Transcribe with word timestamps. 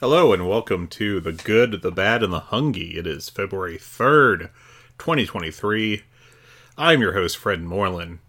Hello 0.00 0.32
and 0.32 0.48
welcome 0.48 0.86
to 0.86 1.18
The 1.18 1.32
Good, 1.32 1.82
the 1.82 1.90
Bad, 1.90 2.22
and 2.22 2.32
the 2.32 2.40
Hungy. 2.40 2.96
It 2.96 3.04
is 3.04 3.28
February 3.28 3.78
3rd, 3.78 4.50
2023. 4.96 6.04
I'm 6.76 7.00
your 7.00 7.14
host, 7.14 7.36
Fred 7.36 7.64
Moreland. 7.64 8.20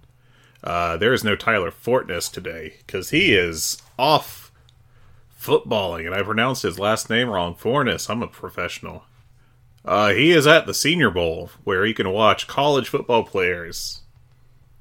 Uh, 0.63 0.97
there 0.97 1.13
is 1.13 1.23
no 1.23 1.35
Tyler 1.35 1.69
Fortness 1.69 2.27
today 2.27 2.77
because 2.79 3.11
he 3.11 3.35
is 3.35 3.83
off 3.99 4.51
footballing, 5.39 6.07
and 6.07 6.15
I 6.15 6.23
pronounced 6.23 6.63
his 6.63 6.79
last 6.79 7.07
name 7.07 7.29
wrong. 7.29 7.53
Forness, 7.53 8.09
I'm 8.09 8.23
a 8.23 8.27
professional. 8.27 9.03
Uh, 9.85 10.09
he 10.13 10.31
is 10.31 10.47
at 10.47 10.65
the 10.65 10.73
Senior 10.73 11.11
Bowl 11.11 11.51
where 11.65 11.85
he 11.85 11.93
can 11.93 12.09
watch 12.09 12.47
college 12.47 12.89
football 12.89 13.21
players 13.21 14.01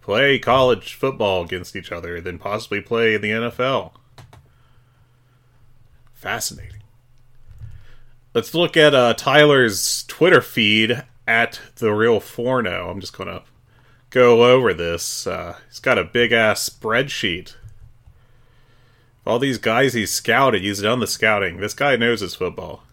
play 0.01 0.39
college 0.39 0.95
football 0.95 1.45
against 1.45 1.77
each 1.77 1.93
other, 1.93 2.19
then 2.19 2.39
possibly 2.39 2.81
play 2.81 3.15
in 3.15 3.21
the 3.21 3.31
NFL. 3.31 3.93
Fascinating. 6.15 6.78
Let's 8.35 8.55
look 8.55 8.77
at 8.77 8.95
uh, 8.95 9.15
Tyler's 9.15 10.05
Twitter 10.05 10.41
feed 10.41 11.03
at 11.27 11.61
the 11.77 11.93
real 11.93 12.21
Forno. 12.21 12.91
I'm 12.91 13.01
just 13.01 13.17
gonna 13.17 13.43
go 14.11 14.45
over 14.45 14.73
this. 14.75 15.27
Uh, 15.27 15.57
he's 15.69 15.81
got 15.81 15.99
a 15.99 16.05
big 16.05 16.33
ass 16.33 16.69
spreadsheet. 16.69 17.55
All 19.27 19.39
these 19.39 19.59
guys 19.59 19.93
he's 19.93 20.11
scouted, 20.11 20.63
he's 20.63 20.81
done 20.83 21.01
the 21.01 21.07
scouting. 21.07 21.59
This 21.59 21.75
guy 21.75 21.97
knows 21.97 22.21
his 22.21 22.35
football. 22.35 22.85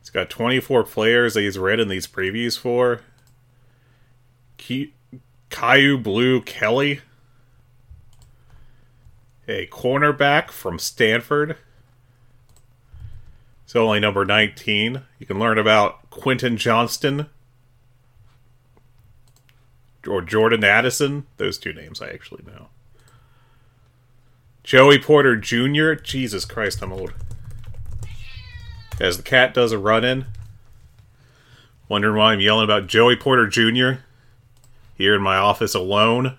He's 0.00 0.10
got 0.10 0.30
24 0.30 0.84
players 0.84 1.34
that 1.34 1.42
he's 1.42 1.58
read 1.58 1.78
in 1.78 1.88
these 1.88 2.06
previews 2.06 2.58
for. 2.58 3.02
Ki- 4.56 4.94
Kyu 5.50 5.98
Blu 5.98 6.40
Kelly, 6.40 7.00
a 9.46 9.66
cornerback 9.66 10.50
from 10.50 10.78
Stanford. 10.78 11.56
It's 13.70 13.76
only 13.76 14.00
number 14.00 14.24
19. 14.24 15.02
You 15.20 15.26
can 15.26 15.38
learn 15.38 15.56
about 15.56 16.10
Quentin 16.10 16.56
Johnston 16.56 17.26
or 20.04 20.22
Jordan 20.22 20.64
Addison. 20.64 21.28
Those 21.36 21.56
two 21.56 21.72
names 21.72 22.02
I 22.02 22.08
actually 22.08 22.42
know. 22.44 22.66
Joey 24.64 24.98
Porter 24.98 25.36
Jr. 25.36 25.92
Jesus 25.92 26.44
Christ, 26.44 26.82
I'm 26.82 26.92
old. 26.92 27.14
As 28.98 29.18
the 29.18 29.22
cat 29.22 29.54
does 29.54 29.70
a 29.70 29.78
run 29.78 30.04
in. 30.04 30.26
Wondering 31.88 32.16
why 32.16 32.32
I'm 32.32 32.40
yelling 32.40 32.64
about 32.64 32.88
Joey 32.88 33.14
Porter 33.14 33.46
Jr. 33.46 34.02
here 34.96 35.14
in 35.14 35.22
my 35.22 35.36
office 35.36 35.76
alone. 35.76 36.38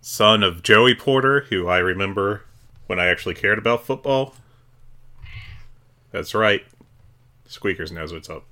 Son 0.00 0.42
of 0.42 0.64
Joey 0.64 0.96
Porter, 0.96 1.42
who 1.42 1.68
I 1.68 1.78
remember 1.78 2.42
when 2.88 2.98
I 2.98 3.06
actually 3.06 3.34
cared 3.34 3.58
about 3.58 3.86
football. 3.86 4.34
That's 6.10 6.34
right. 6.34 6.64
Squeakers 7.46 7.92
knows 7.92 8.12
what's 8.12 8.28
up. 8.28 8.44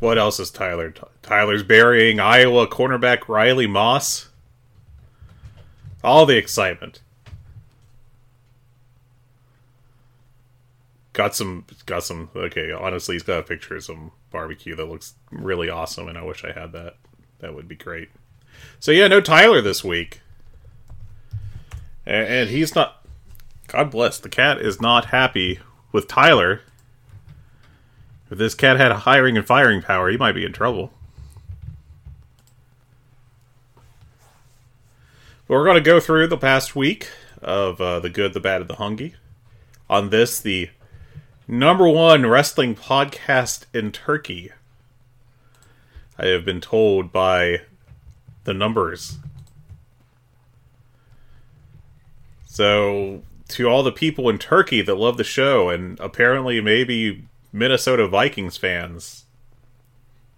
What 0.00 0.18
else 0.18 0.40
is 0.40 0.50
Tyler? 0.50 0.92
Tyler's 1.22 1.62
burying 1.62 2.18
Iowa 2.18 2.66
cornerback 2.66 3.28
Riley 3.28 3.68
Moss. 3.68 4.30
All 6.02 6.26
the 6.26 6.36
excitement. 6.36 7.00
Got 11.12 11.36
some, 11.36 11.66
got 11.86 12.02
some. 12.02 12.30
Okay, 12.34 12.72
honestly, 12.72 13.14
he's 13.14 13.22
got 13.22 13.38
a 13.38 13.42
picture 13.42 13.76
of 13.76 13.84
some 13.84 14.10
barbecue 14.30 14.74
that 14.74 14.88
looks 14.88 15.14
really 15.30 15.68
awesome, 15.68 16.08
and 16.08 16.16
I 16.16 16.22
wish 16.22 16.42
I 16.44 16.52
had 16.52 16.72
that. 16.72 16.96
That 17.40 17.54
would 17.54 17.68
be 17.68 17.76
great. 17.76 18.08
So 18.80 18.90
yeah, 18.90 19.06
no 19.06 19.20
Tyler 19.20 19.60
this 19.60 19.84
week 19.84 20.22
and 22.06 22.50
he's 22.50 22.74
not. 22.74 23.04
God 23.68 23.90
bless 23.90 24.18
the 24.18 24.28
cat 24.28 24.60
is 24.60 24.80
not 24.80 25.06
happy 25.06 25.60
with 25.92 26.08
Tyler. 26.08 26.60
If 28.30 28.38
this 28.38 28.54
cat 28.54 28.78
had 28.78 28.90
a 28.90 28.98
hiring 28.98 29.36
and 29.36 29.46
firing 29.46 29.82
power, 29.82 30.10
he 30.10 30.16
might 30.16 30.32
be 30.32 30.44
in 30.44 30.52
trouble. 30.52 30.92
But 35.46 35.54
we're 35.54 35.64
going 35.64 35.76
to 35.76 35.82
go 35.82 36.00
through 36.00 36.28
the 36.28 36.38
past 36.38 36.74
week 36.74 37.10
of 37.42 37.80
uh, 37.80 38.00
the 38.00 38.08
good, 38.08 38.32
the 38.32 38.40
bad, 38.40 38.62
and 38.62 38.70
the 38.70 38.76
hungy. 38.76 39.14
On 39.90 40.08
this, 40.10 40.40
the 40.40 40.70
number 41.46 41.88
one 41.88 42.24
wrestling 42.24 42.74
podcast 42.74 43.66
in 43.74 43.92
Turkey. 43.92 44.50
I 46.18 46.26
have 46.26 46.44
been 46.44 46.60
told 46.60 47.12
by 47.12 47.62
the 48.44 48.54
numbers 48.54 49.18
So, 52.52 53.22
to 53.48 53.66
all 53.66 53.82
the 53.82 53.90
people 53.90 54.28
in 54.28 54.36
Turkey 54.36 54.82
that 54.82 54.96
love 54.96 55.16
the 55.16 55.24
show, 55.24 55.70
and 55.70 55.98
apparently 55.98 56.60
maybe 56.60 57.26
Minnesota 57.50 58.06
Vikings 58.06 58.58
fans, 58.58 59.24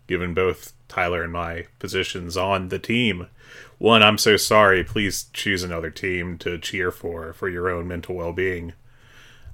given 0.06 0.32
both 0.32 0.74
Tyler 0.86 1.24
and 1.24 1.32
my 1.32 1.66
positions 1.80 2.36
on 2.36 2.68
the 2.68 2.78
team, 2.78 3.26
one, 3.78 4.00
I'm 4.04 4.16
so 4.16 4.36
sorry. 4.36 4.84
Please 4.84 5.24
choose 5.32 5.64
another 5.64 5.90
team 5.90 6.38
to 6.38 6.56
cheer 6.56 6.92
for 6.92 7.32
for 7.32 7.48
your 7.48 7.68
own 7.68 7.88
mental 7.88 8.14
well 8.14 8.32
being. 8.32 8.74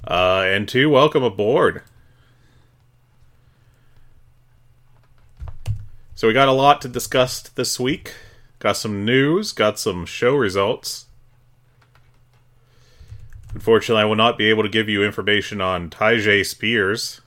Uh, 0.07 0.43
and 0.45 0.69
two, 0.69 0.91
welcome 0.91 1.23
aboard. 1.23 1.81
So, 6.15 6.29
we 6.29 6.35
got 6.35 6.49
a 6.49 6.53
lot 6.53 6.83
to 6.83 6.89
discuss 6.89 7.41
this 7.41 7.81
week. 7.81 8.13
Got 8.59 8.77
some 8.77 9.07
news, 9.07 9.53
got 9.53 9.79
some 9.79 10.05
show 10.05 10.37
results 10.37 11.07
Unfortunately, 13.55 14.03
I 14.03 14.07
will 14.07 14.17
not 14.17 14.39
be 14.39 14.49
able 14.49 14.63
to 14.63 14.69
give 14.69 14.89
you 14.89 15.05
information 15.05 15.61
on 15.61 15.91
Tyjae 15.91 16.47
Spears, 16.47 17.21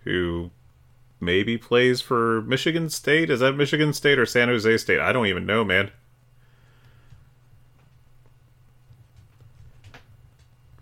who 0.00 0.50
maybe 1.20 1.56
plays 1.56 2.00
for 2.00 2.42
Michigan 2.42 2.90
State. 2.90 3.30
Is 3.30 3.40
that 3.40 3.56
Michigan 3.56 3.92
State 3.92 4.18
or 4.18 4.26
San 4.26 4.48
Jose 4.48 4.76
State? 4.76 5.00
I 5.00 5.12
don't 5.12 5.26
even 5.26 5.46
know, 5.46 5.64
man. 5.64 5.90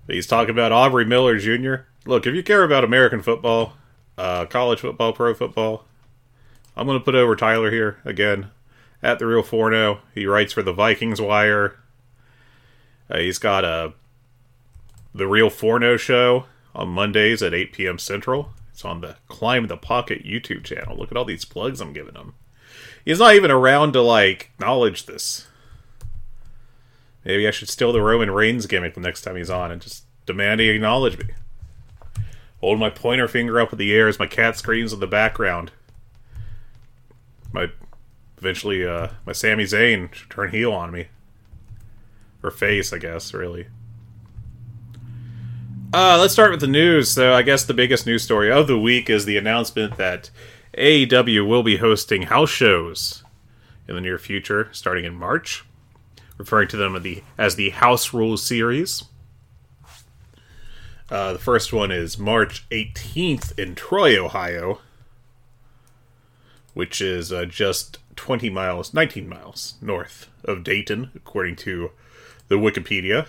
He's 0.07 0.27
talking 0.27 0.51
about 0.51 0.73
Aubrey 0.73 1.05
Miller 1.05 1.39
Jr. 1.39 1.87
Look, 2.05 2.27
if 2.27 2.35
you 2.35 2.43
care 2.43 2.63
about 2.63 2.85
American 2.85 3.23
football, 3.23 3.75
uh, 4.17 4.47
college 4.47 4.81
football, 4.81 5.13
pro 5.13 5.35
football, 5.35 5.85
I'm 6.77 6.87
going 6.87 6.99
to 6.99 7.05
put 7.05 7.15
over 7.15 7.35
Tyler 7.35 7.71
here 7.71 7.99
again. 8.05 8.51
at 9.03 9.19
the 9.19 9.27
Real 9.27 9.43
Forno. 9.43 10.01
He 10.15 10.27
writes 10.27 10.53
for 10.53 10.63
the 10.63 10.73
Vikings 10.73 11.21
Wire. 11.21 11.77
Uh, 13.11 13.19
he's 13.19 13.39
got 13.39 13.65
a 13.65 13.95
the 15.17 15.27
Real 15.27 15.51
Forno 15.51 15.97
show 15.97 16.45
on 16.75 16.89
Mondays 16.89 17.43
at 17.43 17.55
8 17.55 17.73
p.m. 17.73 17.99
Central. 17.99 18.51
It's 18.71 18.85
on 18.85 19.01
the 19.01 19.17
Climb 19.29 19.67
the 19.67 19.77
Pocket 19.77 20.25
YouTube 20.25 20.65
channel. 20.65 20.97
Look 20.97 21.11
at 21.11 21.17
all 21.17 21.25
these 21.25 21.47
plugs 21.47 21.81
I'm 21.81 21.95
giving 21.95 22.15
him. 22.15 22.35
He's 23.05 23.19
not 23.19 23.35
even 23.35 23.51
around 23.51 23.93
to 23.93 24.03
like 24.03 24.51
acknowledge 24.55 25.07
this. 25.07 25.47
Maybe 27.25 27.49
I 27.49 27.51
should 27.51 27.69
steal 27.69 27.93
the 27.93 28.03
Roman 28.03 28.31
Reigns 28.31 28.67
gimmick 28.67 28.95
the 28.95 29.01
next 29.01 29.23
time 29.23 29.37
he's 29.37 29.51
on 29.51 29.73
and 29.73 29.81
just 29.81 30.05
demand 30.27 30.61
he 30.61 30.69
acknowledge 30.69 31.19
me. 31.19 31.27
Hold 32.61 32.79
my 32.79 32.91
pointer 32.91 33.29
finger 33.29 33.59
up 33.61 33.73
in 33.73 33.79
the 33.79 33.95
air 33.95 34.09
as 34.09 34.19
my 34.19 34.27
cat 34.27 34.57
screams 34.57 34.93
in 34.93 35.01
the 35.01 35.07
background. 35.07 35.73
My 37.53 37.71
eventually 38.37 38.87
uh 38.87 39.09
my 39.25 39.33
Sami 39.33 39.65
Zayn 39.65 40.13
should 40.13 40.31
turn 40.31 40.51
heel 40.51 40.73
on 40.73 40.91
me. 40.91 41.09
Or 42.43 42.51
face, 42.51 42.93
I 42.93 42.99
guess, 42.99 43.33
really. 43.33 43.69
Uh, 45.97 46.19
let's 46.21 46.35
start 46.35 46.51
with 46.51 46.61
the 46.61 46.67
news. 46.67 47.11
So, 47.11 47.33
I 47.33 47.41
guess 47.41 47.65
the 47.65 47.73
biggest 47.73 48.05
news 48.05 48.23
story 48.23 48.53
of 48.53 48.67
the 48.67 48.79
week 48.79 49.09
is 49.09 49.25
the 49.25 49.39
announcement 49.39 49.97
that 49.97 50.29
AEW 50.77 51.49
will 51.49 51.63
be 51.63 51.79
hosting 51.79 52.25
house 52.25 52.51
shows 52.51 53.25
in 53.89 53.95
the 53.95 54.03
near 54.03 54.19
future, 54.19 54.69
starting 54.73 55.07
in 55.07 55.15
March, 55.15 55.65
referring 56.37 56.69
to 56.69 56.77
them 56.77 56.97
as 56.97 57.03
the, 57.03 57.23
as 57.39 57.57
the 57.57 57.71
House 57.71 58.13
Rules 58.13 58.43
series. 58.43 59.05
Uh, 61.09 61.33
the 61.33 61.39
first 61.39 61.73
one 61.73 61.91
is 61.91 62.19
March 62.19 62.69
18th 62.69 63.59
in 63.59 63.75
Troy, 63.75 64.23
Ohio, 64.23 64.81
which 66.75 67.01
is 67.01 67.33
uh, 67.33 67.47
just 67.47 68.01
20 68.17 68.51
miles, 68.51 68.93
19 68.93 69.27
miles 69.27 69.77
north 69.81 70.29
of 70.45 70.63
Dayton, 70.63 71.11
according 71.15 71.57
to 71.57 71.91
the 72.49 72.57
Wikipedia. 72.57 73.29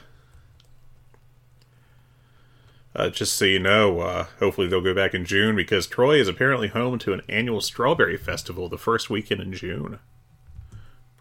Uh, 2.98 3.12
just 3.12 3.34
so 3.34 3.46
you 3.46 3.60
know, 3.60 4.00
uh, 4.00 4.26
hopefully 4.40 4.68
they'll 4.68 4.82
go 4.82 4.94
back 4.94 5.14
in 5.14 5.24
June 5.24 5.56
because 5.56 5.86
Troy 5.86 6.20
is 6.20 6.28
apparently 6.28 6.68
home 6.68 6.98
to 6.98 7.14
an 7.14 7.22
annual 7.30 7.62
strawberry 7.62 8.18
festival 8.18 8.70
the 8.70 8.78
first 8.80 9.08
weekend 9.08 9.40
in 9.40 9.54
June. 9.54 10.00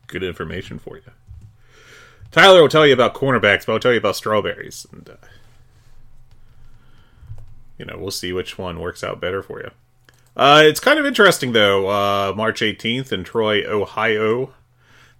Good 0.06 0.22
information 0.22 0.78
for 0.78 0.96
you. 0.96 1.02
Tyler 2.30 2.62
will 2.62 2.70
tell 2.70 2.86
you 2.86 2.94
about 2.94 3.12
cornerbacks, 3.12 3.66
but 3.66 3.74
I'll 3.74 3.78
tell 3.78 3.92
you 3.92 3.98
about 3.98 4.16
strawberries. 4.16 4.86
And, 4.90 5.10
uh, 5.10 5.26
you 7.76 7.84
know, 7.84 7.98
we'll 7.98 8.10
see 8.10 8.32
which 8.32 8.56
one 8.56 8.80
works 8.80 9.04
out 9.04 9.20
better 9.20 9.42
for 9.42 9.60
you. 9.60 9.70
Uh, 10.34 10.62
it's 10.64 10.80
kind 10.80 10.98
of 10.98 11.04
interesting, 11.04 11.52
though. 11.52 11.88
Uh, 11.88 12.32
March 12.34 12.60
18th 12.60 13.12
in 13.12 13.22
Troy, 13.22 13.66
Ohio. 13.66 14.54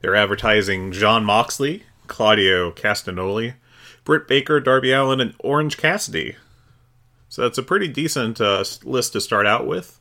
They're 0.01 0.17
advertising 0.17 0.91
Jon 0.93 1.23
Moxley, 1.23 1.83
Claudio 2.07 2.71
Castagnoli, 2.71 3.57
Britt 4.05 4.27
Baker, 4.27 4.59
Darby 4.59 4.93
Allin, 4.93 5.21
and 5.21 5.35
Orange 5.41 5.77
Cassidy. 5.77 6.37
So 7.37 7.43
that's 7.43 7.59
a 7.59 7.63
pretty 7.63 7.89
decent 7.89 8.41
uh, 8.41 8.65
list 8.83 9.13
to 9.13 9.21
start 9.21 9.47
out 9.47 9.67
with. 9.67 10.01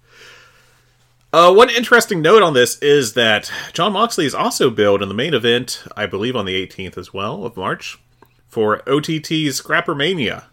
Uh, 1.33 1.53
one 1.53 1.69
interesting 1.69 2.21
note 2.21 2.41
on 2.41 2.53
this 2.53 2.79
is 2.79 3.13
that 3.15 3.51
Jon 3.73 3.91
Moxley 3.91 4.25
is 4.25 4.33
also 4.33 4.69
billed 4.69 5.01
in 5.01 5.09
the 5.09 5.13
main 5.13 5.33
event, 5.33 5.83
I 5.97 6.05
believe 6.05 6.37
on 6.37 6.45
the 6.45 6.65
18th 6.65 6.97
as 6.97 7.13
well 7.13 7.43
of 7.43 7.57
March, 7.57 7.99
for 8.47 8.77
OTT's 8.89 9.61
Scrappermania 9.61 10.45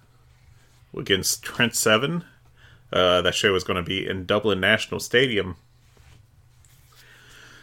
against 0.98 1.44
Trent 1.44 1.76
Seven. 1.76 2.24
Uh, 2.92 3.22
that 3.22 3.36
show 3.36 3.54
is 3.54 3.62
going 3.62 3.76
to 3.76 3.88
be 3.88 4.04
in 4.04 4.26
Dublin 4.26 4.58
National 4.58 4.98
Stadium. 4.98 5.54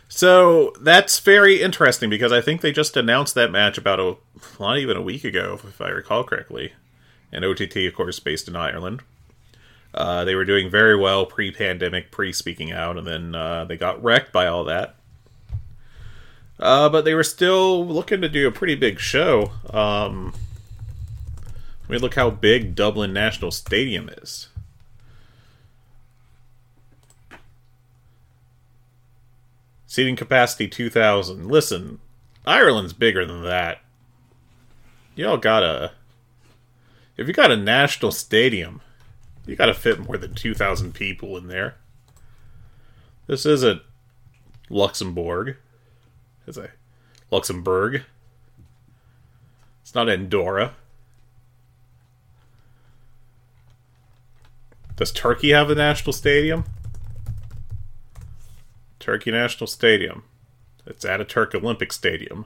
So 0.07 0.74
that's 0.80 1.19
very 1.19 1.62
interesting 1.62 2.10
because 2.10 2.31
I 2.31 2.39
think 2.39 2.62
they 2.62 2.71
just 2.71 2.95
announced 2.95 3.36
that 3.36 3.51
match 3.51 3.77
about 3.77 4.00
a 4.00 4.16
not 4.62 4.77
even 4.77 4.95
a 4.95 5.01
week 5.01 5.25
ago, 5.25 5.60
if 5.68 5.81
I 5.81 5.89
recall 5.89 6.24
correctly. 6.24 6.71
And 7.31 7.45
OTT, 7.45 7.77
of 7.87 7.93
course, 7.93 8.19
based 8.19 8.47
in 8.47 8.55
Ireland. 8.55 9.01
Uh, 9.93 10.23
they 10.23 10.35
were 10.35 10.45
doing 10.45 10.69
very 10.69 10.95
well 10.95 11.25
pre-pandemic, 11.25 12.11
pre-speaking 12.11 12.71
out, 12.71 12.97
and 12.97 13.07
then 13.07 13.35
uh, 13.35 13.65
they 13.65 13.77
got 13.77 14.03
wrecked 14.03 14.31
by 14.31 14.47
all 14.47 14.63
that. 14.63 14.95
Uh, 16.59 16.89
but 16.89 17.05
they 17.05 17.13
were 17.13 17.23
still 17.23 17.85
looking 17.85 18.21
to 18.21 18.29
do 18.29 18.47
a 18.47 18.51
pretty 18.51 18.75
big 18.75 18.99
show. 18.99 19.51
Um, 19.69 20.33
I 21.87 21.91
mean, 21.91 22.01
look 22.01 22.15
how 22.15 22.29
big 22.29 22.75
Dublin 22.75 23.13
National 23.13 23.49
Stadium 23.49 24.09
is. 24.09 24.49
Seating 29.87 30.15
capacity 30.15 30.67
2,000. 30.67 31.47
Listen, 31.47 31.99
Ireland's 32.45 32.93
bigger 32.93 33.25
than 33.25 33.41
that. 33.43 33.79
Y'all 35.15 35.37
gotta. 35.37 35.93
If 37.19 37.27
you 37.27 37.33
got 37.33 37.51
a 37.51 37.57
national 37.57 38.13
stadium, 38.13 38.80
you 39.45 39.57
gotta 39.57 39.74
fit 39.74 40.00
more 40.00 40.18
than 40.18 40.33
2,000 40.33 40.94
people 40.94 41.36
in 41.36 41.48
there. 41.48 41.75
This 43.27 43.45
isn't 43.45 43.81
Luxembourg. 44.69 45.57
It's 46.48 46.57
a 46.57 46.69
Luxembourg. 47.30 48.04
It's 49.81 49.94
not 49.94 50.07
Andorra. 50.07 50.75
Does 54.95 55.12
Turkey 55.12 55.50
have 55.50 55.69
a 55.69 55.75
national 55.75 56.13
stadium? 56.13 56.63
Turkey 58.98 59.31
National 59.31 59.68
Stadium. 59.68 60.24
It's 60.86 61.04
Atatürk 61.04 61.54
Olympic 61.54 61.92
Stadium. 61.92 62.45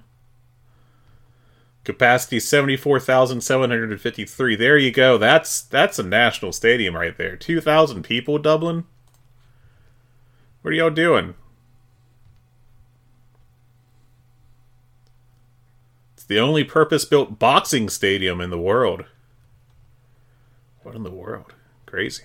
Capacity 1.84 2.40
74,753. 2.40 4.56
There 4.56 4.78
you 4.78 4.92
go. 4.92 5.18
That's 5.18 5.62
that's 5.62 6.00
a 6.00 6.04
national 6.04 6.54
stadium 6.54 6.96
right 6.96 7.18
there. 7.18 7.36
2,000 7.36 8.04
people, 8.04 8.38
Dublin? 8.38 8.86
What 10.62 10.72
are 10.72 10.76
y'all 10.76 10.90
doing? 10.90 11.36
It's 16.14 16.24
the 16.24 16.40
only 16.40 16.64
purpose-built 16.64 17.38
boxing 17.38 17.90
stadium 17.90 18.40
in 18.40 18.50
the 18.50 18.58
world. 18.58 19.04
What 20.84 20.96
in 20.96 21.04
the 21.04 21.12
world? 21.12 21.54
Crazy. 21.86 22.24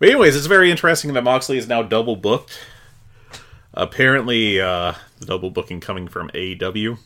But 0.00 0.08
anyways, 0.08 0.34
it's 0.34 0.46
very 0.46 0.72
interesting 0.72 1.12
that 1.12 1.22
Moxley 1.22 1.58
is 1.58 1.68
now 1.68 1.82
double 1.82 2.16
booked. 2.16 2.58
Apparently, 3.72 4.60
uh, 4.60 4.94
the 5.20 5.26
double 5.26 5.50
booking 5.50 5.80
coming 5.80 6.08
from 6.08 6.28
AEW. 6.30 6.98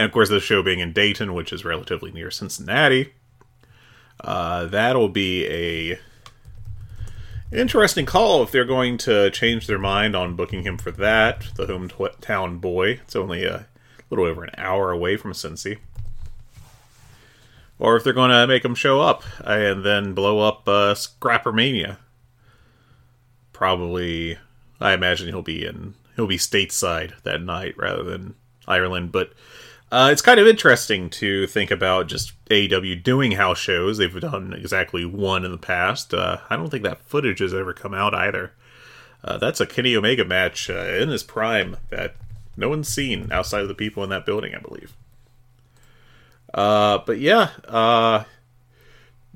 And 0.00 0.06
of 0.06 0.12
course, 0.12 0.30
the 0.30 0.40
show 0.40 0.62
being 0.62 0.78
in 0.78 0.94
Dayton, 0.94 1.34
which 1.34 1.52
is 1.52 1.62
relatively 1.62 2.10
near 2.10 2.30
Cincinnati. 2.30 3.12
Uh, 4.18 4.64
that'll 4.64 5.10
be 5.10 5.46
a 5.46 5.98
interesting 7.52 8.06
call 8.06 8.42
if 8.42 8.50
they're 8.50 8.64
going 8.64 8.96
to 8.96 9.30
change 9.30 9.66
their 9.66 9.78
mind 9.78 10.16
on 10.16 10.36
booking 10.36 10.62
him 10.62 10.78
for 10.78 10.90
that. 10.92 11.48
The 11.56 11.66
hometown 11.66 12.62
boy. 12.62 12.92
It's 12.92 13.14
only 13.14 13.44
a 13.44 13.66
little 14.08 14.24
over 14.24 14.42
an 14.42 14.54
hour 14.56 14.90
away 14.90 15.18
from 15.18 15.34
Cincy 15.34 15.76
or 17.78 17.96
if 17.96 18.02
they're 18.02 18.14
going 18.14 18.30
to 18.30 18.46
make 18.46 18.64
him 18.64 18.74
show 18.74 19.02
up 19.02 19.22
and 19.44 19.84
then 19.84 20.14
blow 20.14 20.40
up 20.40 20.66
uh, 20.66 20.94
Scrappermania. 20.94 21.98
Probably, 23.52 24.38
I 24.80 24.94
imagine 24.94 25.28
he'll 25.28 25.42
be 25.42 25.66
in 25.66 25.92
he'll 26.16 26.26
be 26.26 26.38
stateside 26.38 27.20
that 27.24 27.42
night 27.42 27.74
rather 27.76 28.02
than 28.02 28.34
Ireland. 28.66 29.12
But 29.12 29.34
uh, 29.90 30.10
it's 30.12 30.22
kind 30.22 30.38
of 30.38 30.46
interesting 30.46 31.10
to 31.10 31.46
think 31.48 31.70
about 31.70 32.06
just 32.06 32.32
AEW 32.46 33.02
doing 33.02 33.32
house 33.32 33.58
shows. 33.58 33.98
They've 33.98 34.20
done 34.20 34.52
exactly 34.52 35.04
one 35.04 35.44
in 35.44 35.50
the 35.50 35.58
past. 35.58 36.14
Uh, 36.14 36.38
I 36.48 36.56
don't 36.56 36.70
think 36.70 36.84
that 36.84 37.02
footage 37.02 37.40
has 37.40 37.52
ever 37.52 37.72
come 37.72 37.92
out 37.92 38.14
either. 38.14 38.52
Uh, 39.24 39.36
that's 39.38 39.60
a 39.60 39.66
Kenny 39.66 39.96
Omega 39.96 40.24
match 40.24 40.70
uh, 40.70 40.84
in 40.84 41.08
his 41.08 41.22
prime 41.22 41.76
that 41.90 42.14
no 42.56 42.68
one's 42.68 42.88
seen 42.88 43.30
outside 43.32 43.62
of 43.62 43.68
the 43.68 43.74
people 43.74 44.04
in 44.04 44.10
that 44.10 44.24
building, 44.24 44.54
I 44.54 44.60
believe. 44.60 44.94
Uh, 46.54 46.98
but 47.04 47.18
yeah, 47.18 47.50
uh, 47.66 48.24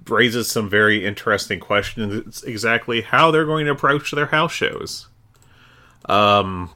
raises 0.09 0.51
some 0.51 0.69
very 0.69 1.05
interesting 1.05 1.61
questions. 1.61 2.43
Exactly 2.45 3.03
how 3.03 3.31
they're 3.31 3.45
going 3.45 3.67
to 3.67 3.73
approach 3.73 4.11
their 4.11 4.27
house 4.27 4.53
shows. 4.53 5.09
Um, 6.07 6.71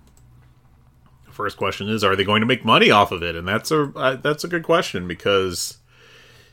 first 1.39 1.57
question 1.57 1.89
is, 1.89 2.05
are 2.05 2.15
they 2.15 2.25
going 2.25 2.41
to 2.41 2.47
make 2.47 2.65
money 2.65 2.91
off 2.91 3.13
of 3.13 3.23
it? 3.23 3.35
And 3.35 3.49
that's 3.49 3.71
a 3.71 3.85
uh, 3.97 4.17
that's 4.17 4.45
a 4.45 4.49
good 4.49 4.63
question 4.63 5.09
because 5.09 5.79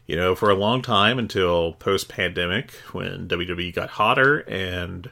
you 0.08 0.16
know 0.16 0.36
for 0.36 0.50
a 0.50 0.56
long 0.56 0.82
time 0.82 1.20
until 1.20 1.74
post 1.74 2.08
pandemic 2.08 2.72
when 2.94 3.28
WWE 3.28 3.74
got 3.74 3.90
hotter 3.92 4.40
and 4.48 5.10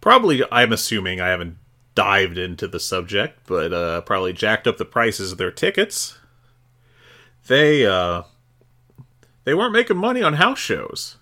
probably 0.00 0.42
I'm 0.52 0.72
assuming 0.72 1.20
I 1.20 1.28
haven't 1.28 1.56
dived 1.94 2.38
into 2.38 2.68
the 2.68 2.80
subject, 2.80 3.40
but 3.46 3.72
uh, 3.72 4.02
probably 4.02 4.32
jacked 4.32 4.66
up 4.66 4.76
the 4.76 4.84
prices 4.84 5.32
of 5.32 5.38
their 5.38 5.50
tickets 5.50 6.18
they 7.46 7.86
uh, 7.86 8.22
they 9.44 9.54
weren't 9.54 9.72
making 9.72 9.96
money 9.96 10.22
on 10.22 10.34
house 10.34 10.58
shows, 10.58 11.16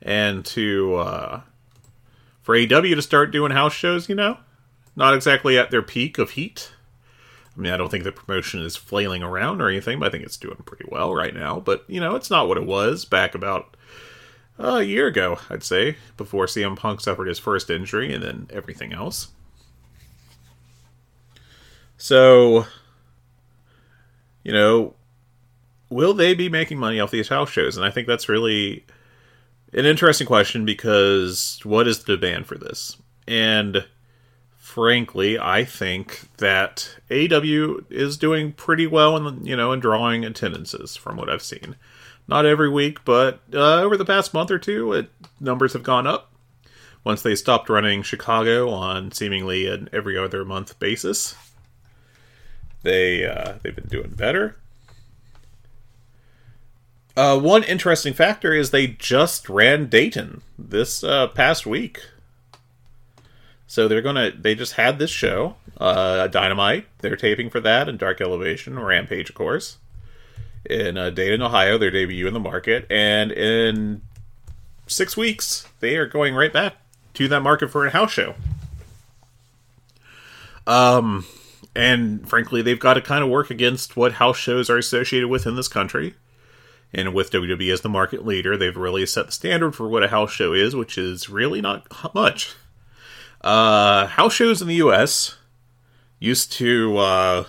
and 0.00 0.44
to 0.46 0.94
uh, 0.96 1.40
for 2.42 2.54
AEW 2.54 2.94
to 2.94 3.02
start 3.02 3.30
doing 3.30 3.52
house 3.52 3.72
shows, 3.72 4.08
you 4.08 4.14
know, 4.14 4.38
not 4.96 5.14
exactly 5.14 5.58
at 5.58 5.70
their 5.70 5.82
peak 5.82 6.18
of 6.18 6.30
heat. 6.30 6.72
I 7.56 7.60
mean, 7.60 7.72
I 7.72 7.76
don't 7.76 7.90
think 7.90 8.04
the 8.04 8.12
promotion 8.12 8.60
is 8.62 8.76
flailing 8.76 9.22
around 9.22 9.60
or 9.60 9.68
anything, 9.68 9.98
but 9.98 10.08
I 10.08 10.10
think 10.10 10.24
it's 10.24 10.36
doing 10.36 10.56
pretty 10.64 10.86
well 10.88 11.14
right 11.14 11.34
now. 11.34 11.60
But, 11.60 11.84
you 11.88 12.00
know, 12.00 12.14
it's 12.14 12.30
not 12.30 12.48
what 12.48 12.58
it 12.58 12.66
was 12.66 13.04
back 13.04 13.34
about 13.34 13.76
uh, 14.58 14.76
a 14.76 14.82
year 14.82 15.06
ago, 15.06 15.38
I'd 15.48 15.62
say, 15.62 15.96
before 16.16 16.46
CM 16.46 16.76
Punk 16.76 17.00
suffered 17.00 17.28
his 17.28 17.38
first 17.38 17.70
injury 17.70 18.12
and 18.12 18.22
then 18.22 18.48
everything 18.50 18.92
else. 18.92 19.28
So, 21.98 22.66
you 24.42 24.52
know, 24.52 24.94
will 25.88 26.14
they 26.14 26.34
be 26.34 26.48
making 26.48 26.78
money 26.78 27.00
off 27.00 27.10
these 27.10 27.28
house 27.28 27.50
shows? 27.50 27.76
And 27.76 27.86
I 27.86 27.90
think 27.90 28.06
that's 28.06 28.28
really 28.28 28.84
an 29.72 29.86
interesting 29.86 30.26
question 30.26 30.64
because 30.64 31.58
what 31.64 31.88
is 31.88 32.04
the 32.04 32.16
demand 32.16 32.46
for 32.46 32.56
this? 32.58 32.96
And 33.26 33.86
frankly, 34.66 35.38
I 35.38 35.64
think 35.64 36.28
that 36.38 36.96
AW 37.08 37.78
is 37.88 38.16
doing 38.16 38.52
pretty 38.52 38.86
well 38.86 39.16
in 39.16 39.46
you 39.46 39.56
know 39.56 39.72
in 39.72 39.78
drawing 39.78 40.24
attendances 40.24 40.96
from 40.96 41.16
what 41.16 41.30
I've 41.30 41.40
seen. 41.40 41.76
Not 42.26 42.44
every 42.44 42.68
week, 42.68 43.04
but 43.04 43.40
uh, 43.54 43.80
over 43.80 43.96
the 43.96 44.04
past 44.04 44.34
month 44.34 44.50
or 44.50 44.58
two, 44.58 44.92
it, 44.92 45.10
numbers 45.38 45.72
have 45.74 45.84
gone 45.84 46.08
up. 46.08 46.32
Once 47.04 47.22
they 47.22 47.36
stopped 47.36 47.70
running 47.70 48.02
Chicago 48.02 48.68
on 48.68 49.12
seemingly 49.12 49.68
an 49.68 49.88
every 49.92 50.18
other 50.18 50.44
month 50.44 50.76
basis, 50.80 51.36
they 52.82 53.24
uh, 53.24 53.54
they've 53.62 53.76
been 53.76 53.86
doing 53.86 54.10
better. 54.10 54.56
Uh, 57.16 57.38
one 57.38 57.62
interesting 57.62 58.12
factor 58.12 58.52
is 58.52 58.72
they 58.72 58.88
just 58.88 59.48
ran 59.48 59.86
Dayton 59.86 60.42
this 60.58 61.04
uh, 61.04 61.28
past 61.28 61.66
week. 61.66 62.02
So 63.66 63.88
they're 63.88 64.02
gonna 64.02 64.30
they 64.30 64.54
just 64.54 64.74
had 64.74 64.98
this 64.98 65.10
show, 65.10 65.56
uh, 65.78 66.28
Dynamite. 66.28 66.86
They're 66.98 67.16
taping 67.16 67.50
for 67.50 67.60
that 67.60 67.88
and 67.88 67.98
Dark 67.98 68.20
Elevation, 68.20 68.78
Rampage, 68.78 69.28
of 69.28 69.34
course, 69.34 69.78
in 70.68 70.96
uh, 70.96 71.10
Dayton, 71.10 71.42
Ohio. 71.42 71.76
Their 71.76 71.90
debut 71.90 72.26
in 72.26 72.34
the 72.34 72.40
market, 72.40 72.86
and 72.90 73.32
in 73.32 74.02
six 74.86 75.16
weeks 75.16 75.68
they 75.80 75.96
are 75.96 76.06
going 76.06 76.34
right 76.34 76.52
back 76.52 76.76
to 77.14 77.28
that 77.28 77.40
market 77.40 77.70
for 77.70 77.86
a 77.86 77.90
house 77.90 78.12
show. 78.12 78.34
Um, 80.66 81.24
and 81.74 82.28
frankly, 82.28 82.62
they've 82.62 82.78
got 82.78 82.94
to 82.94 83.00
kind 83.00 83.22
of 83.22 83.30
work 83.30 83.50
against 83.50 83.96
what 83.96 84.14
house 84.14 84.36
shows 84.36 84.70
are 84.70 84.78
associated 84.78 85.28
with 85.28 85.46
in 85.46 85.56
this 85.56 85.68
country. 85.68 86.14
And 86.92 87.12
with 87.12 87.30
WWE 87.30 87.72
as 87.72 87.82
the 87.82 87.88
market 87.88 88.24
leader, 88.24 88.56
they've 88.56 88.76
really 88.76 89.04
set 89.06 89.26
the 89.26 89.32
standard 89.32 89.74
for 89.74 89.88
what 89.88 90.02
a 90.02 90.08
house 90.08 90.30
show 90.32 90.52
is, 90.52 90.74
which 90.74 90.96
is 90.96 91.28
really 91.28 91.60
not 91.60 91.86
much. 92.14 92.54
Uh, 93.46 94.08
house 94.08 94.34
shows 94.34 94.60
in 94.60 94.66
the 94.66 94.74
U.S. 94.74 95.36
used 96.18 96.50
to 96.54 96.96
uh, 96.96 97.44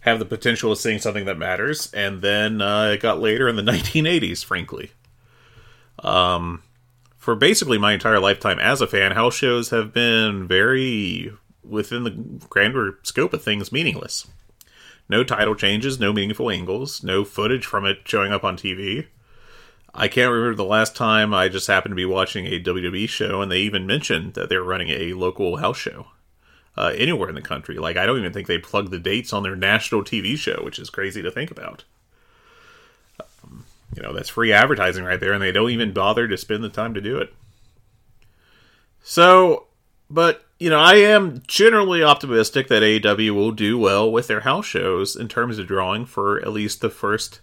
have 0.00 0.18
the 0.18 0.26
potential 0.26 0.72
of 0.72 0.76
seeing 0.76 0.98
something 0.98 1.24
that 1.24 1.38
matters, 1.38 1.90
and 1.94 2.20
then 2.20 2.60
uh, 2.60 2.88
it 2.88 3.00
got 3.00 3.18
later 3.18 3.48
in 3.48 3.56
the 3.56 3.62
1980s, 3.72 4.44
frankly. 4.44 4.92
Um, 6.00 6.62
for 7.16 7.34
basically 7.34 7.78
my 7.78 7.94
entire 7.94 8.20
lifetime 8.20 8.58
as 8.58 8.82
a 8.82 8.86
fan, 8.86 9.12
house 9.12 9.34
shows 9.34 9.70
have 9.70 9.94
been 9.94 10.46
very 10.46 11.32
within 11.66 12.04
the 12.04 12.10
grander 12.50 12.98
scope 13.02 13.32
of 13.32 13.42
things 13.42 13.72
meaningless. 13.72 14.26
No 15.08 15.24
title 15.24 15.54
changes, 15.54 15.98
no 15.98 16.12
meaningful 16.12 16.50
angles, 16.50 17.02
no 17.02 17.24
footage 17.24 17.64
from 17.64 17.86
it 17.86 18.00
showing 18.04 18.32
up 18.32 18.44
on 18.44 18.54
TV. 18.54 19.06
I 19.94 20.08
can't 20.08 20.30
remember 20.30 20.54
the 20.54 20.64
last 20.64 20.94
time 20.94 21.34
I 21.34 21.48
just 21.48 21.66
happened 21.66 21.92
to 21.92 21.96
be 21.96 22.04
watching 22.04 22.46
a 22.46 22.62
WWE 22.62 23.08
show 23.08 23.42
and 23.42 23.50
they 23.50 23.58
even 23.58 23.86
mentioned 23.86 24.34
that 24.34 24.48
they 24.48 24.56
were 24.56 24.64
running 24.64 24.90
a 24.90 25.14
local 25.14 25.56
house 25.56 25.78
show 25.78 26.06
uh, 26.76 26.92
anywhere 26.96 27.28
in 27.28 27.34
the 27.34 27.42
country. 27.42 27.76
Like, 27.76 27.96
I 27.96 28.06
don't 28.06 28.18
even 28.18 28.32
think 28.32 28.46
they 28.46 28.58
plug 28.58 28.90
the 28.90 28.98
dates 28.98 29.32
on 29.32 29.42
their 29.42 29.56
national 29.56 30.02
TV 30.02 30.36
show, 30.36 30.60
which 30.62 30.78
is 30.78 30.90
crazy 30.90 31.22
to 31.22 31.30
think 31.30 31.50
about. 31.50 31.84
Um, 33.20 33.64
you 33.96 34.02
know, 34.02 34.12
that's 34.12 34.28
free 34.28 34.52
advertising 34.52 35.04
right 35.04 35.18
there, 35.18 35.32
and 35.32 35.42
they 35.42 35.52
don't 35.52 35.70
even 35.70 35.92
bother 35.92 36.28
to 36.28 36.36
spend 36.36 36.62
the 36.62 36.68
time 36.68 36.94
to 36.94 37.00
do 37.00 37.18
it. 37.18 37.34
So, 39.02 39.66
but, 40.08 40.44
you 40.58 40.70
know, 40.70 40.78
I 40.78 40.96
am 40.96 41.42
generally 41.46 42.02
optimistic 42.02 42.68
that 42.68 42.82
AEW 42.82 43.34
will 43.34 43.52
do 43.52 43.78
well 43.78 44.10
with 44.10 44.28
their 44.28 44.40
house 44.40 44.66
shows 44.66 45.16
in 45.16 45.28
terms 45.28 45.58
of 45.58 45.66
drawing 45.66 46.06
for 46.06 46.40
at 46.40 46.52
least 46.52 46.80
the 46.80 46.90
first 46.90 47.40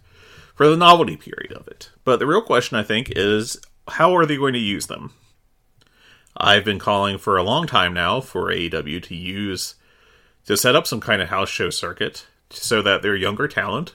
for 0.58 0.68
the 0.68 0.76
novelty 0.76 1.16
period 1.16 1.54
of 1.54 1.68
it. 1.68 1.92
But 2.04 2.18
the 2.18 2.26
real 2.26 2.42
question, 2.42 2.78
I 2.78 2.84
think, 2.84 3.14
is 3.16 3.60
how 3.88 4.18
are 4.18 4.26
they 4.26 4.38
going 4.38 4.54
to 4.54 4.60
use 4.60 4.88
them? 4.88 5.14
I've 6.36 6.66
been 6.66 6.80
calling 6.80 7.20
for 7.20 7.38
a 7.38 7.44
long 7.44 7.68
time 7.68 7.94
now 7.94 8.22
for 8.22 8.52
AEW 8.52 9.04
to 9.04 9.16
use 9.16 9.76
to 10.48 10.58
set 10.58 10.76
up 10.76 10.88
some 10.88 11.00
kind 11.00 11.22
of 11.22 11.30
house 11.30 11.50
show 11.50 11.70
circuit 11.70 12.26
so 12.50 12.82
that 12.82 13.04
their 13.04 13.16
younger 13.16 13.48
talent, 13.48 13.94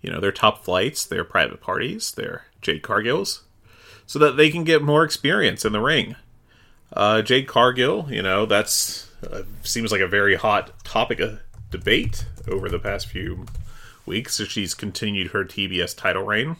you 0.00 0.10
know, 0.10 0.18
their 0.18 0.32
top 0.32 0.64
flights, 0.64 1.04
their 1.04 1.24
private 1.24 1.60
parties, 1.60 2.10
their 2.12 2.46
Jade 2.62 2.82
Cargills, 2.82 3.40
so 4.06 4.18
that 4.18 4.38
they 4.38 4.48
can 4.48 4.64
get 4.64 4.82
more 4.82 5.04
experience 5.04 5.64
in 5.64 5.72
the 5.72 5.80
ring. 5.80 6.16
Uh, 6.90 7.20
Jade 7.20 7.48
Cargill, 7.48 8.06
you 8.08 8.22
know, 8.22 8.46
that's 8.46 9.10
uh, 9.30 9.42
seems 9.62 9.92
like 9.92 10.00
a 10.00 10.08
very 10.08 10.36
hot 10.36 10.72
topic 10.84 11.20
of 11.20 11.40
debate 11.70 12.24
over 12.48 12.70
the 12.70 12.78
past 12.78 13.08
few 13.08 13.44
weeks 14.06 14.40
as 14.40 14.48
she's 14.48 14.74
continued 14.74 15.32
her 15.32 15.44
TBS 15.44 15.96
title 15.96 16.22
reign. 16.22 16.56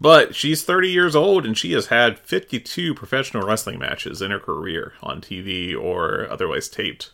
But 0.00 0.34
she's 0.34 0.62
30 0.62 0.90
years 0.90 1.16
old 1.16 1.46
and 1.46 1.56
she 1.56 1.72
has 1.72 1.86
had 1.86 2.18
52 2.18 2.94
professional 2.94 3.46
wrestling 3.46 3.78
matches 3.78 4.20
in 4.20 4.30
her 4.30 4.38
career 4.38 4.92
on 5.02 5.20
TV 5.20 5.74
or 5.74 6.28
otherwise 6.30 6.68
taped. 6.68 7.12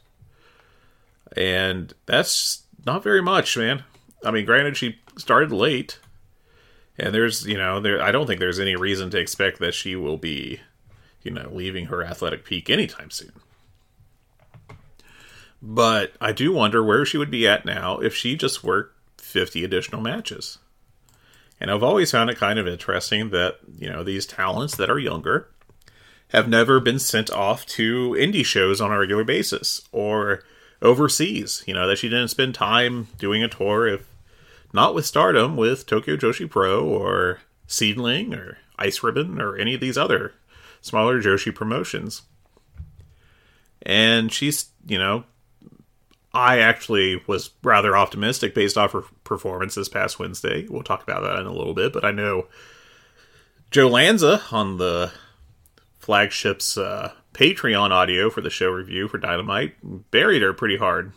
And 1.37 1.95
that's 2.07 2.65
not 2.85 3.03
very 3.03 3.23
much, 3.23 3.57
man. 3.57 3.85
I 4.25 4.31
mean, 4.31 4.45
granted, 4.45 4.77
she 4.77 4.99
started 5.17 5.53
late. 5.53 5.99
And 6.99 7.15
there's, 7.15 7.47
you 7.47 7.57
know, 7.57 7.81
there 7.81 8.03
I 8.03 8.13
don't 8.13 8.27
think 8.27 8.41
there's 8.41 8.61
any 8.61 8.77
reason 8.77 9.11
to 9.11 9.19
expect 9.19 9.59
that 9.61 9.75
she 9.75 9.97
will 9.97 10.19
be, 10.19 10.61
you 11.23 11.31
know, 11.31 11.49
leaving 11.53 11.87
her 11.87 12.05
athletic 12.05 12.45
peak 12.45 12.69
anytime 12.69 13.11
soon. 13.11 13.33
But 15.63 16.15
I 16.21 16.33
do 16.33 16.53
wonder 16.53 16.83
where 16.83 17.07
she 17.07 17.17
would 17.17 17.31
be 17.31 17.47
at 17.47 17.65
now 17.65 18.01
if 18.01 18.17
she 18.17 18.35
just 18.37 18.65
worked 18.65 18.99
50 19.21 19.63
additional 19.63 20.03
matches. 20.03 20.59
And 21.61 21.71
I've 21.71 21.85
always 21.85 22.11
found 22.11 22.29
it 22.29 22.37
kind 22.37 22.59
of 22.59 22.67
interesting 22.67 23.31
that, 23.31 23.59
you 23.79 23.89
know, 23.89 24.03
these 24.03 24.27
talents 24.27 24.77
that 24.77 24.91
are 24.91 24.99
younger 24.99 25.49
have 26.29 26.49
never 26.49 26.81
been 26.81 26.99
sent 26.99 27.31
off 27.31 27.65
to 27.67 28.11
indie 28.19 28.45
shows 28.45 28.81
on 28.81 28.91
a 28.91 28.99
regular 28.99 29.23
basis 29.23 29.87
or 29.93 30.43
overseas. 30.81 31.63
You 31.67 31.75
know, 31.75 31.87
that 31.87 31.99
she 31.99 32.09
didn't 32.09 32.29
spend 32.29 32.57
time 32.57 33.07
doing 33.19 33.45
a 33.45 33.49
tour, 33.49 33.87
if 33.87 34.09
not 34.73 34.97
with 34.97 35.07
Stardom, 35.07 35.57
with 35.57 35.87
Tokyo 35.87 36.17
Joshi 36.17 36.51
Pro 36.51 36.85
or 36.85 37.39
SEAdLINNNG 37.69 38.35
or 38.35 38.59
Ice 38.81 39.05
Ribbon 39.05 39.41
or 39.41 39.57
any 39.57 39.75
of 39.75 39.81
these 39.81 39.97
other 39.97 40.35
smaller 40.81 41.23
Joshi 41.23 41.55
promotions. 41.55 42.23
And 43.83 44.33
she's, 44.33 44.71
you 44.87 44.99
know, 44.99 45.25
I 46.35 46.61
actually 46.61 47.23
was 47.27 47.51
rather 47.63 47.97
optimistic 47.97 48.55
based 48.55 48.79
off 48.79 48.93
her 48.93 49.03
performance 49.25 49.75
this 49.75 49.89
past 49.89 50.19
Wednesday. 50.19 50.67
We'll 50.69 50.83
talk 50.83 51.03
about 51.03 51.23
that 51.23 51.39
in 51.39 51.47
a 51.47 51.53
little 51.53 51.75
bit, 51.75 51.93
but 51.93 52.05
I 52.05 52.11
know 52.11 52.47
Joe 53.71 53.89
Lanza 53.89 54.43
on 54.51 54.79
the 54.79 55.13
flagship's 55.99 56.79
uh, 56.79 57.13
Patreon 57.35 57.91
audio 57.91 58.31
for 58.31 58.41
the 58.41 58.51
show 58.51 58.71
review 58.71 59.09
for 59.09 59.19
Dynamite 59.19 59.75
buried 60.11 60.43
her 60.43 60.53
pretty 60.53 60.79
hard. 60.79 61.13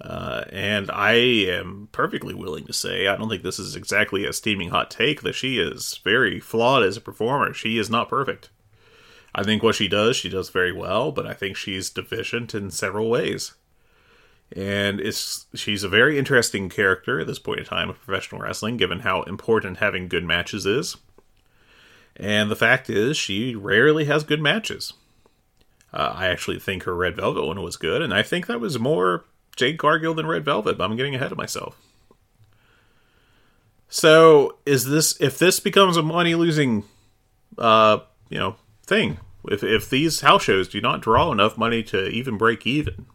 Uh, 0.00 0.44
and 0.50 0.90
I 0.90 1.12
am 1.12 1.88
perfectly 1.92 2.34
willing 2.34 2.64
to 2.66 2.72
say, 2.72 3.06
I 3.06 3.16
don't 3.16 3.28
think 3.28 3.42
this 3.42 3.60
is 3.60 3.76
exactly 3.76 4.24
a 4.26 4.32
steaming 4.32 4.70
hot 4.70 4.90
take, 4.90 5.22
that 5.22 5.34
she 5.34 5.58
is 5.58 6.00
very 6.02 6.40
flawed 6.40 6.82
as 6.82 6.96
a 6.96 7.00
performer. 7.00 7.54
She 7.54 7.78
is 7.78 7.88
not 7.88 8.08
perfect. 8.08 8.50
I 9.34 9.44
think 9.44 9.62
what 9.62 9.76
she 9.76 9.88
does, 9.88 10.16
she 10.16 10.28
does 10.28 10.50
very 10.50 10.72
well, 10.72 11.12
but 11.12 11.26
I 11.26 11.34
think 11.34 11.56
she's 11.56 11.88
deficient 11.88 12.54
in 12.54 12.70
several 12.70 13.08
ways 13.08 13.54
and 14.54 15.00
it's 15.00 15.46
she's 15.54 15.82
a 15.82 15.88
very 15.88 16.18
interesting 16.18 16.68
character 16.68 17.20
at 17.20 17.26
this 17.26 17.38
point 17.38 17.60
in 17.60 17.64
time 17.64 17.88
of 17.88 18.00
professional 18.02 18.40
wrestling, 18.40 18.76
given 18.76 19.00
how 19.00 19.22
important 19.22 19.78
having 19.78 20.08
good 20.08 20.24
matches 20.24 20.66
is. 20.66 20.96
And 22.16 22.50
the 22.50 22.56
fact 22.56 22.90
is, 22.90 23.16
she 23.16 23.54
rarely 23.54 24.04
has 24.04 24.24
good 24.24 24.40
matches. 24.40 24.92
Uh, 25.92 26.12
I 26.14 26.26
actually 26.26 26.58
think 26.58 26.82
her 26.82 26.94
Red 26.94 27.16
Velvet 27.16 27.46
one 27.46 27.62
was 27.62 27.76
good, 27.76 28.02
and 28.02 28.12
I 28.12 28.22
think 28.22 28.46
that 28.46 28.60
was 28.60 28.78
more 28.78 29.24
Jade 29.56 29.78
Cargill 29.78 30.14
than 30.14 30.26
Red 30.26 30.44
Velvet. 30.44 30.76
But 30.76 30.84
I'm 30.84 30.96
getting 30.96 31.14
ahead 31.14 31.32
of 31.32 31.38
myself. 31.38 31.76
So, 33.88 34.58
is 34.64 34.86
this 34.86 35.18
if 35.20 35.38
this 35.38 35.60
becomes 35.60 35.96
a 35.96 36.02
money 36.02 36.34
losing, 36.34 36.84
uh, 37.56 38.00
you 38.28 38.38
know, 38.38 38.56
thing? 38.84 39.18
If 39.48 39.62
if 39.62 39.88
these 39.88 40.20
house 40.20 40.42
shows 40.42 40.68
do 40.68 40.80
not 40.80 41.00
draw 41.00 41.32
enough 41.32 41.58
money 41.58 41.82
to 41.84 42.08
even 42.08 42.38
break 42.38 42.66
even, 42.66 43.06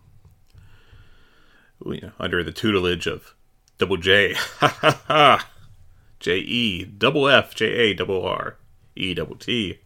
you 1.86 2.02
know, 2.02 2.12
under 2.20 2.44
the 2.44 2.52
tutelage 2.52 3.08
of 3.08 3.34
Double 3.78 3.98
J, 3.98 4.36
J 6.20 6.38
E, 6.38 6.86
double 6.86 7.28
F, 7.28 7.54
J 7.54 7.66
A, 7.66 7.94
double 7.94 8.26
R, 8.26 8.56
E, 8.96 9.14
double 9.14 9.36
T. 9.36 9.80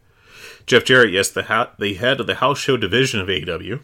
Jeff 0.66 0.84
Jarrett, 0.84 1.12
yes, 1.12 1.30
the 1.30 1.44
ha- 1.44 1.72
the 1.78 1.94
head 1.94 2.20
of 2.20 2.26
the 2.26 2.36
house 2.36 2.58
show 2.58 2.76
division 2.76 3.20
of 3.20 3.28
AEW. 3.28 3.80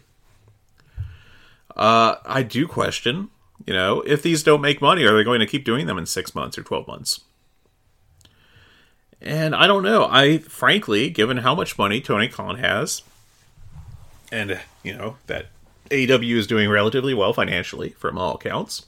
Uh, 1.75 2.15
I 2.25 2.43
do 2.43 2.67
question, 2.67 3.29
you 3.65 3.73
know, 3.73 4.01
if 4.01 4.21
these 4.23 4.43
don't 4.43 4.61
make 4.61 4.81
money, 4.81 5.03
are 5.05 5.15
they 5.15 5.23
going 5.23 5.39
to 5.39 5.45
keep 5.45 5.63
doing 5.63 5.85
them 5.85 5.97
in 5.97 6.05
six 6.05 6.33
months 6.33 6.57
or 6.57 6.63
twelve 6.63 6.87
months? 6.87 7.21
And 9.21 9.53
I 9.53 9.67
don't 9.67 9.83
know. 9.83 10.07
I 10.09 10.39
frankly, 10.39 11.09
given 11.09 11.37
how 11.37 11.53
much 11.53 11.77
money 11.77 12.01
Tony 12.01 12.29
Khan 12.29 12.57
has, 12.57 13.03
and 14.31 14.59
you 14.83 14.95
know 14.95 15.17
that 15.27 15.47
AEW 15.89 16.35
is 16.35 16.47
doing 16.47 16.69
relatively 16.69 17.13
well 17.13 17.33
financially 17.33 17.89
from 17.91 18.17
all 18.17 18.35
accounts, 18.35 18.85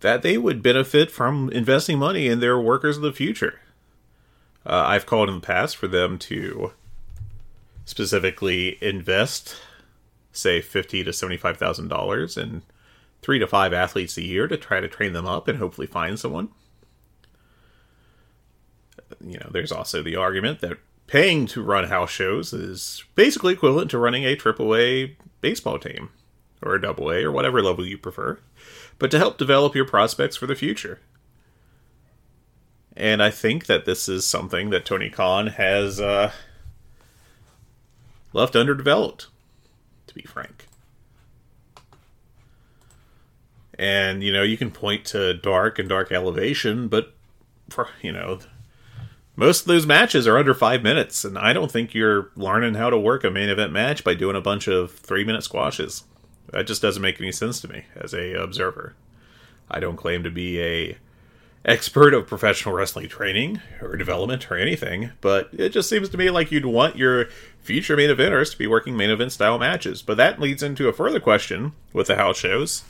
that 0.00 0.22
they 0.22 0.38
would 0.38 0.62
benefit 0.62 1.10
from 1.10 1.50
investing 1.50 1.98
money 1.98 2.26
in 2.26 2.40
their 2.40 2.58
workers 2.58 2.96
of 2.96 3.02
the 3.02 3.12
future. 3.12 3.60
Uh, 4.64 4.84
I've 4.86 5.06
called 5.06 5.28
in 5.28 5.36
the 5.36 5.40
past 5.40 5.76
for 5.76 5.88
them 5.88 6.18
to 6.20 6.72
specifically 7.84 8.78
invest, 8.82 9.56
say, 10.32 10.60
fifty 10.60 11.02
to 11.02 11.12
seventy-five 11.12 11.56
thousand 11.56 11.88
dollars 11.88 12.36
in 12.36 12.62
three 13.22 13.38
to 13.38 13.46
five 13.46 13.72
athletes 13.72 14.16
a 14.16 14.22
year 14.22 14.46
to 14.48 14.56
try 14.56 14.80
to 14.80 14.88
train 14.88 15.12
them 15.12 15.26
up 15.26 15.48
and 15.48 15.58
hopefully 15.58 15.86
find 15.86 16.18
someone. 16.18 16.48
You 19.24 19.38
know, 19.38 19.48
there's 19.50 19.72
also 19.72 20.02
the 20.02 20.16
argument 20.16 20.60
that 20.60 20.78
paying 21.10 21.44
to 21.44 21.60
run 21.60 21.88
house 21.88 22.08
shows 22.10 22.52
is 22.52 23.02
basically 23.16 23.52
equivalent 23.52 23.90
to 23.90 23.98
running 23.98 24.24
a 24.24 24.36
AAA 24.36 25.16
baseball 25.40 25.76
team 25.76 26.08
or 26.62 26.76
a 26.76 26.80
double 26.80 27.10
A 27.10 27.24
or 27.24 27.32
whatever 27.32 27.60
level 27.60 27.84
you 27.84 27.98
prefer, 27.98 28.38
but 28.96 29.10
to 29.10 29.18
help 29.18 29.36
develop 29.36 29.74
your 29.74 29.84
prospects 29.84 30.36
for 30.36 30.46
the 30.46 30.54
future. 30.54 31.00
And 32.96 33.20
I 33.20 33.30
think 33.30 33.66
that 33.66 33.86
this 33.86 34.08
is 34.08 34.24
something 34.24 34.70
that 34.70 34.84
Tony 34.84 35.10
Khan 35.10 35.48
has 35.48 36.00
uh, 36.00 36.30
left 38.32 38.54
underdeveloped, 38.54 39.26
to 40.06 40.14
be 40.14 40.22
frank. 40.22 40.68
And, 43.76 44.22
you 44.22 44.32
know, 44.32 44.42
you 44.42 44.56
can 44.56 44.70
point 44.70 45.06
to 45.06 45.34
Dark 45.34 45.80
and 45.80 45.88
Dark 45.88 46.12
Elevation, 46.12 46.86
but, 46.86 47.14
for, 47.68 47.88
you 48.00 48.12
know, 48.12 48.38
most 49.40 49.62
of 49.62 49.68
those 49.68 49.86
matches 49.86 50.26
are 50.26 50.36
under 50.36 50.52
five 50.52 50.82
minutes, 50.82 51.24
and 51.24 51.38
I 51.38 51.54
don't 51.54 51.72
think 51.72 51.94
you're 51.94 52.30
learning 52.36 52.74
how 52.74 52.90
to 52.90 52.98
work 52.98 53.24
a 53.24 53.30
main 53.30 53.48
event 53.48 53.72
match 53.72 54.04
by 54.04 54.12
doing 54.12 54.36
a 54.36 54.40
bunch 54.42 54.68
of 54.68 54.92
three 54.92 55.24
minute 55.24 55.42
squashes. 55.42 56.04
That 56.50 56.66
just 56.66 56.82
doesn't 56.82 57.00
make 57.00 57.18
any 57.18 57.32
sense 57.32 57.58
to 57.62 57.68
me 57.68 57.86
as 57.96 58.12
a 58.12 58.34
observer. 58.34 58.96
I 59.70 59.80
don't 59.80 59.96
claim 59.96 60.24
to 60.24 60.30
be 60.30 60.60
a 60.60 60.98
expert 61.64 62.12
of 62.12 62.26
professional 62.26 62.74
wrestling 62.74 63.08
training 63.08 63.62
or 63.80 63.96
development 63.96 64.50
or 64.50 64.58
anything, 64.58 65.12
but 65.22 65.48
it 65.54 65.70
just 65.70 65.88
seems 65.88 66.10
to 66.10 66.18
me 66.18 66.28
like 66.28 66.52
you'd 66.52 66.66
want 66.66 66.96
your 66.96 67.28
future 67.62 67.96
main 67.96 68.10
eventers 68.10 68.50
to 68.50 68.58
be 68.58 68.66
working 68.66 68.94
main 68.94 69.08
event 69.08 69.32
style 69.32 69.58
matches. 69.58 70.02
But 70.02 70.18
that 70.18 70.38
leads 70.38 70.62
into 70.62 70.86
a 70.86 70.92
further 70.92 71.18
question 71.18 71.72
with 71.94 72.08
the 72.08 72.16
house 72.16 72.36
shows, 72.36 72.84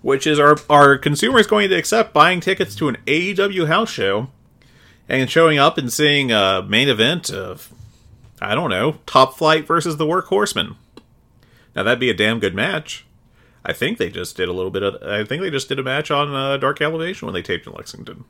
which 0.00 0.26
is 0.26 0.38
are 0.38 0.56
are 0.70 0.96
consumers 0.96 1.46
going 1.46 1.68
to 1.68 1.76
accept 1.76 2.14
buying 2.14 2.40
tickets 2.40 2.74
to 2.76 2.88
an 2.88 2.96
AEW 3.06 3.66
house 3.66 3.90
show 3.90 4.30
and 5.08 5.30
showing 5.30 5.58
up 5.58 5.78
and 5.78 5.92
seeing 5.92 6.32
a 6.32 6.62
main 6.62 6.88
event 6.88 7.30
of 7.30 7.72
I 8.40 8.54
don't 8.54 8.70
know, 8.70 8.98
Top 9.06 9.36
Flight 9.38 9.66
versus 9.66 9.96
the 9.96 10.04
Workhorsemen? 10.04 10.76
Now 11.74 11.82
that'd 11.82 12.00
be 12.00 12.10
a 12.10 12.14
damn 12.14 12.40
good 12.40 12.54
match. 12.54 13.06
I 13.64 13.72
think 13.72 13.96
they 13.96 14.10
just 14.10 14.36
did 14.36 14.48
a 14.48 14.52
little 14.52 14.70
bit 14.70 14.82
of. 14.82 15.02
I 15.02 15.24
think 15.24 15.42
they 15.42 15.50
just 15.50 15.68
did 15.68 15.78
a 15.78 15.82
match 15.82 16.10
on 16.10 16.34
uh, 16.34 16.56
Dark 16.58 16.80
Elevation 16.80 17.26
when 17.26 17.34
they 17.34 17.42
taped 17.42 17.66
in 17.66 17.72
Lexington. 17.72 18.24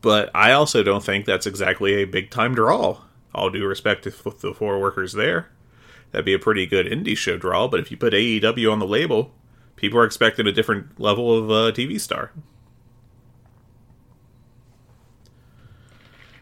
But 0.00 0.30
I 0.34 0.52
also 0.52 0.82
don't 0.82 1.04
think 1.04 1.26
that's 1.26 1.46
exactly 1.46 1.94
a 1.94 2.06
big 2.06 2.30
time 2.30 2.54
draw. 2.54 3.02
All 3.34 3.50
due 3.50 3.66
respect 3.66 4.04
to 4.04 4.10
the 4.10 4.54
four 4.54 4.80
workers 4.80 5.12
there, 5.12 5.50
that'd 6.10 6.24
be 6.24 6.32
a 6.32 6.38
pretty 6.38 6.66
good 6.66 6.86
indie 6.86 7.16
show 7.16 7.36
draw. 7.36 7.68
But 7.68 7.80
if 7.80 7.90
you 7.90 7.96
put 7.96 8.14
AEW 8.14 8.72
on 8.72 8.78
the 8.78 8.86
label, 8.86 9.32
people 9.76 9.98
are 10.00 10.06
expecting 10.06 10.46
a 10.46 10.52
different 10.52 10.98
level 10.98 11.36
of 11.36 11.50
uh, 11.50 11.76
TV 11.76 12.00
star. 12.00 12.32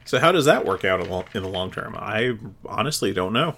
So 0.09 0.18
how 0.18 0.33
does 0.33 0.47
that 0.47 0.64
work 0.64 0.87
out 0.87 1.03
in 1.03 1.42
the 1.42 1.49
long 1.51 1.71
term? 1.71 1.94
I 1.94 2.38
honestly 2.64 3.12
don't 3.12 3.35
know. 3.35 3.57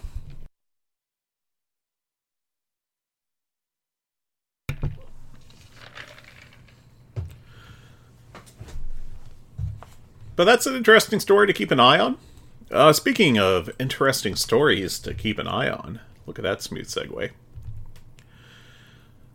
But 10.35 10.45
that's 10.45 10.67
an 10.67 10.75
interesting 10.75 11.21
story 11.21 11.47
to 11.47 11.53
keep 11.53 11.71
an 11.71 11.79
eye 11.79 12.01
on. 12.01 12.19
Uh, 12.69 12.93
speaking 12.93 13.39
of 13.39 13.71
interesting 13.79 14.35
stories 14.35 14.99
to 14.99 15.15
keep 15.15 15.39
an 15.39 15.47
eye 15.47 15.71
on, 15.71 16.01
look 16.27 16.41
at 16.41 16.43
that 16.43 16.63
smooth 16.63 16.89
segue. 16.89 17.31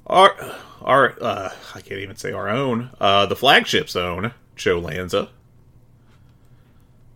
Our, 0.06 0.36
our, 0.82 1.16
uh, 1.22 1.54
I 1.76 1.80
can't 1.80 2.02
even 2.02 2.18
say 2.18 2.34
our 2.34 2.50
own, 2.50 2.90
uh, 3.00 3.26
the 3.26 3.38
flagship's 3.38 3.96
own, 3.96 4.34
Joe 4.58 4.80
Lanza 4.80 5.30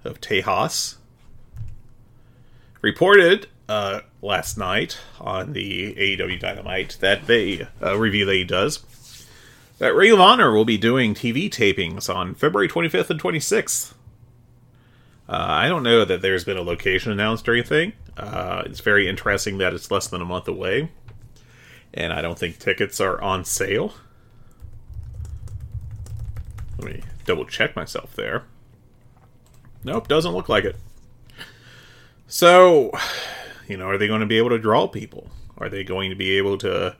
of 0.03 0.21
Tejas, 0.21 0.95
reported 2.81 3.47
uh, 3.67 4.01
last 4.21 4.57
night 4.57 4.97
on 5.19 5.53
the 5.53 5.93
AEW 5.95 6.39
Dynamite 6.39 6.97
that 7.01 7.27
they 7.27 7.67
uh, 7.81 7.97
review 7.97 8.25
that 8.25 8.35
he 8.35 8.43
does 8.43 8.83
that 9.79 9.95
Ring 9.95 10.11
of 10.11 10.19
Honor 10.19 10.51
will 10.51 10.65
be 10.65 10.77
doing 10.77 11.13
TV 11.13 11.49
tapings 11.49 12.13
on 12.13 12.35
February 12.35 12.67
25th 12.67 13.09
and 13.09 13.21
26th. 13.21 13.93
Uh, 15.27 15.35
I 15.37 15.69
don't 15.69 15.83
know 15.83 16.03
that 16.05 16.21
there's 16.21 16.43
been 16.43 16.57
a 16.57 16.61
location 16.61 17.11
announced 17.11 17.47
or 17.47 17.53
anything. 17.53 17.93
Uh, 18.17 18.63
it's 18.65 18.81
very 18.81 19.07
interesting 19.07 19.57
that 19.59 19.73
it's 19.73 19.89
less 19.89 20.07
than 20.07 20.21
a 20.21 20.25
month 20.25 20.47
away, 20.49 20.91
and 21.93 22.11
I 22.11 22.21
don't 22.21 22.37
think 22.37 22.59
tickets 22.59 22.99
are 22.99 23.21
on 23.21 23.45
sale. 23.45 23.93
Let 26.77 26.93
me 26.93 27.03
double 27.25 27.45
check 27.45 27.75
myself 27.75 28.13
there. 28.15 28.43
Nope, 29.83 30.07
doesn't 30.07 30.33
look 30.33 30.49
like 30.49 30.65
it. 30.65 30.75
So, 32.27 32.91
you 33.67 33.77
know, 33.77 33.87
are 33.89 33.97
they 33.97 34.07
going 34.07 34.21
to 34.21 34.25
be 34.25 34.37
able 34.37 34.49
to 34.49 34.59
draw 34.59 34.87
people? 34.87 35.29
Are 35.57 35.69
they 35.69 35.83
going 35.83 36.09
to 36.09 36.15
be 36.15 36.37
able 36.37 36.57
to. 36.59 36.95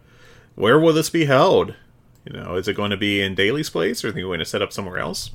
Where 0.55 0.79
will 0.79 0.93
this 0.93 1.09
be 1.09 1.25
held? 1.25 1.75
You 2.25 2.33
know, 2.33 2.55
is 2.55 2.67
it 2.67 2.75
going 2.75 2.91
to 2.91 2.97
be 2.97 3.21
in 3.21 3.35
Daily's 3.35 3.69
Place, 3.69 4.03
or 4.03 4.09
are 4.09 4.11
they 4.11 4.21
going 4.21 4.39
to 4.39 4.45
set 4.45 4.61
up 4.61 4.73
somewhere 4.73 4.99
else? 4.99 5.31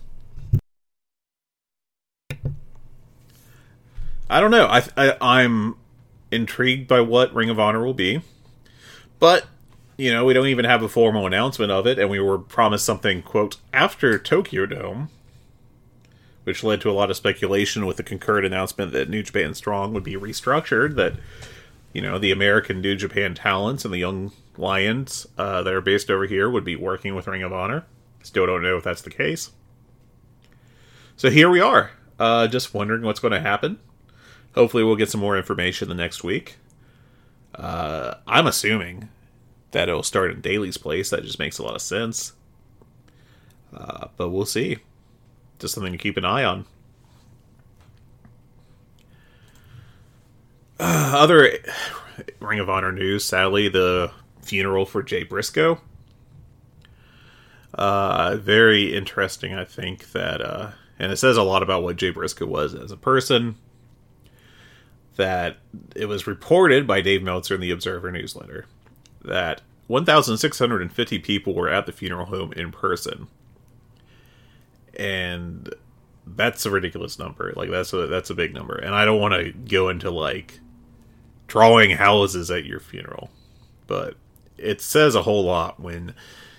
I 4.28 4.40
don't 4.40 4.50
know. 4.50 4.66
I, 4.66 4.82
I 4.96 5.16
I'm 5.20 5.76
intrigued 6.30 6.88
by 6.88 7.00
what 7.00 7.32
Ring 7.34 7.50
of 7.50 7.60
Honor 7.60 7.84
will 7.84 7.94
be, 7.94 8.22
but 9.18 9.46
you 9.96 10.12
know, 10.12 10.24
we 10.24 10.34
don't 10.34 10.48
even 10.48 10.64
have 10.64 10.82
a 10.82 10.88
formal 10.88 11.26
announcement 11.26 11.70
of 11.70 11.86
it, 11.86 11.98
and 11.98 12.10
we 12.10 12.18
were 12.18 12.38
promised 12.38 12.84
something 12.84 13.22
quote 13.22 13.56
after 13.72 14.18
Tokyo 14.18 14.66
Dome, 14.66 15.08
which 16.44 16.62
led 16.62 16.80
to 16.82 16.90
a 16.90 16.92
lot 16.92 17.10
of 17.10 17.16
speculation 17.16 17.86
with 17.86 17.96
the 17.96 18.02
concurrent 18.02 18.46
announcement 18.46 18.92
that 18.92 19.08
New 19.08 19.22
Japan 19.22 19.54
Strong 19.54 19.94
would 19.94 20.04
be 20.04 20.14
restructured. 20.14 20.96
That 20.96 21.14
you 21.92 22.00
know 22.00 22.18
the 22.18 22.30
American 22.30 22.80
New 22.80 22.96
Japan 22.96 23.34
talents 23.34 23.84
and 23.84 23.92
the 23.92 23.98
young 23.98 24.32
Lions 24.56 25.26
uh, 25.36 25.62
that 25.62 25.74
are 25.74 25.80
based 25.80 26.10
over 26.10 26.26
here 26.26 26.48
would 26.48 26.64
be 26.64 26.76
working 26.76 27.14
with 27.14 27.26
Ring 27.26 27.42
of 27.42 27.52
Honor. 27.52 27.84
Still 28.22 28.46
don't 28.46 28.62
know 28.62 28.76
if 28.76 28.84
that's 28.84 29.02
the 29.02 29.10
case. 29.10 29.50
So 31.16 31.30
here 31.30 31.48
we 31.48 31.60
are, 31.60 31.90
uh, 32.18 32.48
just 32.48 32.74
wondering 32.74 33.02
what's 33.02 33.20
going 33.20 33.32
to 33.32 33.40
happen. 33.40 33.78
Hopefully, 34.54 34.84
we'll 34.84 34.96
get 34.96 35.10
some 35.10 35.20
more 35.20 35.36
information 35.36 35.88
the 35.88 35.94
next 35.94 36.22
week. 36.24 36.56
Uh, 37.54 38.14
I'm 38.26 38.46
assuming 38.46 39.08
that 39.72 39.88
it'll 39.88 40.02
start 40.02 40.30
in 40.30 40.40
Daily's 40.40 40.76
Place. 40.76 41.10
That 41.10 41.24
just 41.24 41.38
makes 41.38 41.58
a 41.58 41.62
lot 41.62 41.74
of 41.74 41.82
sense. 41.82 42.32
Uh, 43.76 44.08
but 44.16 44.30
we'll 44.30 44.46
see. 44.46 44.78
Just 45.58 45.74
something 45.74 45.92
to 45.92 45.98
keep 45.98 46.16
an 46.16 46.24
eye 46.24 46.44
on. 46.44 46.66
Uh, 50.78 51.12
other 51.16 51.58
Ring 52.40 52.60
of 52.60 52.68
Honor 52.68 52.92
news. 52.92 53.24
Sadly, 53.24 53.68
the 53.68 54.10
funeral 54.42 54.86
for 54.86 55.02
Jay 55.02 55.22
Briscoe. 55.22 55.80
Uh, 57.72 58.36
very 58.36 58.94
interesting, 58.94 59.52
I 59.54 59.64
think, 59.64 60.12
that, 60.12 60.40
uh, 60.40 60.70
and 60.98 61.10
it 61.10 61.16
says 61.16 61.36
a 61.36 61.42
lot 61.42 61.62
about 61.62 61.82
what 61.82 61.96
Jay 61.96 62.10
Briscoe 62.10 62.46
was 62.46 62.74
as 62.74 62.92
a 62.92 62.96
person. 62.96 63.56
That 65.16 65.58
it 65.94 66.06
was 66.06 66.26
reported 66.26 66.86
by 66.86 67.00
Dave 67.00 67.22
Meltzer 67.22 67.54
in 67.54 67.60
the 67.60 67.70
Observer 67.70 68.10
newsletter 68.10 68.66
that 69.24 69.62
1,650 69.86 71.18
people 71.20 71.54
were 71.54 71.68
at 71.68 71.86
the 71.86 71.92
funeral 71.92 72.26
home 72.26 72.52
in 72.52 72.72
person. 72.72 73.28
And 74.96 75.72
that's 76.26 76.64
a 76.66 76.70
ridiculous 76.70 77.18
number. 77.18 77.52
Like 77.56 77.70
that's 77.70 77.92
a 77.92 78.06
that's 78.06 78.30
a 78.30 78.34
big 78.34 78.54
number. 78.54 78.76
And 78.76 78.94
I 78.94 79.04
don't 79.04 79.20
want 79.20 79.34
to 79.34 79.52
go 79.52 79.88
into 79.88 80.10
like 80.10 80.60
drawing 81.46 81.90
houses 81.90 82.50
at 82.50 82.64
your 82.64 82.80
funeral. 82.80 83.30
But 83.86 84.16
it 84.56 84.80
says 84.80 85.14
a 85.14 85.22
whole 85.22 85.44
lot 85.44 85.80
when 85.80 86.14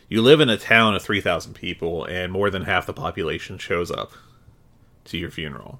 you 0.09 0.21
live 0.21 0.39
in 0.39 0.49
a 0.49 0.57
town 0.57 0.95
of 0.95 1.01
3,000 1.01 1.53
people 1.53 2.05
and 2.05 2.31
more 2.31 2.49
than 2.49 2.63
half 2.63 2.85
the 2.85 2.93
population 2.93 3.57
shows 3.57 3.89
up 3.89 4.11
to 5.05 5.17
your 5.17 5.31
funeral. 5.31 5.79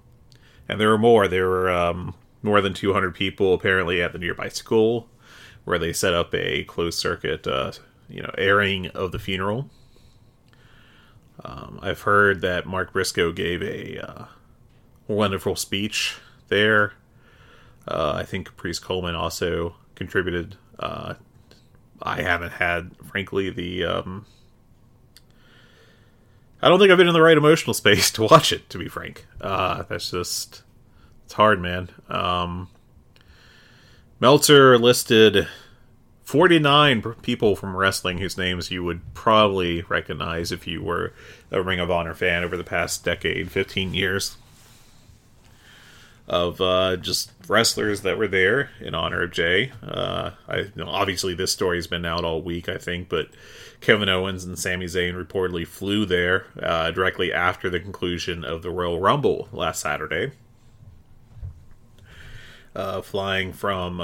And 0.68 0.80
there 0.80 0.90
were 0.90 0.98
more. 0.98 1.28
There 1.28 1.48
were 1.48 1.70
um, 1.70 2.16
more 2.42 2.62
than 2.62 2.74
200 2.74 3.14
people 3.14 3.54
apparently 3.54 4.02
at 4.02 4.14
the 4.14 4.20
nearby 4.20 4.50
school 4.50 5.10
where 5.64 5.78
they 5.78 5.94
set 5.94 6.14
up 6.14 6.34
a 6.34 6.64
closed 6.64 6.98
circuit, 6.98 7.46
uh, 7.46 7.72
you 8.10 8.22
know, 8.22 8.32
airing 8.38 8.88
of 8.88 9.12
the 9.12 9.20
funeral. 9.20 9.70
Um, 11.44 11.80
I've 11.82 12.02
heard 12.02 12.42
that 12.42 12.66
Mark 12.66 12.94
Briscoe 12.94 13.32
gave 13.32 13.62
a 13.62 14.00
uh, 14.00 14.26
wonderful 15.08 15.56
speech 15.56 16.18
there. 16.48 16.94
Uh, 17.88 18.14
I 18.16 18.24
think 18.24 18.48
Caprice 18.48 18.80
Coleman 18.80 19.16
also 19.16 19.76
contributed. 19.96 20.56
Uh, 20.80 21.16
I 22.02 22.22
haven't 22.22 22.54
had, 22.54 22.92
frankly, 23.06 23.50
the. 23.50 23.86
Um, 23.86 24.26
I 26.62 26.70
don't 26.70 26.80
think 26.80 26.92
I've 26.92 26.98
been 26.98 27.08
in 27.08 27.14
the 27.14 27.22
right 27.22 27.38
emotional 27.38 27.74
space 27.76 28.12
to 28.12 28.24
watch 28.24 28.52
it. 28.52 28.70
To 28.70 28.78
be 28.78 28.88
frank, 28.88 29.26
uh, 29.42 29.84
that's 29.84 30.12
just 30.12 30.64
it's 31.26 31.34
hard, 31.34 31.62
man. 31.62 31.90
Um, 32.10 32.70
Meltzer 34.20 34.78
listed 34.78 35.48
49 36.26 37.04
people 37.22 37.56
from 37.56 37.78
wrestling 37.78 38.18
whose 38.18 38.36
names 38.36 38.72
you 38.72 38.84
would 38.84 39.14
probably 39.14 39.84
recognize 39.84 40.52
if 40.52 40.66
you 40.66 40.82
were 40.82 41.14
a 41.52 41.62
Ring 41.62 41.80
of 41.80 41.92
Honor 41.92 42.16
fan 42.16 42.44
over 42.44 42.58
the 42.58 42.64
past 42.64 43.06
decade, 43.06 43.52
15 43.52 43.94
years 43.94 44.36
of 46.28 46.60
uh, 46.60 46.98
just 46.98 47.32
wrestlers 47.48 48.02
that 48.02 48.18
were 48.18 48.28
there 48.28 48.72
in 48.80 48.96
honor 48.96 49.22
of 49.22 49.32
Jay. 49.32 49.72
Uh, 49.84 50.32
I 50.48 50.58
you 50.58 50.72
know, 50.76 50.88
obviously 50.88 51.36
this 51.36 51.52
story's 51.52 51.86
been 51.86 52.06
out 52.06 52.26
all 52.26 52.42
week, 52.42 52.68
I 52.68 52.80
think, 52.80 53.08
but 53.08 53.30
Kevin 53.80 54.10
Owens 54.10 54.44
and 54.44 54.58
Sami 54.58 54.88
Zayn 54.88 55.14
reportedly 55.14 55.68
flew 55.68 56.08
there 56.08 56.48
uh, 56.60 56.90
directly 56.90 57.32
after 57.32 57.70
the 57.70 57.80
conclusion 57.80 58.44
of 58.44 58.64
the 58.64 58.72
Royal 58.72 59.00
Rumble 59.00 59.48
last 59.52 59.82
Saturday, 59.82 60.32
uh, 62.76 63.04
flying 63.04 63.54
from. 63.54 64.02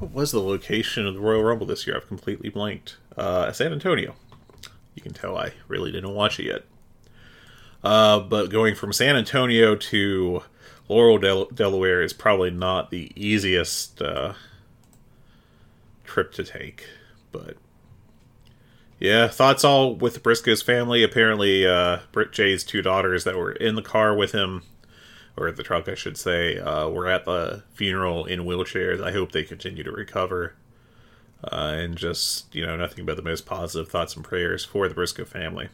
What 0.00 0.12
was 0.12 0.32
the 0.32 0.40
location 0.40 1.06
of 1.06 1.14
the 1.14 1.20
Royal 1.20 1.42
Rumble 1.42 1.66
this 1.66 1.86
year? 1.86 1.94
I've 1.96 2.08
completely 2.08 2.48
blanked. 2.48 2.96
Uh, 3.16 3.52
San 3.52 3.72
Antonio. 3.72 4.14
You 4.94 5.02
can 5.02 5.12
tell 5.12 5.36
I 5.36 5.52
really 5.68 5.92
didn't 5.92 6.14
watch 6.14 6.40
it 6.40 6.46
yet. 6.46 6.64
Uh, 7.84 8.20
but 8.20 8.50
going 8.50 8.74
from 8.74 8.92
San 8.92 9.16
Antonio 9.16 9.76
to 9.76 10.42
Laurel, 10.88 11.18
Del- 11.18 11.46
Delaware 11.46 12.02
is 12.02 12.12
probably 12.12 12.50
not 12.50 12.90
the 12.90 13.12
easiest 13.14 14.00
uh, 14.00 14.32
trip 16.04 16.32
to 16.32 16.44
take. 16.44 16.86
But 17.30 17.56
yeah, 18.98 19.28
thoughts 19.28 19.64
all 19.64 19.94
with 19.94 20.22
Briscoe's 20.22 20.62
family. 20.62 21.02
Apparently, 21.02 21.66
uh, 21.66 22.00
Britt 22.10 22.32
Jay's 22.32 22.64
two 22.64 22.80
daughters 22.82 23.24
that 23.24 23.36
were 23.36 23.52
in 23.52 23.74
the 23.74 23.82
car 23.82 24.14
with 24.14 24.32
him, 24.32 24.62
or 25.36 25.50
the 25.52 25.62
truck, 25.62 25.88
I 25.88 25.94
should 25.94 26.16
say, 26.16 26.58
uh, 26.58 26.88
were 26.88 27.08
at 27.08 27.24
the 27.24 27.62
funeral 27.74 28.24
in 28.24 28.40
wheelchairs. 28.40 29.02
I 29.02 29.12
hope 29.12 29.32
they 29.32 29.44
continue 29.44 29.82
to 29.82 29.92
recover. 29.92 30.54
Uh, 31.42 31.74
and 31.78 31.96
just, 31.96 32.54
you 32.54 32.66
know, 32.66 32.76
nothing 32.76 33.06
but 33.06 33.16
the 33.16 33.22
most 33.22 33.46
positive 33.46 33.88
thoughts 33.88 34.14
and 34.14 34.24
prayers 34.24 34.64
for 34.64 34.88
the 34.88 34.94
Briscoe 34.94 35.24
family. 35.24 35.68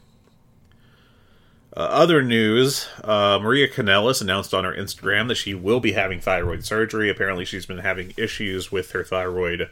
Uh, 1.76 1.80
other 1.80 2.22
news 2.22 2.88
uh, 3.04 3.38
Maria 3.42 3.68
Kanellis 3.68 4.22
announced 4.22 4.54
on 4.54 4.64
her 4.64 4.72
Instagram 4.72 5.28
that 5.28 5.34
she 5.34 5.54
will 5.54 5.80
be 5.80 5.92
having 5.92 6.20
thyroid 6.20 6.64
surgery. 6.64 7.10
Apparently, 7.10 7.44
she's 7.44 7.66
been 7.66 7.78
having 7.78 8.14
issues 8.16 8.70
with 8.70 8.92
her 8.92 9.02
thyroid 9.02 9.68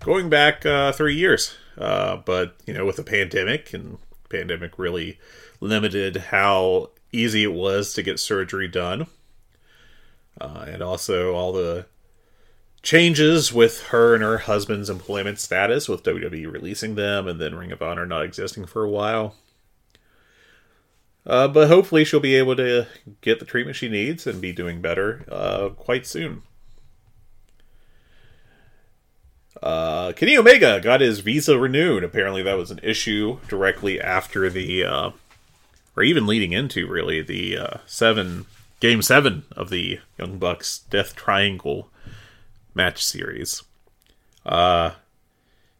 going 0.00 0.28
back 0.28 0.64
uh, 0.66 0.92
three 0.92 1.16
years. 1.16 1.56
Uh, 1.78 2.16
but, 2.16 2.54
you 2.66 2.74
know, 2.74 2.84
with 2.84 2.96
the 2.96 3.02
pandemic, 3.02 3.72
and 3.72 3.98
pandemic 4.28 4.78
really 4.78 5.18
limited 5.60 6.16
how 6.16 6.90
easy 7.12 7.42
it 7.42 7.52
was 7.52 7.94
to 7.94 8.02
get 8.02 8.20
surgery 8.20 8.68
done. 8.68 9.06
Uh, 10.38 10.66
and 10.68 10.82
also 10.82 11.34
all 11.34 11.52
the 11.52 11.86
changes 12.82 13.52
with 13.52 13.82
her 13.88 14.14
and 14.14 14.22
her 14.22 14.38
husband's 14.38 14.90
employment 14.90 15.38
status, 15.38 15.88
with 15.88 16.02
WWE 16.02 16.50
releasing 16.50 16.94
them 16.94 17.28
and 17.28 17.40
then 17.40 17.54
Ring 17.54 17.72
of 17.72 17.82
Honor 17.82 18.06
not 18.06 18.24
existing 18.24 18.66
for 18.66 18.84
a 18.84 18.90
while. 18.90 19.34
Uh, 21.26 21.46
but 21.46 21.68
hopefully 21.68 22.04
she'll 22.04 22.20
be 22.20 22.34
able 22.34 22.56
to 22.56 22.86
get 23.20 23.38
the 23.38 23.44
treatment 23.44 23.76
she 23.76 23.88
needs 23.88 24.26
and 24.26 24.40
be 24.40 24.52
doing 24.52 24.80
better 24.80 25.24
uh, 25.30 25.68
quite 25.70 26.06
soon. 26.06 26.42
Uh, 29.62 30.12
Kenny 30.12 30.36
Omega 30.36 30.80
got 30.80 31.02
his 31.02 31.20
visa 31.20 31.58
renewed. 31.58 32.02
Apparently, 32.02 32.42
that 32.42 32.56
was 32.56 32.70
an 32.70 32.80
issue 32.82 33.38
directly 33.48 34.00
after 34.00 34.48
the, 34.48 34.84
uh, 34.84 35.10
or 35.96 36.02
even 36.02 36.26
leading 36.26 36.52
into 36.52 36.86
really 36.86 37.20
the 37.20 37.58
uh, 37.58 37.76
seven 37.84 38.46
game 38.80 39.02
seven 39.02 39.44
of 39.52 39.70
the 39.70 40.00
Young 40.18 40.38
Bucks 40.38 40.80
Death 40.90 41.14
Triangle 41.14 41.88
match 42.74 43.04
series. 43.04 43.62
Uh, 44.44 44.92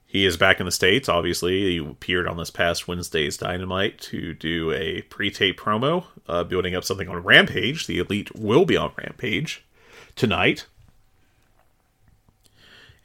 he 0.06 0.26
is 0.26 0.36
back 0.36 0.60
in 0.60 0.66
the 0.66 0.72
States, 0.72 1.08
obviously. 1.08 1.70
He 1.70 1.78
appeared 1.78 2.26
on 2.26 2.36
this 2.36 2.50
past 2.50 2.88
Wednesday's 2.88 3.36
Dynamite 3.36 4.00
to 4.00 4.34
do 4.34 4.72
a 4.72 5.02
pre 5.02 5.30
tape 5.30 5.58
promo, 5.58 6.04
uh, 6.28 6.44
building 6.44 6.74
up 6.74 6.84
something 6.84 7.08
on 7.08 7.22
Rampage. 7.22 7.86
The 7.86 7.98
Elite 7.98 8.34
will 8.34 8.64
be 8.64 8.76
on 8.76 8.92
Rampage 8.98 9.64
tonight. 10.16 10.66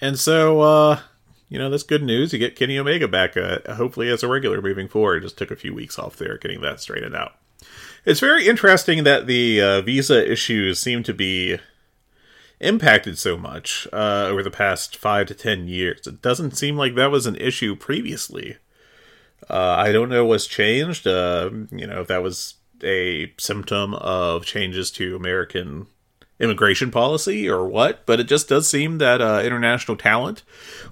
And 0.01 0.19
so, 0.19 0.62
uh, 0.62 0.99
you 1.47 1.60
know, 1.60 1.69
that's 1.69 1.84
good 1.84 2.03
news. 2.03 2.34
You 2.34 2.39
get 2.39 2.55
Kenny 2.55 2.77
Omega 2.77 3.08
back, 3.08 3.38
uh, 3.38 3.60
hopefully 3.75 4.10
as 4.10 4.23
a 4.23 4.27
regular 4.27 4.62
moving 4.62 4.88
forward. 4.88 5.21
Just 5.21 5.38
took 5.38 5.51
a 5.51 5.55
few 5.55 5.73
weeks 5.73 5.99
off 5.99 6.17
there 6.17 6.38
getting 6.38 6.62
that 6.62 6.81
straightened 6.81 7.15
out. 7.15 7.36
It's 8.05 8.19
very 8.19 8.47
interesting 8.47 9.03
that 9.03 9.25
the 9.25 9.59
uh, 9.59 9.81
visa 9.81 10.31
issues 10.31 10.79
seem 10.79 11.01
to 11.03 11.13
be 11.13 11.57
impacted 12.59 13.17
so 13.17 13.35
much 13.35 13.87
uh, 13.91 14.27
over 14.27 14.43
the 14.43 14.51
past 14.51 14.95
five 14.95 15.25
to 15.27 15.33
ten 15.33 15.67
years. 15.67 16.05
It 16.05 16.21
doesn't 16.21 16.55
seem 16.55 16.77
like 16.77 16.93
that 16.95 17.09
was 17.09 17.25
an 17.25 17.35
issue 17.37 17.75
previously. 17.75 18.57
Uh, 19.49 19.75
I 19.79 19.91
don't 19.91 20.09
know 20.09 20.23
what's 20.23 20.45
changed. 20.45 21.07
Uh, 21.07 21.49
you 21.71 21.87
know, 21.87 22.01
if 22.01 22.07
that 22.07 22.21
was 22.21 22.55
a 22.83 23.33
symptom 23.39 23.95
of 23.95 24.45
changes 24.45 24.91
to 24.91 25.15
American 25.15 25.87
immigration 26.39 26.91
policy 26.91 27.49
or 27.49 27.65
what, 27.65 28.05
but 28.05 28.19
it 28.19 28.27
just 28.27 28.49
does 28.49 28.69
seem 28.69 28.99
that 28.99 29.19
uh, 29.19 29.41
international 29.43 29.97
talent 29.97 30.43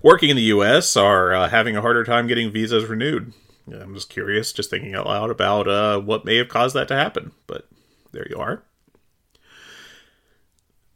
working 0.01 0.29
in 0.29 0.35
the 0.35 0.43
U.S. 0.43 0.97
are 0.97 1.31
uh, 1.33 1.49
having 1.49 1.77
a 1.77 1.81
harder 1.81 2.03
time 2.03 2.25
getting 2.25 2.51
visas 2.51 2.85
renewed. 2.85 3.33
I'm 3.71 3.93
just 3.93 4.09
curious, 4.09 4.51
just 4.51 4.69
thinking 4.69 4.93
out 4.93 5.05
loud 5.05 5.29
about 5.29 5.67
uh, 5.67 5.99
what 5.99 6.25
may 6.25 6.37
have 6.37 6.49
caused 6.49 6.75
that 6.75 6.87
to 6.89 6.95
happen. 6.95 7.31
But 7.47 7.67
there 8.11 8.27
you 8.29 8.37
are. 8.37 8.63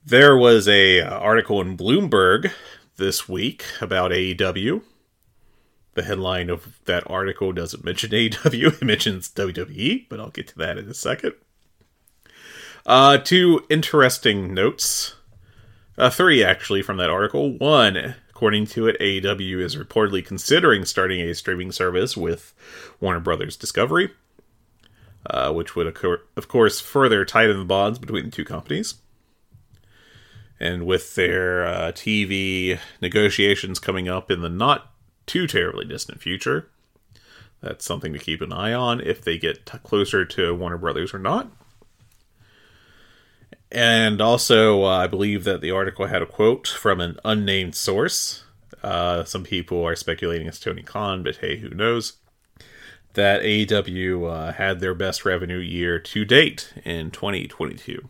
There 0.06 0.38
was 0.38 0.68
a 0.68 1.02
uh, 1.02 1.10
article 1.18 1.62
in 1.62 1.78
Bloomberg 1.78 2.52
this 2.98 3.28
week 3.28 3.66
about 3.82 4.12
AEW. 4.12 4.82
The 5.94 6.04
headline 6.04 6.50
of 6.50 6.80
that 6.86 7.10
article 7.10 7.52
doesn't 7.52 7.84
mention 7.84 8.12
AEW; 8.14 8.82
it 8.82 8.86
mentions 8.86 9.30
WWE, 9.30 10.06
but 10.10 10.20
I'll 10.20 10.30
get 10.30 10.48
to 10.50 10.58
that 10.60 10.78
in 10.78 10.90
a 10.90 10.94
second. 10.94 11.34
Uh, 12.86 13.18
two 13.18 13.66
interesting 13.70 14.54
notes. 14.54 15.16
Uh, 15.98 16.10
three 16.10 16.44
actually 16.44 16.82
from 16.82 16.98
that 16.98 17.10
article. 17.10 17.58
One, 17.58 18.16
according 18.38 18.68
to 18.68 18.86
it, 18.86 18.96
AEW 19.00 19.62
is 19.62 19.76
reportedly 19.76 20.24
considering 20.24 20.86
starting 20.86 21.22
a 21.22 21.34
streaming 21.34 21.72
service 21.72 22.16
with 22.16 22.54
Warner 23.02 23.20
Brothers 23.20 23.58
Discovery, 23.58 24.12
uh, 25.28 25.52
which 25.52 25.76
would, 25.76 25.88
occur, 25.88 26.22
of 26.36 26.48
course, 26.48 26.80
further 26.80 27.26
tighten 27.26 27.58
the 27.58 27.66
bonds 27.66 27.98
between 27.98 28.26
the 28.26 28.30
two 28.30 28.46
companies 28.46 28.94
and 30.60 30.86
with 30.86 31.16
their 31.16 31.66
uh, 31.66 31.92
TV 31.94 32.78
negotiations 33.02 33.80
coming 33.80 34.08
up 34.08 34.30
in 34.30 34.42
the 34.42 34.50
not 34.50 34.92
too 35.26 35.48
terribly 35.48 35.86
distant 35.86 36.22
future, 36.22 36.70
that's 37.60 37.86
something 37.86 38.14
to 38.14 38.20
keep 38.20 38.42
an 38.42 38.54
eye 38.54 38.72
on 38.72 39.02
if 39.02 39.24
they 39.24 39.40
get 39.40 39.66
t- 39.66 39.80
closer 39.80 40.26
to 40.26 40.54
Warner 40.54 40.78
Brothers 40.78 41.12
or 41.12 41.18
not. 41.18 41.50
And 43.72 44.22
also, 44.22 44.84
uh, 44.84 44.98
I 44.98 45.08
believe 45.08 45.44
that 45.44 45.62
the 45.62 45.72
article 45.72 46.06
had 46.08 46.22
a 46.22 46.26
quote 46.26 46.68
from 46.68 47.02
an 47.02 47.20
unnamed 47.26 47.76
source. 47.76 48.44
Uh, 48.82 49.24
some 49.24 49.44
people 49.44 49.84
are 49.86 49.96
speculating 49.96 50.48
it's 50.48 50.60
Tony 50.60 50.84
Khan, 50.84 51.24
but 51.24 51.38
hey, 51.38 51.58
who 51.58 51.70
knows? 51.70 52.14
That 53.14 53.42
AEW 53.42 54.32
uh, 54.32 54.54
had 54.54 54.80
their 54.80 54.94
best 54.94 55.26
revenue 55.26 55.58
year 55.58 56.00
to 56.00 56.24
date 56.24 56.74
in 56.86 57.12
2022. 57.12 58.08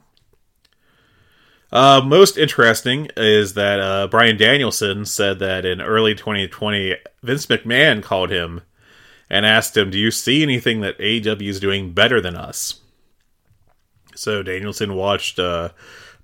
Uh, 1.71 2.01
most 2.03 2.37
interesting 2.37 3.09
is 3.17 3.53
that 3.55 3.79
uh, 3.79 4.07
Bryan 4.07 4.37
Danielson 4.37 5.05
said 5.05 5.39
that 5.39 5.65
in 5.65 5.81
early 5.81 6.13
2020, 6.13 6.95
Vince 7.23 7.45
McMahon 7.47 8.01
called 8.03 8.29
him 8.29 8.61
and 9.29 9.45
asked 9.45 9.75
him, 9.75 9.89
Do 9.89 9.97
you 9.97 10.11
see 10.11 10.43
anything 10.43 10.81
that 10.81 10.97
AEW 10.99 11.49
is 11.49 11.59
doing 11.59 11.93
better 11.93 12.21
than 12.21 12.35
us? 12.35 12.79
So 14.17 14.43
Danielson 14.43 14.95
watched 14.95 15.39
a 15.39 15.73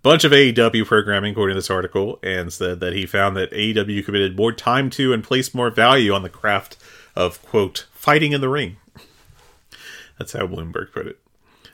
bunch 0.01 0.23
of 0.23 0.31
AEW 0.31 0.85
programming, 0.85 1.31
according 1.31 1.55
to 1.55 1.59
this 1.59 1.69
article, 1.69 2.19
and 2.21 2.51
said 2.51 2.79
that 2.81 2.93
he 2.93 3.05
found 3.05 3.37
that 3.37 3.51
AEW 3.51 4.03
committed 4.03 4.35
more 4.35 4.51
time 4.51 4.89
to 4.91 5.13
and 5.13 5.23
placed 5.23 5.55
more 5.55 5.69
value 5.69 6.13
on 6.13 6.23
the 6.23 6.29
craft 6.29 6.77
of, 7.15 7.41
quote, 7.43 7.87
fighting 7.93 8.33
in 8.33 8.41
the 8.41 8.49
ring. 8.49 8.77
That's 10.19 10.33
how 10.33 10.47
Bloomberg 10.47 10.91
put 10.91 11.07
it. 11.07 11.19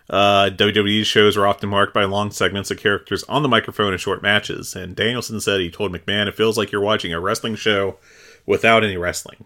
Uh, 0.09 0.49
WWE 0.51 1.05
shows 1.05 1.37
are 1.37 1.45
often 1.45 1.69
marked 1.69 1.93
by 1.93 2.03
long 2.03 2.31
segments 2.31 2.71
of 2.71 2.79
characters 2.79 3.23
on 3.25 3.43
the 3.43 3.49
microphone 3.49 3.93
in 3.93 3.99
short 3.99 4.23
matches, 4.23 4.75
and 4.75 4.95
Danielson 4.95 5.39
said 5.39 5.59
he 5.59 5.69
told 5.69 5.91
McMahon 5.91 6.27
it 6.27 6.35
feels 6.35 6.57
like 6.57 6.71
you're 6.71 6.81
watching 6.81 7.13
a 7.13 7.19
wrestling 7.19 7.55
show 7.55 7.97
without 8.45 8.83
any 8.83 8.97
wrestling. 8.97 9.45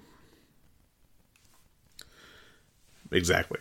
Exactly. 3.11 3.59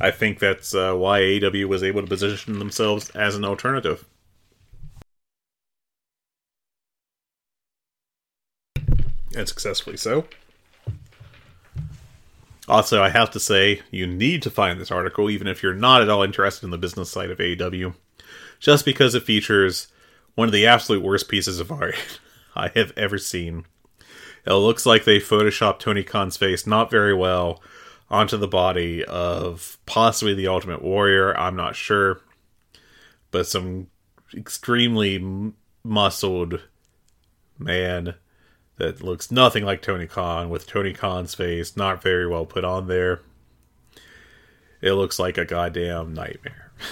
I 0.00 0.10
think 0.10 0.38
that's 0.38 0.74
uh, 0.74 0.94
why 0.94 1.20
AEW 1.20 1.66
was 1.66 1.82
able 1.82 2.02
to 2.02 2.06
position 2.06 2.58
themselves 2.58 3.10
as 3.10 3.34
an 3.34 3.44
alternative. 3.44 4.04
And 9.34 9.48
successfully 9.48 9.96
so. 9.96 10.26
Also, 12.68 13.02
I 13.02 13.10
have 13.10 13.30
to 13.30 13.40
say, 13.40 13.82
you 13.90 14.06
need 14.06 14.42
to 14.42 14.50
find 14.50 14.80
this 14.80 14.90
article, 14.90 15.30
even 15.30 15.46
if 15.46 15.62
you're 15.62 15.74
not 15.74 16.02
at 16.02 16.08
all 16.08 16.22
interested 16.22 16.64
in 16.64 16.70
the 16.70 16.78
business 16.78 17.10
side 17.10 17.30
of 17.30 17.38
AEW, 17.38 17.94
just 18.58 18.84
because 18.84 19.14
it 19.14 19.22
features 19.22 19.88
one 20.34 20.48
of 20.48 20.52
the 20.52 20.66
absolute 20.66 21.02
worst 21.02 21.28
pieces 21.28 21.60
of 21.60 21.70
art 21.72 22.18
I 22.54 22.68
have 22.68 22.92
ever 22.96 23.18
seen. 23.18 23.64
It 24.46 24.52
looks 24.52 24.84
like 24.86 25.04
they 25.04 25.18
photoshopped 25.18 25.80
Tony 25.80 26.02
Khan's 26.02 26.36
face 26.36 26.66
not 26.66 26.90
very 26.90 27.14
well 27.14 27.62
onto 28.10 28.36
the 28.36 28.48
body 28.48 29.04
of 29.04 29.78
possibly 29.86 30.34
the 30.34 30.48
Ultimate 30.48 30.82
Warrior. 30.82 31.36
I'm 31.36 31.56
not 31.56 31.76
sure, 31.76 32.20
but 33.30 33.46
some 33.46 33.88
extremely 34.34 35.52
muscled 35.84 36.62
man 37.58 38.14
that 38.76 39.02
looks 39.02 39.30
nothing 39.30 39.64
like 39.64 39.82
Tony 39.82 40.06
Khan 40.06 40.50
with 40.50 40.66
Tony 40.66 40.92
Khan's 40.92 41.34
face 41.34 41.76
not 41.76 42.02
very 42.02 42.26
well 42.26 42.44
put 42.44 42.64
on 42.64 42.88
there. 42.88 43.20
It 44.82 44.92
looks 44.92 45.18
like 45.18 45.38
a 45.38 45.44
goddamn 45.44 46.14
nightmare. 46.14 46.70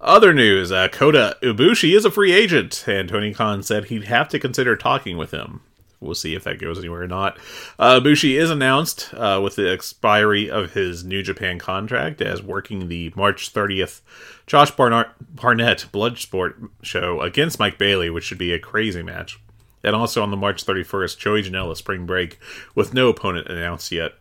Other 0.00 0.34
news: 0.34 0.72
uh, 0.72 0.88
Kota 0.88 1.36
Ibushi 1.42 1.96
is 1.96 2.04
a 2.04 2.10
free 2.10 2.32
agent, 2.32 2.84
and 2.86 3.08
Tony 3.08 3.32
Khan 3.32 3.62
said 3.62 3.86
he'd 3.86 4.04
have 4.04 4.28
to 4.30 4.38
consider 4.38 4.76
talking 4.76 5.16
with 5.16 5.30
him. 5.30 5.60
We'll 6.00 6.14
see 6.14 6.34
if 6.34 6.44
that 6.44 6.60
goes 6.60 6.78
anywhere 6.78 7.02
or 7.02 7.08
not. 7.08 7.38
Uh, 7.78 7.98
Bushi 7.98 8.36
is 8.36 8.50
announced 8.50 9.12
uh, 9.14 9.40
with 9.42 9.56
the 9.56 9.70
expiry 9.70 10.48
of 10.48 10.74
his 10.74 11.04
New 11.04 11.22
Japan 11.22 11.58
contract 11.58 12.22
as 12.22 12.40
working 12.40 12.88
the 12.88 13.12
March 13.16 13.52
30th 13.52 14.00
Josh 14.46 14.70
Barnett, 14.70 15.08
Barnett 15.20 15.86
Bloodsport 15.92 16.70
show 16.82 17.20
against 17.20 17.58
Mike 17.58 17.78
Bailey, 17.78 18.10
which 18.10 18.24
should 18.24 18.38
be 18.38 18.52
a 18.52 18.58
crazy 18.58 19.02
match. 19.02 19.40
And 19.82 19.94
also 19.94 20.22
on 20.22 20.30
the 20.30 20.36
March 20.36 20.64
31st, 20.64 21.18
Joey 21.18 21.42
Janela 21.42 21.76
Spring 21.76 22.06
Break 22.06 22.38
with 22.74 22.94
no 22.94 23.08
opponent 23.08 23.48
announced 23.48 23.90
yet. 23.90 24.12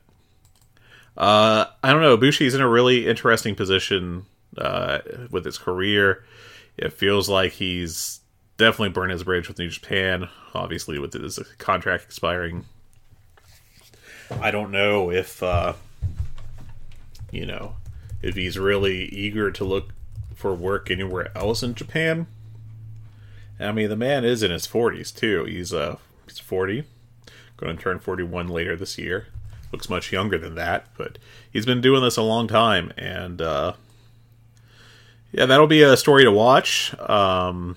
Uh, 1.15 1.65
I 1.83 1.91
don't 1.91 2.01
know. 2.01 2.17
Bushi's 2.17 2.53
in 2.53 2.61
a 2.61 2.67
really 2.67 3.07
interesting 3.07 3.55
position 3.55 4.25
uh, 4.57 4.99
with 5.31 5.45
his 5.45 5.57
career. 5.57 6.23
It 6.77 6.93
feels 6.93 7.27
like 7.27 7.53
he's 7.53 8.19
definitely 8.57 8.89
burn 8.89 9.09
his 9.09 9.23
bridge 9.23 9.47
with 9.47 9.59
New 9.59 9.69
Japan. 9.69 10.29
Obviously, 10.53 10.99
with 10.99 11.13
his 11.13 11.39
contract 11.57 12.03
expiring, 12.03 12.65
I 14.41 14.51
don't 14.51 14.71
know 14.71 15.11
if 15.11 15.41
uh, 15.41 15.73
you 17.31 17.45
know 17.45 17.75
if 18.21 18.35
he's 18.35 18.57
really 18.57 19.05
eager 19.05 19.51
to 19.51 19.63
look 19.63 19.93
for 20.35 20.53
work 20.53 20.91
anywhere 20.91 21.31
else 21.35 21.63
in 21.63 21.75
Japan. 21.75 22.27
I 23.59 23.71
mean, 23.71 23.89
the 23.89 23.95
man 23.95 24.23
is 24.23 24.43
in 24.43 24.51
his 24.51 24.65
forties 24.65 25.11
too. 25.11 25.45
He's 25.45 25.73
uh 25.73 25.97
he's 26.25 26.39
forty, 26.39 26.83
going 27.57 27.77
to 27.77 27.81
turn 27.81 27.99
forty 27.99 28.23
one 28.23 28.47
later 28.47 28.75
this 28.75 28.97
year. 28.97 29.27
Looks 29.71 29.89
much 29.89 30.13
younger 30.13 30.37
than 30.37 30.55
that, 30.55 30.87
but 30.97 31.17
he's 31.51 31.65
been 31.65 31.81
doing 31.81 32.01
this 32.01 32.17
a 32.17 32.21
long 32.21 32.47
time, 32.47 32.93
and 32.97 33.41
uh, 33.41 33.73
yeah, 35.31 35.45
that'll 35.45 35.67
be 35.67 35.81
a 35.81 35.97
story 35.97 36.23
to 36.23 36.31
watch. 36.31 36.97
Um, 36.99 37.75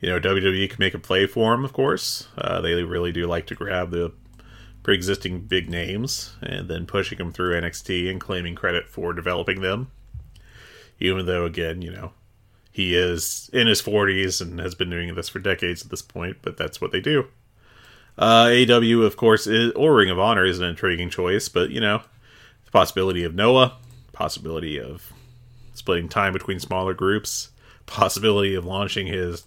you 0.00 0.08
know, 0.08 0.20
WWE 0.20 0.68
can 0.70 0.78
make 0.78 0.94
a 0.94 0.98
play 0.98 1.26
for 1.26 1.54
him, 1.54 1.64
of 1.64 1.72
course. 1.72 2.28
Uh, 2.36 2.60
they 2.60 2.74
really 2.82 3.12
do 3.12 3.26
like 3.26 3.46
to 3.46 3.54
grab 3.54 3.90
the 3.90 4.12
pre-existing 4.82 5.40
big 5.40 5.68
names 5.68 6.36
and 6.40 6.68
then 6.68 6.86
pushing 6.86 7.18
them 7.18 7.32
through 7.32 7.60
NXT 7.60 8.10
and 8.10 8.20
claiming 8.20 8.54
credit 8.54 8.88
for 8.88 9.12
developing 9.12 9.60
them. 9.60 9.90
Even 11.00 11.26
though, 11.26 11.44
again, 11.44 11.82
you 11.82 11.90
know, 11.90 12.12
he 12.70 12.94
is 12.94 13.50
in 13.52 13.66
his 13.66 13.82
40s 13.82 14.40
and 14.40 14.60
has 14.60 14.74
been 14.74 14.90
doing 14.90 15.14
this 15.14 15.28
for 15.28 15.40
decades 15.40 15.82
at 15.84 15.90
this 15.90 16.02
point, 16.02 16.38
but 16.42 16.56
that's 16.56 16.80
what 16.80 16.92
they 16.92 17.00
do. 17.00 17.26
Uh, 18.16 18.50
AW, 18.68 19.02
of 19.02 19.16
course, 19.16 19.46
is, 19.46 19.72
or 19.72 19.94
Ring 19.94 20.10
of 20.10 20.18
Honor 20.18 20.44
is 20.44 20.58
an 20.58 20.64
intriguing 20.64 21.10
choice, 21.10 21.48
but, 21.48 21.70
you 21.70 21.80
know, 21.80 22.02
the 22.64 22.70
possibility 22.70 23.24
of 23.24 23.34
Noah, 23.34 23.76
possibility 24.12 24.80
of 24.80 25.12
splitting 25.74 26.08
time 26.08 26.32
between 26.32 26.58
smaller 26.58 26.94
groups, 26.94 27.50
possibility 27.88 28.54
of 28.54 28.64
launching 28.64 29.06
his 29.06 29.44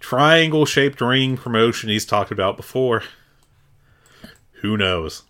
triangle 0.00 0.64
shaped 0.64 1.00
ring 1.00 1.36
promotion 1.36 1.90
he's 1.90 2.06
talked 2.06 2.30
about 2.30 2.56
before. 2.56 3.02
Who 4.62 4.76
knows? 4.76 5.22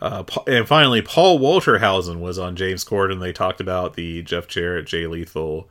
Uh, 0.00 0.24
and 0.46 0.66
finally, 0.66 1.02
Paul 1.02 1.40
Walterhausen 1.40 2.20
was 2.20 2.38
on 2.38 2.56
James 2.56 2.84
Corden. 2.84 3.20
They 3.20 3.32
talked 3.32 3.60
about 3.60 3.94
the 3.94 4.22
Jeff 4.22 4.46
Jarrett, 4.46 4.86
Jay 4.86 5.06
Lethal, 5.06 5.68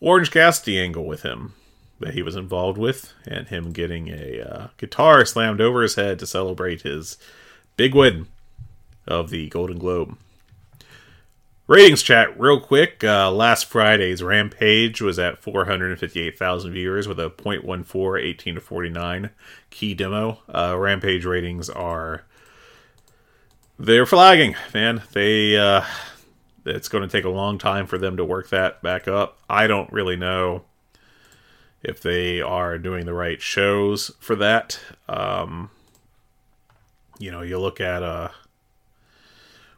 Orange 0.00 0.32
Cassidy 0.32 0.80
angle 0.80 1.04
with 1.04 1.22
him 1.22 1.54
that 2.00 2.14
he 2.14 2.22
was 2.22 2.34
involved 2.34 2.76
with, 2.76 3.12
and 3.26 3.46
him 3.46 3.72
getting 3.72 4.08
a 4.08 4.40
uh, 4.40 4.66
guitar 4.76 5.24
slammed 5.24 5.60
over 5.60 5.82
his 5.82 5.94
head 5.94 6.18
to 6.18 6.26
celebrate 6.26 6.82
his 6.82 7.16
big 7.76 7.94
win 7.94 8.26
of 9.06 9.30
the 9.30 9.48
Golden 9.48 9.78
Globe. 9.78 10.16
Ratings 11.72 12.02
chat, 12.02 12.38
real 12.38 12.60
quick. 12.60 13.02
Uh, 13.02 13.32
last 13.32 13.64
Friday's 13.64 14.22
Rampage 14.22 15.00
was 15.00 15.18
at 15.18 15.42
458,000 15.42 16.70
viewers 16.70 17.08
with 17.08 17.18
a 17.18 17.30
0.14 17.30 18.22
18 18.22 18.56
to 18.56 18.60
49 18.60 19.30
key 19.70 19.94
demo. 19.94 20.42
Uh, 20.54 20.76
Rampage 20.78 21.24
ratings 21.24 21.70
are. 21.70 22.24
They're 23.78 24.04
flagging, 24.04 24.54
man. 24.74 25.00
They. 25.14 25.56
Uh, 25.56 25.82
it's 26.66 26.90
going 26.90 27.08
to 27.08 27.10
take 27.10 27.24
a 27.24 27.30
long 27.30 27.56
time 27.56 27.86
for 27.86 27.96
them 27.96 28.18
to 28.18 28.24
work 28.26 28.50
that 28.50 28.82
back 28.82 29.08
up. 29.08 29.38
I 29.48 29.66
don't 29.66 29.90
really 29.90 30.16
know 30.16 30.64
if 31.82 32.02
they 32.02 32.42
are 32.42 32.76
doing 32.76 33.06
the 33.06 33.14
right 33.14 33.40
shows 33.40 34.10
for 34.20 34.36
that. 34.36 34.78
Um, 35.08 35.70
you 37.18 37.30
know, 37.30 37.40
you 37.40 37.58
look 37.58 37.80
at. 37.80 38.02
Uh, 38.02 38.28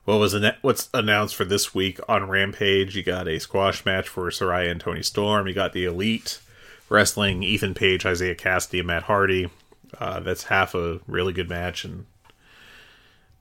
what 0.04 0.18
was 0.18 0.36
what's 0.60 0.88
announced 0.92 1.34
for 1.34 1.44
this 1.44 1.74
week 1.74 1.98
on 2.08 2.28
Rampage? 2.28 2.96
You 2.96 3.02
got 3.02 3.28
a 3.28 3.38
squash 3.38 3.84
match 3.84 4.08
for 4.08 4.28
Saraya 4.30 4.70
and 4.70 4.80
Toni 4.80 5.02
Storm. 5.02 5.46
You 5.46 5.54
got 5.54 5.72
the 5.72 5.84
Elite 5.84 6.40
wrestling 6.88 7.42
Ethan 7.42 7.74
Page, 7.74 8.04
Isaiah 8.04 8.34
Kassidy, 8.34 8.80
and 8.80 8.86
Matt 8.86 9.04
Hardy. 9.04 9.50
Uh, 9.98 10.20
that's 10.20 10.44
half 10.44 10.74
a 10.74 11.00
really 11.06 11.32
good 11.32 11.48
match, 11.48 11.84
and 11.84 12.06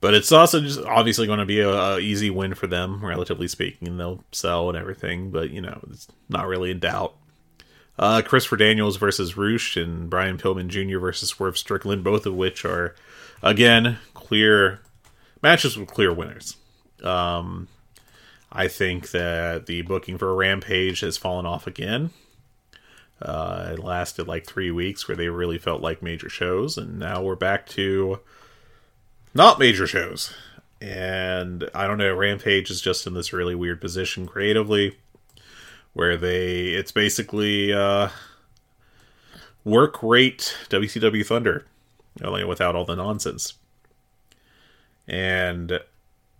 but 0.00 0.14
it's 0.14 0.32
also 0.32 0.60
just 0.60 0.80
obviously 0.80 1.26
going 1.26 1.38
to 1.38 1.46
be 1.46 1.60
a, 1.60 1.70
a, 1.70 1.98
easy 1.98 2.30
win 2.30 2.54
for 2.54 2.66
them, 2.66 3.04
relatively 3.04 3.48
speaking. 3.48 3.88
And 3.88 4.00
they'll 4.00 4.24
sell 4.32 4.68
and 4.68 4.78
everything, 4.78 5.30
but 5.30 5.50
you 5.50 5.60
know 5.60 5.80
it's 5.90 6.08
not 6.28 6.46
really 6.46 6.70
in 6.70 6.78
doubt. 6.78 7.14
Uh, 7.98 8.22
Christopher 8.22 8.56
Daniels 8.56 8.96
versus 8.96 9.36
Rush 9.36 9.76
and 9.76 10.08
Brian 10.10 10.38
Pillman 10.38 10.68
Jr. 10.68 10.98
versus 10.98 11.28
Swerve 11.28 11.58
Strickland, 11.58 12.02
both 12.02 12.26
of 12.26 12.34
which 12.34 12.64
are 12.64 12.94
again 13.42 13.98
clear 14.14 14.80
matches 15.44 15.76
with 15.76 15.90
clear 15.90 16.12
winners. 16.12 16.56
Um, 17.02 17.68
I 18.50 18.66
think 18.66 19.10
that 19.10 19.66
the 19.66 19.82
booking 19.82 20.16
for 20.16 20.34
Rampage 20.34 21.00
has 21.00 21.18
fallen 21.18 21.44
off 21.44 21.66
again. 21.66 22.10
Uh, 23.20 23.72
it 23.74 23.78
lasted 23.78 24.26
like 24.26 24.46
three 24.46 24.70
weeks 24.70 25.06
where 25.06 25.16
they 25.16 25.28
really 25.28 25.58
felt 25.58 25.82
like 25.82 26.02
major 26.02 26.30
shows, 26.30 26.78
and 26.78 26.98
now 26.98 27.22
we're 27.22 27.36
back 27.36 27.66
to 27.66 28.20
not 29.34 29.58
major 29.58 29.86
shows. 29.86 30.32
And 30.80 31.68
I 31.74 31.86
don't 31.86 31.98
know, 31.98 32.14
Rampage 32.14 32.70
is 32.70 32.80
just 32.80 33.06
in 33.06 33.12
this 33.12 33.32
really 33.32 33.54
weird 33.54 33.82
position 33.82 34.26
creatively 34.26 34.96
where 35.92 36.16
they 36.16 36.70
it's 36.70 36.90
basically 36.90 37.72
uh, 37.72 38.08
work 39.62 40.02
rate 40.02 40.56
WCW 40.70 41.24
Thunder, 41.24 41.66
only 42.22 42.44
without 42.44 42.74
all 42.74 42.86
the 42.86 42.96
nonsense 42.96 43.54
and 45.06 45.80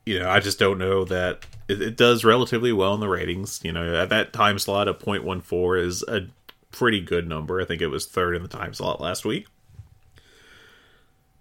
you 0.07 0.19
know, 0.19 0.29
I 0.29 0.41
just 0.41 0.59
don't 0.59 0.79
know 0.79 1.05
that 1.05 1.47
it, 1.69 1.81
it, 1.81 1.97
does 1.97 2.25
relatively 2.25 2.73
well 2.73 2.95
in 2.95 3.01
the 3.01 3.09
ratings. 3.09 3.61
You 3.63 3.73
know, 3.73 3.95
at 3.95 4.11
that 4.11 4.33
time 4.33 4.59
slot 4.59 4.89
a 4.89 4.95
0.14 4.95 5.83
is 5.83 6.03
a 6.03 6.27
pretty 6.71 7.01
good 7.01 7.27
number. 7.27 7.61
I 7.61 7.65
think 7.65 7.81
it 7.81 7.87
was 7.89 8.07
third 8.07 8.37
in 8.37 8.43
the 8.43 8.49
time 8.49 8.75
slot 8.75 9.01
last 9.01 9.25
week. 9.25 9.47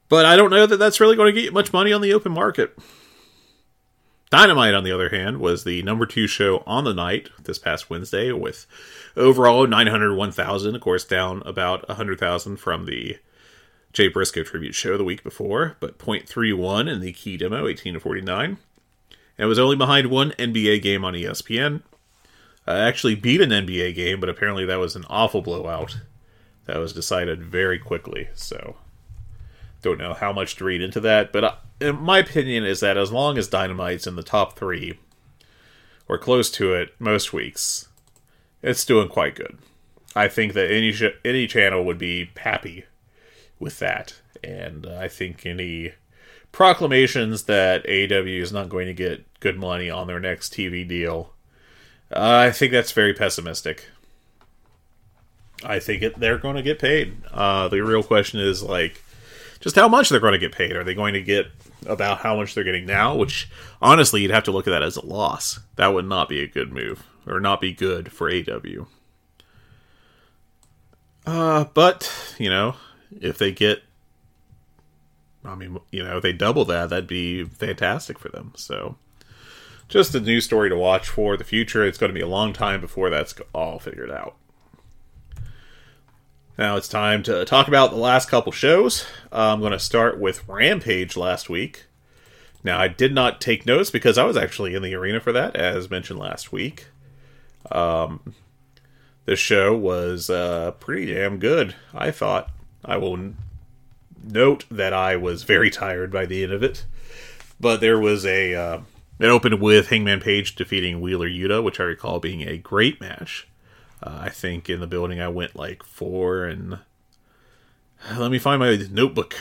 But 0.07 0.25
I 0.25 0.35
don't 0.35 0.51
know 0.51 0.65
that 0.65 0.77
that's 0.77 0.99
really 0.99 1.15
going 1.15 1.33
to 1.33 1.41
get 1.41 1.53
much 1.53 1.73
money 1.73 1.91
on 1.91 2.01
the 2.01 2.13
open 2.13 2.31
market. 2.31 2.77
Dynamite, 4.29 4.73
on 4.73 4.83
the 4.83 4.91
other 4.91 5.09
hand, 5.09 5.39
was 5.39 5.63
the 5.63 5.83
number 5.83 6.05
two 6.05 6.25
show 6.25 6.63
on 6.65 6.85
the 6.85 6.93
night 6.93 7.29
this 7.43 7.59
past 7.59 7.89
Wednesday 7.89 8.31
with 8.31 8.65
overall 9.15 9.67
901,000, 9.67 10.75
of 10.75 10.81
course, 10.81 11.05
down 11.05 11.43
about 11.45 11.87
100,000 11.87 12.57
from 12.57 12.85
the 12.85 13.17
Jay 13.93 14.07
Briscoe 14.07 14.43
tribute 14.43 14.73
show 14.73 14.97
the 14.97 15.03
week 15.03 15.23
before, 15.23 15.77
but 15.79 15.99
0.31 15.99 16.91
in 16.91 16.99
the 16.99 17.13
key 17.13 17.37
demo, 17.37 17.67
18 17.67 17.93
to 17.93 17.99
49. 17.99 18.57
And 19.37 19.47
was 19.47 19.59
only 19.59 19.75
behind 19.75 20.07
one 20.07 20.31
NBA 20.31 20.81
game 20.81 21.05
on 21.05 21.13
ESPN. 21.13 21.83
I 22.65 22.79
actually 22.79 23.15
beat 23.15 23.41
an 23.41 23.51
NBA 23.51 23.93
game, 23.93 24.19
but 24.19 24.29
apparently 24.29 24.65
that 24.65 24.79
was 24.79 24.95
an 24.95 25.05
awful 25.09 25.41
blowout. 25.41 25.99
That 26.65 26.77
was 26.77 26.93
decided 26.93 27.43
very 27.43 27.77
quickly, 27.77 28.29
so 28.33 28.77
don't 29.81 29.99
know 29.99 30.13
how 30.13 30.31
much 30.31 30.55
to 30.55 30.63
read 30.63 30.81
into 30.81 30.99
that. 31.01 31.31
But 31.31 31.43
uh, 31.81 31.93
my 31.93 32.19
opinion 32.19 32.63
is 32.63 32.79
that 32.79 32.97
as 32.97 33.11
long 33.11 33.37
as 33.37 33.49
Dynamite's 33.49 34.07
in 34.07 34.15
the 34.15 34.23
top 34.23 34.57
three 34.57 34.97
or 36.07 36.17
close 36.17 36.49
to 36.51 36.73
it 36.73 36.95
most 36.99 37.33
weeks, 37.33 37.89
it's 38.61 38.85
doing 38.85 39.09
quite 39.09 39.35
good. 39.35 39.57
I 40.15 40.29
think 40.29 40.53
that 40.53 40.71
any 40.71 40.93
sh- 40.93 41.19
any 41.25 41.47
channel 41.47 41.83
would 41.83 41.97
be 41.97 42.31
happy 42.37 42.85
with 43.63 43.79
that, 43.79 44.21
and 44.43 44.85
I 44.85 45.07
think 45.07 45.45
any 45.45 45.93
proclamations 46.51 47.43
that 47.43 47.85
AW 47.85 48.27
is 48.27 48.51
not 48.51 48.69
going 48.69 48.87
to 48.87 48.93
get 48.93 49.25
good 49.39 49.57
money 49.57 49.89
on 49.89 50.07
their 50.07 50.19
next 50.19 50.53
TV 50.53 50.87
deal, 50.87 51.33
uh, 52.11 52.45
I 52.47 52.51
think 52.51 52.71
that's 52.71 52.91
very 52.91 53.13
pessimistic. 53.13 53.87
I 55.63 55.79
think 55.79 56.03
it, 56.03 56.19
they're 56.19 56.37
going 56.37 56.55
to 56.55 56.61
get 56.61 56.79
paid. 56.79 57.17
Uh, 57.31 57.67
the 57.69 57.81
real 57.81 58.03
question 58.03 58.39
is 58.39 58.61
like 58.61 59.03
just 59.59 59.75
how 59.75 59.87
much 59.87 60.09
they're 60.09 60.19
going 60.19 60.33
to 60.33 60.39
get 60.39 60.51
paid. 60.51 60.75
Are 60.75 60.83
they 60.83 60.93
going 60.93 61.13
to 61.13 61.21
get 61.21 61.47
about 61.85 62.19
how 62.19 62.35
much 62.35 62.53
they're 62.53 62.63
getting 62.63 62.85
now? 62.85 63.15
Which 63.15 63.49
honestly, 63.81 64.21
you'd 64.21 64.31
have 64.31 64.43
to 64.43 64.51
look 64.51 64.67
at 64.67 64.71
that 64.71 64.83
as 64.83 64.97
a 64.97 65.05
loss. 65.05 65.59
That 65.77 65.93
would 65.93 66.05
not 66.05 66.29
be 66.29 66.41
a 66.41 66.47
good 66.47 66.73
move 66.73 67.03
or 67.25 67.39
not 67.39 67.61
be 67.61 67.71
good 67.71 68.11
for 68.11 68.29
AW. 68.29 68.85
Uh, 71.25 71.63
but 71.73 72.35
you 72.37 72.49
know, 72.49 72.75
if 73.21 73.37
they 73.37 73.51
get, 73.51 73.83
I 75.43 75.55
mean, 75.55 75.79
you 75.91 76.03
know, 76.03 76.17
if 76.17 76.23
they 76.23 76.33
double 76.33 76.65
that, 76.65 76.89
that'd 76.89 77.07
be 77.07 77.43
fantastic 77.43 78.19
for 78.19 78.29
them. 78.29 78.53
So, 78.55 78.97
just 79.87 80.15
a 80.15 80.19
new 80.19 80.41
story 80.41 80.69
to 80.69 80.75
watch 80.75 81.09
for 81.09 81.37
the 81.37 81.43
future. 81.43 81.85
It's 81.85 81.97
going 81.97 82.09
to 82.09 82.17
be 82.17 82.21
a 82.23 82.27
long 82.27 82.53
time 82.53 82.81
before 82.81 83.09
that's 83.09 83.35
all 83.53 83.79
figured 83.79 84.11
out. 84.11 84.35
Now 86.57 86.75
it's 86.75 86.87
time 86.87 87.23
to 87.23 87.45
talk 87.45 87.67
about 87.67 87.89
the 87.89 87.97
last 87.97 88.29
couple 88.29 88.51
shows. 88.51 89.05
I'm 89.31 89.59
going 89.59 89.71
to 89.71 89.79
start 89.79 90.19
with 90.19 90.47
Rampage 90.47 91.17
last 91.17 91.49
week. 91.49 91.85
Now, 92.63 92.79
I 92.79 92.87
did 92.87 93.13
not 93.13 93.41
take 93.41 93.65
notes 93.65 93.89
because 93.89 94.17
I 94.17 94.23
was 94.23 94.37
actually 94.37 94.73
in 94.73 94.83
the 94.83 94.95
arena 94.95 95.19
for 95.19 95.33
that, 95.33 95.55
as 95.55 95.89
mentioned 95.89 96.19
last 96.19 96.51
week. 96.51 96.85
Um, 97.71 98.35
this 99.25 99.39
show 99.39 99.75
was 99.75 100.29
uh, 100.29 100.71
pretty 100.79 101.13
damn 101.13 101.39
good, 101.39 101.75
I 101.93 102.11
thought. 102.11 102.49
I 102.85 102.97
will 102.97 103.33
note 104.23 104.65
that 104.69 104.93
I 104.93 105.15
was 105.15 105.43
very 105.43 105.69
tired 105.69 106.11
by 106.11 106.25
the 106.25 106.43
end 106.43 106.51
of 106.51 106.63
it, 106.63 106.85
but 107.59 107.81
there 107.81 107.99
was 107.99 108.25
a. 108.25 108.55
Uh, 108.55 108.79
it 109.19 109.27
opened 109.27 109.61
with 109.61 109.89
Hangman 109.89 110.19
Page 110.19 110.55
defeating 110.55 110.99
Wheeler 110.99 111.29
Yuta, 111.29 111.63
which 111.63 111.79
I 111.79 111.83
recall 111.83 112.19
being 112.19 112.41
a 112.41 112.57
great 112.57 112.99
match. 112.99 113.47
Uh, 114.01 114.19
I 114.21 114.29
think 114.29 114.69
in 114.69 114.79
the 114.79 114.87
building 114.87 115.21
I 115.21 115.27
went 115.27 115.55
like 115.55 115.83
four 115.83 116.45
and. 116.45 116.79
Let 118.17 118.31
me 118.31 118.39
find 118.39 118.59
my 118.59 118.75
notebook, 118.91 119.33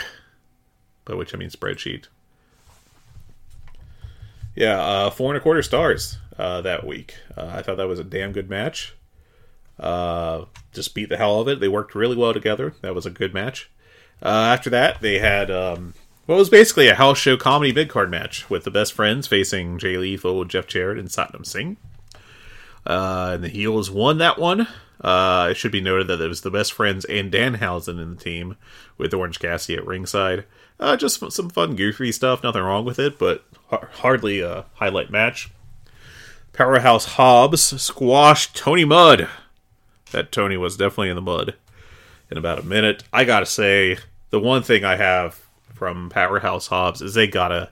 by 1.05 1.15
which 1.15 1.35
I 1.35 1.39
mean 1.39 1.51
spreadsheet. 1.51 2.07
Yeah, 4.55 4.81
uh, 4.81 5.11
four 5.11 5.33
and 5.33 5.37
a 5.39 5.41
quarter 5.41 5.63
stars 5.63 6.19
uh, 6.39 6.61
that 6.61 6.87
week. 6.87 7.17
Uh, 7.37 7.51
I 7.55 7.63
thought 7.63 7.79
that 7.79 7.89
was 7.89 7.99
a 7.99 8.05
damn 8.05 8.31
good 8.31 8.49
match. 8.49 8.95
Uh, 9.83 10.45
just 10.73 10.95
beat 10.95 11.09
the 11.09 11.17
hell 11.17 11.39
out 11.39 11.43
of 11.43 11.49
it. 11.49 11.61
They 11.61 11.69
worked 11.69 11.95
really 11.95 12.17
well 12.17 12.33
together. 12.33 12.75
That 12.81 12.95
was 12.95 13.05
a 13.05 13.11
good 13.11 13.35
match. 13.35 13.69
Uh, 14.23 14.29
after 14.55 14.71
that, 14.71 15.01
they 15.01 15.19
had 15.19 15.51
um, 15.51 15.95
what 16.27 16.37
was 16.37 16.49
basically 16.49 16.89
a 16.89 16.95
house 16.95 17.19
show 17.19 17.37
comedy 17.37 17.73
big 17.73 17.89
card 17.89 18.11
match 18.11 18.49
with 18.49 18.63
the 18.63 18.71
best 18.71 18.93
friends 18.93 19.27
facing 19.27 19.79
Jay 19.79 19.97
Lethal, 19.97 20.45
Jeff 20.45 20.69
Jarrett, 20.69 20.99
and 20.99 21.09
Satnam 21.09 21.45
Singh. 21.45 21.77
Uh, 22.87 23.33
and 23.35 23.45
the 23.45 23.49
heels 23.49 23.91
won 23.91 24.19
that 24.19 24.39
one. 24.39 24.69
Uh, 25.01 25.49
it 25.51 25.57
should 25.57 25.73
be 25.73 25.81
noted 25.81 26.07
that 26.07 26.21
it 26.21 26.29
was 26.29 26.43
the 26.43 26.51
best 26.51 26.73
friends 26.73 27.05
and 27.07 27.33
Danhausen 27.33 28.01
in 28.01 28.15
the 28.15 28.23
team 28.23 28.57
with 28.97 29.13
Orange 29.13 29.41
Cassidy 29.41 29.77
at 29.77 29.87
ringside. 29.87 30.45
Uh, 30.79 30.97
just 30.97 31.33
some 31.33 31.51
fun, 31.51 31.75
goofy 31.75 32.13
stuff. 32.13 32.43
Nothing 32.43 32.63
wrong 32.63 32.85
with 32.85 33.01
it, 33.01 33.19
but 33.19 33.45
hardly 33.71 34.41
a 34.41 34.67
highlight 34.75 35.11
match. 35.11 35.51
Powerhouse 36.53 37.05
Hobbs 37.17 37.83
squashed 37.83 38.55
Tony 38.55 38.85
Mud. 38.85 39.29
That 40.13 40.33
Tony 40.33 40.57
was 40.57 40.77
definitely 40.77 41.11
in 41.11 41.17
the 41.17 41.23
mud 41.23 41.55
in 42.31 42.39
about 42.39 42.59
a 42.59 42.67
minute. 42.67 43.05
I 43.13 43.25
gotta 43.25 43.47
say, 43.47 43.99
the 44.31 44.41
one 44.41 44.63
thing 44.63 44.85
I 44.85 44.97
have 44.97 45.41
from 45.75 46.09
Powerhouse 46.11 46.69
Hobbs 46.69 47.03
is 47.03 47.15
they 47.15 47.27
gotta 47.27 47.71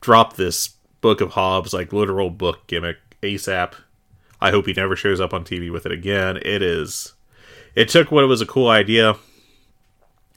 drop 0.00 0.36
this 0.36 0.74
Book 1.00 1.20
of 1.20 1.30
Hobbs, 1.30 1.72
like 1.72 1.92
literal 1.92 2.30
book 2.30 2.66
gimmick, 2.66 2.98
ASAP. 3.22 3.72
I 4.40 4.50
hope 4.50 4.66
he 4.66 4.72
never 4.72 4.96
shows 4.96 5.20
up 5.20 5.34
on 5.34 5.44
TV 5.44 5.70
with 5.72 5.86
it 5.86 5.92
again. 5.92 6.38
It 6.38 6.62
is. 6.62 7.14
It 7.74 7.88
took 7.88 8.10
what 8.10 8.26
was 8.26 8.40
a 8.40 8.46
cool 8.46 8.68
idea 8.68 9.16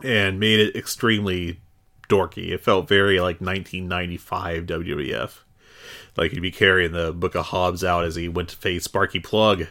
and 0.03 0.39
made 0.39 0.59
it 0.59 0.75
extremely 0.75 1.59
dorky. 2.09 2.49
It 2.49 2.63
felt 2.63 2.87
very 2.87 3.19
like 3.19 3.41
1995 3.41 4.65
WWF. 4.65 5.39
Like 6.15 6.31
he'd 6.31 6.41
be 6.41 6.51
carrying 6.51 6.91
the 6.91 7.11
Book 7.11 7.35
of 7.35 7.47
Hobbs 7.47 7.83
out 7.83 8.05
as 8.05 8.15
he 8.15 8.27
went 8.27 8.49
to 8.49 8.55
face 8.55 8.83
Sparky 8.83 9.19
Plugg. 9.19 9.67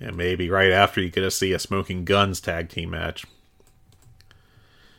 And 0.00 0.16
maybe 0.16 0.48
right 0.48 0.70
after 0.70 1.00
you 1.00 1.10
get 1.10 1.22
to 1.22 1.30
see 1.30 1.52
a 1.52 1.58
Smoking 1.58 2.04
Guns 2.04 2.40
tag 2.40 2.68
team 2.68 2.90
match. 2.90 3.24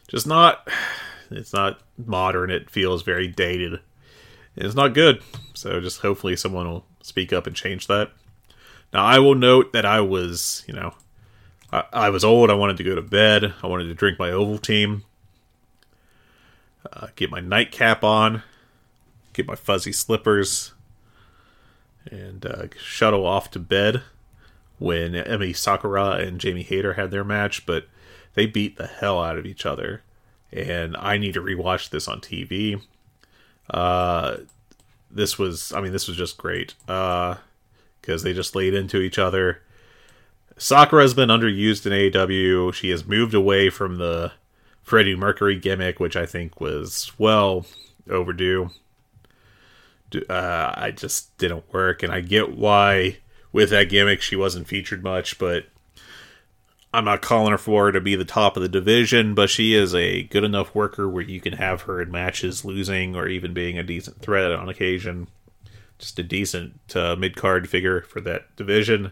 Just 0.08 0.28
not. 0.28 0.68
It's 1.32 1.54
not 1.54 1.80
modern. 1.96 2.50
It 2.50 2.72
feels 2.72 3.04
very 3.04 3.28
dated. 3.28 3.82
It's 4.56 4.74
not 4.74 4.96
good. 4.96 5.22
So 5.54 5.80
just 5.80 6.02
hopefully 6.02 6.36
someone 6.36 6.68
will 6.68 6.86
speak 7.04 7.32
up 7.32 7.46
and 7.46 7.56
change 7.56 7.86
that. 7.86 8.12
Now 8.92 9.06
I 9.06 9.20
will 9.20 9.36
note 9.36 9.72
that 9.74 9.86
I 9.86 10.02
was, 10.02 10.64
you 10.68 10.74
know, 10.74 10.96
I, 11.72 11.84
I 11.94 12.10
was 12.10 12.24
old. 12.24 12.50
I 12.50 12.56
wanted 12.56 12.78
to 12.78 12.84
go 12.84 12.96
to 12.96 13.04
bed. 13.04 13.54
I 13.62 13.68
wanted 13.68 13.86
to 13.86 13.94
drink 13.94 14.18
my 14.18 14.30
Ovaltine 14.30 15.04
uh, 16.94 17.08
get 17.16 17.30
my 17.30 17.40
nightcap 17.40 18.04
on, 18.04 18.44
get 19.34 19.48
my 19.48 19.56
fuzzy 19.56 19.92
slippers, 19.92 20.74
and 22.10 22.46
uh, 22.46 22.68
shuttle 22.78 23.26
off 23.26 23.52
to 23.52 23.60
bed 23.60 24.02
when 24.80 25.12
Emi 25.12 25.56
Sakura 25.56 26.12
and 26.12 26.40
Jamie 26.40 26.64
Hayter 26.64 26.94
had 26.94 27.12
their 27.12 27.24
match, 27.24 27.66
but 27.66 27.88
they 28.34 28.46
beat 28.46 28.78
the 28.78 28.88
hell 28.88 29.22
out 29.22 29.38
of 29.38 29.46
each 29.46 29.66
other. 29.66 30.02
And 30.52 30.98
I 30.98 31.18
need 31.18 31.36
to 31.36 31.42
rewatch 31.42 31.90
this 31.90 32.08
on 32.08 32.22
TV. 32.22 32.82
Uh, 33.70 34.38
this 35.12 35.38
was, 35.38 35.72
I 35.74 35.82
mean, 35.82 35.92
this 35.92 36.08
was 36.08 36.18
just 36.18 36.38
great 36.38 36.74
because 36.86 37.38
uh, 38.08 38.24
they 38.24 38.34
just 38.34 38.56
laid 38.56 38.74
into 38.74 39.02
each 39.02 39.20
other. 39.20 39.62
Sakura 40.58 41.04
has 41.04 41.14
been 41.14 41.30
underused 41.30 41.86
in 41.86 41.94
AEW. 41.94 42.74
She 42.74 42.90
has 42.90 43.06
moved 43.06 43.34
away 43.34 43.70
from 43.70 43.98
the 43.98 44.32
Freddie 44.82 45.16
Mercury 45.16 45.58
gimmick, 45.58 46.00
which 46.00 46.16
I 46.16 46.26
think 46.26 46.60
was 46.60 47.12
well 47.18 47.66
overdue. 48.10 48.72
Uh, 50.28 50.74
I 50.76 50.92
just 50.92 51.38
didn't 51.38 51.72
work, 51.72 52.02
and 52.02 52.12
I 52.12 52.22
get 52.22 52.58
why 52.58 53.18
with 53.52 53.70
that 53.72 53.90
gimmick 53.90 54.22
she 54.22 54.36
wasn't 54.36 54.68
featured 54.68 55.04
much, 55.04 55.40
but 55.40 55.66
I'm 56.94 57.06
not 57.06 57.22
calling 57.22 57.52
her 57.52 57.58
for 57.58 57.86
her 57.86 57.92
to 57.92 58.02
be 58.02 58.16
the 58.16 58.26
top 58.26 58.58
of 58.58 58.64
the 58.64 58.70
division, 58.70 59.36
but 59.36 59.50
she 59.50 59.76
is 59.76 59.94
a 59.94 60.24
good 60.24 60.44
enough 60.44 60.74
worker 60.74 61.08
where 61.08 61.24
you 61.24 61.40
can 61.40 61.54
have 61.54 61.84
her 61.84 62.02
in 62.02 62.12
matches 62.12 62.66
losing 62.66 63.16
or 63.16 63.28
even 63.28 63.54
being 63.54 63.78
a 63.78 63.84
decent 63.84 64.22
threat 64.22 64.52
on 64.52 64.70
occasion. 64.70 65.28
Just 66.00 66.18
a 66.18 66.24
decent 66.24 66.80
uh, 66.96 67.16
mid 67.16 67.36
card 67.36 67.70
figure 67.70 68.02
for 68.02 68.22
that 68.22 68.56
division. 68.56 69.12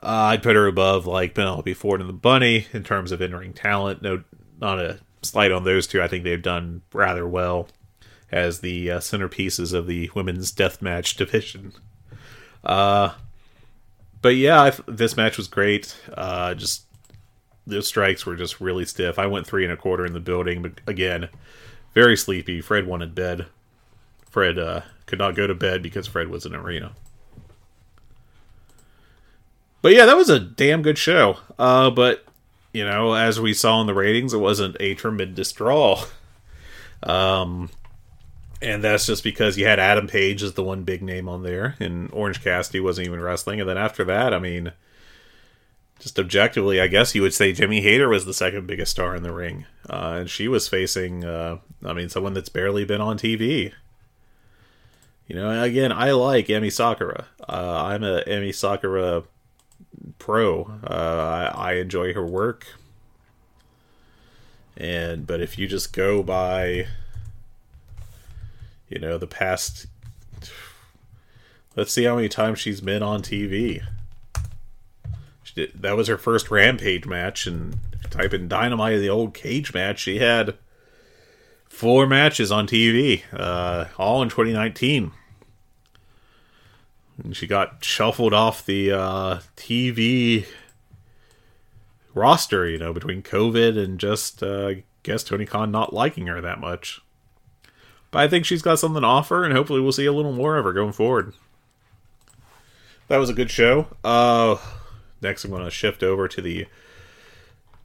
Uh, 0.00 0.30
I'd 0.30 0.42
put 0.42 0.56
her 0.56 0.66
above 0.66 1.06
like 1.06 1.34
Penelope 1.34 1.74
Ford 1.74 2.00
and 2.00 2.08
the 2.08 2.14
Bunny 2.14 2.66
in 2.72 2.84
terms 2.84 3.12
of 3.12 3.20
in-ring 3.20 3.52
talent. 3.52 4.02
No, 4.02 4.22
not 4.60 4.78
a 4.78 4.98
slight 5.22 5.52
on 5.52 5.64
those 5.64 5.86
two. 5.86 6.02
I 6.02 6.08
think 6.08 6.22
they've 6.24 6.42
done 6.42 6.82
rather 6.92 7.26
well 7.26 7.68
as 8.30 8.60
the 8.60 8.90
uh, 8.92 8.98
centerpieces 8.98 9.72
of 9.72 9.86
the 9.86 10.10
women's 10.14 10.52
deathmatch 10.52 11.16
division. 11.16 11.72
Uh, 12.64 13.12
but 14.20 14.36
yeah, 14.36 14.60
I, 14.62 14.72
this 14.86 15.16
match 15.16 15.36
was 15.36 15.48
great. 15.48 15.96
Uh, 16.14 16.54
just 16.54 16.84
the 17.66 17.82
strikes 17.82 18.26
were 18.26 18.36
just 18.36 18.60
really 18.60 18.84
stiff. 18.84 19.18
I 19.18 19.26
went 19.26 19.46
three 19.46 19.64
and 19.64 19.72
a 19.72 19.76
quarter 19.76 20.04
in 20.04 20.12
the 20.12 20.20
building, 20.20 20.62
but 20.62 20.72
again, 20.86 21.28
very 21.94 22.16
sleepy. 22.16 22.60
Fred 22.60 22.86
wanted 22.86 23.14
bed. 23.14 23.46
Fred 24.30 24.58
uh, 24.58 24.82
could 25.06 25.18
not 25.18 25.34
go 25.34 25.46
to 25.46 25.54
bed 25.54 25.82
because 25.82 26.06
Fred 26.06 26.28
was 26.28 26.46
in 26.46 26.54
arena. 26.54 26.92
But 29.82 29.92
yeah, 29.92 30.06
that 30.06 30.16
was 30.16 30.30
a 30.30 30.40
damn 30.40 30.82
good 30.82 30.98
show. 30.98 31.38
Uh, 31.58 31.90
but 31.90 32.24
you 32.72 32.84
know, 32.84 33.14
as 33.14 33.40
we 33.40 33.52
saw 33.52 33.80
in 33.80 33.86
the 33.86 33.94
ratings, 33.94 34.32
it 34.32 34.38
wasn't 34.38 34.76
a 34.80 34.94
tremendous 34.94 35.52
draw. 35.52 36.04
Um, 37.04 37.68
and 38.62 38.82
that's 38.84 39.06
just 39.06 39.24
because 39.24 39.58
you 39.58 39.66
had 39.66 39.80
Adam 39.80 40.06
Page 40.06 40.42
as 40.42 40.54
the 40.54 40.62
one 40.62 40.84
big 40.84 41.02
name 41.02 41.28
on 41.28 41.42
there, 41.42 41.74
and 41.80 42.08
Orange 42.12 42.42
Cassidy 42.42 42.78
wasn't 42.80 43.08
even 43.08 43.20
wrestling. 43.20 43.60
And 43.60 43.68
then 43.68 43.76
after 43.76 44.04
that, 44.04 44.32
I 44.32 44.38
mean, 44.38 44.72
just 45.98 46.18
objectively, 46.18 46.80
I 46.80 46.86
guess 46.86 47.14
you 47.14 47.22
would 47.22 47.34
say 47.34 47.52
Jamie 47.52 47.80
Hayter 47.80 48.08
was 48.08 48.24
the 48.24 48.32
second 48.32 48.68
biggest 48.68 48.92
star 48.92 49.16
in 49.16 49.24
the 49.24 49.32
ring, 49.32 49.66
uh, 49.90 50.18
and 50.20 50.30
she 50.30 50.46
was 50.46 50.68
facing, 50.68 51.24
uh, 51.24 51.58
I 51.84 51.92
mean, 51.92 52.08
someone 52.08 52.34
that's 52.34 52.48
barely 52.48 52.84
been 52.84 53.00
on 53.00 53.18
TV. 53.18 53.72
You 55.26 55.36
know, 55.36 55.62
again, 55.62 55.90
I 55.90 56.12
like 56.12 56.46
Emi 56.46 56.70
Sakura. 56.70 57.26
Uh, 57.48 57.82
I'm 57.84 58.04
a 58.04 58.22
Emi 58.26 58.54
Sakura 58.54 59.24
pro. 60.18 60.64
Uh, 60.84 61.50
I, 61.54 61.70
I 61.70 61.72
enjoy 61.74 62.14
her 62.14 62.26
work, 62.26 62.66
and 64.76 65.26
but 65.26 65.40
if 65.40 65.58
you 65.58 65.66
just 65.66 65.92
go 65.92 66.22
by, 66.22 66.86
you 68.92 68.98
know, 68.98 69.18
the 69.18 69.26
past, 69.26 69.86
let's 71.74 71.92
see 71.92 72.04
how 72.04 72.16
many 72.16 72.28
times 72.28 72.60
she's 72.60 72.80
been 72.80 73.02
on 73.02 73.22
TV 73.22 73.82
that 75.54 75.96
was 75.96 76.08
her 76.08 76.18
first 76.18 76.50
Rampage 76.50 77.06
match, 77.06 77.46
and 77.46 77.78
type 78.10 78.34
in 78.34 78.48
Dynamite 78.48 79.00
the 79.00 79.10
old 79.10 79.34
cage 79.34 79.74
match, 79.74 80.00
she 80.00 80.18
had 80.18 80.56
four 81.68 82.06
matches 82.06 82.52
on 82.52 82.66
TV, 82.66 83.22
uh, 83.32 83.86
all 83.98 84.22
in 84.22 84.28
2019. 84.28 85.12
And 87.22 87.36
she 87.36 87.46
got 87.46 87.84
shuffled 87.84 88.32
off 88.32 88.64
the 88.64 88.92
uh, 88.92 89.40
TV 89.56 90.46
roster, 92.14 92.68
you 92.68 92.78
know, 92.78 92.92
between 92.92 93.22
COVID 93.22 93.82
and 93.82 93.98
just, 93.98 94.42
uh, 94.42 94.68
I 94.68 94.84
guess, 95.02 95.22
Tony 95.22 95.44
Khan 95.44 95.70
not 95.70 95.92
liking 95.92 96.26
her 96.26 96.40
that 96.40 96.58
much. 96.58 97.00
But 98.12 98.20
I 98.20 98.28
think 98.28 98.44
she's 98.44 98.62
got 98.62 98.78
something 98.78 99.00
to 99.00 99.08
offer, 99.08 99.42
and 99.42 99.52
hopefully 99.52 99.80
we'll 99.80 99.90
see 99.90 100.06
a 100.06 100.12
little 100.12 100.32
more 100.32 100.56
of 100.56 100.64
her 100.64 100.72
going 100.72 100.92
forward. 100.92 101.32
That 103.08 103.16
was 103.16 103.30
a 103.30 103.34
good 103.34 103.50
show. 103.50 103.88
Uh, 104.04 104.58
next, 105.20 105.44
I'm 105.44 105.50
going 105.50 105.64
to 105.64 105.70
shift 105.70 106.02
over 106.02 106.28
to 106.28 106.40
the 106.40 106.66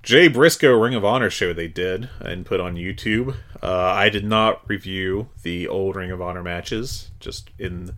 Jay 0.04 0.28
Briscoe 0.28 0.78
Ring 0.78 0.96
of 0.96 1.04
Honor 1.04 1.30
show 1.30 1.54
they 1.54 1.70
did 1.70 2.10
and 2.20 2.46
put 2.46 2.60
on 2.60 2.76
YouTube. 2.76 3.36
Uh, 3.64 3.92
I 3.94 4.10
did 4.10 4.26
not 4.26 4.68
review 4.70 5.30
the 5.44 5.68
old 5.68 5.96
Ring 5.96 6.12
of 6.12 6.22
Honor 6.22 6.44
matches, 6.44 7.10
just 7.20 7.50
in 7.58 7.94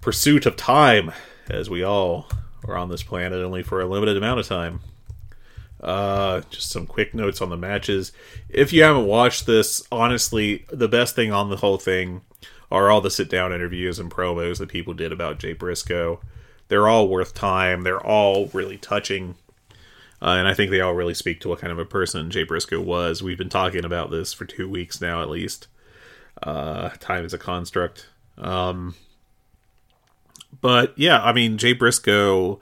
pursuit 0.00 0.46
of 0.46 0.56
time, 0.56 1.12
as 1.50 1.68
we 1.68 1.82
all 1.82 2.28
are 2.64 2.76
on 2.76 2.88
this 2.88 3.02
planet 3.02 3.42
only 3.42 3.64
for 3.64 3.80
a 3.80 3.86
limited 3.86 4.16
amount 4.16 4.38
of 4.38 4.46
time. 4.46 4.80
Uh, 5.82 6.42
just 6.50 6.70
some 6.70 6.86
quick 6.86 7.12
notes 7.12 7.40
on 7.40 7.50
the 7.50 7.56
matches. 7.56 8.12
If 8.48 8.72
you 8.72 8.84
haven't 8.84 9.06
watched 9.06 9.46
this, 9.46 9.82
honestly, 9.90 10.64
the 10.70 10.88
best 10.88 11.16
thing 11.16 11.32
on 11.32 11.50
the 11.50 11.56
whole 11.56 11.78
thing 11.78 12.20
are 12.70 12.88
all 12.88 13.00
the 13.00 13.10
sit 13.10 13.28
down 13.28 13.52
interviews 13.52 13.98
and 13.98 14.10
promos 14.10 14.58
that 14.58 14.68
people 14.68 14.94
did 14.94 15.12
about 15.12 15.38
Jay 15.38 15.52
Briscoe. 15.52 16.20
They're 16.68 16.88
all 16.88 17.08
worth 17.08 17.34
time. 17.34 17.82
They're 17.82 18.00
all 18.00 18.46
really 18.54 18.78
touching. 18.78 19.34
Uh, 20.22 20.36
and 20.38 20.46
I 20.46 20.54
think 20.54 20.70
they 20.70 20.80
all 20.80 20.94
really 20.94 21.14
speak 21.14 21.40
to 21.40 21.48
what 21.48 21.58
kind 21.58 21.72
of 21.72 21.78
a 21.78 21.84
person 21.84 22.30
Jay 22.30 22.44
Briscoe 22.44 22.80
was. 22.80 23.22
We've 23.22 23.36
been 23.36 23.48
talking 23.48 23.84
about 23.84 24.10
this 24.10 24.32
for 24.32 24.44
two 24.44 24.68
weeks 24.68 25.00
now, 25.00 25.20
at 25.20 25.28
least. 25.28 25.66
Uh, 26.40 26.90
time 27.00 27.24
is 27.24 27.34
a 27.34 27.38
construct. 27.38 28.08
Um, 28.38 28.94
but 30.60 30.96
yeah, 30.96 31.20
I 31.20 31.32
mean, 31.32 31.58
Jay 31.58 31.72
Briscoe, 31.72 32.60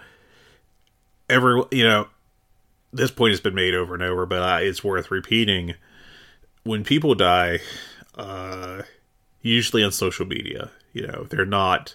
every, 1.28 1.62
you 1.70 1.84
know, 1.84 2.08
this 2.92 3.10
point 3.10 3.32
has 3.32 3.40
been 3.40 3.54
made 3.54 3.74
over 3.74 3.94
and 3.94 4.02
over, 4.02 4.26
but 4.26 4.42
uh, 4.42 4.58
it's 4.60 4.84
worth 4.84 5.10
repeating. 5.10 5.74
When 6.64 6.84
people 6.84 7.14
die, 7.14 7.60
uh, 8.14 8.82
usually 9.42 9.82
on 9.82 9.92
social 9.92 10.26
media, 10.26 10.70
you 10.92 11.06
know, 11.06 11.26
they're 11.30 11.46
not 11.46 11.94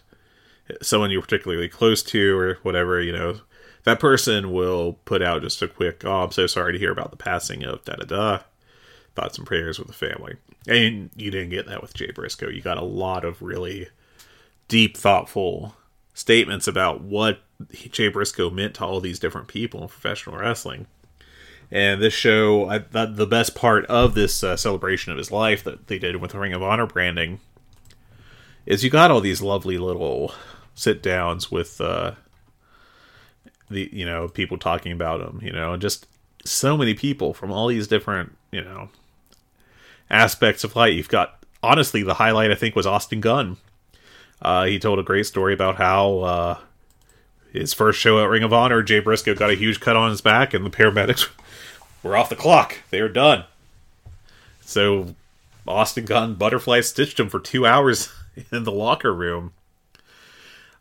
someone 0.82 1.12
you're 1.12 1.22
particularly 1.22 1.70
close 1.70 2.02
to 2.02 2.38
or 2.38 2.56
whatever, 2.64 3.02
you 3.02 3.12
know, 3.12 3.40
that 3.84 4.00
person 4.00 4.52
will 4.52 4.94
put 5.06 5.22
out 5.22 5.44
just 5.44 5.62
a 5.62 5.68
quick, 5.68 6.04
oh, 6.06 6.24
I'm 6.24 6.32
so 6.32 6.48
sorry 6.48 6.74
to 6.74 6.80
hear 6.80 6.92
about 6.92 7.12
the 7.12 7.18
passing 7.18 7.64
of 7.64 7.84
da 7.86 7.96
da 7.96 8.06
da. 8.06 8.40
Thoughts 9.16 9.38
and 9.38 9.48
prayers 9.48 9.80
with 9.80 9.88
the 9.88 9.94
family. 9.94 10.36
And 10.68 11.10
you 11.16 11.32
didn't 11.32 11.52
get 11.52 11.68
that 11.68 11.82
with 11.82 11.94
Jay 11.94 12.12
Briscoe. 12.12 12.50
You 12.50 12.62
got 12.62 12.78
a 12.78 12.84
lot 12.84 13.24
of 13.24 13.42
really 13.42 13.88
deep, 14.68 14.98
thoughtful 14.98 15.76
statements 16.16 16.68
about 16.68 17.02
what 17.02 17.42
Jay 17.92 18.08
Briscoe 18.08 18.50
meant 18.50 18.74
to 18.76 18.86
all 18.86 19.00
these 19.00 19.20
different 19.20 19.48
people 19.48 19.84
in 19.84 19.88
professional 19.90 20.38
wrestling. 20.38 20.88
And 21.70 22.02
this 22.02 22.14
show, 22.14 22.68
I 22.70 22.80
thought 22.80 23.18
the 23.18 23.28
best 23.28 23.54
part 23.54 23.86
of 23.88 24.16
this 24.16 24.44
uh, 24.44 24.56
celebration 24.56 25.12
of 25.12 25.18
his 25.18 25.32
life 25.32 25.64
that 25.64 25.88
they 25.88 26.00
did 26.00 26.16
with 26.16 26.32
the 26.32 26.40
Ring 26.40 26.54
of 26.54 26.64
Honor 26.64 26.88
branding 26.88 27.40
is 28.66 28.84
you 28.84 28.90
got 28.90 29.12
all 29.12 29.22
these 29.22 29.42
lovely 29.42 29.78
little 29.78 30.34
sit 30.74 31.04
downs 31.04 31.52
with 31.52 31.80
uh, 31.82 32.14
the 33.70 33.90
you 33.92 34.06
know 34.06 34.28
people 34.28 34.58
talking 34.58 34.92
about 34.92 35.22
him, 35.22 35.40
you 35.44 35.52
know, 35.52 35.74
and 35.74 35.82
just 35.82 36.08
so 36.46 36.78
many 36.78 36.94
people 36.94 37.34
from 37.34 37.52
all 37.52 37.68
these 37.68 37.88
different 37.88 38.36
you 38.52 38.62
know 38.64 38.90
aspects 40.10 40.64
of 40.64 40.76
life. 40.76 40.94
You've 40.94 41.10
got 41.10 41.44
honestly 41.62 42.04
the 42.04 42.16
highlight 42.16 42.52
I 42.52 42.56
think 42.56 42.76
was 42.76 42.88
Austin 42.88 43.22
Gunn. 43.22 43.58
Uh, 44.42 44.66
he 44.66 44.80
told 44.80 45.00
a 45.00 45.04
great 45.04 45.26
story 45.26 45.54
about 45.54 45.78
how 45.78 46.20
uh, 46.20 46.60
his 47.52 47.74
first 47.74 48.00
show 48.00 48.22
at 48.22 48.30
Ring 48.30 48.44
of 48.44 48.54
Honor, 48.54 48.84
Jay 48.84 49.00
Briscoe 49.00 49.36
got 49.36 49.50
a 49.50 49.56
huge 49.56 49.80
cut 49.80 49.96
on 49.96 50.10
his 50.10 50.22
back, 50.22 50.54
and 50.54 50.66
the 50.66 50.70
paramedics 50.70 51.30
were 52.04 52.16
off 52.16 52.30
the 52.30 52.36
clock. 52.36 52.78
They 52.90 53.02
were 53.02 53.10
done. 53.10 53.46
So 54.62 55.16
Austin 55.68 56.06
Gunn 56.06 56.36
butterfly 56.36 56.82
stitched 56.82 57.20
him 57.20 57.30
for 57.30 57.40
two 57.40 57.66
hours 57.66 58.14
in 58.52 58.64
the 58.64 58.72
locker 58.72 59.14
room. 59.14 59.54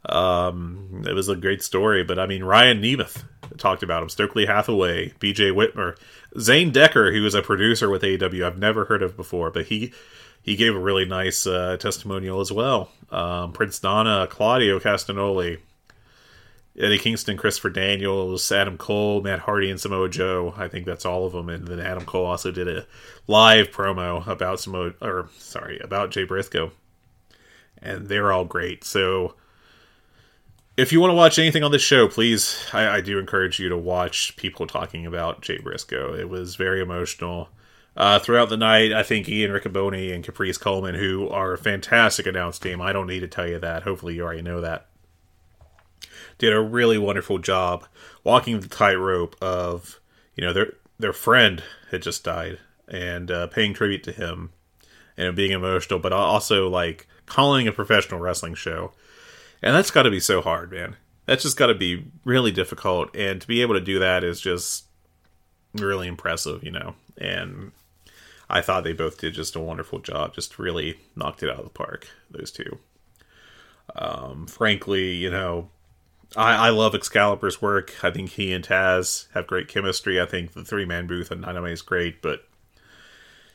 Um, 0.07 1.05
it 1.07 1.14
was 1.14 1.28
a 1.28 1.36
great 1.36 1.62
story, 1.62 2.05
but 2.05 2.18
I 2.18 2.26
mean, 2.26 2.44
Ryan 2.44 2.82
Nemeth 2.82 3.24
talked 3.57 3.82
about 3.82 4.02
him. 4.02 4.09
Stokely 4.11 4.46
Hathaway, 4.46 5.14
B.J. 5.18 5.50
Whitmer, 5.50 5.96
Zane 6.38 6.72
Decker, 6.72 7.12
who 7.12 7.22
was 7.22 7.34
a 7.34 7.40
producer 7.40 7.88
with 7.88 8.02
AEW, 8.02 8.44
I've 8.44 8.59
never 8.59 8.84
heard 8.86 9.02
of 9.02 9.16
before, 9.16 9.50
but 9.50 9.66
he 9.66 9.92
he 10.45 10.57
gave 10.57 10.76
a 10.76 10.78
really 10.78 11.07
nice 11.07 11.47
uh, 11.47 11.78
testimonial 11.78 12.38
as 12.40 12.53
well. 12.53 12.90
Um, 13.11 13.53
Prince 13.53 13.82
Nana, 13.82 14.28
Claudio 14.30 14.78
Castagnoli, 14.78 15.59
Eddie 16.78 16.99
Kingston, 16.99 17.38
Christopher 17.38 17.70
Daniels, 17.70 18.53
Adam 18.53 18.76
Cole, 18.76 19.22
Matt 19.22 19.38
Hardy, 19.38 19.70
and 19.70 19.80
Samoa 19.80 20.11
Joe. 20.11 20.53
I 20.55 20.68
think 20.68 20.84
that's 20.84 21.07
all 21.07 21.24
of 21.24 21.32
them. 21.32 21.49
And 21.49 21.66
then 21.66 21.80
Adam 21.80 22.05
Cole 22.05 22.26
also 22.26 22.51
did 22.51 22.68
a 22.68 22.86
live 23.26 23.70
promo 23.70 24.26
about 24.26 24.61
Samoa, 24.61 24.92
or 25.01 25.30
sorry, 25.38 25.78
about 25.78 26.11
Jay 26.11 26.24
Briscoe, 26.24 26.72
and 27.80 28.09
they're 28.09 28.30
all 28.30 28.45
great. 28.45 28.84
So 28.84 29.36
if 30.76 30.92
you 30.92 31.01
want 31.01 31.12
to 31.12 31.16
watch 31.16 31.38
anything 31.38 31.64
on 31.64 31.72
this 31.72 31.80
show, 31.80 32.07
please, 32.07 32.62
I, 32.74 32.97
I, 32.97 33.01
do 33.01 33.18
encourage 33.18 33.59
you 33.59 33.70
to 33.70 33.78
watch 33.78 34.36
people 34.36 34.66
talking 34.66 35.07
about 35.07 35.40
Jay 35.40 35.59
Briscoe. 35.59 36.14
It 36.14 36.28
was 36.28 36.57
very 36.57 36.82
emotional. 36.82 37.49
Uh, 37.97 38.18
throughout 38.18 38.49
the 38.49 38.57
night, 38.57 38.92
I 38.92 39.03
think 39.03 39.28
Ian 39.28 39.53
Riccoboni 39.53 40.12
and 40.12 40.24
Caprice 40.24 40.59
Coleman, 40.59 40.97
who 40.97 41.28
are 41.28 41.53
a 41.53 41.59
fantastic 41.59 42.26
announce 42.26 42.59
team, 42.59 42.80
I 42.80 42.92
don't 42.92 43.07
need 43.07 43.20
to 43.20 43.28
tell 43.28 43.49
you 43.49 43.59
that. 43.61 43.84
Hopefully, 43.84 44.16
you 44.16 44.22
already 44.22 44.42
know 44.42 44.61
that. 44.61 44.88
Did 46.38 46.53
a 46.53 46.61
really 46.61 46.99
wonderful 46.99 47.38
job 47.38 47.86
walking 48.24 48.59
the 48.59 48.68
tightrope 48.68 49.36
of, 49.40 50.01
you 50.34 50.45
know, 50.45 50.53
their 50.53 50.72
their 50.99 51.12
friend 51.12 51.62
had 51.90 52.03
just 52.03 52.24
died 52.24 52.59
and 52.88 53.30
uh, 53.30 53.47
paying 53.47 53.74
tribute 53.74 54.03
to 54.05 54.12
him 54.12 54.51
and 55.16 55.36
being 55.36 55.53
emotional, 55.53 56.01
but 56.01 56.12
also 56.12 56.68
like 56.68 57.07
calling 57.26 57.68
a 57.68 57.72
professional 57.72 58.20
wrestling 58.20 58.55
show 58.55 58.92
and 59.64 59.74
that's 59.74 59.90
got 59.90 60.03
to 60.03 60.11
be 60.11 60.20
so 60.20 60.42
hard, 60.42 60.70
man. 60.70 60.97
That's 61.24 61.42
just 61.42 61.57
got 61.57 61.68
to 61.68 61.74
be 61.74 62.05
really 62.22 62.53
difficult. 62.53 63.16
And 63.16 63.40
to 63.40 63.47
be 63.47 63.62
able 63.62 63.74
to 63.74 63.80
do 63.80 63.99
that 63.99 64.22
is 64.22 64.38
just 64.38 64.84
really 65.72 66.07
impressive, 66.07 66.62
you 66.62 66.70
know. 66.70 66.95
And 67.16 67.72
I 68.49 68.61
thought 68.61 68.84
they 68.84 68.92
both 68.92 69.18
did 69.18 69.34
just 69.34 69.57
a 69.57 69.61
wonderful 69.61 69.99
job. 69.99 70.34
Just 70.34 70.59
really 70.59 70.99
knocked 71.16 71.42
it 71.42 71.51
out 71.51 71.59
of 71.59 71.64
the 71.64 71.70
park, 71.70 72.09
those 72.30 72.51
two. 72.51 72.78
Um, 73.95 74.47
frankly, 74.47 75.14
you 75.14 75.30
know, 75.30 75.68
I, 76.36 76.68
I 76.68 76.70
love 76.70 76.95
Excalibur's 76.95 77.62
work. 77.62 77.95
I 78.03 78.11
think 78.11 78.30
he 78.30 78.53
and 78.53 78.64
Taz 78.64 79.26
have 79.32 79.47
great 79.47 79.68
chemistry. 79.68 80.20
I 80.20 80.26
think 80.26 80.53
the 80.53 80.64
three 80.64 80.84
man 80.84 81.07
booth 81.07 81.30
on 81.30 81.42
Dynamite 81.42 81.72
is 81.72 81.82
great, 81.82 82.22
but 82.22 82.47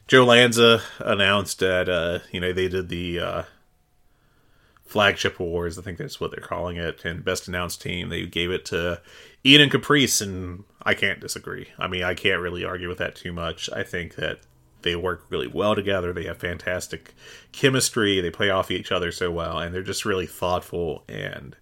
Joe 0.07 0.25
Lanza 0.25 0.81
announced 0.99 1.59
that 1.59 1.89
uh, 1.89 2.19
you 2.31 2.39
know 2.39 2.53
they 2.53 2.67
did 2.67 2.89
the 2.89 3.19
uh, 3.19 3.43
flagship 4.85 5.39
awards. 5.39 5.77
I 5.77 5.81
think 5.81 5.97
that's 5.97 6.19
what 6.19 6.31
they're 6.31 6.39
calling 6.39 6.77
it. 6.77 7.05
And 7.05 7.23
best 7.23 7.47
announced 7.47 7.81
team, 7.81 8.09
they 8.09 8.25
gave 8.25 8.49
it 8.49 8.65
to 8.65 9.01
Ian 9.45 9.61
and 9.61 9.71
Caprice, 9.71 10.21
and 10.21 10.63
I 10.81 10.95
can't 10.95 11.19
disagree. 11.19 11.67
I 11.77 11.87
mean, 11.87 12.03
I 12.03 12.15
can't 12.15 12.41
really 12.41 12.65
argue 12.65 12.87
with 12.87 12.97
that 12.97 13.15
too 13.15 13.31
much. 13.31 13.69
I 13.71 13.83
think 13.83 14.15
that 14.15 14.39
they 14.81 14.95
work 14.95 15.25
really 15.29 15.47
well 15.47 15.75
together. 15.75 16.13
They 16.13 16.25
have 16.25 16.37
fantastic 16.37 17.13
chemistry. 17.51 18.21
They 18.21 18.31
play 18.31 18.49
off 18.49 18.71
each 18.71 18.91
other 18.91 19.11
so 19.11 19.31
well, 19.31 19.59
and 19.59 19.73
they're 19.73 19.83
just 19.83 20.05
really 20.05 20.27
thoughtful 20.27 21.03
and 21.07 21.55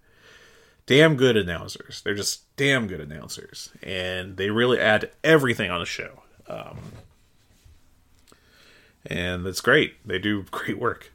damn 0.86 1.16
good 1.16 1.36
announcers. 1.36 2.00
They're 2.02 2.14
just 2.14 2.54
damn 2.56 2.86
good 2.86 3.00
announcers, 3.00 3.70
and 3.82 4.36
they 4.36 4.50
really 4.50 4.80
add 4.80 5.10
everything 5.22 5.70
on 5.70 5.80
the 5.80 5.86
show. 5.86 6.22
Um, 6.48 6.78
and 9.06 9.44
that's 9.44 9.60
great. 9.60 9.94
They 10.06 10.18
do 10.18 10.42
great 10.50 10.78
work. 10.78 11.12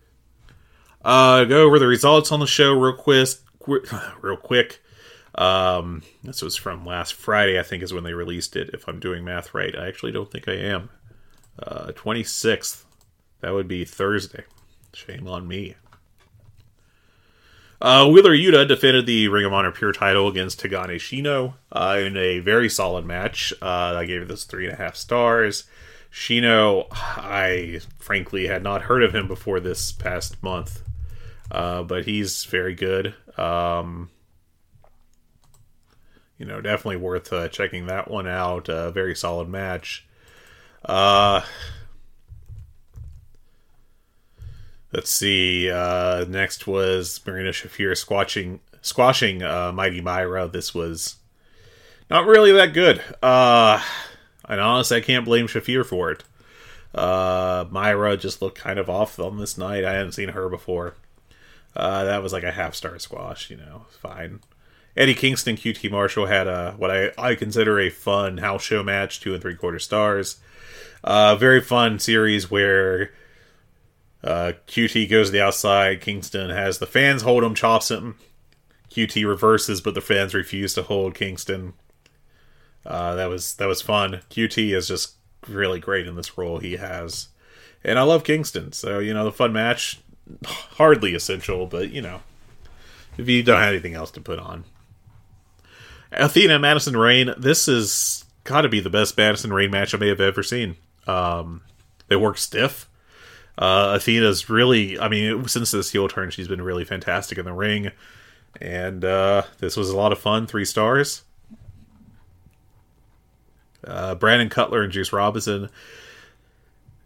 Uh, 1.04 1.44
go 1.46 1.64
over 1.64 1.80
the 1.80 1.88
results 1.88 2.32
on 2.32 2.40
the 2.40 2.48
show 2.48 2.74
real 2.74 2.96
quick. 2.96 3.30
Real 4.22 4.36
quick. 4.36 4.82
Um, 5.36 6.04
this 6.22 6.42
was 6.42 6.58
from 6.58 6.86
last 6.86 7.14
Friday, 7.14 7.58
I 7.58 7.64
think, 7.64 7.82
is 7.82 7.94
when 7.94 8.04
they 8.04 8.14
released 8.14 8.58
it. 8.58 8.72
If 8.74 8.90
I'm 8.90 9.00
doing 9.00 9.24
math 9.24 9.54
right, 9.54 9.74
I 9.74 9.88
actually 9.88 10.12
don't 10.12 10.30
think 10.30 10.50
I 10.50 10.56
am. 10.56 10.90
Uh, 11.60 11.92
26th. 11.92 12.84
That 13.42 13.54
would 13.54 13.68
be 13.68 13.86
Thursday. 13.86 14.44
Shame 14.94 15.28
on 15.28 15.48
me. 15.48 15.76
Uh, 17.82 18.08
Wheeler 18.08 18.32
Yuta 18.32 18.66
defended 18.66 19.06
the 19.06 19.28
Ring 19.28 19.46
of 19.46 19.52
Honor 19.52 19.72
Pure 19.72 19.92
title 19.92 20.30
against 20.30 20.62
Tagane 20.62 20.96
Shino 20.96 21.56
uh, 21.74 21.98
in 22.00 22.16
a 22.16 22.40
very 22.40 22.70
solid 22.70 23.06
match. 23.06 23.54
Uh, 23.62 23.96
I 23.98 24.06
gave 24.06 24.26
this 24.30 24.46
three 24.46 24.66
and 24.66 24.74
a 24.74 24.78
half 24.78 24.96
stars. 24.96 25.66
Shino, 26.10 26.88
I 26.92 27.82
frankly 28.00 28.48
had 28.48 28.64
not 28.64 28.84
heard 28.84 29.04
of 29.04 29.14
him 29.14 29.28
before 29.28 29.60
this 29.60 29.92
past 29.92 30.42
month, 30.42 30.82
uh, 31.52 31.84
but 31.84 32.06
he's 32.06 32.46
very 32.46 32.74
good. 32.74 33.16
Um, 33.38 34.10
you 36.38 36.46
know, 36.46 36.62
definitely 36.62 36.98
worth 36.98 37.34
uh, 37.34 37.50
checking 37.50 37.88
that 37.88 38.10
one 38.10 38.28
out. 38.28 38.70
A 38.70 38.92
very 38.92 39.16
solid 39.16 39.50
match. 39.50 40.08
Uh, 40.86 41.42
let's 44.92 45.10
see. 45.10 45.70
Uh, 45.70 46.26
next 46.28 46.68
was 46.68 47.20
Marina 47.26 47.52
Shafir 47.52 47.96
squashing 47.98 48.60
squashing 48.82 49.42
uh, 49.42 49.72
Mighty 49.72 50.02
Myra. 50.02 50.48
This 50.48 50.74
was 50.74 51.16
not 52.10 52.26
really 52.26 52.52
that 52.52 52.74
good. 52.74 53.02
Uh, 53.22 53.82
and 54.48 54.60
honestly, 54.60 54.98
I 54.98 55.02
can't 55.02 55.26
blame 55.26 55.48
Shafir 55.48 55.86
for 55.86 56.12
it. 56.12 56.24
Uh, 56.94 57.66
Myra 57.72 58.18
just 58.18 58.42
looked 58.42 58.60
kind 58.60 58.78
of 58.78 58.90
off 58.90 59.18
on 59.20 59.38
this 59.40 59.58
night. 59.58 59.84
I 59.84 59.94
hadn't 59.94 60.12
seen 60.12 60.30
her 60.30 60.48
before. 60.50 60.96
Uh, 61.76 62.04
that 62.04 62.22
was 62.22 62.34
like 62.34 62.44
a 62.44 62.52
half 62.52 62.76
star 62.76 63.00
squash, 63.00 63.50
you 63.50 63.58
know, 63.58 63.86
fine. 63.90 64.42
Eddie 64.96 65.16
Kingston, 65.16 65.56
QT 65.56 65.90
Marshall 65.90 66.28
had 66.28 66.46
a 66.46 66.76
what 66.78 66.92
I, 66.92 67.12
I 67.18 67.34
consider 67.34 67.80
a 67.80 67.90
fun 67.90 68.38
house 68.38 68.62
show 68.62 68.84
match, 68.84 69.22
two 69.22 69.34
and 69.34 69.42
three 69.42 69.56
quarter 69.56 69.80
stars. 69.80 70.38
Uh, 71.04 71.36
very 71.36 71.60
fun 71.62 72.00
series 72.00 72.50
where 72.50 73.12
uh, 74.24 74.54
QT 74.68 75.10
goes 75.10 75.28
to 75.28 75.34
the 75.34 75.44
outside. 75.44 76.02
Kingston 76.02 76.50
has 76.50 76.78
the 76.78 76.86
fans 76.86 77.24
hold 77.24 77.44
him, 77.44 77.56
chops 77.56 77.92
him. 77.92 78.18
QT 78.90 79.28
reverses, 79.28 79.82
but 79.82 79.96
the 79.96 80.02
fans 80.02 80.34
refuse 80.34 80.74
to 80.76 80.84
hold 80.84 81.16
Kingston. 81.16 81.74
Uh, 82.86 83.16
that 83.16 83.28
was 83.28 83.56
that 83.56 83.68
was 83.68 83.82
fun. 83.82 84.22
QT 84.30 84.74
is 84.74 84.88
just 84.88 85.16
really 85.48 85.80
great 85.80 86.08
in 86.08 86.16
this 86.16 86.38
role 86.38 86.60
he 86.60 86.76
has, 86.76 87.30
and 87.84 87.98
I 87.98 88.04
love 88.04 88.24
Kingston. 88.24 88.72
So 88.72 89.00
you 89.00 89.14
know 89.14 89.24
the 89.24 89.32
fun 89.32 89.52
match, 89.52 90.00
hardly 90.46 91.16
essential, 91.16 91.66
but 91.66 91.90
you 91.92 92.02
know 92.02 92.22
if 93.18 93.28
you 93.28 93.42
don't 93.42 93.60
have 93.60 93.70
anything 93.70 93.96
else 93.96 94.12
to 94.12 94.22
put 94.22 94.40
on. 94.40 94.64
Athena 96.12 96.60
Madison 96.60 96.96
Rayne, 96.96 97.34
this 97.38 97.68
is 97.68 98.26
got 98.44 98.62
to 98.62 98.70
be 98.70 98.80
the 98.80 98.90
best 98.90 99.18
Madison 99.18 99.52
Rayne 99.52 99.72
match 99.72 99.96
I 99.96 99.98
may 99.98 100.10
have 100.10 100.22
ever 100.22 100.44
seen. 100.44 100.76
Um, 101.08 101.62
they 102.08 102.16
work 102.16 102.38
stiff. 102.38 102.90
Uh, 103.58 103.94
Athena's 103.96 104.50
really, 104.50 105.00
I 105.00 105.08
mean, 105.10 105.48
since 105.48 105.72
this 105.72 105.92
heel 105.92 106.08
turn, 106.08 106.32
she's 106.32 106.48
been 106.48 106.62
really 106.62 106.86
fantastic 106.86 107.38
in 107.38 107.46
the 107.46 107.54
ring. 107.54 107.92
And 108.60 109.04
uh, 109.04 109.44
this 109.60 109.78
was 109.78 109.90
a 109.90 109.98
lot 109.98 110.12
of 110.12 110.20
fun. 110.20 110.48
Three 110.48 110.66
stars. 110.66 111.24
Uh, 113.86 114.16
Brandon 114.16 114.50
Cutler 114.50 114.84
and 114.84 114.92
Juice 114.92 115.12
Robinson. 115.12 115.70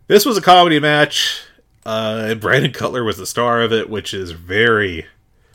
This 0.08 0.26
was 0.26 0.38
a 0.38 0.42
comedy 0.42 0.80
match. 0.80 1.42
Uh, 1.86 2.28
and 2.32 2.42
Brandon 2.42 2.72
Cutler 2.72 3.04
was 3.04 3.18
the 3.18 3.26
star 3.26 3.62
of 3.62 3.72
it, 3.72 3.90
which 3.90 4.14
is 4.14 4.32
very 4.32 5.06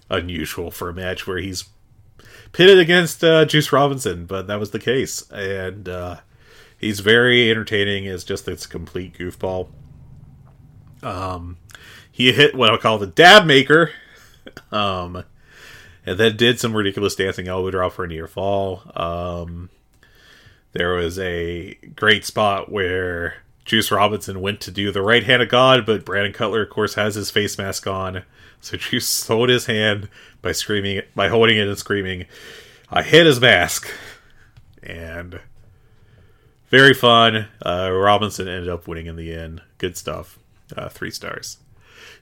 unusual 0.08 0.70
for 0.70 0.88
a 0.88 0.94
match 0.94 1.26
where 1.26 1.38
he's 1.38 1.64
pitted 2.52 2.78
against 2.78 3.22
uh, 3.22 3.44
Juice 3.44 3.72
Robinson, 3.72 4.24
but 4.26 4.46
that 4.46 4.58
was 4.58 4.70
the 4.70 4.78
case. 4.78 5.30
And 5.30 5.88
uh, 5.88 6.20
he's 6.82 7.00
very 7.00 7.50
entertaining 7.50 8.06
as 8.06 8.24
just 8.24 8.44
this 8.44 8.66
complete 8.66 9.16
goofball. 9.16 9.68
Um, 11.02 11.56
he 12.10 12.32
hit 12.32 12.54
what 12.54 12.70
I 12.70 12.76
call 12.76 12.98
the 12.98 13.06
dab 13.06 13.46
maker, 13.46 13.92
um, 14.72 15.24
and 16.04 16.18
then 16.18 16.36
did 16.36 16.60
some 16.60 16.76
ridiculous 16.76 17.14
dancing 17.14 17.48
elbow 17.48 17.70
drop 17.70 17.92
for 17.92 18.04
a 18.04 18.08
near 18.08 18.26
fall. 18.26 18.82
Um, 18.94 19.70
there 20.72 20.94
was 20.94 21.18
a 21.18 21.74
great 21.96 22.24
spot 22.26 22.70
where 22.70 23.36
Juice 23.64 23.90
Robinson 23.90 24.40
went 24.40 24.60
to 24.62 24.70
do 24.70 24.90
the 24.90 25.02
right 25.02 25.22
hand 25.22 25.42
of 25.42 25.48
God, 25.48 25.86
but 25.86 26.04
Brandon 26.04 26.32
Cutler, 26.32 26.62
of 26.62 26.70
course, 26.70 26.94
has 26.94 27.14
his 27.14 27.30
face 27.30 27.56
mask 27.56 27.86
on. 27.86 28.24
So 28.60 28.76
Juice 28.78 29.08
sold 29.08 29.48
his 29.48 29.66
hand 29.66 30.08
by 30.42 30.52
screaming, 30.52 31.02
by 31.14 31.28
holding 31.28 31.56
it 31.56 31.68
and 31.68 31.78
screaming, 31.78 32.26
"I 32.90 33.02
hit 33.02 33.26
his 33.26 33.40
mask," 33.40 33.88
and 34.82 35.40
very 36.72 36.94
fun. 36.94 37.46
Uh, 37.64 37.90
Robinson 37.92 38.48
ended 38.48 38.70
up 38.70 38.88
winning 38.88 39.06
in 39.06 39.14
the 39.16 39.32
end. 39.32 39.60
Good 39.76 39.96
stuff. 39.96 40.38
Uh, 40.74 40.88
three 40.88 41.10
stars. 41.10 41.58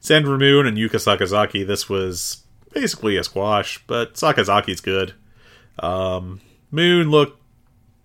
Sandra 0.01 0.37
Moone 0.37 0.67
and 0.67 0.77
Yuka 0.77 0.97
Sakazaki. 0.97 1.65
This 1.65 1.89
was 1.89 2.43
basically 2.73 3.17
a 3.17 3.23
squash, 3.23 3.83
but 3.87 4.15
Sakazaki's 4.15 4.81
good. 4.81 5.15
Um, 5.79 6.41
Moone 6.73 7.11
looked 7.11 7.41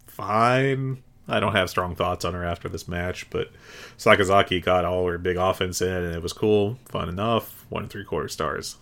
fine. 0.05 1.01
I 1.27 1.39
don't 1.39 1.55
have 1.55 1.71
strong 1.71 1.95
thoughts 1.95 2.23
on 2.23 2.35
her 2.35 2.45
after 2.45 2.69
this 2.69 2.87
match, 2.87 3.27
but 3.31 3.49
Sakazaki 3.97 4.63
got 4.63 4.85
all 4.85 5.07
her 5.07 5.17
big 5.17 5.37
offense 5.37 5.81
in, 5.81 5.91
and 5.91 6.13
it 6.13 6.21
was 6.21 6.31
cool, 6.31 6.77
fun 6.85 7.09
enough. 7.09 7.65
One 7.69 7.83
and 7.83 7.91
three 7.91 8.05
quarter 8.05 8.27
stars. 8.27 8.77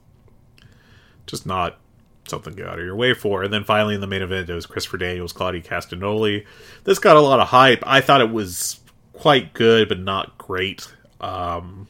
Just 1.26 1.46
not 1.46 1.80
something 2.28 2.54
get 2.54 2.68
out 2.68 2.80
of 2.80 2.86
your 2.86 2.96
way 2.96 3.14
for. 3.14 3.44
And 3.44 3.54
then 3.54 3.64
finally 3.64 3.96
in 3.96 4.02
the 4.02 4.08
main 4.08 4.22
event, 4.22 4.50
it 4.50 4.54
was 4.54 4.66
Christopher 4.66 4.98
Daniels, 4.98 5.34
Claudio 5.34 5.62
Castagnoli. 5.62 6.46
This 6.84 7.00
got 7.00 7.18
a 7.18 7.22
lot 7.22 7.40
of 7.40 7.50
hype. 7.50 7.84
I 7.86 8.02
thought 8.02 8.22
it 8.22 8.32
was 8.32 8.80
quite 9.14 9.54
good, 9.54 9.90
but 9.90 10.00
not 10.00 10.38
great. 10.38 10.92
Um, 11.22 11.88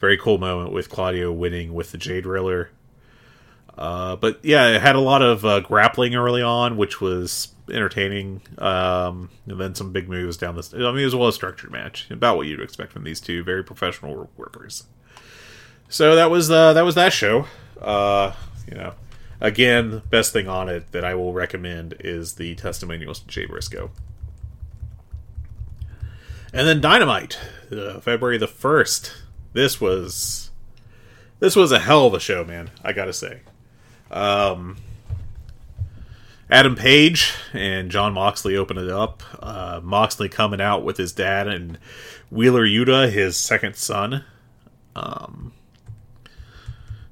very 0.00 0.16
cool 0.16 0.38
moment 0.38 0.72
with 0.72 0.88
Claudio 0.88 1.32
winning 1.32 1.74
with 1.74 1.92
the 1.92 1.98
Jade 1.98 2.24
Driller. 2.24 2.70
Uh, 3.76 4.16
but 4.16 4.40
yeah, 4.44 4.68
it 4.68 4.82
had 4.82 4.96
a 4.96 5.00
lot 5.00 5.22
of 5.22 5.44
uh, 5.44 5.60
grappling 5.60 6.14
early 6.14 6.42
on, 6.42 6.76
which 6.76 7.00
was 7.00 7.48
entertaining. 7.70 8.42
Um, 8.58 9.30
and 9.46 9.60
then 9.60 9.74
some 9.74 9.92
big 9.92 10.08
moves 10.08 10.36
down 10.36 10.56
this. 10.56 10.74
I 10.74 10.78
mean, 10.78 10.98
it 10.98 11.04
was 11.04 11.14
a 11.14 11.18
well 11.18 11.32
structured 11.32 11.70
match, 11.70 12.10
about 12.10 12.36
what 12.36 12.46
you'd 12.46 12.60
expect 12.60 12.92
from 12.92 13.04
these 13.04 13.20
two 13.20 13.44
very 13.44 13.62
professional 13.62 14.30
workers. 14.36 14.84
So 15.88 16.16
that 16.16 16.30
was 16.30 16.50
uh, 16.50 16.72
that 16.74 16.82
was 16.82 16.96
that 16.96 17.12
show. 17.12 17.46
Uh, 17.80 18.32
you 18.68 18.74
know, 18.76 18.94
again, 19.40 20.02
best 20.10 20.32
thing 20.32 20.48
on 20.48 20.68
it 20.68 20.92
that 20.92 21.04
I 21.04 21.14
will 21.14 21.32
recommend 21.32 21.94
is 22.00 22.34
the 22.34 22.54
testimonials 22.54 23.20
to 23.20 23.26
Jay 23.26 23.46
Briscoe. 23.46 23.90
And 26.52 26.66
then 26.66 26.80
Dynamite, 26.80 27.38
uh, 27.70 28.00
February 28.00 28.38
the 28.38 28.46
first. 28.46 29.12
This 29.52 29.80
was 29.80 30.50
this 31.40 31.54
was 31.54 31.72
a 31.72 31.78
hell 31.78 32.06
of 32.06 32.14
a 32.14 32.20
show, 32.20 32.44
man. 32.44 32.70
I 32.82 32.92
gotta 32.92 33.12
say. 33.12 33.40
Um, 34.10 34.78
Adam 36.50 36.74
Page 36.74 37.34
and 37.52 37.90
Jon 37.90 38.14
Moxley 38.14 38.56
open 38.56 38.78
it 38.78 38.88
up. 38.88 39.22
Uh, 39.38 39.80
Moxley 39.82 40.28
coming 40.28 40.60
out 40.60 40.82
with 40.82 40.96
his 40.96 41.12
dad 41.12 41.46
and 41.46 41.78
Wheeler 42.30 42.66
Yuta, 42.66 43.10
his 43.10 43.36
second 43.36 43.76
son. 43.76 44.24
Um, 44.96 45.52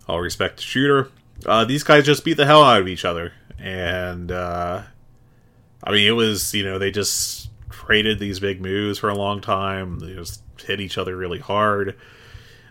all 0.08 0.20
respect 0.20 0.58
to 0.58 0.64
Shooter. 0.64 1.10
Uh, 1.44 1.64
these 1.64 1.82
guys 1.82 2.04
just 2.04 2.24
beat 2.24 2.36
the 2.36 2.46
hell 2.46 2.62
out 2.62 2.80
of 2.80 2.88
each 2.88 3.04
other, 3.04 3.32
and 3.58 4.32
uh, 4.32 4.82
I 5.84 5.92
mean, 5.92 6.06
it 6.06 6.12
was 6.12 6.54
you 6.54 6.64
know 6.64 6.78
they 6.78 6.90
just 6.90 7.50
traded 7.68 8.18
these 8.18 8.40
big 8.40 8.60
moves 8.60 8.98
for 8.98 9.08
a 9.08 9.14
long 9.14 9.40
time. 9.40 9.98
They 9.98 10.14
just 10.14 10.42
hit 10.64 10.80
each 10.80 10.98
other 10.98 11.16
really 11.16 11.38
hard. 11.38 11.96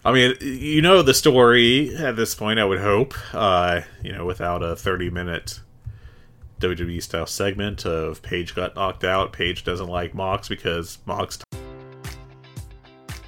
I 0.04 0.12
mean, 0.12 0.36
you 0.42 0.82
know 0.82 1.02
the 1.02 1.14
story 1.14 1.96
at 1.96 2.16
this 2.16 2.36
point. 2.36 2.60
I 2.60 2.66
would 2.66 2.80
hope, 2.80 3.14
uh, 3.34 3.82
you 4.04 4.12
know, 4.12 4.26
without 4.26 4.62
a 4.62 4.76
thirty-minute 4.76 5.60
WWE 6.60 7.02
style 7.02 7.26
segment 7.26 7.86
of 7.86 8.22
Page 8.22 8.56
got 8.56 8.76
knocked 8.76 9.04
out. 9.04 9.34
Page 9.34 9.64
doesn't 9.64 9.88
like 9.88 10.14
Mox 10.14 10.48
because 10.48 11.00
Mox 11.06 11.38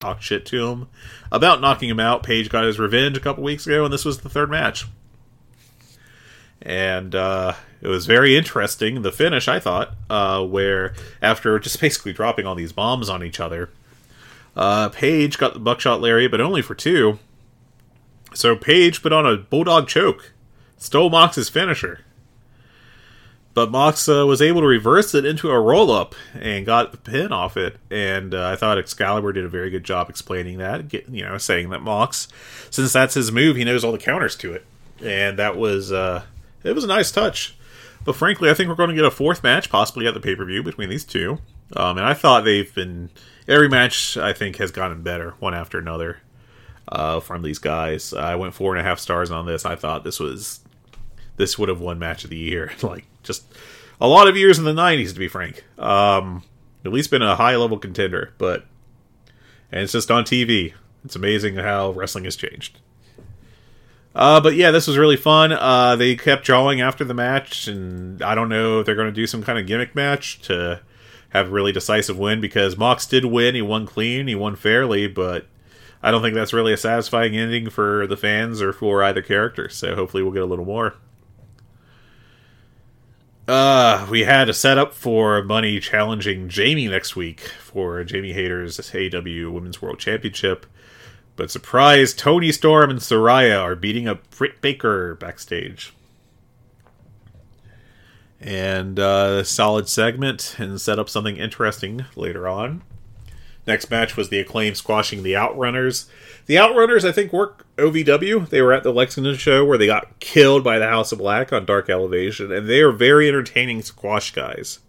talk 0.00 0.22
shit 0.22 0.46
to 0.46 0.66
him 0.66 0.88
about 1.30 1.60
knocking 1.60 1.90
him 1.90 2.00
out. 2.00 2.22
Page 2.22 2.48
got 2.48 2.64
his 2.64 2.78
revenge 2.78 3.18
a 3.18 3.20
couple 3.20 3.44
weeks 3.44 3.66
ago, 3.66 3.84
and 3.84 3.92
this 3.92 4.04
was 4.04 4.20
the 4.20 4.30
third 4.30 4.50
match. 4.50 4.86
And 6.62 7.14
uh, 7.14 7.52
it 7.82 7.88
was 7.88 8.06
very 8.06 8.34
interesting, 8.34 9.02
the 9.02 9.12
finish, 9.12 9.46
I 9.46 9.60
thought, 9.60 9.94
uh, 10.08 10.42
where 10.44 10.94
after 11.20 11.58
just 11.58 11.80
basically 11.80 12.14
dropping 12.14 12.46
all 12.46 12.54
these 12.54 12.72
bombs 12.72 13.10
on 13.10 13.22
each 13.22 13.40
other, 13.40 13.68
uh, 14.56 14.88
Page 14.88 15.36
got 15.36 15.52
the 15.52 15.60
buckshot 15.60 16.00
lariat, 16.00 16.30
but 16.30 16.40
only 16.40 16.62
for 16.62 16.74
two. 16.74 17.18
So 18.32 18.56
Page 18.56 19.02
put 19.02 19.12
on 19.12 19.26
a 19.26 19.36
bulldog 19.36 19.86
choke, 19.86 20.32
stole 20.78 21.10
Mox's 21.10 21.50
finisher. 21.50 22.00
But 23.52 23.70
Mox 23.70 24.08
uh, 24.08 24.24
was 24.26 24.40
able 24.40 24.60
to 24.60 24.66
reverse 24.66 25.14
it 25.14 25.24
into 25.24 25.50
a 25.50 25.60
roll 25.60 25.90
up 25.90 26.14
and 26.34 26.64
got 26.64 26.92
the 26.92 26.98
pin 26.98 27.32
off 27.32 27.56
it. 27.56 27.78
And 27.90 28.32
uh, 28.32 28.48
I 28.48 28.56
thought 28.56 28.78
Excalibur 28.78 29.32
did 29.32 29.44
a 29.44 29.48
very 29.48 29.70
good 29.70 29.82
job 29.82 30.08
explaining 30.08 30.58
that, 30.58 30.88
get, 30.88 31.08
you 31.08 31.24
know, 31.24 31.36
saying 31.36 31.70
that 31.70 31.82
Mox, 31.82 32.28
since 32.70 32.92
that's 32.92 33.14
his 33.14 33.32
move, 33.32 33.56
he 33.56 33.64
knows 33.64 33.84
all 33.84 33.92
the 33.92 33.98
counters 33.98 34.36
to 34.36 34.52
it. 34.52 34.64
And 35.02 35.38
that 35.38 35.56
was 35.56 35.90
uh, 35.90 36.22
it 36.62 36.74
was 36.74 36.84
a 36.84 36.88
nice 36.88 37.10
touch. 37.10 37.56
But 38.04 38.16
frankly, 38.16 38.50
I 38.50 38.54
think 38.54 38.68
we're 38.68 38.76
going 38.76 38.90
to 38.90 38.94
get 38.94 39.04
a 39.04 39.10
fourth 39.10 39.42
match, 39.42 39.68
possibly 39.68 40.06
at 40.06 40.14
the 40.14 40.20
pay 40.20 40.36
per 40.36 40.44
view 40.44 40.62
between 40.62 40.88
these 40.88 41.04
two. 41.04 41.38
Um, 41.76 41.98
and 41.98 42.06
I 42.06 42.14
thought 42.14 42.44
they've 42.44 42.72
been 42.74 43.10
every 43.46 43.68
match 43.68 44.16
I 44.16 44.32
think 44.32 44.56
has 44.56 44.70
gotten 44.70 45.02
better 45.02 45.34
one 45.38 45.54
after 45.54 45.78
another 45.78 46.18
uh, 46.88 47.20
from 47.20 47.42
these 47.42 47.58
guys. 47.58 48.12
I 48.12 48.36
went 48.36 48.54
four 48.54 48.74
and 48.74 48.80
a 48.80 48.88
half 48.88 48.98
stars 48.98 49.30
on 49.30 49.46
this. 49.46 49.64
I 49.64 49.76
thought 49.76 50.04
this 50.04 50.20
was 50.20 50.60
this 51.40 51.58
would 51.58 51.68
have 51.68 51.80
won 51.80 51.98
match 51.98 52.22
of 52.22 52.30
the 52.30 52.36
year. 52.36 52.72
like 52.82 53.06
just 53.24 53.44
a 54.00 54.06
lot 54.06 54.28
of 54.28 54.36
years 54.36 54.58
in 54.58 54.64
the 54.64 54.72
'90s, 54.72 55.12
to 55.12 55.18
be 55.18 55.28
frank. 55.28 55.64
Um, 55.78 56.44
at 56.84 56.92
least 56.92 57.10
been 57.10 57.22
a 57.22 57.36
high 57.36 57.56
level 57.56 57.78
contender, 57.78 58.32
but 58.38 58.64
and 59.72 59.82
it's 59.82 59.92
just 59.92 60.10
on 60.10 60.24
TV. 60.24 60.74
It's 61.04 61.16
amazing 61.16 61.56
how 61.56 61.90
wrestling 61.90 62.24
has 62.24 62.36
changed. 62.36 62.78
Uh, 64.14 64.40
but 64.40 64.54
yeah, 64.54 64.70
this 64.70 64.86
was 64.86 64.98
really 64.98 65.16
fun. 65.16 65.52
Uh, 65.52 65.96
they 65.96 66.16
kept 66.16 66.44
drawing 66.44 66.80
after 66.80 67.04
the 67.04 67.14
match, 67.14 67.68
and 67.68 68.20
I 68.22 68.34
don't 68.34 68.48
know 68.48 68.80
if 68.80 68.86
they're 68.86 68.94
going 68.94 69.08
to 69.08 69.12
do 69.12 69.26
some 69.26 69.42
kind 69.42 69.58
of 69.58 69.66
gimmick 69.66 69.94
match 69.94 70.42
to 70.42 70.82
have 71.30 71.46
a 71.46 71.50
really 71.50 71.72
decisive 71.72 72.18
win 72.18 72.40
because 72.40 72.76
Mox 72.76 73.06
did 73.06 73.24
win. 73.24 73.54
He 73.54 73.62
won 73.62 73.86
clean, 73.86 74.26
he 74.26 74.34
won 74.34 74.56
fairly, 74.56 75.06
but 75.06 75.46
I 76.02 76.10
don't 76.10 76.22
think 76.22 76.34
that's 76.34 76.52
really 76.52 76.72
a 76.72 76.76
satisfying 76.76 77.36
ending 77.36 77.70
for 77.70 78.06
the 78.06 78.16
fans 78.16 78.60
or 78.60 78.72
for 78.72 79.02
either 79.04 79.22
character. 79.22 79.68
So 79.68 79.94
hopefully, 79.94 80.22
we'll 80.22 80.32
get 80.32 80.42
a 80.42 80.46
little 80.46 80.64
more. 80.64 80.94
Uh, 83.50 84.06
we 84.08 84.20
had 84.22 84.48
a 84.48 84.54
setup 84.54 84.94
for 84.94 85.42
Money 85.42 85.80
challenging 85.80 86.48
Jamie 86.48 86.86
next 86.86 87.16
week 87.16 87.40
for 87.40 88.04
Jamie 88.04 88.32
Hayter's 88.32 88.78
AEW 88.78 89.50
Women's 89.50 89.82
World 89.82 89.98
Championship. 89.98 90.66
But 91.34 91.50
surprise, 91.50 92.14
Toni 92.14 92.52
Storm 92.52 92.90
and 92.90 93.00
Saraya 93.00 93.60
are 93.60 93.74
beating 93.74 94.06
up 94.06 94.30
Britt 94.30 94.60
Baker 94.60 95.16
backstage. 95.16 95.92
And 98.38 99.00
uh, 99.00 99.42
solid 99.42 99.88
segment 99.88 100.54
and 100.60 100.80
set 100.80 101.00
up 101.00 101.08
something 101.08 101.36
interesting 101.36 102.04
later 102.14 102.46
on. 102.46 102.82
Next 103.70 103.88
match 103.88 104.16
was 104.16 104.30
the 104.30 104.40
acclaim 104.40 104.74
squashing 104.74 105.22
the 105.22 105.34
Outrunners. 105.34 106.08
The 106.46 106.56
Outrunners, 106.56 107.08
I 107.08 107.12
think, 107.12 107.32
work 107.32 107.66
OVW. 107.76 108.48
They 108.48 108.62
were 108.62 108.72
at 108.72 108.82
the 108.82 108.92
Lexington 108.92 109.36
show 109.36 109.64
where 109.64 109.78
they 109.78 109.86
got 109.86 110.18
killed 110.18 110.64
by 110.64 110.80
the 110.80 110.88
House 110.88 111.12
of 111.12 111.18
Black 111.18 111.52
on 111.52 111.66
Dark 111.66 111.88
Elevation, 111.88 112.50
and 112.50 112.68
they 112.68 112.80
are 112.80 112.90
very 112.90 113.28
entertaining 113.28 113.82
squash 113.82 114.32
guys. 114.32 114.80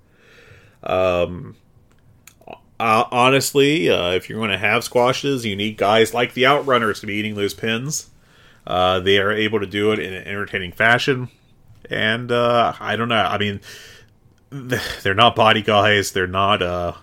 Um, 0.82 1.58
uh, 2.80 3.04
honestly, 3.12 3.88
uh, 3.88 4.14
if 4.14 4.28
you're 4.28 4.40
going 4.40 4.50
to 4.50 4.58
have 4.58 4.84
squashes, 4.84 5.46
you 5.46 5.56
need 5.56 5.78
guys 5.78 6.12
like 6.12 6.34
the 6.34 6.44
Outrunners 6.44 7.02
to 7.02 7.06
be 7.06 7.14
eating 7.14 7.36
those 7.36 7.54
pins. 7.54 8.10
Uh, 8.66 9.00
they 9.00 9.20
are 9.20 9.32
able 9.32 9.60
to 9.60 9.68
do 9.68 9.92
it 9.92 10.00
in 10.00 10.12
an 10.12 10.28
entertaining 10.28 10.72
fashion, 10.72 11.30
and 11.88 12.32
uh, 12.32 12.74
I 12.80 12.96
don't 12.96 13.10
know. 13.10 13.16
I 13.24 13.38
mean, 13.38 13.62
they're 14.50 15.14
not 15.14 15.36
body 15.36 15.62
guys. 15.62 16.14
They're 16.14 16.26
not 16.26 16.64
uh, 16.64 16.94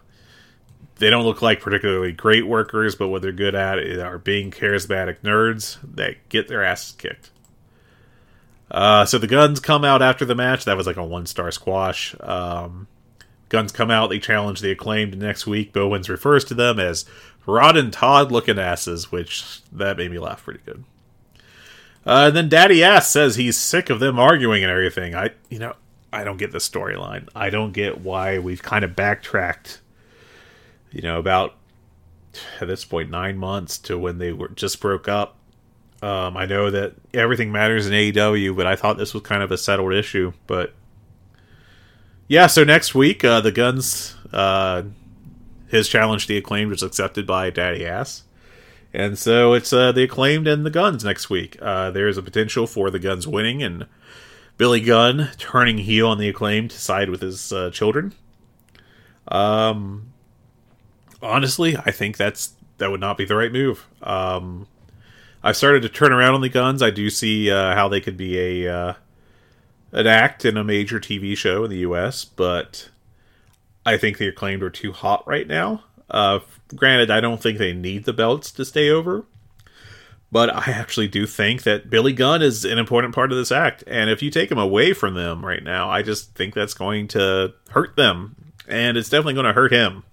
they 0.99 1.11
don't 1.11 1.25
look 1.25 1.43
like 1.43 1.61
particularly 1.61 2.13
great 2.13 2.47
workers, 2.47 2.95
but 2.95 3.09
what 3.09 3.23
they're 3.23 3.33
good 3.33 3.55
at 3.55 3.79
are 3.79 4.19
being 4.19 4.51
charismatic 4.51 5.21
nerds 5.21 5.79
that 5.95 6.29
get 6.29 6.49
their 6.49 6.65
asses 6.65 6.93
kicked. 6.93 7.31
Uh, 8.71 9.05
so 9.05 9.17
the 9.17 9.27
guns 9.27 9.61
come 9.61 9.85
out 9.85 10.03
after 10.03 10.25
the 10.25 10.35
match. 10.35 10.65
That 10.65 10.77
was 10.77 10.87
like 10.87 10.97
a 10.97 11.05
one 11.05 11.27
star 11.27 11.51
squash. 11.51 12.15
Um, 12.21 12.87
guns 13.49 13.73
come 13.73 13.91
out. 13.91 14.11
They 14.11 14.19
challenge 14.19 14.61
the 14.61 14.71
acclaimed 14.71 15.17
next 15.19 15.47
week. 15.47 15.73
Bowens 15.73 16.09
refers 16.09 16.45
to 16.47 16.55
them 16.55 16.79
as 16.79 17.05
Rod 17.47 17.77
and 17.77 17.93
Todd 17.93 18.31
looking 18.31 18.59
asses, 18.59 19.11
which 19.11 19.63
that 19.73 19.97
made 19.97 20.11
me 20.11 20.19
laugh 20.19 20.45
pretty 20.45 20.61
good. 20.67 20.85
Uh, 22.05 22.27
and 22.29 22.37
then 22.37 22.49
Daddy 22.49 22.83
Ass 22.85 23.11
says 23.11 23.37
he's 23.37 23.57
sick 23.57 23.91
of 23.91 24.01
them 24.01 24.19
arguing 24.19 24.63
and 24.63 24.71
everything. 24.71 25.15
I, 25.15 25.31
you 25.49 25.59
know, 25.59 25.75
I 26.13 26.25
don't 26.25 26.39
get 26.39 26.53
the 26.53 26.59
storyline. 26.59 27.29
I 27.35 27.51
don't 27.51 27.73
get 27.73 28.01
why 28.01 28.39
we've 28.39 28.63
kind 28.63 28.85
of 28.85 28.97
backtracked 28.97 29.81
you 30.93 31.03
know, 31.03 31.19
about 31.19 31.55
at 32.61 32.69
this 32.69 32.85
point 32.85 33.11
nine 33.11 33.39
months 33.39 33.79
to 33.79 33.99
when 33.99 34.19
they 34.19 34.33
were 34.33 34.49
just 34.49 34.81
broke 34.81 35.09
up. 35.09 35.37
Um, 36.01 36.37
I 36.37 36.47
know 36.47 36.71
that 36.71 36.95
everything 37.13 37.51
matters 37.51 37.87
in 37.87 37.93
AEW, 37.93 38.57
but 38.57 38.67
I 38.67 38.77
thought 38.77 38.99
this 38.99 39.15
was 39.15 39.23
kind 39.23 39.43
of 39.43 39.51
a 39.51 39.59
settled 39.59 39.93
issue. 39.93 40.33
But 40.47 40.73
yeah, 42.29 42.47
so 42.47 42.63
next 42.63 42.95
week, 42.95 43.25
uh, 43.25 43.41
the 43.41 43.51
Guns, 43.51 44.17
uh, 44.33 44.83
his 45.69 45.89
challenge 45.89 46.27
to 46.27 46.35
the 46.35 46.39
acclaimed 46.39 46.71
was 46.71 46.83
accepted 46.83 47.27
by 47.27 47.51
Daddy 47.51 47.85
Ass. 47.85 48.23
And 48.93 49.19
so 49.19 49.53
it's 49.53 49.73
uh, 49.73 49.93
the 49.93 50.05
acclaimed 50.05 50.47
and 50.47 50.65
the 50.65 50.71
Guns 50.71 51.05
next 51.05 51.29
week. 51.29 51.59
Uh, 51.61 51.91
there's 51.91 52.17
a 52.17 52.23
potential 52.23 52.67
for 52.67 52.91
the 52.91 52.99
Guns 52.99 53.27
winning 53.27 53.63
and 53.63 53.87
Billy 54.57 54.81
Gunn 54.81 55.31
turning 55.39 55.79
heel 55.79 56.09
on 56.09 56.19
the 56.19 56.29
acclaimed 56.29 56.71
to 56.71 56.79
side 56.79 57.11
with 57.11 57.21
his 57.21 57.53
uh, 57.53 57.71
children. 57.71 58.15
Um, 59.29 60.08
honestly, 61.23 61.77
I 61.77 61.91
think 61.91 62.17
that's 62.17 62.53
that 62.79 62.91
would 62.91 63.01
not 63.01 63.19
be 63.19 63.25
the 63.25 63.37
right 63.37 63.53
move. 63.53 63.87
Um, 64.03 64.67
I've 65.43 65.57
started 65.57 65.83
to 65.83 65.89
turn 65.89 66.13
around 66.13 66.35
on 66.35 66.41
the 66.41 66.49
guns. 66.49 66.83
I 66.83 66.91
do 66.91 67.11
see 67.11 67.51
uh, 67.51 67.75
how 67.75 67.89
they 67.89 68.01
could 68.01 68.17
be 68.17 68.39
a 68.65 68.75
uh, 68.75 68.95
an 69.93 70.07
act 70.07 70.45
in 70.45 70.57
a 70.57 70.65
major 70.65 71.01
TV 71.01 71.37
show 71.37 71.65
in 71.65 71.71
the 71.71 71.79
U.S., 71.79 72.25
but 72.25 72.89
I 73.87 73.97
think 73.97 74.19
the 74.19 74.29
acclaimed 74.29 74.63
are 74.63 74.71
too 74.71 74.93
hot 74.93 75.27
right 75.27 75.47
now. 75.47 75.85
Uh, 76.11 76.41
granted, 76.75 77.11
I 77.11 77.21
don't 77.21 77.41
think 77.41 77.59
they 77.59 77.73
need 77.73 78.05
the 78.05 78.13
belts 78.13 78.51
to 78.53 78.65
stay 78.65 78.91
over, 78.91 79.25
but 80.33 80.55
I 80.55 80.73
actually 80.73 81.09
do 81.09 81.27
think 81.27 81.63
that 81.63 81.89
Billy 81.89 82.13
Gunn 82.13 82.43
is 82.43 82.65
an 82.65 82.79
important 82.79 83.15
part 83.15 83.33
of 83.33 83.39
this 83.39 83.53
act, 83.53 83.85
and 83.87 84.11
if 84.11 84.23
you 84.23 84.31
take 84.31 84.51
him 84.51 84.59
away 84.59 84.93
from 84.93 85.15
them 85.15 85.45
right 85.45 85.63
now, 85.63 85.89
I 85.89 86.03
just 86.03 86.35
think 86.35 86.55
that's 86.55 86.75
going 86.75 87.09
to 87.09 87.55
hurt 87.71 87.97
them, 87.97 88.53
and 88.67 88.97
it's 88.97 89.09
definitely 89.09 89.35
going 89.35 89.47
to 89.47 89.53
hurt 89.53 89.73
him. 89.73 90.05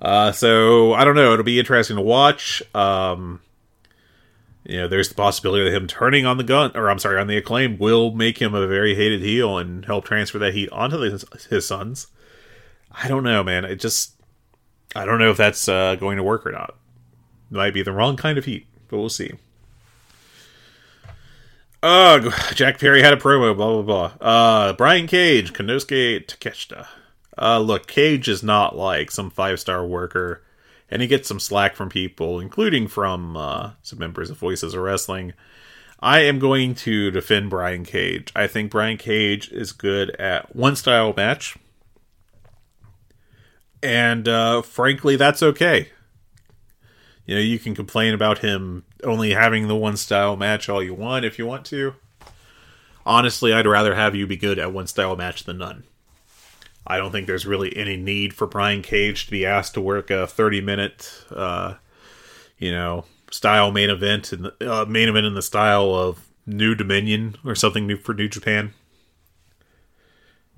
Uh, 0.00 0.32
so 0.32 0.94
I 0.94 1.04
don't 1.04 1.16
know. 1.16 1.32
It'll 1.32 1.44
be 1.44 1.58
interesting 1.58 1.96
to 1.96 2.02
watch. 2.02 2.62
Um, 2.74 3.40
you 4.64 4.76
know, 4.76 4.88
there's 4.88 5.08
the 5.08 5.14
possibility 5.14 5.64
that 5.64 5.74
him 5.74 5.86
turning 5.86 6.26
on 6.26 6.36
the 6.36 6.44
gun, 6.44 6.72
or 6.74 6.90
I'm 6.90 6.98
sorry, 6.98 7.18
on 7.18 7.26
the 7.26 7.38
acclaim, 7.38 7.78
will 7.78 8.12
make 8.12 8.38
him 8.38 8.54
a 8.54 8.66
very 8.66 8.94
hated 8.94 9.22
heel 9.22 9.56
and 9.56 9.84
help 9.84 10.04
transfer 10.04 10.38
that 10.38 10.54
heat 10.54 10.70
onto 10.70 10.98
his, 10.98 11.24
his 11.48 11.66
sons. 11.66 12.08
I 12.92 13.08
don't 13.08 13.22
know, 13.22 13.42
man. 13.42 13.64
It 13.64 13.80
just, 13.80 14.12
I 14.94 15.04
don't 15.04 15.18
know 15.18 15.30
if 15.30 15.36
that's 15.36 15.68
uh, 15.68 15.96
going 15.96 16.18
to 16.18 16.22
work 16.22 16.46
or 16.46 16.52
not. 16.52 16.76
It 17.50 17.56
might 17.56 17.74
be 17.74 17.82
the 17.82 17.92
wrong 17.92 18.16
kind 18.16 18.36
of 18.36 18.44
heat, 18.44 18.66
but 18.88 18.98
we'll 18.98 19.08
see. 19.08 19.32
Uh, 21.82 22.30
Jack 22.54 22.78
Perry 22.78 23.02
had 23.02 23.14
a 23.14 23.16
promo, 23.16 23.56
blah, 23.56 23.82
blah, 23.82 24.10
blah. 24.18 24.28
Uh, 24.28 24.72
Brian 24.74 25.06
Cage, 25.06 25.52
Konosuke 25.52 26.26
Takeshita. 26.26 26.86
Uh, 27.40 27.60
look, 27.60 27.86
Cage 27.86 28.28
is 28.28 28.42
not 28.42 28.76
like 28.76 29.10
some 29.10 29.30
five 29.30 29.60
star 29.60 29.86
worker, 29.86 30.42
and 30.90 31.02
he 31.02 31.08
gets 31.08 31.28
some 31.28 31.40
slack 31.40 31.76
from 31.76 31.88
people, 31.88 32.40
including 32.40 32.88
from 32.88 33.36
uh, 33.36 33.72
some 33.82 33.98
members 33.98 34.30
of 34.30 34.38
Voices 34.38 34.74
of 34.74 34.82
Wrestling. 34.82 35.32
I 36.00 36.20
am 36.20 36.38
going 36.38 36.74
to 36.76 37.10
defend 37.10 37.50
Brian 37.50 37.84
Cage. 37.84 38.32
I 38.36 38.46
think 38.46 38.70
Brian 38.70 38.98
Cage 38.98 39.50
is 39.50 39.72
good 39.72 40.10
at 40.16 40.54
one 40.54 40.76
style 40.76 41.12
match. 41.16 41.56
And 43.82 44.28
uh, 44.28 44.62
frankly, 44.62 45.16
that's 45.16 45.42
okay. 45.42 45.88
You 47.26 47.34
know, 47.34 47.40
you 47.40 47.58
can 47.58 47.74
complain 47.74 48.14
about 48.14 48.38
him 48.38 48.84
only 49.04 49.32
having 49.32 49.68
the 49.68 49.76
one 49.76 49.96
style 49.96 50.36
match 50.36 50.68
all 50.68 50.82
you 50.82 50.94
want 50.94 51.24
if 51.24 51.38
you 51.38 51.46
want 51.46 51.66
to. 51.66 51.94
Honestly, 53.04 53.52
I'd 53.52 53.66
rather 53.66 53.94
have 53.94 54.14
you 54.14 54.26
be 54.26 54.36
good 54.36 54.58
at 54.58 54.72
one 54.72 54.86
style 54.86 55.16
match 55.16 55.44
than 55.44 55.58
none. 55.58 55.84
I 56.88 56.96
don't 56.96 57.12
think 57.12 57.26
there's 57.26 57.46
really 57.46 57.76
any 57.76 57.98
need 57.98 58.32
for 58.32 58.46
Brian 58.46 58.80
Cage 58.80 59.26
to 59.26 59.30
be 59.30 59.44
asked 59.44 59.74
to 59.74 59.80
work 59.80 60.10
a 60.10 60.26
30 60.26 60.62
minute, 60.62 61.24
uh, 61.30 61.74
you 62.56 62.72
know, 62.72 63.04
style 63.30 63.70
main 63.70 63.90
event 63.90 64.32
and 64.32 64.50
uh, 64.62 64.86
main 64.88 65.10
event 65.10 65.26
in 65.26 65.34
the 65.34 65.42
style 65.42 65.94
of 65.94 66.26
New 66.46 66.74
Dominion 66.74 67.36
or 67.44 67.54
something 67.54 67.86
new 67.86 67.98
for 67.98 68.14
New 68.14 68.28
Japan. 68.28 68.72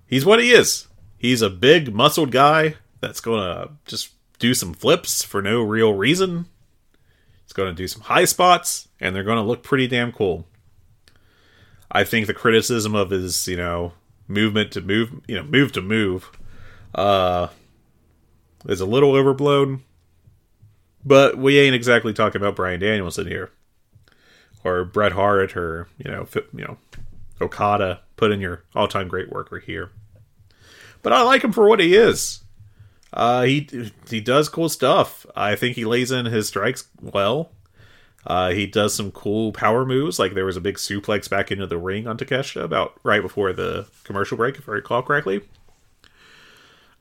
He's 0.06 0.24
what 0.24 0.40
he 0.40 0.52
is. 0.52 0.86
He's 1.18 1.42
a 1.42 1.50
big, 1.50 1.92
muscled 1.92 2.30
guy 2.30 2.76
that's 3.00 3.20
going 3.20 3.40
to 3.40 3.72
just 3.84 4.12
do 4.38 4.54
some 4.54 4.72
flips 4.72 5.22
for 5.24 5.42
no 5.42 5.62
real 5.62 5.94
reason. 5.94 6.46
He's 7.44 7.52
going 7.52 7.68
to 7.68 7.74
do 7.74 7.88
some 7.88 8.02
high 8.02 8.24
spots, 8.24 8.88
and 9.00 9.14
they're 9.14 9.24
going 9.24 9.36
to 9.36 9.42
look 9.42 9.62
pretty 9.64 9.88
damn 9.88 10.12
cool. 10.12 10.46
I 11.90 12.04
think 12.04 12.26
the 12.26 12.34
criticism 12.34 12.94
of 12.94 13.10
his, 13.10 13.48
you 13.48 13.56
know, 13.56 13.92
movement 14.30 14.72
to 14.72 14.80
move, 14.80 15.20
you 15.26 15.34
know, 15.34 15.42
move 15.42 15.72
to 15.72 15.82
move, 15.82 16.30
uh, 16.94 17.48
is 18.66 18.80
a 18.80 18.86
little 18.86 19.14
overblown. 19.14 19.82
But 21.04 21.36
we 21.38 21.58
ain't 21.58 21.74
exactly 21.74 22.12
talking 22.12 22.40
about 22.40 22.56
Bryan 22.56 22.80
Danielson 22.80 23.26
here, 23.26 23.50
or 24.64 24.84
Bret 24.84 25.12
Hart, 25.12 25.56
or 25.56 25.88
you 25.98 26.10
know, 26.10 26.26
you 26.34 26.64
know, 26.64 26.78
Okada. 27.40 28.02
Put 28.16 28.32
in 28.32 28.40
your 28.40 28.64
all-time 28.74 29.08
great 29.08 29.30
worker 29.30 29.58
here. 29.58 29.90
But 31.00 31.14
I 31.14 31.22
like 31.22 31.42
him 31.42 31.52
for 31.52 31.66
what 31.66 31.80
he 31.80 31.94
is. 31.94 32.40
Uh, 33.12 33.42
he 33.42 33.90
he 34.08 34.20
does 34.20 34.48
cool 34.48 34.68
stuff. 34.68 35.24
I 35.34 35.56
think 35.56 35.76
he 35.76 35.84
lays 35.84 36.12
in 36.12 36.26
his 36.26 36.48
strikes 36.48 36.88
well. 37.00 37.50
Uh, 38.26 38.50
he 38.50 38.66
does 38.66 38.94
some 38.94 39.10
cool 39.10 39.52
power 39.52 39.86
moves, 39.86 40.18
like 40.18 40.34
there 40.34 40.44
was 40.44 40.56
a 40.56 40.60
big 40.60 40.76
suplex 40.76 41.28
back 41.28 41.50
into 41.50 41.66
the 41.66 41.78
ring 41.78 42.06
on 42.06 42.18
Takeshita 42.18 42.62
about 42.62 42.98
right 43.02 43.22
before 43.22 43.52
the 43.52 43.86
commercial 44.04 44.36
break, 44.36 44.56
if 44.56 44.68
I 44.68 44.72
recall 44.72 45.02
correctly. 45.02 45.40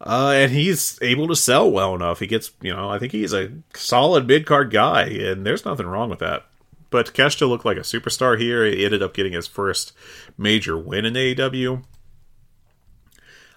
Uh, 0.02 0.32
and 0.34 0.52
he's 0.54 0.98
able 1.02 1.28
to 1.28 1.36
sell 1.36 1.70
well 1.70 1.94
enough. 1.94 2.20
He 2.20 2.28
gets, 2.28 2.52
you 2.62 2.74
know, 2.74 2.90
I 2.90 3.00
think 3.00 3.12
he's 3.12 3.34
a 3.34 3.52
solid 3.74 4.28
mid 4.28 4.46
card 4.46 4.72
guy, 4.72 5.04
and 5.04 5.46
there's 5.46 5.66
nothing 5.66 5.88
wrong 5.88 6.10
with 6.10 6.20
that. 6.20 6.46
But 6.90 7.08
Takeshita 7.08 7.48
looked 7.48 7.66
like 7.66 7.78
a 7.78 7.82
superstar 7.82 8.40
here. 8.40 8.66
He 8.66 8.86
ended 8.86 9.04
up 9.04 9.14
getting 9.14 9.34
his 9.34 9.46
first 9.46 9.92
major 10.38 10.78
win 10.78 11.06
in 11.06 11.14
AEW. 11.14 11.84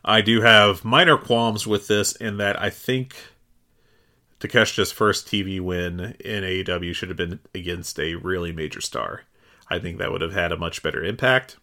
I 0.05 0.21
do 0.21 0.41
have 0.41 0.85
minor 0.85 1.17
qualms 1.17 1.65
with 1.65 1.87
this 1.87 2.17
in 2.17 2.39
that 2.39 2.61
I 2.61 2.71
think 2.71 3.15
Takeshita's 4.43 4.91
first 4.91 5.29
TV 5.29 5.61
win 5.61 6.17
in 6.19 6.43
AEW 6.43 6.93
should 6.95 7.09
have 7.11 7.17
been 7.17 7.39
against 7.55 8.01
a 8.01 8.17
really 8.17 8.51
major 8.51 8.81
star. 8.81 9.23
I 9.69 9.79
think 9.79 9.99
that 9.99 10.11
would 10.11 10.21
have 10.21 10.33
had 10.33 10.51
a 10.51 10.57
much 10.57 10.83
better 10.83 11.03
impact. 11.05 11.59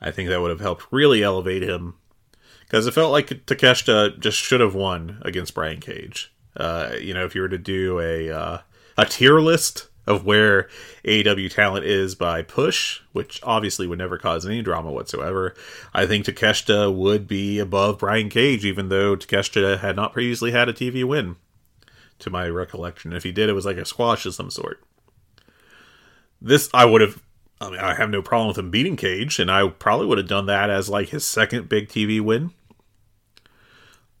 I 0.00 0.10
think 0.10 0.28
that 0.28 0.40
would 0.40 0.50
have 0.50 0.60
helped 0.60 0.86
really 0.90 1.22
elevate 1.22 1.62
him 1.62 1.94
because 2.62 2.88
it 2.88 2.94
felt 2.94 3.12
like 3.12 3.28
Takeshita 3.28 4.18
just 4.18 4.38
should 4.38 4.60
have 4.60 4.74
won 4.74 5.22
against 5.22 5.54
Brian 5.54 5.78
Cage. 5.78 6.32
Uh, 6.56 6.96
you 7.00 7.14
know, 7.14 7.24
if 7.24 7.36
you 7.36 7.42
were 7.42 7.48
to 7.48 7.58
do 7.58 8.00
a 8.00 8.28
uh, 8.28 8.58
a 8.96 9.04
tier 9.04 9.38
list 9.38 9.88
of 10.04 10.24
where 10.24 10.68
AEW 11.04 11.48
talent 11.48 11.84
is 11.84 12.16
by 12.16 12.42
push, 12.42 13.02
which 13.12 13.40
obviously 13.44 13.86
would 13.86 13.98
never 13.98 14.18
cause 14.18 14.44
any 14.44 14.62
drama 14.62 14.90
whatsoever, 14.90 15.54
I 15.94 16.06
think 16.06 16.24
Takeshita 16.24 16.92
would 16.92 17.28
be 17.28 17.60
above 17.60 17.98
Brian 17.98 18.30
Cage, 18.30 18.64
even 18.64 18.88
though 18.88 19.14
Takeshita 19.14 19.78
had 19.78 19.94
not 19.94 20.12
previously 20.12 20.50
had 20.50 20.68
a 20.68 20.72
TV 20.72 21.04
win, 21.04 21.36
to 22.20 22.30
my 22.30 22.48
recollection. 22.48 23.12
If 23.12 23.22
he 23.22 23.32
did, 23.32 23.48
it 23.48 23.54
was 23.54 23.66
like 23.66 23.76
a 23.76 23.84
squash 23.84 24.26
of 24.26 24.34
some 24.34 24.50
sort. 24.50 24.82
This 26.40 26.68
I 26.72 26.84
would 26.84 27.00
have 27.00 27.22
I 27.60 27.70
mean, 27.70 27.80
I 27.80 27.94
have 27.94 28.10
no 28.10 28.22
problem 28.22 28.48
with 28.48 28.58
him 28.58 28.70
beating 28.70 28.96
Cage, 28.96 29.38
and 29.38 29.50
I 29.50 29.68
probably 29.68 30.06
would 30.06 30.18
have 30.18 30.28
done 30.28 30.46
that 30.46 30.70
as 30.70 30.88
like 30.88 31.08
his 31.08 31.26
second 31.26 31.68
big 31.68 31.88
TV 31.88 32.20
win. 32.20 32.52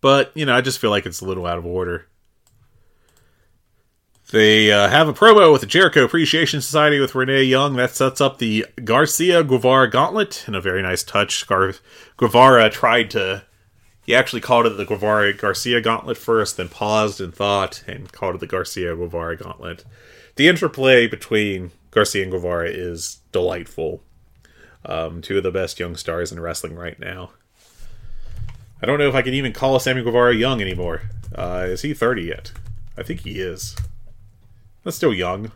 But, 0.00 0.32
you 0.34 0.46
know, 0.46 0.54
I 0.54 0.60
just 0.60 0.78
feel 0.78 0.90
like 0.90 1.06
it's 1.06 1.20
a 1.20 1.24
little 1.24 1.46
out 1.46 1.58
of 1.58 1.66
order. 1.66 2.06
They 4.30 4.70
uh, 4.70 4.88
have 4.88 5.08
a 5.08 5.14
promo 5.14 5.50
with 5.50 5.62
the 5.62 5.66
Jericho 5.66 6.04
Appreciation 6.04 6.60
Society 6.60 7.00
with 7.00 7.14
Renee 7.14 7.44
Young. 7.44 7.76
That 7.76 7.94
sets 7.94 8.20
up 8.20 8.38
the 8.38 8.66
Garcia 8.84 9.42
Guevara 9.42 9.88
gauntlet 9.90 10.44
in 10.46 10.54
a 10.54 10.60
very 10.60 10.82
nice 10.82 11.02
touch. 11.02 11.46
Gar- 11.46 11.74
Guevara 12.16 12.68
tried 12.70 13.10
to. 13.12 13.44
He 14.08 14.14
actually 14.14 14.40
called 14.40 14.64
it 14.64 14.70
the 14.70 14.86
Guevara 14.86 15.34
Garcia 15.34 15.82
gauntlet 15.82 16.16
first, 16.16 16.56
then 16.56 16.70
paused 16.70 17.20
and 17.20 17.34
thought, 17.34 17.84
and 17.86 18.10
called 18.10 18.36
it 18.36 18.38
the 18.38 18.46
Garcia 18.46 18.96
Guevara 18.96 19.36
gauntlet. 19.36 19.84
The 20.36 20.48
interplay 20.48 21.06
between 21.06 21.72
Garcia 21.90 22.22
and 22.22 22.32
Guevara 22.32 22.70
is 22.70 23.18
delightful. 23.32 24.02
Um, 24.82 25.20
two 25.20 25.36
of 25.36 25.42
the 25.42 25.50
best 25.50 25.78
young 25.78 25.94
stars 25.94 26.32
in 26.32 26.40
wrestling 26.40 26.74
right 26.74 26.98
now. 26.98 27.32
I 28.80 28.86
don't 28.86 28.98
know 28.98 29.10
if 29.10 29.14
I 29.14 29.20
can 29.20 29.34
even 29.34 29.52
call 29.52 29.78
Sammy 29.78 30.02
Guevara 30.02 30.34
young 30.34 30.62
anymore. 30.62 31.02
Uh, 31.34 31.66
is 31.68 31.82
he 31.82 31.92
30 31.92 32.22
yet? 32.22 32.52
I 32.96 33.02
think 33.02 33.20
he 33.20 33.40
is. 33.40 33.76
That's 34.84 34.96
still 34.96 35.12
young. 35.12 35.52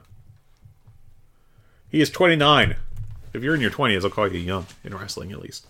He 1.88 2.02
is 2.02 2.10
29. 2.10 2.76
If 3.32 3.42
you're 3.42 3.54
in 3.54 3.62
your 3.62 3.70
20s, 3.70 4.04
I'll 4.04 4.10
call 4.10 4.30
you 4.30 4.40
young 4.40 4.66
in 4.84 4.94
wrestling 4.94 5.32
at 5.32 5.40
least. 5.40 5.68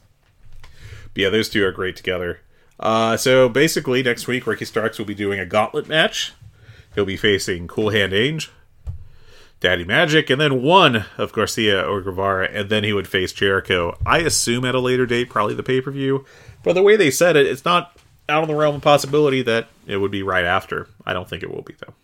But 1.14 1.22
yeah, 1.22 1.28
those 1.28 1.48
two 1.48 1.64
are 1.64 1.70
great 1.70 1.94
together. 1.94 2.40
Uh, 2.82 3.16
so 3.16 3.48
basically, 3.48 4.02
next 4.02 4.26
week, 4.26 4.46
Ricky 4.46 4.64
Starks 4.64 4.98
will 4.98 5.06
be 5.06 5.14
doing 5.14 5.38
a 5.38 5.46
gauntlet 5.46 5.86
match. 5.88 6.32
He'll 6.94 7.04
be 7.04 7.16
facing 7.16 7.68
Cool 7.68 7.90
Hand 7.90 8.12
Angel, 8.12 8.52
Daddy 9.60 9.84
Magic, 9.84 10.28
and 10.28 10.40
then 10.40 10.62
one 10.62 11.06
of 11.16 11.32
Garcia 11.32 11.80
or 11.80 12.02
Guevara, 12.02 12.48
and 12.52 12.68
then 12.68 12.82
he 12.82 12.92
would 12.92 13.06
face 13.06 13.32
Jericho. 13.32 13.96
I 14.04 14.18
assume 14.18 14.64
at 14.64 14.74
a 14.74 14.80
later 14.80 15.06
date, 15.06 15.30
probably 15.30 15.54
the 15.54 15.62
pay 15.62 15.80
per 15.80 15.92
view. 15.92 16.24
But 16.64 16.74
the 16.74 16.82
way 16.82 16.96
they 16.96 17.10
said 17.10 17.36
it, 17.36 17.46
it's 17.46 17.64
not 17.64 17.96
out 18.28 18.42
of 18.42 18.48
the 18.48 18.54
realm 18.54 18.76
of 18.76 18.82
possibility 18.82 19.42
that 19.42 19.68
it 19.86 19.98
would 19.98 20.10
be 20.10 20.22
right 20.24 20.44
after. 20.44 20.88
I 21.06 21.12
don't 21.12 21.28
think 21.28 21.42
it 21.42 21.50
will 21.50 21.62
be 21.62 21.74
though. 21.78 21.94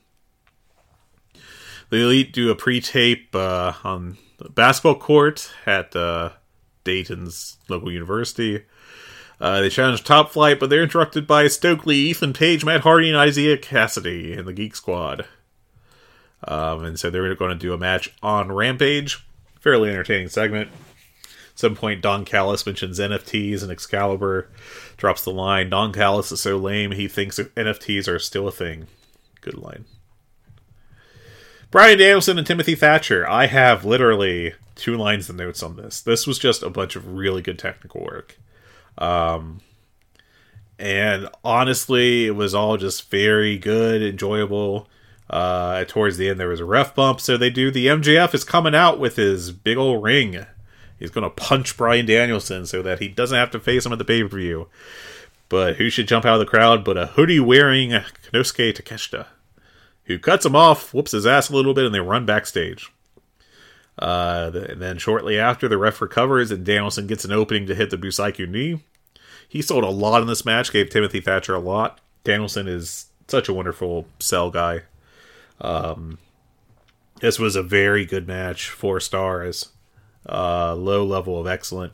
The 1.91 2.03
Elite 2.03 2.33
do 2.33 2.51
a 2.51 2.55
pre-tape 2.55 3.35
uh, 3.35 3.72
on 3.83 4.18
the 4.39 4.51
basketball 4.51 4.97
court 4.97 5.51
at 5.64 5.97
uh, 5.97 6.31
Dayton's 6.85 7.57
local 7.68 7.91
university. 7.91 8.64
Uh, 9.41 9.61
they 9.61 9.68
challenge 9.68 10.03
Top 10.03 10.30
Flight, 10.30 10.59
but 10.59 10.68
they're 10.68 10.82
interrupted 10.82 11.26
by 11.26 11.47
Stokely, 11.47 11.97
Ethan 11.97 12.32
Page, 12.32 12.64
Matt 12.64 12.80
Hardy, 12.80 13.11
and 13.11 13.28
Isiah 13.28 13.57
Kassidy 13.57 14.36
in 14.36 14.47
the 14.47 14.53
Geek 14.53 14.74
Squad. 14.74 15.26
Um, 16.45 16.84
and 16.84 16.99
so 16.99 17.11
they're 17.11 17.34
going 17.34 17.51
to 17.51 17.57
do 17.57 17.72
a 17.72 17.78
match 17.78 18.12
on 18.22 18.51
Rampage. 18.53 19.24
Fairly 19.61 19.91
entertaining 19.91 20.28
segment 20.28 20.70
At 21.24 21.59
some 21.59 21.74
point, 21.74 22.01
Don 22.01 22.24
Callis 22.24 22.64
mentions 22.64 23.01
NFTs 23.01 23.62
and 23.62 23.72
Excalibur 23.72 24.49
drops 24.97 25.24
the 25.24 25.32
line 25.32 25.70
Don 25.70 25.93
Callis 25.93 26.30
is 26.30 26.41
so 26.41 26.57
lame 26.57 26.93
he 26.93 27.09
thinks 27.09 27.39
NFTs 27.39 28.09
are 28.09 28.18
still 28.18 28.49
a 28.49 28.53
thing. 28.53 28.86
Good 29.41 29.59
line. 29.59 29.84
Bryan 31.70 31.99
Danielson 31.99 32.39
and 32.39 32.47
Timothy 32.47 32.74
Thatcher. 32.74 33.28
I 33.28 33.47
have 33.47 33.84
literally 33.84 34.55
two 34.74 34.97
lines 34.97 35.28
of 35.28 35.36
notes 35.36 35.62
on 35.62 35.76
this. 35.76 36.01
This 36.01 36.26
was 36.26 36.39
just 36.39 36.62
a 36.62 36.70
bunch 36.70 36.97
of 36.97 37.14
really 37.14 37.43
good 37.43 37.59
technical 37.59 38.03
work. 38.03 38.39
Um, 38.99 39.61
and 40.79 41.29
honestly, 41.43 42.27
it 42.27 42.37
was 42.37 42.55
all 42.55 42.77
just 42.77 43.11
very 43.11 43.57
good, 43.57 44.03
enjoyable. 44.03 44.89
Uh, 45.31 45.85
towards 45.87 46.17
the 46.17 46.29
end, 46.29 46.41
there 46.41 46.49
was 46.49 46.61
a 46.61 46.65
ref 46.65 46.95
bump, 46.95 47.21
so 47.21 47.37
they 47.37 47.51
do 47.51 47.71
the 47.71 47.87
MJF 47.87 48.35
is 48.35 48.45
coming 48.45 48.75
out 48.75 48.99
with 48.99 49.17
his 49.17 49.53
big 49.53 49.77
old 49.77 50.03
ring 50.03 50.47
He's 50.99 51.11
going 51.11 51.25
to 51.25 51.31
punch 51.31 51.77
Bryan 51.77 52.07
Danielson 52.07 52.67
so 52.67 52.83
that 52.83 52.99
he 52.99 53.09
doesn't 53.09 53.37
have 53.37 53.51
to 53.53 53.61
face 53.61 53.87
him 53.87 53.93
at 53.93 53.99
the 53.99 54.05
pay 54.05 54.23
per 54.23 54.37
view. 54.37 54.69
But 55.49 55.77
who 55.77 55.89
should 55.89 56.09
jump 56.09 56.25
out 56.25 56.35
of 56.35 56.41
the 56.41 56.47
crowd 56.47 56.85
but 56.85 56.99
a 56.99 57.07
hoodie 57.07 57.41
wearing 57.41 57.91
Konosuke 57.91 58.75
Takeshita, 58.75 59.27
who 60.05 60.19
cuts 60.19 60.45
him 60.45 60.57
off, 60.57 60.93
whoops 60.93 61.13
his 61.13 61.27
ass 61.27 61.49
a 61.49 61.55
little 61.55 61.73
bit, 61.73 61.87
and 61.87 61.95
they 61.95 62.01
run 62.01 62.27
backstage. 62.27 62.93
Uh, 63.99 64.51
and 64.69 64.81
then 64.81 64.99
shortly 64.99 65.39
after, 65.39 65.69
the 65.69 65.79
ref 65.79 66.01
recovers 66.01 66.51
and 66.51 66.65
Danielson 66.65 67.07
gets 67.07 67.25
an 67.25 67.33
opening 67.33 67.67
to 67.67 67.75
hit 67.75 67.91
the 67.91 67.97
Busaiku 67.97 68.49
knee. 68.49 68.83
He 69.49 69.63
sold 69.63 69.85
a 69.85 69.89
lot 69.89 70.21
in 70.21 70.29
this 70.29 70.45
match, 70.45 70.73
gave 70.73 70.91
Timothy 70.91 71.21
Thatcher 71.21 71.55
a 71.55 71.61
lot. 71.61 72.01
Danielson 72.25 72.69
is 72.69 73.07
such 73.29 73.49
a 73.49 73.55
wonderful 73.55 74.07
sell 74.19 74.51
guy. 74.51 74.83
Um, 75.61 76.19
this 77.21 77.39
was 77.39 77.57
a 77.57 77.63
very 77.63 78.05
good 78.05 78.29
match, 78.29 78.69
four 78.71 79.01
stars. 79.01 79.71
uh, 80.29 80.75
low 80.75 81.05
level 81.05 81.41
of 81.41 81.47
excellent. 81.47 81.93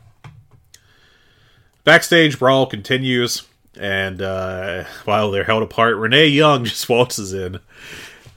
Backstage 1.83 2.37
brawl 2.39 2.65
continues, 2.65 3.43
and 3.79 4.21
uh, 4.21 4.83
while 5.05 5.31
they're 5.31 5.43
held 5.45 5.63
apart, 5.63 5.95
Renee 5.95 6.27
Young 6.27 6.65
just 6.65 6.89
waltzes 6.89 7.33
in, 7.33 7.59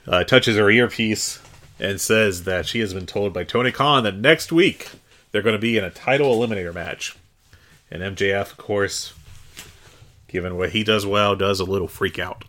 uh, 0.07 0.25
touches 0.25 0.57
her 0.57 0.71
earpiece, 0.71 1.41
and 1.81 2.01
says 2.01 2.45
that 2.45 2.67
she 2.67 2.81
has 2.81 2.95
been 2.95 3.07
told 3.07 3.33
by 3.33 3.45
Tony 3.45 3.73
Khan 3.73 4.05
that 4.05 4.17
next 4.17 4.53
week 4.53 4.91
they're 5.31 5.43
going 5.43 5.55
to 5.55 5.59
be 5.61 5.77
in 5.79 5.85
a 5.85 5.91
title 5.91 6.35
eliminator 6.37 6.75
match. 6.75 7.17
And 7.91 8.03
MJF, 8.03 8.53
of 8.53 8.57
course, 8.57 9.15
given 10.27 10.57
what 10.57 10.71
he 10.71 10.85
does 10.85 11.07
well, 11.07 11.35
does 11.35 11.61
a 11.61 11.65
little 11.65 11.89
freak 11.89 12.19
out. 12.19 12.45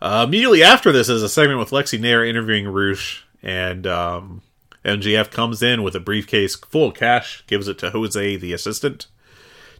Uh, 0.00 0.24
immediately 0.26 0.62
after 0.62 0.92
this 0.92 1.08
is 1.08 1.22
a 1.22 1.28
segment 1.28 1.58
with 1.58 1.70
Lexi 1.70 2.00
Nair 2.00 2.24
interviewing 2.24 2.66
Rush, 2.66 3.26
and 3.42 3.86
um, 3.86 4.42
MJF 4.84 5.30
comes 5.30 5.62
in 5.62 5.82
with 5.82 5.94
a 5.94 6.00
briefcase 6.00 6.56
full 6.56 6.88
of 6.88 6.94
cash, 6.94 7.44
gives 7.46 7.68
it 7.68 7.78
to 7.78 7.90
Jose, 7.90 8.36
the 8.36 8.54
assistant, 8.54 9.08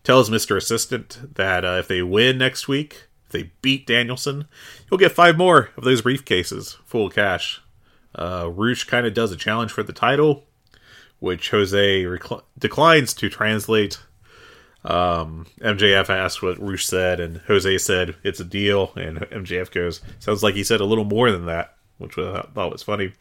tells 0.05 0.29
Mr. 0.29 0.57
Assistant 0.57 1.35
that 1.37 1.65
uh, 1.65 1.79
if 1.79 1.89
they 1.89 2.03
win 2.03 2.37
next 2.37 2.69
week, 2.69 3.07
if 3.27 3.33
they 3.33 3.53
beat 3.63 3.87
Danielson, 3.87 4.47
he'll 4.89 4.99
get 4.99 5.13
five 5.13 5.39
more 5.39 5.71
of 5.77 5.85
those 5.85 6.03
briefcases 6.03 6.77
full 6.85 7.07
of 7.07 7.15
cash. 7.15 7.63
Uh, 8.15 8.51
Rush 8.53 8.85
kind 8.85 9.07
of 9.07 9.15
does 9.15 9.33
a 9.33 9.37
challenge 9.37 9.73
for 9.73 9.83
the 9.83 9.93
title, 9.93 10.45
which 11.21 11.51
Jose 11.51 12.07
declines 12.59 13.15
to 13.15 13.29
translate. 13.29 13.99
Um, 14.85 15.47
MJF 15.61 16.09
asked 16.09 16.43
what 16.43 16.59
Rush 16.59 16.87
said, 16.87 17.21
and 17.21 17.39
Jose 17.47 17.79
said 17.79 18.17
it's 18.25 18.41
a 18.41 18.45
deal. 18.45 18.93
And 18.97 19.19
MJF 19.19 19.71
goes, 19.71 20.01
"Sounds 20.19 20.43
like 20.43 20.55
he 20.55 20.65
said 20.65 20.81
a 20.81 20.87
little 20.87 21.05
more 21.05 21.31
than 21.31 21.47
that," 21.47 21.77
which 21.99 22.19
I 22.19 22.47
thought 22.55 22.73
was 22.73 22.83
funny. 22.83 23.13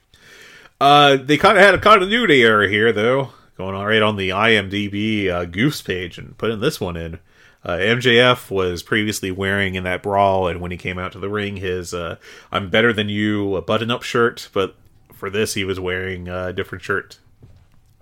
Uh, 0.81 1.17
they 1.17 1.37
kind 1.37 1.57
of 1.57 1.63
had 1.63 1.75
a 1.75 1.79
continuity 1.79 2.41
error 2.41 2.67
here, 2.67 2.93
though, 2.93 3.33
going 3.57 3.75
on 3.75 3.85
right 3.85 4.01
on 4.01 4.15
the 4.15 4.29
IMDb 4.29 5.27
uh, 5.27 5.45
Goofs 5.45 5.83
page, 5.83 6.17
and 6.17 6.37
putting 6.37 6.61
this 6.61 6.79
one 6.79 6.95
in. 6.95 7.19
Uh, 7.65 7.71
MJF 7.71 8.49
was 8.49 8.81
previously 8.81 9.31
wearing 9.31 9.75
in 9.75 9.83
that 9.83 10.01
brawl, 10.01 10.47
and 10.47 10.61
when 10.61 10.71
he 10.71 10.77
came 10.77 10.97
out 10.97 11.11
to 11.11 11.19
the 11.19 11.27
ring, 11.27 11.57
his 11.57 11.93
uh, 11.93 12.15
"I'm 12.53 12.69
better 12.69 12.93
than 12.93 13.09
you" 13.09 13.61
button-up 13.67 14.03
shirt, 14.03 14.47
but 14.53 14.75
for 15.13 15.29
this, 15.29 15.55
he 15.55 15.65
was 15.65 15.77
wearing 15.77 16.29
a 16.29 16.53
different 16.53 16.85
shirt. 16.85 17.19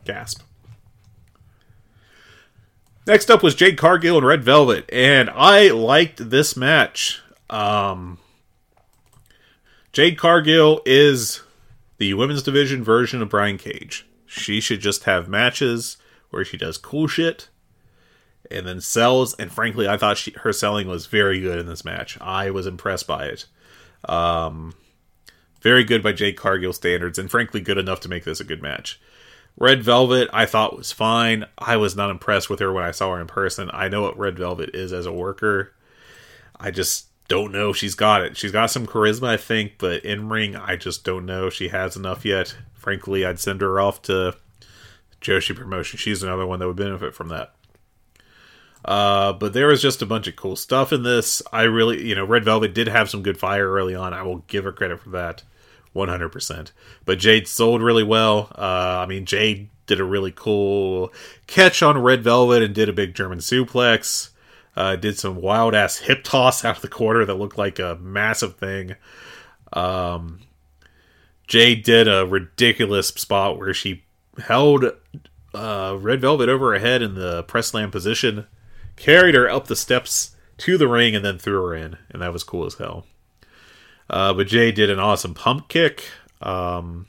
Gasp. 0.07 0.41
Next 3.05 3.29
up 3.29 3.43
was 3.43 3.55
Jade 3.55 3.77
Cargill 3.77 4.17
and 4.17 4.25
Red 4.25 4.43
Velvet, 4.43 4.89
and 4.91 5.29
I 5.29 5.69
liked 5.69 6.29
this 6.29 6.57
match. 6.57 7.21
Um, 7.49 8.17
Jade 9.93 10.17
Cargill 10.17 10.81
is 10.85 11.41
the 11.97 12.13
women's 12.15 12.43
division 12.43 12.83
version 12.83 13.21
of 13.21 13.29
Brian 13.29 13.57
Cage. 13.57 14.05
She 14.25 14.59
should 14.59 14.81
just 14.81 15.05
have 15.05 15.29
matches 15.29 15.97
where 16.29 16.43
she 16.43 16.57
does 16.57 16.77
cool 16.77 17.07
shit 17.07 17.47
and 18.51 18.67
then 18.67 18.81
sells. 18.81 19.33
And 19.35 19.51
frankly, 19.51 19.87
I 19.87 19.97
thought 19.97 20.17
she, 20.17 20.31
her 20.43 20.53
selling 20.53 20.87
was 20.87 21.05
very 21.05 21.39
good 21.39 21.59
in 21.59 21.65
this 21.65 21.85
match. 21.85 22.19
I 22.19 22.49
was 22.51 22.67
impressed 22.67 23.07
by 23.07 23.25
it. 23.25 23.45
Um, 24.05 24.73
very 25.61 25.83
good 25.83 26.03
by 26.03 26.11
Jade 26.11 26.37
Cargill 26.37 26.73
standards, 26.73 27.17
and 27.17 27.31
frankly, 27.31 27.61
good 27.61 27.77
enough 27.77 27.99
to 28.01 28.09
make 28.09 28.23
this 28.23 28.39
a 28.39 28.45
good 28.45 28.61
match. 28.61 28.99
Red 29.59 29.81
Velvet, 29.83 30.29
I 30.31 30.45
thought 30.45 30.77
was 30.77 30.91
fine. 30.91 31.45
I 31.57 31.77
was 31.77 31.95
not 31.95 32.11
impressed 32.11 32.49
with 32.49 32.59
her 32.59 32.71
when 32.71 32.83
I 32.83 32.91
saw 32.91 33.13
her 33.13 33.21
in 33.21 33.27
person. 33.27 33.71
I 33.73 33.87
know 33.87 34.03
what 34.03 34.17
Red 34.17 34.37
Velvet 34.37 34.75
is 34.75 34.93
as 34.93 35.07
a 35.07 35.11
worker. 35.11 35.73
I 36.59 36.69
just 36.69 37.07
don't 37.27 37.51
know 37.51 37.73
she's 37.73 37.95
got 37.95 38.21
it. 38.21 38.37
She's 38.37 38.51
got 38.51 38.71
some 38.71 38.85
charisma, 38.85 39.29
I 39.29 39.37
think, 39.37 39.73
but 39.79 40.05
in 40.05 40.29
ring, 40.29 40.55
I 40.55 40.75
just 40.75 41.03
don't 41.03 41.25
know 41.25 41.49
she 41.49 41.69
has 41.69 41.95
enough 41.95 42.23
yet. 42.23 42.55
Frankly, 42.73 43.25
I'd 43.25 43.39
send 43.39 43.61
her 43.61 43.79
off 43.79 44.03
to 44.03 44.35
Joshi 45.21 45.55
Promotion. 45.55 45.97
She's 45.97 46.21
another 46.21 46.45
one 46.45 46.59
that 46.59 46.67
would 46.67 46.75
benefit 46.75 47.15
from 47.15 47.29
that. 47.29 47.53
Uh, 48.85 49.33
but 49.33 49.53
there 49.53 49.67
was 49.67 49.81
just 49.81 50.01
a 50.01 50.05
bunch 50.05 50.27
of 50.27 50.35
cool 50.35 50.55
stuff 50.55 50.93
in 50.93 51.03
this. 51.03 51.41
I 51.51 51.63
really, 51.63 52.07
you 52.07 52.15
know, 52.15 52.25
Red 52.25 52.45
Velvet 52.45 52.73
did 52.73 52.87
have 52.87 53.09
some 53.09 53.23
good 53.23 53.37
fire 53.39 53.69
early 53.69 53.95
on. 53.95 54.13
I 54.13 54.21
will 54.21 54.37
give 54.47 54.63
her 54.63 54.71
credit 54.71 55.01
for 55.01 55.09
that. 55.09 55.43
100%. 55.97 56.71
But 57.05 57.19
Jade 57.19 57.47
sold 57.47 57.81
really 57.81 58.03
well. 58.03 58.51
Uh, 58.57 58.99
I 59.01 59.05
mean, 59.05 59.25
Jade 59.25 59.69
did 59.87 59.99
a 59.99 60.05
really 60.05 60.31
cool 60.35 61.11
catch 61.47 61.81
on 61.81 61.97
Red 61.97 62.23
Velvet 62.23 62.61
and 62.61 62.75
did 62.75 62.89
a 62.89 62.93
big 62.93 63.15
German 63.15 63.39
suplex. 63.39 64.29
Uh, 64.75 64.95
did 64.95 65.17
some 65.17 65.41
wild 65.41 65.73
ass 65.73 65.97
hip 65.97 66.23
toss 66.23 66.63
out 66.63 66.75
of 66.75 66.81
the 66.83 66.87
corner 66.87 67.25
that 67.25 67.33
looked 67.33 67.57
like 67.57 67.79
a 67.79 67.97
massive 67.99 68.57
thing. 68.57 68.95
Um, 69.73 70.41
Jade 71.47 71.83
did 71.83 72.07
a 72.07 72.27
ridiculous 72.27 73.07
spot 73.07 73.57
where 73.57 73.73
she 73.73 74.03
held 74.37 74.85
uh, 75.55 75.97
Red 75.99 76.21
Velvet 76.21 76.49
over 76.49 76.73
her 76.73 76.79
head 76.79 77.01
in 77.01 77.15
the 77.15 77.43
press 77.43 77.67
slam 77.67 77.89
position, 77.89 78.45
carried 78.97 79.33
her 79.33 79.49
up 79.49 79.67
the 79.67 79.75
steps 79.75 80.35
to 80.59 80.77
the 80.77 80.87
ring, 80.87 81.15
and 81.15 81.25
then 81.25 81.39
threw 81.39 81.63
her 81.65 81.73
in. 81.73 81.97
And 82.11 82.21
that 82.21 82.33
was 82.33 82.43
cool 82.43 82.65
as 82.65 82.75
hell. 82.75 83.05
Uh, 84.09 84.33
but 84.33 84.47
Jay 84.47 84.71
did 84.71 84.89
an 84.89 84.99
awesome 84.99 85.33
pump 85.33 85.67
kick. 85.67 86.05
Um, 86.41 87.07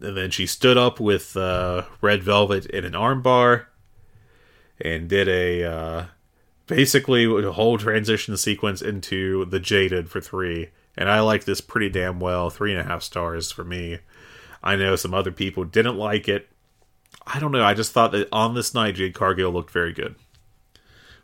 and 0.00 0.16
then 0.16 0.30
she 0.30 0.46
stood 0.46 0.76
up 0.76 1.00
with 1.00 1.36
uh, 1.36 1.84
Red 2.00 2.22
Velvet 2.22 2.66
in 2.66 2.84
an 2.84 2.92
armbar 2.92 3.66
and 4.80 5.08
did 5.08 5.28
a 5.28 5.64
uh, 5.64 6.04
basically 6.66 7.24
a 7.24 7.52
whole 7.52 7.78
transition 7.78 8.36
sequence 8.36 8.82
into 8.82 9.44
the 9.44 9.60
Jaded 9.60 10.10
for 10.10 10.20
three. 10.20 10.70
And 10.96 11.08
I 11.08 11.20
like 11.20 11.44
this 11.44 11.60
pretty 11.60 11.88
damn 11.88 12.20
well. 12.20 12.50
Three 12.50 12.72
and 12.72 12.80
a 12.80 12.84
half 12.84 13.02
stars 13.02 13.50
for 13.50 13.64
me. 13.64 13.98
I 14.62 14.76
know 14.76 14.96
some 14.96 15.14
other 15.14 15.32
people 15.32 15.64
didn't 15.64 15.96
like 15.96 16.28
it. 16.28 16.48
I 17.26 17.38
don't 17.38 17.52
know. 17.52 17.64
I 17.64 17.74
just 17.74 17.92
thought 17.92 18.12
that 18.12 18.28
on 18.32 18.54
this 18.54 18.74
night, 18.74 18.96
Jade 18.96 19.14
Cargill 19.14 19.52
looked 19.52 19.70
very 19.70 19.92
good. 19.92 20.16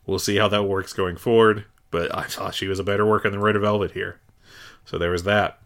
We'll 0.07 0.19
see 0.19 0.37
how 0.37 0.49
that 0.49 0.65
works 0.65 0.93
going 0.93 1.17
forward. 1.17 1.65
But 1.91 2.15
I 2.17 2.25
thought 2.25 2.55
she 2.55 2.69
was 2.69 2.79
a 2.79 2.85
better 2.85 3.05
worker 3.05 3.29
than 3.29 3.41
Red 3.41 3.59
Velvet 3.59 3.93
here. 3.93 4.21
So 4.89 4.97
there 4.97 5.11
was 5.11 5.25
that. 5.25 5.59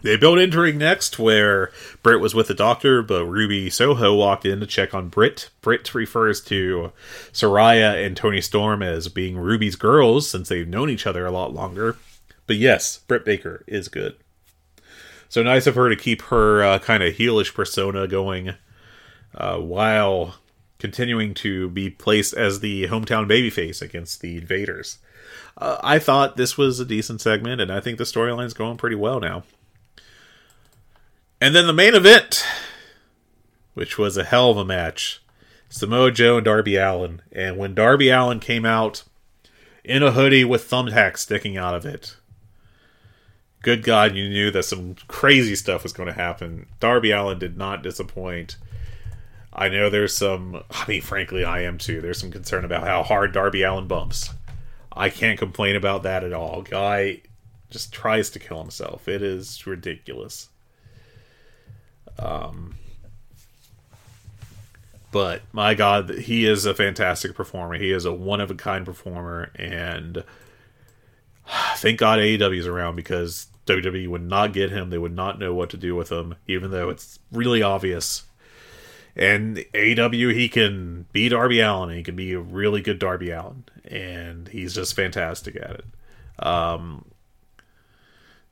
They 0.00 0.16
built 0.16 0.38
entering 0.38 0.78
next, 0.78 1.18
where 1.18 1.70
Britt 2.02 2.20
was 2.20 2.34
with 2.34 2.48
the 2.48 2.54
doctor, 2.54 3.02
but 3.02 3.26
Ruby 3.26 3.68
Soho 3.68 4.14
walked 4.14 4.46
in 4.46 4.60
to 4.60 4.66
check 4.66 4.94
on 4.94 5.08
Britt. 5.08 5.50
Britt 5.60 5.94
refers 5.94 6.40
to 6.42 6.92
Saraya 7.32 8.04
and 8.04 8.16
Toni 8.16 8.40
Storm 8.40 8.82
as 8.82 9.08
being 9.08 9.36
Ruby's 9.36 9.76
girls 9.76 10.28
since 10.28 10.48
they've 10.48 10.68
known 10.68 10.88
each 10.88 11.06
other 11.06 11.26
a 11.26 11.30
lot 11.30 11.52
longer. 11.52 11.98
But 12.46 12.56
yes, 12.56 12.98
Britt 12.98 13.26
Baker 13.26 13.62
is 13.66 13.88
good. 13.88 14.16
So 15.28 15.42
nice 15.42 15.66
of 15.66 15.74
her 15.74 15.90
to 15.90 15.96
keep 15.96 16.22
her 16.22 16.62
uh, 16.62 16.78
kind 16.78 17.02
of 17.02 17.14
heelish 17.14 17.52
persona 17.52 18.06
going 18.06 18.54
uh, 19.34 19.58
while 19.58 20.36
continuing 20.78 21.34
to 21.34 21.68
be 21.70 21.90
placed 21.90 22.34
as 22.34 22.60
the 22.60 22.88
hometown 22.88 23.26
babyface 23.26 23.82
against 23.82 24.22
the 24.22 24.38
invaders 24.38 24.98
uh, 25.56 25.78
I 25.82 25.98
thought 25.98 26.36
this 26.36 26.58
was 26.58 26.80
a 26.80 26.84
decent 26.84 27.20
segment, 27.20 27.60
and 27.60 27.72
I 27.72 27.80
think 27.80 27.98
the 27.98 28.04
storyline's 28.04 28.54
going 28.54 28.76
pretty 28.76 28.96
well 28.96 29.20
now. 29.20 29.44
And 31.40 31.54
then 31.54 31.66
the 31.66 31.72
main 31.72 31.94
event, 31.94 32.44
which 33.74 33.98
was 33.98 34.16
a 34.16 34.24
hell 34.24 34.50
of 34.50 34.56
a 34.56 34.64
match 34.64 35.20
Samoa 35.68 36.12
Joe 36.12 36.36
and 36.36 36.44
Darby 36.44 36.76
Allin. 36.76 37.20
And 37.32 37.56
when 37.56 37.74
Darby 37.74 38.08
Allin 38.08 38.38
came 38.38 38.64
out 38.64 39.02
in 39.82 40.04
a 40.04 40.12
hoodie 40.12 40.44
with 40.44 40.70
thumbtacks 40.70 41.18
sticking 41.18 41.56
out 41.56 41.74
of 41.74 41.84
it, 41.84 42.16
good 43.62 43.82
God, 43.82 44.14
you 44.14 44.28
knew 44.28 44.52
that 44.52 44.64
some 44.64 44.94
crazy 45.08 45.56
stuff 45.56 45.82
was 45.82 45.92
going 45.92 46.06
to 46.06 46.12
happen. 46.12 46.66
Darby 46.78 47.10
Allin 47.10 47.40
did 47.40 47.58
not 47.58 47.82
disappoint. 47.82 48.56
I 49.52 49.68
know 49.68 49.90
there's 49.90 50.16
some, 50.16 50.62
I 50.70 50.84
mean, 50.86 51.02
frankly, 51.02 51.44
I 51.44 51.62
am 51.62 51.78
too. 51.78 52.00
There's 52.00 52.20
some 52.20 52.30
concern 52.30 52.64
about 52.64 52.86
how 52.86 53.02
hard 53.02 53.32
Darby 53.32 53.62
Allin 53.64 53.88
bumps. 53.88 54.30
I 54.96 55.10
can't 55.10 55.38
complain 55.38 55.76
about 55.76 56.04
that 56.04 56.24
at 56.24 56.32
all. 56.32 56.62
Guy 56.62 57.22
just 57.70 57.92
tries 57.92 58.30
to 58.30 58.38
kill 58.38 58.60
himself. 58.60 59.08
It 59.08 59.22
is 59.22 59.66
ridiculous. 59.66 60.48
Um, 62.18 62.76
but 65.10 65.42
my 65.52 65.74
God, 65.74 66.10
he 66.10 66.44
is 66.46 66.66
a 66.66 66.74
fantastic 66.74 67.34
performer. 67.34 67.76
He 67.76 67.90
is 67.90 68.04
a 68.04 68.12
one 68.12 68.40
of 68.40 68.50
a 68.50 68.54
kind 68.54 68.84
performer, 68.84 69.50
and 69.56 70.22
thank 71.76 71.98
God 71.98 72.18
AEW 72.18 72.58
is 72.58 72.66
around 72.66 72.96
because 72.96 73.46
WWE 73.66 74.08
would 74.08 74.22
not 74.28 74.52
get 74.52 74.70
him. 74.70 74.90
They 74.90 74.98
would 74.98 75.14
not 75.14 75.38
know 75.38 75.54
what 75.54 75.70
to 75.70 75.76
do 75.76 75.94
with 75.94 76.10
him, 76.10 76.34
even 76.46 76.70
though 76.70 76.90
it's 76.90 77.18
really 77.32 77.62
obvious. 77.62 78.24
And 79.16 79.64
AW, 79.74 80.10
he 80.10 80.48
can 80.48 81.06
beat 81.12 81.28
Darby 81.28 81.60
Allin. 81.60 81.96
He 81.96 82.02
can 82.02 82.16
be 82.16 82.32
a 82.32 82.40
really 82.40 82.80
good 82.80 82.98
Darby 82.98 83.30
Allin, 83.30 83.64
and 83.84 84.48
he's 84.48 84.74
just 84.74 84.96
fantastic 84.96 85.54
at 85.56 85.70
it. 85.70 86.44
Um, 86.44 87.04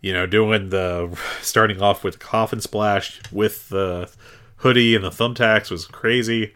you 0.01 0.13
know, 0.13 0.27
doing 0.27 0.69
the 0.69 1.19
starting 1.41 1.81
off 1.83 2.05
with 2.05 2.19
coffin 2.19 2.61
splash 2.61 3.21
with 3.33 3.69
the 3.71 4.11
hoodie 4.57 4.95
and 4.95 5.05
the 5.05 5.11
thumbtacks 5.11 5.71
was 5.71 5.87
crazy. 5.87 6.55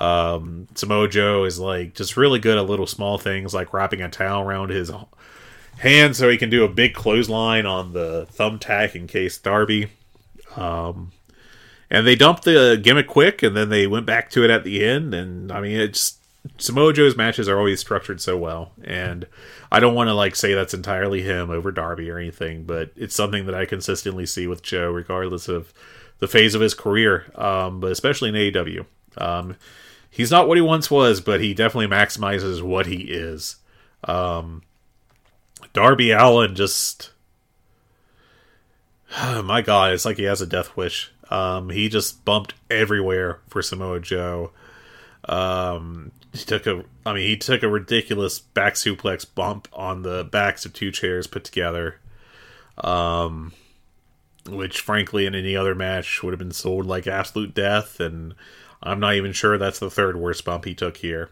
Um, 0.00 0.68
Samoa 0.74 1.08
Joe 1.08 1.44
is 1.44 1.58
like 1.58 1.94
just 1.94 2.16
really 2.16 2.38
good 2.38 2.58
at 2.58 2.66
little 2.66 2.86
small 2.86 3.16
things 3.16 3.54
like 3.54 3.72
wrapping 3.72 4.02
a 4.02 4.10
towel 4.10 4.42
around 4.42 4.70
his 4.70 4.90
hand 5.78 6.16
so 6.16 6.28
he 6.28 6.36
can 6.36 6.50
do 6.50 6.64
a 6.64 6.68
big 6.68 6.94
clothesline 6.94 7.64
on 7.64 7.92
the 7.92 8.26
thumbtack 8.32 8.94
in 8.94 9.06
case 9.06 9.38
Darby. 9.38 9.88
Um, 10.56 11.12
and 11.90 12.06
they 12.06 12.16
dumped 12.16 12.44
the 12.44 12.80
gimmick 12.82 13.06
quick, 13.06 13.42
and 13.42 13.56
then 13.56 13.68
they 13.68 13.86
went 13.86 14.06
back 14.06 14.30
to 14.30 14.44
it 14.44 14.50
at 14.50 14.64
the 14.64 14.84
end. 14.84 15.14
And 15.14 15.52
I 15.52 15.60
mean, 15.60 15.78
it's 15.78 16.18
Samoa 16.58 16.92
Joe's 16.92 17.16
matches 17.16 17.48
are 17.48 17.58
always 17.58 17.80
structured 17.80 18.20
so 18.20 18.36
well, 18.36 18.72
and 18.82 19.26
I 19.70 19.80
don't 19.80 19.94
want 19.94 20.08
to 20.08 20.14
like 20.14 20.36
say 20.36 20.54
that's 20.54 20.74
entirely 20.74 21.22
him 21.22 21.50
over 21.50 21.72
Darby 21.72 22.10
or 22.10 22.18
anything, 22.18 22.64
but 22.64 22.90
it's 22.96 23.14
something 23.14 23.46
that 23.46 23.54
I 23.54 23.66
consistently 23.66 24.26
see 24.26 24.46
with 24.46 24.62
Joe, 24.62 24.90
regardless 24.90 25.48
of 25.48 25.72
the 26.18 26.28
phase 26.28 26.54
of 26.54 26.60
his 26.60 26.74
career, 26.74 27.26
um, 27.34 27.80
but 27.80 27.92
especially 27.92 28.30
in 28.30 28.34
AEW. 28.34 28.86
Um, 29.18 29.56
he's 30.10 30.30
not 30.30 30.48
what 30.48 30.56
he 30.56 30.62
once 30.62 30.90
was, 30.90 31.20
but 31.20 31.40
he 31.40 31.54
definitely 31.54 31.94
maximizes 31.94 32.62
what 32.62 32.86
he 32.86 33.02
is. 33.02 33.56
Um, 34.04 34.62
Darby 35.72 36.10
Allin 36.10 36.54
just, 36.54 37.10
oh 39.18 39.42
my 39.44 39.62
God, 39.62 39.92
it's 39.92 40.04
like 40.04 40.16
he 40.16 40.24
has 40.24 40.40
a 40.40 40.46
death 40.46 40.76
wish. 40.76 41.12
Um, 41.30 41.70
he 41.70 41.88
just 41.88 42.24
bumped 42.24 42.54
everywhere 42.70 43.40
for 43.48 43.62
Samoa 43.62 44.00
Joe. 44.00 44.52
Um, 45.28 46.12
he 46.32 46.44
took 46.44 46.66
a, 46.66 46.84
I 47.04 47.12
mean, 47.12 47.26
he 47.26 47.36
took 47.36 47.62
a 47.62 47.68
ridiculous 47.68 48.38
back 48.38 48.74
suplex 48.74 49.26
bump 49.34 49.68
on 49.72 50.02
the 50.02 50.24
backs 50.24 50.64
of 50.64 50.72
two 50.72 50.92
chairs 50.92 51.26
put 51.26 51.44
together. 51.44 51.98
Um, 52.78 53.52
which 54.48 54.80
frankly 54.80 55.26
in 55.26 55.34
any 55.34 55.56
other 55.56 55.74
match 55.74 56.22
would 56.22 56.32
have 56.32 56.38
been 56.38 56.52
sold 56.52 56.86
like 56.86 57.06
absolute 57.06 57.54
death, 57.54 58.00
and 58.00 58.34
I'm 58.82 59.00
not 59.00 59.14
even 59.14 59.32
sure 59.32 59.58
that's 59.58 59.78
the 59.78 59.90
third 59.90 60.16
worst 60.16 60.44
bump 60.44 60.64
he 60.64 60.74
took 60.74 60.98
here. 60.98 61.30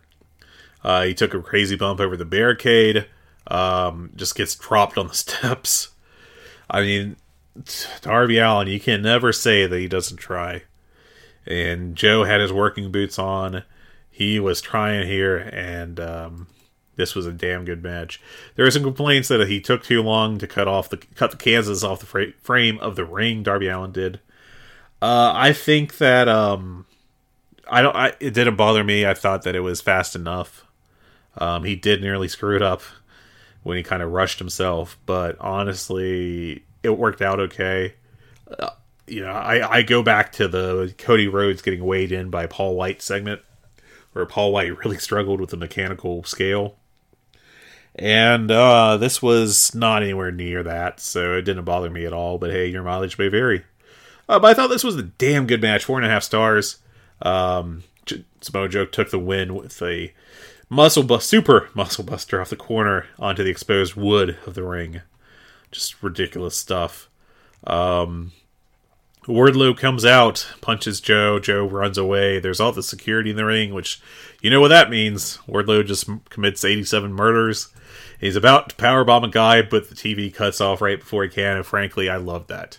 Uh, 0.83 1.05
he 1.05 1.15
took 1.15 1.33
a 1.35 1.41
crazy 1.43 1.77
bump 1.77 2.01
over 2.01 2.17
the 2.17 2.25
barricade, 2.25 3.07
um, 3.47 4.11
just 4.17 4.35
gets 4.35 4.55
dropped 4.55 4.99
on 4.99 5.09
the 5.09 5.15
steps. 5.15 5.89
I 6.69 6.81
mean, 6.81 7.17
Darby 8.01 8.39
Allin, 8.39 8.69
you 8.69 8.81
can 8.81 9.03
never 9.03 9.33
say 9.33 9.67
that 9.67 9.79
he 9.79 9.89
doesn't 9.89 10.17
try. 10.17 10.63
And 11.47 11.95
Joe 11.95 12.25
had 12.25 12.41
his 12.41 12.53
working 12.53 12.91
boots 12.91 13.19
on. 13.19 13.65
He 14.11 14.41
was 14.41 14.61
trying 14.61 15.07
here, 15.07 15.37
and 15.37 15.99
um, 16.01 16.47
this 16.97 17.15
was 17.15 17.27
a 17.27 17.33
damn 17.33 17.65
good 17.65 17.83
match. 17.83 18.21
There 18.55 18.65
are 18.65 18.71
some 18.71 18.83
complaints 18.83 19.29
that 19.29 19.47
he 19.49 19.61
took 19.61 19.83
too 19.83 20.03
long 20.03 20.39
to 20.39 20.47
cut 20.47 20.69
off 20.69 20.89
the 20.89 20.97
cut 20.97 21.33
the 21.33 21.37
Kansas 21.37 21.83
off 21.83 22.01
the 22.01 22.33
frame 22.41 22.79
of 22.79 22.97
the 22.97 23.05
ring. 23.05 23.43
Darby 23.43 23.69
Allin 23.69 23.93
did. 23.93 24.21
Uh, 25.03 25.33
I 25.35 25.53
think 25.53 25.99
that 25.99 26.29
um, 26.29 26.87
I 27.69 27.83
don't. 27.83 27.97
I, 27.97 28.15
it 28.21 28.35
didn't 28.35 28.57
bother 28.57 28.85
me. 28.85 29.05
I 29.05 29.15
thought 29.15 29.43
that 29.43 29.57
it 29.57 29.61
was 29.61 29.81
fast 29.81 30.15
enough. 30.15 30.65
Um, 31.37 31.65
he 31.65 31.75
did 31.77 32.01
nearly 32.01 32.29
screw 32.29 32.57
it 32.57 32.63
up 32.63 32.83
when 33.65 33.77
he 33.77 33.83
kind 33.83 34.03
of 34.03 34.13
rushed 34.13 34.39
himself, 34.39 34.97
but 35.07 35.37
honestly, 35.41 36.65
it 36.85 36.99
worked 36.99 37.23
out 37.23 37.41
okay. 37.41 37.95
Uh, 38.59 38.71
you 39.07 39.21
know, 39.21 39.33
I, 39.33 39.77
I 39.79 39.83
go 39.83 40.03
back 40.03 40.33
to 40.33 40.49
the 40.49 40.95
Cody 40.99 41.29
Rhodes 41.29 41.63
getting 41.63 41.85
weighed 41.85 42.13
in 42.13 42.31
by 42.31 42.47
Paul 42.47 42.75
White 42.77 43.03
segment, 43.03 43.43
where 44.13 44.27
Paul 44.27 44.53
White 44.53 44.79
really 44.85 44.99
struggled 44.99 45.41
with 45.41 45.51
the 45.51 45.57
mechanical 45.57 46.25
scale. 46.25 46.77
And 47.97 48.51
uh, 48.51 48.97
this 48.97 49.23
was 49.23 49.75
not 49.75 50.03
anywhere 50.03 50.33
near 50.33 50.63
that, 50.65 50.99
so 50.99 51.35
it 51.35 51.43
didn't 51.43 51.65
bother 51.65 51.91
me 51.91 52.05
at 52.05 52.13
all. 52.13 52.39
But 52.39 52.51
hey, 52.51 52.67
your 52.67 52.83
mileage 52.83 53.19
may 53.19 53.29
vary. 53.29 53.65
Uh, 54.29 54.39
but 54.39 54.49
I 54.49 54.55
thought 54.55 54.69
this 54.69 54.85
was 54.85 54.97
a 54.97 55.03
damn 55.03 55.47
good 55.47 55.63
match. 55.63 55.85
Four 55.85 55.99
and 55.99 56.07
a 56.07 56.11
half 56.11 56.23
stars. 56.23 56.79
Um, 57.23 57.85
Samoa 58.41 58.69
Joe 58.69 58.87
took 58.87 59.11
the 59.11 59.19
win 59.19 59.55
with 59.55 59.81
a 59.81 60.13
muscle 60.69 61.03
bu- 61.03 61.21
super 61.21 61.69
muscle 61.75 62.05
buster 62.05 62.41
off 62.41 62.51
the 62.51 62.57
corner 62.57 63.07
onto 63.19 63.45
the 63.45 63.51
exposed 63.51 63.95
wood 63.95 64.39
of 64.47 64.55
the 64.55 64.65
ring. 64.65 65.03
Just 65.75 66.01
ridiculous 66.03 66.57
stuff. 66.57 67.11
Um, 67.67 68.31
Wardlow 69.25 69.77
comes 69.77 70.05
out, 70.05 70.47
punches 70.61 71.01
Joe. 71.01 71.41
Joe 71.41 71.67
runs 71.67 71.99
away. 71.99 72.39
There's 72.39 72.61
all 72.61 72.73
the 72.73 72.83
security 72.83 73.31
in 73.31 73.37
the 73.37 73.45
ring, 73.45 73.75
which 73.75 74.01
you 74.41 74.51
know 74.51 74.61
what 74.61 74.69
that 74.69 74.89
means. 74.89 75.39
Wardlow 75.49 75.85
just 75.85 76.09
commits 76.31 76.65
87 76.65 77.13
murders. 77.13 77.69
He's 78.21 78.37
about 78.37 78.71
to 78.71 78.77
powerbomb 78.77 79.25
a 79.25 79.29
guy, 79.29 79.63
but 79.63 79.89
the 79.89 79.95
TV 79.95 80.33
cuts 80.33 80.61
off 80.61 80.81
right 80.81 81.01
before 81.01 81.25
he 81.25 81.29
can. 81.29 81.57
And 81.57 81.67
frankly, 81.67 82.09
I 82.09 82.17
love 82.17 82.47
that. 82.47 82.79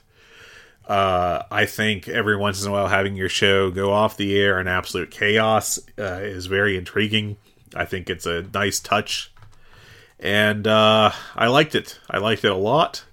Uh, 0.88 1.44
I 1.52 1.66
think 1.66 2.08
every 2.08 2.38
once 2.38 2.64
in 2.64 2.70
a 2.70 2.72
while 2.72 2.88
having 2.88 3.16
your 3.16 3.30
show 3.30 3.72
go 3.72 3.92
off 3.92 4.18
the 4.18 4.38
air 4.38 4.60
in 4.60 4.68
absolute 4.68 5.12
chaos 5.12 5.80
uh, 5.98 6.20
is 6.22 6.46
very 6.46 6.78
intriguing. 6.78 7.38
I 7.76 7.86
think 7.86 8.10
it's 8.10 8.28
a 8.28 8.46
nice 8.54 8.80
touch, 8.80 9.34
and 10.20 10.68
uh, 10.68 11.12
I 11.36 11.48
liked 11.48 11.76
it. 11.76 12.00
I 12.10 12.18
liked 12.18 12.44
it 12.44 12.52
a 12.52 12.56
lot. 12.56 13.06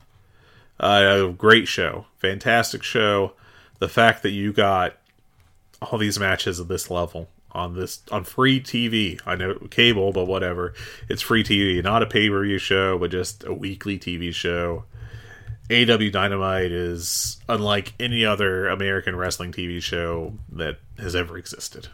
Uh, 0.81 1.29
a 1.29 1.33
great 1.33 1.69
show, 1.69 2.07
fantastic 2.19 2.83
show. 2.83 3.33
The 3.79 3.89
fact 3.89 4.23
that 4.23 4.31
you 4.31 4.53
got 4.53 4.97
all 5.81 5.99
these 5.99 6.19
matches 6.19 6.61
at 6.61 6.69
this 6.69 6.91
level 6.91 7.29
on 7.53 7.77
this 7.77 8.03
on 8.11 8.25
free 8.25 8.61
TV. 8.61 9.21
I 9.27 9.37
know 9.37 9.55
cable, 9.71 10.13
but 10.13 10.27
whatever. 10.27 10.75
It's 11.09 11.23
free 11.23 11.45
TV, 11.45 11.83
not 11.83 12.03
a 12.03 12.07
pay 12.07 12.29
per 12.29 12.43
view 12.43 12.59
show, 12.59 12.99
but 12.99 13.11
just 13.11 13.45
a 13.45 13.53
weekly 13.53 13.99
TV 13.99 14.33
show. 14.35 14.85
AEW 15.69 16.13
Dynamite 16.13 16.73
is 16.73 17.41
unlike 17.49 17.95
any 18.01 18.25
other 18.25 18.69
American 18.69 19.17
wrestling 19.17 19.53
TV 19.53 19.83
show 19.83 20.35
that 20.51 20.79
has 20.99 21.15
ever 21.15 21.39
existed. 21.39 21.89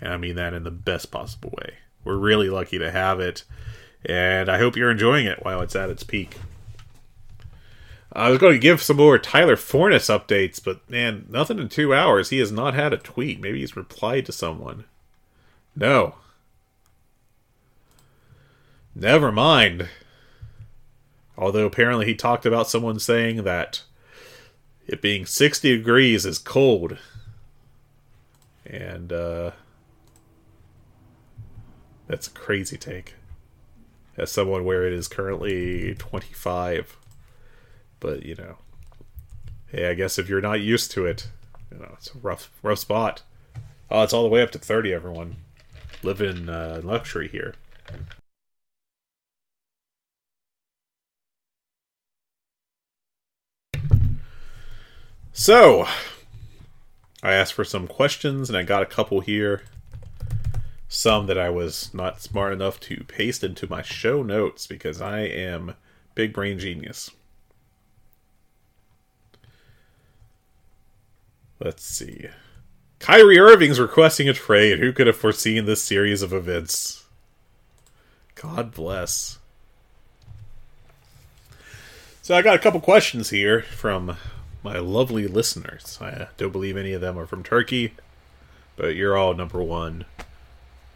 And 0.00 0.12
I 0.12 0.16
mean 0.16 0.36
that 0.36 0.54
in 0.54 0.62
the 0.62 0.70
best 0.70 1.10
possible 1.10 1.52
way. 1.58 1.74
We're 2.04 2.16
really 2.16 2.48
lucky 2.48 2.78
to 2.78 2.90
have 2.90 3.18
it, 3.18 3.44
and 4.06 4.48
I 4.48 4.58
hope 4.58 4.76
you're 4.76 4.90
enjoying 4.90 5.26
it 5.26 5.44
while 5.44 5.60
it's 5.60 5.76
at 5.76 5.90
its 5.90 6.04
peak. 6.04 6.36
I 8.12 8.30
was 8.30 8.38
going 8.38 8.54
to 8.54 8.58
give 8.58 8.80
some 8.80 8.96
more 8.96 9.18
Tyler 9.18 9.56
Forness 9.56 10.06
updates, 10.06 10.62
but 10.62 10.88
man, 10.88 11.26
nothing 11.28 11.58
in 11.58 11.68
two 11.68 11.92
hours. 11.92 12.30
He 12.30 12.38
has 12.38 12.50
not 12.50 12.72
had 12.72 12.92
a 12.92 12.98
tweet. 12.98 13.40
Maybe 13.40 13.60
he's 13.60 13.76
replied 13.76 14.24
to 14.26 14.32
someone. 14.32 14.84
No. 15.74 16.14
Never 18.94 19.30
mind. 19.30 19.88
Although 21.36 21.66
apparently 21.66 22.06
he 22.06 22.14
talked 22.14 22.46
about 22.46 22.70
someone 22.70 22.98
saying 22.98 23.42
that 23.42 23.82
it 24.86 25.02
being 25.02 25.26
60 25.26 25.76
degrees 25.76 26.24
is 26.24 26.38
cold. 26.38 26.96
And, 28.64 29.12
uh, 29.12 29.50
that's 32.06 32.28
a 32.28 32.30
crazy 32.30 32.78
take. 32.78 33.14
As 34.16 34.30
someone 34.30 34.64
where 34.64 34.86
it 34.86 34.92
is 34.92 35.08
currently 35.08 35.94
25. 35.94 36.96
But 38.00 38.24
you 38.24 38.34
know, 38.34 38.56
hey, 39.68 39.88
I 39.90 39.94
guess 39.94 40.18
if 40.18 40.28
you're 40.28 40.40
not 40.40 40.60
used 40.60 40.90
to 40.92 41.06
it, 41.06 41.28
you 41.70 41.78
know, 41.78 41.94
it's 41.94 42.14
a 42.14 42.18
rough, 42.18 42.50
rough 42.62 42.78
spot. 42.78 43.22
Oh, 43.90 44.02
it's 44.02 44.12
all 44.12 44.22
the 44.22 44.28
way 44.28 44.42
up 44.42 44.50
to 44.52 44.58
thirty. 44.58 44.92
Everyone, 44.92 45.36
live 46.02 46.20
in 46.20 46.48
uh, 46.48 46.80
luxury 46.82 47.28
here. 47.28 47.54
So, 55.32 55.86
I 57.22 57.34
asked 57.34 57.52
for 57.52 57.64
some 57.64 57.86
questions 57.86 58.48
and 58.48 58.56
I 58.56 58.62
got 58.62 58.82
a 58.82 58.86
couple 58.86 59.20
here. 59.20 59.64
Some 60.88 61.26
that 61.26 61.38
I 61.38 61.50
was 61.50 61.92
not 61.92 62.20
smart 62.20 62.52
enough 62.52 62.78
to 62.80 63.04
paste 63.04 63.42
into 63.42 63.68
my 63.68 63.82
show 63.82 64.22
notes 64.22 64.66
because 64.66 65.00
I 65.00 65.20
am 65.20 65.74
big 66.14 66.32
brain 66.32 66.58
genius. 66.58 67.10
Let's 71.58 71.84
see. 71.84 72.26
Kyrie 72.98 73.38
Irving's 73.38 73.80
requesting 73.80 74.28
a 74.28 74.32
trade. 74.32 74.78
Who 74.78 74.92
could 74.92 75.06
have 75.06 75.16
foreseen 75.16 75.64
this 75.64 75.82
series 75.82 76.22
of 76.22 76.32
events? 76.32 77.04
God 78.34 78.72
bless. 78.72 79.38
So 82.22 82.34
I 82.34 82.42
got 82.42 82.56
a 82.56 82.58
couple 82.58 82.80
questions 82.80 83.30
here 83.30 83.62
from 83.62 84.16
my 84.62 84.78
lovely 84.78 85.26
listeners. 85.26 85.98
I 86.00 86.28
don't 86.36 86.52
believe 86.52 86.76
any 86.76 86.92
of 86.92 87.00
them 87.00 87.18
are 87.18 87.26
from 87.26 87.42
Turkey, 87.42 87.94
but 88.76 88.96
you're 88.96 89.16
all 89.16 89.34
number 89.34 89.62
one 89.62 90.04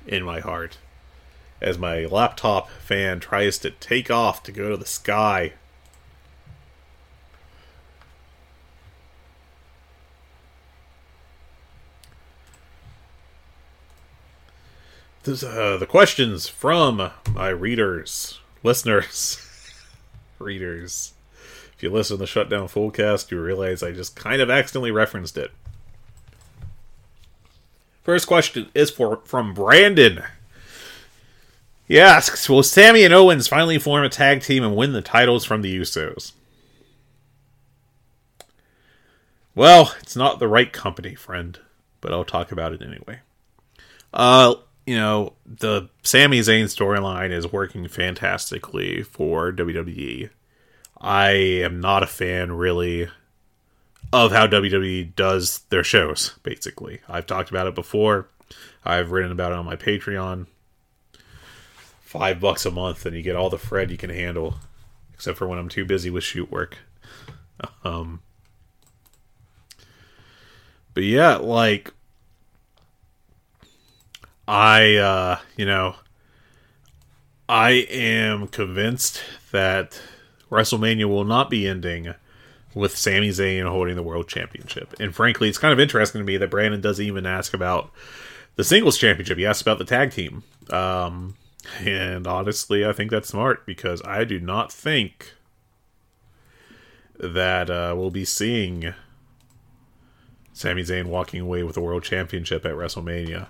in 0.06 0.22
my 0.22 0.40
heart. 0.40 0.78
As 1.60 1.78
my 1.78 2.06
laptop 2.06 2.70
fan 2.70 3.20
tries 3.20 3.58
to 3.58 3.70
take 3.70 4.10
off 4.10 4.42
to 4.44 4.52
go 4.52 4.70
to 4.70 4.76
the 4.76 4.86
sky 4.86 5.52
This, 15.22 15.42
uh, 15.44 15.76
the 15.76 15.84
questions 15.84 16.48
from 16.48 17.10
my 17.34 17.48
readers, 17.50 18.40
listeners, 18.62 19.38
readers. 20.38 21.12
If 21.76 21.82
you 21.82 21.90
listen 21.90 22.16
to 22.16 22.20
the 22.20 22.26
Shutdown 22.26 22.68
Fullcast, 22.68 23.30
you 23.30 23.38
realize 23.38 23.82
I 23.82 23.92
just 23.92 24.16
kind 24.16 24.40
of 24.40 24.48
accidentally 24.48 24.90
referenced 24.90 25.36
it. 25.36 25.50
First 28.02 28.26
question 28.26 28.68
is 28.74 28.90
for 28.90 29.20
from 29.24 29.54
Brandon. 29.54 30.22
He 31.86 31.98
asks, 32.00 32.48
"Will 32.48 32.62
Sami 32.62 33.04
and 33.04 33.12
Owens 33.12 33.48
finally 33.48 33.78
form 33.78 34.04
a 34.04 34.08
tag 34.08 34.42
team 34.42 34.62
and 34.62 34.76
win 34.76 34.92
the 34.92 35.02
titles 35.02 35.44
from 35.44 35.62
the 35.62 35.76
Usos?" 35.76 36.32
Well, 39.54 39.94
it's 40.00 40.16
not 40.16 40.38
the 40.38 40.48
right 40.48 40.72
company, 40.72 41.14
friend, 41.14 41.58
but 42.00 42.12
I'll 42.12 42.24
talk 42.24 42.52
about 42.52 42.72
it 42.72 42.82
anyway. 42.82 43.20
Uh, 44.14 44.54
you 44.86 44.96
know, 44.96 45.34
the 45.44 45.88
Sami 46.02 46.40
Zayn 46.40 46.64
storyline 46.64 47.30
is 47.30 47.52
working 47.52 47.86
fantastically 47.88 49.02
for 49.02 49.52
WWE. 49.52 50.30
I 51.00 51.30
am 51.30 51.80
not 51.80 52.02
a 52.02 52.06
fan, 52.06 52.52
really, 52.52 53.08
of 54.12 54.32
how 54.32 54.46
WWE 54.46 55.14
does 55.14 55.60
their 55.70 55.84
shows, 55.84 56.38
basically. 56.42 57.00
I've 57.08 57.26
talked 57.26 57.50
about 57.50 57.66
it 57.66 57.74
before. 57.74 58.28
I've 58.84 59.12
written 59.12 59.32
about 59.32 59.52
it 59.52 59.58
on 59.58 59.64
my 59.64 59.76
Patreon. 59.76 60.46
Five 62.00 62.40
bucks 62.40 62.66
a 62.66 62.70
month, 62.70 63.06
and 63.06 63.14
you 63.14 63.22
get 63.22 63.36
all 63.36 63.50
the 63.50 63.58
Fred 63.58 63.90
you 63.90 63.96
can 63.96 64.10
handle, 64.10 64.56
except 65.14 65.38
for 65.38 65.46
when 65.46 65.58
I'm 65.58 65.68
too 65.68 65.84
busy 65.84 66.10
with 66.10 66.24
shoot 66.24 66.50
work. 66.50 66.78
Um, 67.84 68.20
but 70.94 71.04
yeah, 71.04 71.36
like 71.36 71.92
I, 74.48 74.96
uh, 74.96 75.38
you 75.56 75.66
know, 75.66 75.94
I 77.48 77.86
am 77.90 78.48
convinced 78.48 79.22
that 79.52 80.00
WrestleMania 80.50 81.04
will 81.04 81.24
not 81.24 81.48
be 81.48 81.68
ending 81.68 82.14
with 82.74 82.96
Sami 82.96 83.30
Zayn 83.30 83.68
holding 83.68 83.96
the 83.96 84.02
World 84.02 84.28
Championship. 84.28 84.94
And 85.00 85.14
frankly, 85.14 85.48
it's 85.48 85.58
kind 85.58 85.72
of 85.72 85.80
interesting 85.80 86.20
to 86.20 86.24
me 86.24 86.36
that 86.36 86.50
Brandon 86.50 86.80
doesn't 86.80 87.04
even 87.04 87.26
ask 87.26 87.52
about 87.52 87.90
the 88.56 88.64
singles 88.64 88.98
championship. 88.98 89.38
He 89.38 89.46
asked 89.46 89.62
about 89.62 89.78
the 89.78 89.84
tag 89.84 90.12
team. 90.12 90.42
Um, 90.70 91.36
and 91.80 92.26
honestly, 92.26 92.86
I 92.86 92.92
think 92.92 93.10
that's 93.10 93.28
smart 93.28 93.66
because 93.66 94.02
I 94.04 94.24
do 94.24 94.38
not 94.40 94.72
think 94.72 95.32
that 97.18 97.68
uh, 97.68 97.94
we'll 97.96 98.10
be 98.10 98.24
seeing 98.24 98.94
Sami 100.52 100.82
Zayn 100.82 101.06
walking 101.06 101.40
away 101.40 101.62
with 101.62 101.74
the 101.74 101.80
World 101.80 102.02
Championship 102.02 102.64
at 102.64 102.74
WrestleMania. 102.74 103.48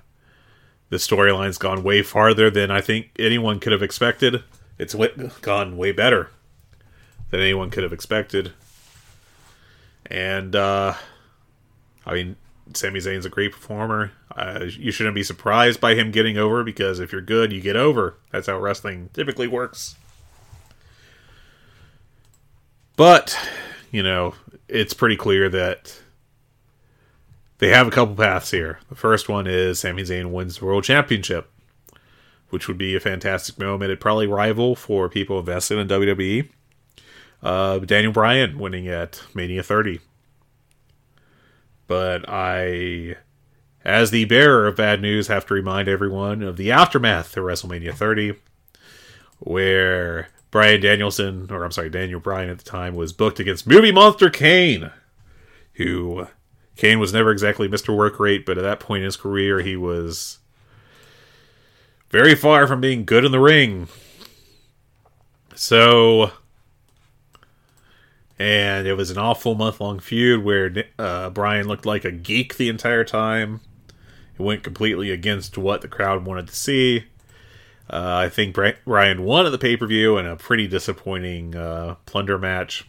The 0.88 0.96
storyline's 0.96 1.58
gone 1.58 1.82
way 1.82 2.02
farther 2.02 2.50
than 2.50 2.70
I 2.70 2.80
think 2.80 3.10
anyone 3.18 3.60
could 3.60 3.72
have 3.72 3.82
expected. 3.82 4.42
It's 4.78 4.94
gone 5.40 5.76
way 5.76 5.92
better 5.92 6.30
than 7.30 7.40
anyone 7.40 7.70
could 7.70 7.84
have 7.84 7.92
expected. 7.92 8.52
And, 10.10 10.56
uh, 10.56 10.94
I 12.04 12.14
mean, 12.14 12.36
Sami 12.74 13.00
Zayn's 13.00 13.24
a 13.24 13.30
great 13.30 13.52
performer. 13.52 14.12
Uh, 14.34 14.66
you 14.68 14.90
shouldn't 14.90 15.14
be 15.14 15.22
surprised 15.22 15.80
by 15.80 15.94
him 15.94 16.10
getting 16.10 16.36
over 16.36 16.64
because 16.64 17.00
if 17.00 17.12
you're 17.12 17.20
good, 17.20 17.52
you 17.52 17.60
get 17.60 17.76
over. 17.76 18.16
That's 18.32 18.46
how 18.46 18.58
wrestling 18.58 19.10
typically 19.12 19.46
works. 19.46 19.96
But, 22.96 23.38
you 23.90 24.02
know, 24.02 24.34
it's 24.68 24.94
pretty 24.94 25.16
clear 25.16 25.48
that 25.48 26.00
they 27.58 27.68
have 27.68 27.86
a 27.86 27.90
couple 27.90 28.14
paths 28.14 28.50
here. 28.50 28.78
The 28.88 28.94
first 28.94 29.28
one 29.28 29.46
is 29.46 29.80
Sami 29.80 30.02
Zayn 30.02 30.30
wins 30.30 30.58
the 30.58 30.64
World 30.64 30.84
Championship, 30.84 31.50
which 32.50 32.68
would 32.68 32.78
be 32.78 32.94
a 32.94 33.00
fantastic 33.00 33.58
moment. 33.58 33.90
It'd 33.90 34.00
probably 34.00 34.26
rival 34.26 34.74
for 34.74 35.08
people 35.08 35.38
invested 35.38 35.78
in 35.78 35.88
WWE. 35.88 36.50
Uh, 37.42 37.78
Daniel 37.78 38.12
Bryan 38.12 38.58
winning 38.58 38.88
at 38.88 39.22
Mania 39.34 39.62
30. 39.62 40.00
But 41.86 42.24
I, 42.28 43.16
as 43.84 44.10
the 44.10 44.26
bearer 44.26 44.66
of 44.66 44.76
bad 44.76 45.00
news, 45.00 45.28
have 45.28 45.46
to 45.46 45.54
remind 45.54 45.88
everyone 45.88 46.42
of 46.42 46.56
the 46.56 46.70
aftermath 46.70 47.36
of 47.36 47.44
WrestleMania 47.44 47.94
30, 47.94 48.34
where 49.38 50.28
Bryan 50.50 50.80
Danielson, 50.80 51.48
or 51.50 51.64
I'm 51.64 51.72
sorry, 51.72 51.90
Daniel 51.90 52.20
Bryan 52.20 52.50
at 52.50 52.58
the 52.58 52.64
time, 52.64 52.94
was 52.94 53.12
booked 53.12 53.40
against 53.40 53.66
movie 53.66 53.92
monster 53.92 54.30
Kane, 54.30 54.90
who 55.74 56.26
Kane 56.76 56.98
was 56.98 57.12
never 57.12 57.30
exactly 57.30 57.68
Mr. 57.68 57.96
Work 57.96 58.20
Rate, 58.20 58.44
but 58.46 58.58
at 58.58 58.62
that 58.62 58.80
point 58.80 59.00
in 59.00 59.06
his 59.06 59.16
career, 59.16 59.60
he 59.60 59.76
was 59.76 60.38
very 62.10 62.34
far 62.34 62.66
from 62.66 62.80
being 62.80 63.04
good 63.04 63.24
in 63.24 63.32
the 63.32 63.40
ring. 63.40 63.88
So, 65.54 66.32
and 68.40 68.86
it 68.86 68.94
was 68.94 69.10
an 69.10 69.18
awful 69.18 69.54
month 69.54 69.82
long 69.82 70.00
feud 70.00 70.42
where 70.42 70.72
uh, 70.98 71.28
Bryan 71.28 71.68
looked 71.68 71.84
like 71.84 72.06
a 72.06 72.10
geek 72.10 72.56
the 72.56 72.70
entire 72.70 73.04
time. 73.04 73.60
It 74.34 74.40
went 74.40 74.62
completely 74.62 75.10
against 75.10 75.58
what 75.58 75.82
the 75.82 75.88
crowd 75.88 76.24
wanted 76.24 76.48
to 76.48 76.56
see. 76.56 77.04
Uh, 77.90 78.24
I 78.24 78.28
think 78.30 78.56
Bryan 78.86 79.24
won 79.24 79.44
at 79.44 79.52
the 79.52 79.58
pay 79.58 79.76
per 79.76 79.86
view 79.86 80.16
in 80.16 80.24
a 80.24 80.36
pretty 80.36 80.66
disappointing 80.66 81.54
uh, 81.54 81.96
plunder 82.06 82.38
match. 82.38 82.88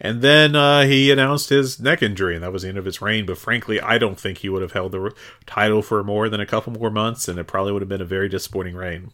And 0.00 0.22
then 0.22 0.56
uh, 0.56 0.84
he 0.84 1.10
announced 1.10 1.50
his 1.50 1.78
neck 1.78 2.02
injury, 2.02 2.34
and 2.34 2.42
that 2.42 2.54
was 2.54 2.62
the 2.62 2.70
end 2.70 2.78
of 2.78 2.86
his 2.86 3.02
reign. 3.02 3.26
But 3.26 3.36
frankly, 3.36 3.82
I 3.82 3.98
don't 3.98 4.18
think 4.18 4.38
he 4.38 4.48
would 4.48 4.62
have 4.62 4.72
held 4.72 4.92
the 4.92 5.14
title 5.44 5.82
for 5.82 6.02
more 6.02 6.30
than 6.30 6.40
a 6.40 6.46
couple 6.46 6.72
more 6.72 6.90
months, 6.90 7.28
and 7.28 7.38
it 7.38 7.46
probably 7.46 7.72
would 7.72 7.82
have 7.82 7.88
been 7.88 8.00
a 8.00 8.06
very 8.06 8.30
disappointing 8.30 8.76
reign. 8.76 9.10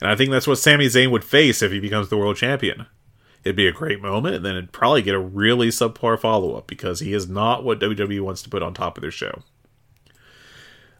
And 0.00 0.10
I 0.10 0.16
think 0.16 0.32
that's 0.32 0.48
what 0.48 0.58
Sami 0.58 0.86
Zayn 0.86 1.12
would 1.12 1.24
face 1.24 1.62
if 1.62 1.70
he 1.70 1.78
becomes 1.78 2.08
the 2.08 2.16
world 2.18 2.36
champion. 2.36 2.86
It'd 3.48 3.56
be 3.56 3.66
a 3.66 3.72
great 3.72 4.02
moment, 4.02 4.34
and 4.34 4.44
then 4.44 4.56
it'd 4.56 4.72
probably 4.72 5.00
get 5.00 5.14
a 5.14 5.18
really 5.18 5.68
subpar 5.68 6.20
follow 6.20 6.54
up 6.54 6.66
because 6.66 7.00
he 7.00 7.14
is 7.14 7.30
not 7.30 7.64
what 7.64 7.80
WWE 7.80 8.20
wants 8.20 8.42
to 8.42 8.50
put 8.50 8.62
on 8.62 8.74
top 8.74 8.98
of 8.98 9.00
their 9.00 9.10
show. 9.10 9.40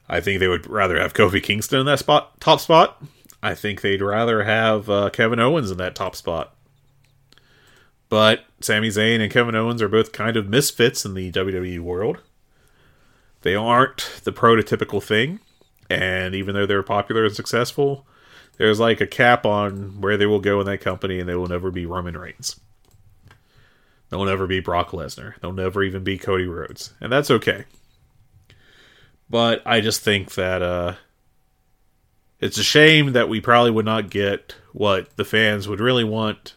I 0.09 0.21
think 0.21 0.41
they 0.41 0.49
would 0.49 0.67
rather 0.67 0.99
have 0.99 1.13
Kofi 1.13 1.43
Kingston 1.43 1.81
in 1.81 1.85
that 1.85 1.99
spot, 1.99 2.41
top 2.41 2.61
spot. 2.61 3.05
I 3.43 3.55
think 3.55 3.83
they'd 3.83 4.01
rather 4.01 4.45
have 4.45 4.89
uh, 4.89 5.11
Kevin 5.11 5.39
Owens 5.39 5.71
in 5.71 5.77
that 5.77 5.95
top 5.95 6.17
spot. 6.17 6.55
But 8.09 8.47
Sami 8.63 8.89
Zayn 8.89 9.21
and 9.21 9.31
Kevin 9.31 9.55
Owens 9.55 9.83
are 9.83 9.89
both 9.89 10.13
kind 10.13 10.39
of 10.39 10.49
misfits 10.49 11.05
in 11.05 11.13
the 11.13 11.31
WWE 11.31 11.81
world. 11.81 12.23
They 13.43 13.57
aren't 13.57 14.23
the 14.25 14.33
prototypical 14.33 15.03
thing, 15.03 15.41
and 15.91 16.35
even 16.35 16.55
though 16.55 16.65
they're 16.65 16.83
popular 16.83 17.27
and 17.27 17.37
successful, 17.37 18.07
there's 18.59 18.79
like 18.79 19.01
a 19.01 19.07
cap 19.07 19.47
on 19.47 20.01
where 20.01 20.17
they 20.17 20.27
will 20.27 20.41
go 20.41 20.61
in 20.61 20.67
that 20.67 20.81
company, 20.81 21.19
and 21.19 21.29
they 21.29 21.35
will 21.35 21.49
never 21.49 21.71
be 21.71 21.87
Roman 21.87 22.17
Reigns. 22.17 22.61
They'll 24.11 24.25
never 24.25 24.47
be 24.47 24.61
Brock 24.61 24.91
Lesnar. 24.91 25.39
They'll 25.41 25.53
never 25.53 25.83
even 25.83 26.05
be 26.05 26.19
Cody 26.19 26.47
Rhodes, 26.47 26.93
and 27.01 27.13
that's 27.13 27.31
okay. 27.31 27.65
But 29.31 29.63
I 29.67 29.81
just 29.81 30.01
think 30.01 30.35
that 30.35 30.63
uh, 30.63 30.95
it's 32.41 32.59
a 32.59 32.63
shame 32.63 33.13
that 33.13 33.29
we 33.29 33.41
probably 33.41 33.71
would 33.71 33.85
not 33.85 34.11
get 34.11 34.55
what 34.73 35.17
the 35.17 35.25
fans 35.25 35.69
would 35.69 35.81
really 35.81 36.05
want 36.05 36.55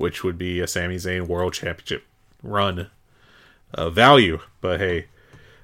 which 0.00 0.24
would 0.24 0.38
be 0.38 0.60
a 0.60 0.66
Sami 0.66 0.96
Zayn 0.96 1.26
World 1.26 1.52
Championship 1.52 2.04
run 2.42 2.88
uh, 3.74 3.90
value. 3.90 4.40
But 4.62 4.80
hey, 4.80 5.08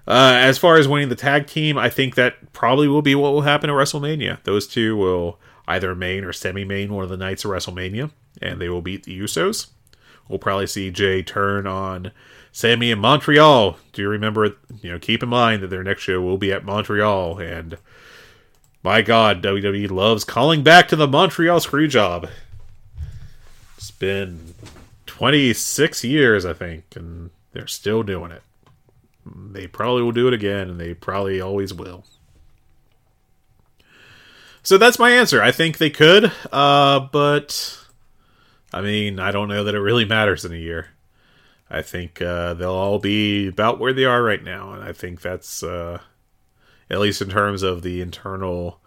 uh, 0.06 0.34
as 0.36 0.58
far 0.58 0.76
as 0.76 0.86
winning 0.86 1.08
the 1.08 1.14
tag 1.16 1.46
team, 1.46 1.78
I 1.78 1.88
think 1.88 2.16
that 2.16 2.52
probably 2.52 2.86
will 2.86 3.00
be 3.00 3.14
what 3.14 3.32
will 3.32 3.40
happen 3.40 3.70
at 3.70 3.72
WrestleMania. 3.72 4.42
Those 4.44 4.66
two 4.66 4.94
will 4.94 5.38
either 5.68 5.94
main 5.94 6.24
or 6.24 6.32
semi 6.32 6.64
main 6.64 6.92
one 6.92 7.04
of 7.04 7.10
the 7.10 7.16
nights 7.16 7.44
of 7.44 7.50
WrestleMania, 7.50 8.10
and 8.40 8.60
they 8.60 8.68
will 8.68 8.82
beat 8.82 9.04
the 9.04 9.18
Usos. 9.18 9.68
We'll 10.28 10.38
probably 10.38 10.66
see 10.66 10.90
Jay 10.90 11.22
turn 11.22 11.66
on 11.66 12.10
Sami 12.52 12.90
in 12.90 12.98
Montreal. 12.98 13.78
Do 13.92 14.02
you 14.02 14.08
remember? 14.08 14.56
You 14.80 14.92
know, 14.92 14.98
keep 14.98 15.22
in 15.22 15.28
mind 15.28 15.62
that 15.62 15.68
their 15.68 15.84
next 15.84 16.02
show 16.02 16.20
will 16.20 16.38
be 16.38 16.52
at 16.52 16.64
Montreal, 16.64 17.38
and 17.38 17.78
my 18.82 19.02
God, 19.02 19.42
WWE 19.42 19.90
loves 19.90 20.22
calling 20.22 20.62
back 20.62 20.86
to 20.88 20.96
the 20.96 21.08
Montreal 21.08 21.58
screw 21.58 21.88
job 21.88 22.28
It's 23.76 23.90
been 23.90 24.54
26 25.06 26.04
years, 26.04 26.46
I 26.46 26.52
think, 26.52 26.84
and 26.94 27.30
they're 27.52 27.66
still 27.66 28.04
doing 28.04 28.30
it. 28.30 28.42
They 29.24 29.66
probably 29.66 30.02
will 30.02 30.12
do 30.12 30.28
it 30.28 30.34
again, 30.34 30.70
and 30.70 30.80
they 30.80 30.94
probably 30.94 31.40
always 31.40 31.74
will. 31.74 32.04
So 34.66 34.78
that's 34.78 34.98
my 34.98 35.12
answer. 35.12 35.40
I 35.40 35.52
think 35.52 35.78
they 35.78 35.90
could, 35.90 36.32
uh, 36.50 36.98
but 37.12 37.78
I 38.72 38.80
mean, 38.80 39.20
I 39.20 39.30
don't 39.30 39.46
know 39.46 39.62
that 39.62 39.76
it 39.76 39.80
really 39.80 40.04
matters 40.04 40.44
in 40.44 40.52
a 40.52 40.56
year. 40.56 40.88
I 41.70 41.82
think 41.82 42.20
uh, 42.20 42.54
they'll 42.54 42.72
all 42.72 42.98
be 42.98 43.46
about 43.46 43.78
where 43.78 43.92
they 43.92 44.04
are 44.06 44.24
right 44.24 44.42
now, 44.42 44.72
and 44.72 44.82
I 44.82 44.92
think 44.92 45.20
that's 45.20 45.62
uh, 45.62 46.00
at 46.90 46.98
least 46.98 47.22
in 47.22 47.28
terms 47.28 47.62
of 47.62 47.82
the 47.82 48.00
internal 48.00 48.80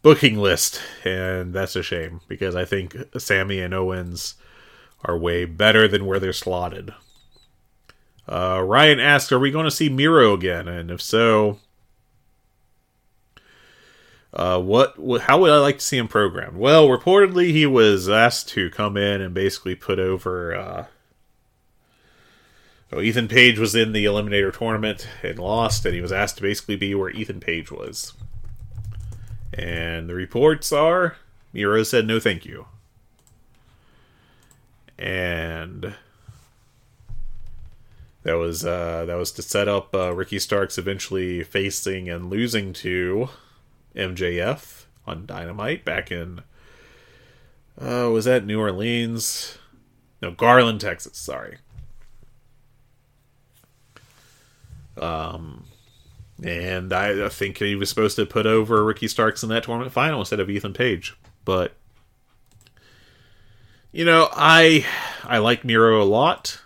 booking 0.00 0.38
list, 0.38 0.80
and 1.04 1.52
that's 1.52 1.76
a 1.76 1.82
shame 1.82 2.22
because 2.26 2.56
I 2.56 2.64
think 2.64 2.96
Sami 3.18 3.60
and 3.60 3.74
Owens 3.74 4.36
are 5.04 5.18
way 5.18 5.44
better 5.44 5.86
than 5.86 6.06
where 6.06 6.20
they're 6.20 6.32
slotted. 6.32 6.94
Uh, 8.26 8.62
Ryan 8.64 8.98
asks, 8.98 9.30
"Are 9.30 9.38
we 9.38 9.50
going 9.50 9.66
to 9.66 9.70
see 9.70 9.90
Miro 9.90 10.32
again? 10.32 10.68
And 10.68 10.90
if 10.90 11.02
so, 11.02 11.58
uh, 14.32 14.60
what? 14.60 14.94
How 15.22 15.40
would 15.40 15.50
I 15.50 15.58
like 15.58 15.78
to 15.78 15.84
see 15.84 15.98
him 15.98 16.08
programmed?" 16.08 16.56
Well, 16.56 16.88
reportedly, 16.88 17.50
he 17.50 17.66
was 17.66 18.08
asked 18.08 18.48
to 18.50 18.70
come 18.70 18.96
in 18.96 19.20
and 19.20 19.34
basically 19.34 19.74
put 19.74 19.98
over. 19.98 20.54
Uh, 20.54 20.86
oh, 22.92 23.00
Ethan 23.00 23.28
Page 23.28 23.58
was 23.58 23.74
in 23.74 23.92
the 23.92 24.04
Eliminator 24.04 24.56
tournament 24.56 25.08
and 25.22 25.38
lost, 25.38 25.84
and 25.84 25.94
he 25.94 26.00
was 26.00 26.12
asked 26.12 26.36
to 26.36 26.42
basically 26.42 26.76
be 26.76 26.94
where 26.94 27.10
Ethan 27.10 27.40
Page 27.40 27.70
was. 27.70 28.14
And 29.52 30.08
the 30.08 30.14
reports 30.14 30.72
are 30.72 31.16
Miro 31.52 31.82
said 31.82 32.06
no 32.06 32.18
thank 32.18 32.46
you. 32.46 32.66
And 34.98 35.94
That 38.22 38.34
was 38.34 38.64
uh, 38.64 39.04
that 39.06 39.16
was 39.16 39.32
to 39.32 39.42
set 39.42 39.68
up 39.68 39.94
uh, 39.94 40.14
Ricky 40.14 40.38
Starks 40.38 40.78
eventually 40.78 41.42
facing 41.42 42.08
and 42.08 42.30
losing 42.30 42.72
to 42.74 43.28
MJF 43.94 44.84
on 45.06 45.26
Dynamite 45.26 45.84
back 45.84 46.10
in 46.10 46.42
uh, 47.80 48.08
was 48.12 48.26
that 48.26 48.44
New 48.44 48.60
Orleans? 48.60 49.58
No, 50.20 50.30
Garland, 50.30 50.80
Texas. 50.80 51.16
Sorry. 51.16 51.58
Um, 54.96 55.64
and 56.44 56.92
I, 56.92 57.26
I 57.26 57.28
think 57.28 57.58
he 57.58 57.74
was 57.74 57.88
supposed 57.88 58.16
to 58.16 58.26
put 58.26 58.46
over 58.46 58.84
Ricky 58.84 59.08
Starks 59.08 59.42
in 59.42 59.48
that 59.48 59.64
tournament 59.64 59.92
final 59.92 60.20
instead 60.20 60.40
of 60.40 60.50
Ethan 60.50 60.74
Page, 60.74 61.16
but 61.44 61.74
you 63.90 64.04
know, 64.04 64.28
I 64.32 64.86
I 65.24 65.38
like 65.38 65.64
Miro 65.64 66.02
a 66.02 66.04
lot. 66.04 66.60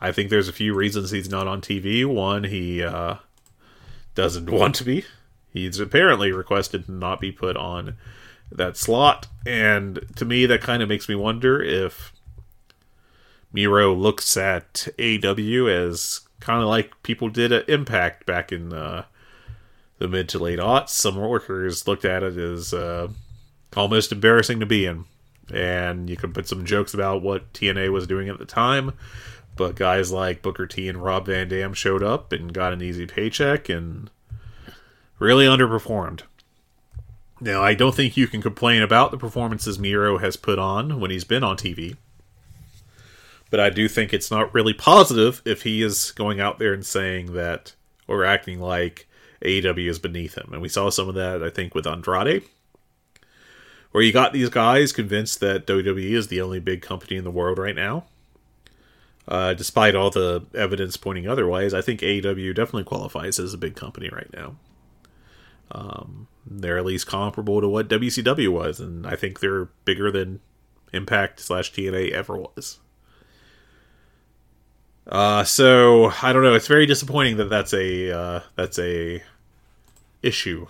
I 0.00 0.12
think 0.12 0.30
there's 0.30 0.48
a 0.48 0.52
few 0.52 0.74
reasons 0.74 1.10
he's 1.10 1.28
not 1.28 1.46
on 1.46 1.60
TV. 1.60 2.04
One, 2.04 2.44
he 2.44 2.82
uh, 2.82 3.16
doesn't 4.14 4.50
want 4.50 4.76
to 4.76 4.84
be. 4.84 5.04
He's 5.52 5.78
apparently 5.78 6.32
requested 6.32 6.86
to 6.86 6.92
not 6.92 7.20
be 7.20 7.30
put 7.30 7.56
on 7.56 7.96
that 8.50 8.76
slot, 8.76 9.26
and 9.46 10.00
to 10.16 10.24
me, 10.24 10.46
that 10.46 10.60
kind 10.60 10.82
of 10.82 10.88
makes 10.88 11.08
me 11.08 11.14
wonder 11.14 11.62
if 11.62 12.12
Miro 13.52 13.94
looks 13.94 14.36
at 14.36 14.88
AEW 14.98 15.70
as 15.70 16.20
kind 16.40 16.62
of 16.62 16.68
like 16.68 17.02
people 17.02 17.28
did 17.28 17.52
at 17.52 17.68
Impact 17.68 18.26
back 18.26 18.50
in 18.50 18.72
uh, 18.72 19.04
the 19.98 20.08
mid 20.08 20.28
to 20.30 20.38
late 20.38 20.58
aughts. 20.58 20.90
Some 20.90 21.16
workers 21.16 21.86
looked 21.86 22.04
at 22.04 22.22
it 22.22 22.36
as 22.36 22.72
uh, 22.74 23.08
almost 23.76 24.12
embarrassing 24.12 24.60
to 24.60 24.66
be 24.66 24.86
in, 24.86 25.04
and 25.52 26.08
you 26.08 26.16
can 26.16 26.32
put 26.32 26.48
some 26.48 26.64
jokes 26.64 26.94
about 26.94 27.22
what 27.22 27.52
TNA 27.52 27.92
was 27.92 28.06
doing 28.06 28.28
at 28.28 28.38
the 28.38 28.44
time. 28.44 28.92
But 29.54 29.76
guys 29.76 30.10
like 30.10 30.42
Booker 30.42 30.66
T 30.66 30.88
and 30.88 31.02
Rob 31.02 31.26
Van 31.26 31.48
Dam 31.48 31.74
showed 31.74 32.02
up 32.02 32.32
and 32.32 32.54
got 32.54 32.72
an 32.72 32.82
easy 32.82 33.06
paycheck 33.06 33.68
and 33.68 34.10
really 35.22 35.46
underperformed. 35.46 36.22
Now, 37.40 37.62
I 37.62 37.74
don't 37.74 37.94
think 37.94 38.16
you 38.16 38.26
can 38.26 38.42
complain 38.42 38.82
about 38.82 39.10
the 39.10 39.18
performances 39.18 39.78
Miro 39.78 40.18
has 40.18 40.36
put 40.36 40.58
on 40.58 41.00
when 41.00 41.10
he's 41.10 41.24
been 41.24 41.42
on 41.42 41.56
TV. 41.56 41.96
But 43.50 43.60
I 43.60 43.70
do 43.70 43.88
think 43.88 44.12
it's 44.12 44.30
not 44.30 44.52
really 44.54 44.72
positive 44.72 45.42
if 45.44 45.62
he 45.62 45.82
is 45.82 46.10
going 46.12 46.40
out 46.40 46.58
there 46.58 46.72
and 46.72 46.84
saying 46.84 47.34
that 47.34 47.74
or 48.08 48.24
acting 48.24 48.60
like 48.60 49.08
AEW 49.44 49.88
is 49.88 49.98
beneath 49.98 50.36
him. 50.36 50.50
And 50.52 50.62
we 50.62 50.68
saw 50.68 50.90
some 50.90 51.08
of 51.08 51.14
that, 51.16 51.42
I 51.42 51.50
think, 51.50 51.74
with 51.74 51.86
Andrade, 51.86 52.44
where 53.90 54.02
you 54.02 54.12
got 54.12 54.32
these 54.32 54.48
guys 54.48 54.92
convinced 54.92 55.40
that 55.40 55.66
WWE 55.66 56.12
is 56.12 56.28
the 56.28 56.40
only 56.40 56.60
big 56.60 56.80
company 56.82 57.16
in 57.16 57.24
the 57.24 57.30
world 57.30 57.58
right 57.58 57.76
now. 57.76 58.04
Uh, 59.28 59.54
despite 59.54 59.94
all 59.94 60.10
the 60.10 60.44
evidence 60.54 60.96
pointing 60.96 61.28
otherwise, 61.28 61.74
I 61.74 61.80
think 61.80 62.00
AEW 62.00 62.54
definitely 62.54 62.84
qualifies 62.84 63.38
as 63.38 63.54
a 63.54 63.58
big 63.58 63.76
company 63.76 64.08
right 64.08 64.32
now. 64.32 64.56
Um, 65.72 66.28
they're 66.46 66.78
at 66.78 66.84
least 66.84 67.06
comparable 67.06 67.60
to 67.60 67.68
what 67.68 67.88
WCW 67.88 68.48
was, 68.48 68.78
and 68.78 69.06
I 69.06 69.16
think 69.16 69.40
they're 69.40 69.66
bigger 69.84 70.10
than 70.10 70.40
Impact 70.92 71.40
slash 71.40 71.72
TNA 71.72 72.12
ever 72.12 72.36
was. 72.36 72.78
Uh, 75.06 75.42
so 75.44 76.12
I 76.22 76.32
don't 76.32 76.42
know. 76.42 76.54
It's 76.54 76.68
very 76.68 76.86
disappointing 76.86 77.38
that 77.38 77.48
that's 77.48 77.72
a 77.72 78.16
uh, 78.16 78.40
that's 78.54 78.78
a 78.78 79.22
issue. 80.22 80.66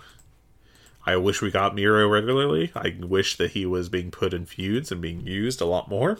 I 1.05 1.17
wish 1.17 1.41
we 1.41 1.51
got 1.51 1.75
Miro 1.75 2.07
regularly. 2.07 2.71
I 2.75 2.95
wish 2.99 3.35
that 3.37 3.51
he 3.51 3.65
was 3.65 3.89
being 3.89 4.09
put 4.09 4.33
in 4.33 4.45
feuds 4.45 4.91
and 4.91 5.01
being 5.01 5.27
used 5.27 5.59
a 5.59 5.65
lot 5.65 5.89
more. 5.89 6.17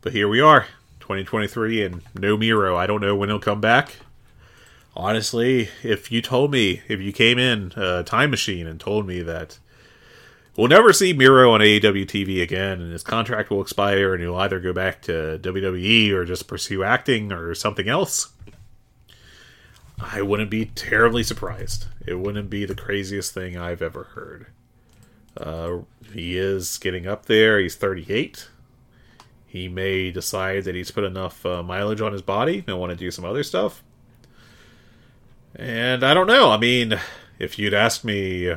But 0.00 0.12
here 0.12 0.28
we 0.28 0.40
are, 0.40 0.66
2023, 0.98 1.84
and 1.84 2.02
no 2.18 2.36
Miro. 2.36 2.76
I 2.76 2.86
don't 2.86 3.00
know 3.00 3.14
when 3.14 3.28
he'll 3.28 3.38
come 3.38 3.60
back. 3.60 3.96
Honestly, 4.96 5.68
if 5.82 6.10
you 6.10 6.20
told 6.20 6.50
me, 6.50 6.82
if 6.88 7.00
you 7.00 7.12
came 7.12 7.38
in 7.38 7.72
a 7.76 7.84
uh, 7.84 8.02
time 8.02 8.30
machine 8.30 8.66
and 8.66 8.80
told 8.80 9.06
me 9.06 9.22
that 9.22 9.58
we'll 10.56 10.68
never 10.68 10.92
see 10.92 11.12
Miro 11.12 11.52
on 11.52 11.60
AEW 11.60 12.06
TV 12.06 12.42
again, 12.42 12.80
and 12.80 12.92
his 12.92 13.04
contract 13.04 13.50
will 13.50 13.62
expire, 13.62 14.12
and 14.12 14.22
he'll 14.22 14.36
either 14.36 14.58
go 14.58 14.72
back 14.72 15.00
to 15.02 15.38
WWE 15.42 16.10
or 16.10 16.24
just 16.24 16.48
pursue 16.48 16.82
acting 16.82 17.32
or 17.32 17.54
something 17.54 17.88
else, 17.88 18.32
I 20.00 20.22
wouldn't 20.22 20.50
be 20.50 20.66
terribly 20.66 21.22
surprised. 21.22 21.86
It 22.06 22.14
wouldn't 22.14 22.50
be 22.50 22.64
the 22.64 22.74
craziest 22.74 23.32
thing 23.32 23.56
I've 23.56 23.82
ever 23.82 24.04
heard. 24.04 24.46
Uh, 25.36 25.80
he 26.12 26.36
is 26.36 26.78
getting 26.78 27.06
up 27.06 27.26
there. 27.26 27.60
He's 27.60 27.76
38. 27.76 28.48
He 29.46 29.68
may 29.68 30.10
decide 30.10 30.64
that 30.64 30.74
he's 30.74 30.90
put 30.90 31.04
enough 31.04 31.44
uh, 31.44 31.62
mileage 31.62 32.00
on 32.00 32.12
his 32.12 32.22
body 32.22 32.64
and 32.66 32.78
want 32.78 32.90
to 32.90 32.96
do 32.96 33.10
some 33.10 33.24
other 33.24 33.42
stuff. 33.42 33.82
And 35.56 36.04
I 36.04 36.14
don't 36.14 36.26
know. 36.26 36.50
I 36.50 36.56
mean, 36.56 36.98
if 37.38 37.58
you'd 37.58 37.74
asked 37.74 38.04
me 38.04 38.54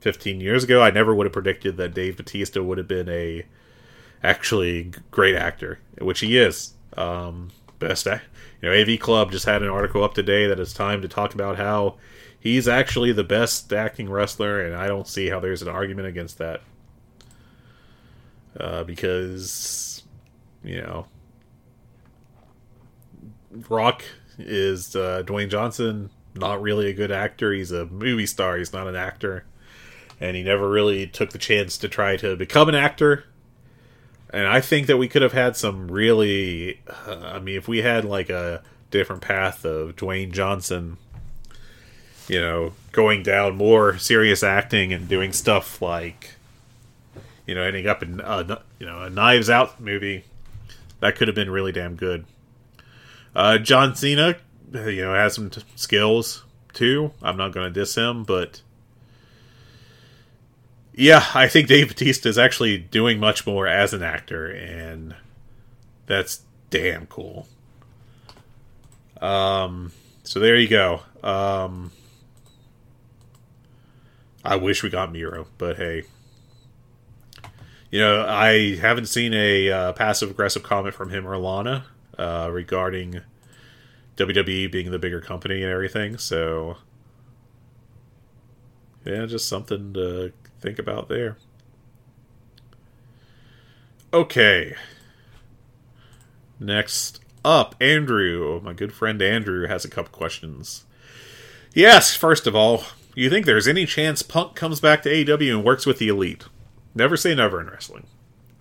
15 0.00 0.40
years 0.40 0.64
ago, 0.64 0.82
I 0.82 0.90
never 0.90 1.14
would 1.14 1.26
have 1.26 1.32
predicted 1.32 1.76
that 1.76 1.94
Dave 1.94 2.16
Batista 2.16 2.62
would 2.62 2.78
have 2.78 2.88
been 2.88 3.08
a 3.08 3.44
actually 4.22 4.92
great 5.10 5.36
actor, 5.36 5.78
which 5.98 6.20
he 6.20 6.38
is. 6.38 6.74
Um, 6.96 7.50
best, 7.78 8.06
you 8.06 8.20
know, 8.62 8.72
AV 8.72 8.98
Club 8.98 9.30
just 9.30 9.44
had 9.44 9.62
an 9.62 9.68
article 9.68 10.02
up 10.02 10.14
today 10.14 10.46
that 10.46 10.60
it's 10.60 10.72
time 10.72 11.02
to 11.02 11.08
talk 11.08 11.34
about 11.34 11.56
how 11.56 11.96
he's 12.38 12.68
actually 12.68 13.12
the 13.12 13.24
best 13.24 13.72
acting 13.72 14.08
wrestler, 14.08 14.60
and 14.60 14.74
I 14.74 14.86
don't 14.86 15.08
see 15.08 15.28
how 15.28 15.40
there's 15.40 15.62
an 15.62 15.68
argument 15.68 16.08
against 16.08 16.38
that. 16.38 16.60
Uh, 18.58 18.84
because 18.84 20.04
you 20.62 20.80
know, 20.80 21.06
Rock 23.68 24.04
is 24.38 24.94
uh, 24.94 25.22
Dwayne 25.26 25.50
Johnson, 25.50 26.10
not 26.34 26.60
really 26.60 26.88
a 26.88 26.92
good 26.92 27.10
actor. 27.10 27.52
He's 27.52 27.72
a 27.72 27.86
movie 27.86 28.26
star. 28.26 28.56
He's 28.56 28.72
not 28.72 28.86
an 28.86 28.96
actor, 28.96 29.44
and 30.20 30.36
he 30.36 30.42
never 30.42 30.68
really 30.68 31.06
took 31.06 31.30
the 31.30 31.38
chance 31.38 31.78
to 31.78 31.88
try 31.88 32.16
to 32.16 32.36
become 32.36 32.68
an 32.68 32.74
actor. 32.74 33.24
And 34.30 34.48
I 34.48 34.60
think 34.60 34.88
that 34.88 34.96
we 34.96 35.06
could 35.06 35.22
have 35.22 35.32
had 35.32 35.56
some 35.56 35.88
really, 35.88 36.80
uh, 37.06 37.32
I 37.34 37.38
mean, 37.38 37.56
if 37.56 37.68
we 37.68 37.82
had 37.82 38.04
like 38.04 38.30
a 38.30 38.62
different 38.90 39.22
path 39.22 39.64
of 39.64 39.94
Dwayne 39.94 40.32
Johnson, 40.32 40.96
you 42.26 42.40
know, 42.40 42.72
going 42.90 43.22
down 43.22 43.56
more 43.56 43.96
serious 43.98 44.42
acting 44.42 44.92
and 44.92 45.08
doing 45.08 45.32
stuff 45.32 45.80
like, 45.80 46.34
you 47.46 47.54
know, 47.54 47.62
ending 47.62 47.86
up 47.86 48.02
in, 48.02 48.20
uh, 48.20 48.58
you 48.80 48.86
know, 48.86 49.02
a 49.02 49.10
Knives 49.10 49.48
Out 49.48 49.80
movie 49.80 50.24
that 50.98 51.14
could 51.16 51.28
have 51.28 51.34
been 51.34 51.50
really 51.50 51.70
damn 51.72 51.94
good. 51.94 52.24
Uh, 53.36 53.58
John 53.58 53.94
Cena, 53.94 54.36
you 54.74 55.02
know, 55.02 55.14
has 55.14 55.34
some 55.34 55.50
t- 55.50 55.62
skills 55.76 56.44
too. 56.72 57.12
I'm 57.22 57.36
not 57.36 57.52
going 57.52 57.72
to 57.72 57.80
diss 57.80 57.94
him, 57.94 58.24
but 58.24 58.60
yeah, 60.92 61.24
I 61.34 61.48
think 61.48 61.68
Dave 61.68 61.88
Batista 61.88 62.28
is 62.28 62.38
actually 62.38 62.78
doing 62.78 63.18
much 63.18 63.46
more 63.46 63.66
as 63.66 63.92
an 63.92 64.02
actor, 64.02 64.50
and 64.50 65.14
that's 66.06 66.42
damn 66.70 67.06
cool. 67.06 67.48
Um, 69.20 69.92
so 70.24 70.40
there 70.40 70.56
you 70.56 70.68
go. 70.68 71.02
Um, 71.22 71.92
I 74.44 74.56
wish 74.56 74.82
we 74.82 74.90
got 74.90 75.12
Miro, 75.12 75.46
but 75.56 75.76
hey, 75.76 76.02
you 77.90 78.00
know, 78.00 78.26
I 78.28 78.76
haven't 78.76 79.06
seen 79.06 79.32
a 79.34 79.70
uh, 79.70 79.92
passive 79.92 80.30
aggressive 80.30 80.62
comment 80.62 80.94
from 80.94 81.10
him 81.10 81.26
or 81.26 81.38
Lana 81.38 81.86
uh, 82.18 82.50
regarding 82.52 83.20
WWE 84.16 84.70
being 84.70 84.90
the 84.90 84.98
bigger 84.98 85.20
company 85.20 85.62
and 85.62 85.70
everything. 85.70 86.18
So, 86.18 86.76
yeah, 89.04 89.26
just 89.26 89.48
something 89.48 89.92
to 89.94 90.32
think 90.60 90.78
about 90.78 91.08
there. 91.08 91.36
Okay. 94.12 94.74
Next 96.60 97.20
up, 97.44 97.74
Andrew, 97.80 98.60
my 98.62 98.72
good 98.72 98.92
friend 98.92 99.20
Andrew, 99.20 99.66
has 99.66 99.84
a 99.84 99.90
couple 99.90 100.12
questions. 100.12 100.84
Yes, 101.74 102.14
first 102.14 102.46
of 102.46 102.54
all, 102.54 102.84
you 103.14 103.28
think 103.28 103.44
there's 103.44 103.66
any 103.66 103.86
chance 103.86 104.22
Punk 104.22 104.54
comes 104.54 104.80
back 104.80 105.02
to 105.02 105.10
AEW 105.10 105.56
and 105.56 105.64
works 105.64 105.86
with 105.86 105.98
the 105.98 106.08
Elite? 106.08 106.44
never 106.94 107.16
say 107.16 107.34
never 107.34 107.60
in 107.60 107.66
wrestling. 107.66 108.06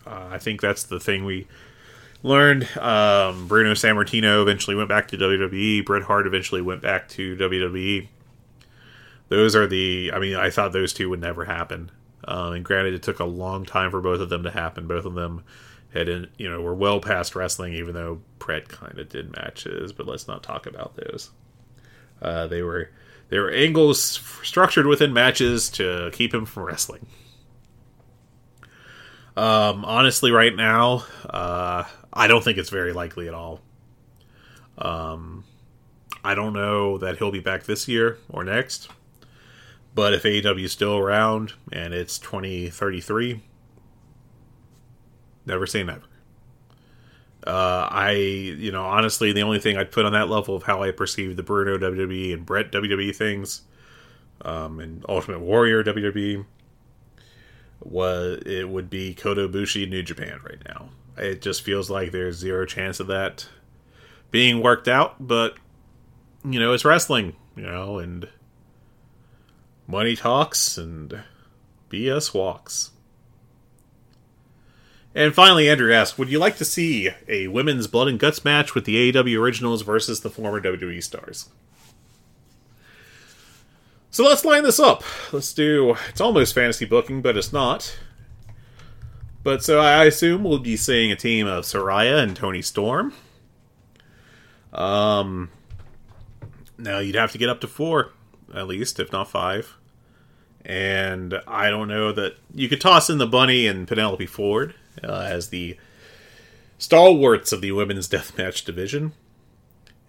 Uh, 0.06 0.28
I 0.32 0.38
think 0.38 0.60
that's 0.60 0.84
the 0.84 1.00
thing 1.00 1.24
we 1.24 1.48
learned. 2.24 2.64
Um, 2.78 3.48
Bruno 3.48 3.74
Sammartino 3.74 4.42
eventually 4.42 4.76
went 4.76 4.90
back 4.90 5.10
to 5.10 5.18
WWE. 5.18 5.86
Bret 5.86 6.04
Hart 6.04 6.26
eventually 6.26 6.62
went 6.62 6.82
back 6.82 7.08
to 7.10 7.36
WWE. 7.36 8.08
Those 9.30 9.56
are 9.56 9.68
the. 9.68 10.12
I 10.14 10.20
mean, 10.20 10.36
I 10.36 10.50
thought 10.50 10.74
those 10.74 10.94
two 10.94 11.10
would 11.10 11.22
never 11.22 11.46
happen. 11.46 11.92
Um, 12.26 12.54
and 12.54 12.66
granted, 12.66 12.94
it 12.94 13.04
took 13.04 13.20
a 13.20 13.26
long 13.26 13.66
time 13.66 13.92
for 13.92 14.02
both 14.02 14.22
of 14.22 14.30
them 14.30 14.44
to 14.44 14.52
happen. 14.52 14.88
Both 14.88 15.06
of 15.06 15.14
them 15.14 15.44
had, 15.94 16.08
in, 16.08 16.30
you 16.38 16.50
know, 16.50 16.62
were 16.62 16.74
well 16.74 17.00
past 17.00 17.36
wrestling, 17.36 17.74
even 17.74 17.94
though 17.94 18.22
Bret 18.40 18.70
kind 18.70 18.98
of 18.98 19.10
did 19.10 19.36
matches. 19.36 19.92
But 19.92 20.08
let's 20.08 20.28
not 20.28 20.42
talk 20.44 20.66
about 20.66 20.96
those. 20.96 21.32
Uh, 22.22 22.48
they 22.48 22.62
were 22.62 22.90
they 23.30 23.40
were 23.40 23.52
angles 23.52 24.00
structured 24.44 24.86
within 24.86 25.12
matches 25.12 25.70
to 25.72 26.10
keep 26.14 26.34
him 26.34 26.46
from 26.46 26.64
wrestling. 26.64 27.06
Um, 29.36 29.84
honestly, 29.84 30.32
right 30.32 30.56
now, 30.56 31.06
uh, 31.28 31.84
I 32.14 32.28
don't 32.28 32.44
think 32.44 32.58
it's 32.58 32.70
very 32.70 32.94
likely 32.94 33.28
at 33.28 33.34
all. 33.34 33.60
Um, 34.78 35.44
I 36.24 36.36
don't 36.36 36.54
know 36.54 36.98
that 37.00 37.18
he'll 37.18 37.32
be 37.32 37.40
back 37.40 37.64
this 37.64 37.88
year 37.88 38.18
or 38.30 38.44
next. 38.44 38.90
But 39.96 40.14
if 40.14 40.24
AEW 40.24 40.64
is 40.64 40.72
still 40.72 40.98
around 40.98 41.54
and 41.72 41.94
it's 41.94 42.18
2033, 42.18 43.42
never 45.46 45.68
say 45.68 45.84
never. 45.84 46.02
Uh, 47.46 47.88
I, 47.92 48.12
you 48.12 48.72
know, 48.72 48.86
honestly, 48.86 49.34
the 49.34 49.44
only 49.44 49.60
thing 49.60 49.78
I'd 49.78 49.92
put 49.92 50.06
on 50.06 50.14
that 50.14 50.30
level 50.30 50.56
of 50.56 50.64
how 50.64 50.82
I 50.82 50.92
perceive 50.92 51.36
the 51.36 51.44
Bruno 51.44 51.78
WWE 51.78 52.34
and 52.34 52.46
Bret 52.46 52.72
WWE 52.72 53.14
things, 53.14 53.64
um, 54.44 54.80
and 54.80 55.06
Ultimate 55.10 55.42
Warrior 55.42 55.84
WWE, 55.84 56.46
was 57.82 58.42
it 58.46 58.70
would 58.70 58.90
be 58.90 59.14
Kota 59.14 59.50
Ibushi 59.50 59.90
New 59.90 60.02
Japan 60.04 60.40
right 60.44 60.62
now. 60.66 60.90
It 61.18 61.42
just 61.42 61.62
feels 61.62 61.90
like 61.90 62.12
there's 62.12 62.38
zero 62.38 62.66
chance 62.66 63.00
of 63.00 63.08
that 63.08 63.48
being 64.32 64.62
worked 64.62 64.88
out, 64.88 65.16
but 65.20 65.56
you 66.44 66.60
know, 66.60 66.74
it's 66.74 66.86
wrestling, 66.86 67.36
you 67.56 67.64
know, 67.64 68.00
and 68.00 68.28
money 69.88 70.16
talks 70.16 70.78
and 70.78 71.24
BS 71.90 72.34
walks. 72.34 72.92
And 75.16 75.36
finally, 75.36 75.70
Andrew 75.70 75.94
asks, 75.94 76.18
would 76.18 76.30
you 76.30 76.40
like 76.40 76.58
to 76.58 76.66
see 76.66 77.12
a 77.28 77.48
women's 77.48 77.86
blood 77.86 78.08
and 78.08 78.20
guts 78.20 78.44
match 78.44 78.74
with 78.74 78.86
the 78.86 79.12
AEW 79.12 79.40
originals 79.40 79.84
versus 79.84 80.22
the 80.22 80.32
former 80.32 80.60
WWE 80.60 81.04
stars? 81.04 81.50
So 84.10 84.24
let's 84.24 84.46
line 84.46 84.64
this 84.64 84.80
up. 84.80 85.04
Let's 85.32 85.54
do. 85.54 85.96
It's 86.10 86.22
almost 86.22 86.56
fantasy 86.56 86.86
booking, 86.86 87.22
but 87.22 87.38
it's 87.38 87.54
not. 87.54 87.98
But 89.44 89.64
so 89.64 89.80
I 89.80 90.06
assume 90.06 90.44
we'll 90.44 90.60
be 90.60 90.78
seeing 90.78 91.12
a 91.12 91.18
team 91.18 91.48
of 91.48 91.66
Saraya 91.66 92.24
and 92.24 92.36
Toni 92.36 92.62
Storm. 92.62 93.14
Um. 94.72 95.50
Now 96.78 97.00
you'd 97.00 97.16
have 97.16 97.32
to 97.34 97.38
get 97.38 97.50
up 97.50 97.62
to 97.62 97.68
four, 97.68 98.12
at 98.54 98.68
least, 98.68 99.00
if 99.00 99.12
not 99.12 99.30
five. 99.30 99.78
And 100.66 101.40
I 101.48 101.70
don't 101.70 101.88
know 101.88 102.12
that 102.14 102.36
you 102.54 102.70
could 102.70 102.82
toss 102.82 103.10
in 103.10 103.18
the 103.18 103.28
Bunny 103.28 103.68
and 103.68 103.88
Penelope 103.88 104.26
Ford 104.26 104.74
uh, 105.04 105.28
as 105.30 105.50
the 105.50 105.78
stalwarts 106.78 107.52
of 107.52 107.62
the 107.62 107.72
women's 107.72 108.08
deathmatch 108.10 108.66
division. 108.66 109.14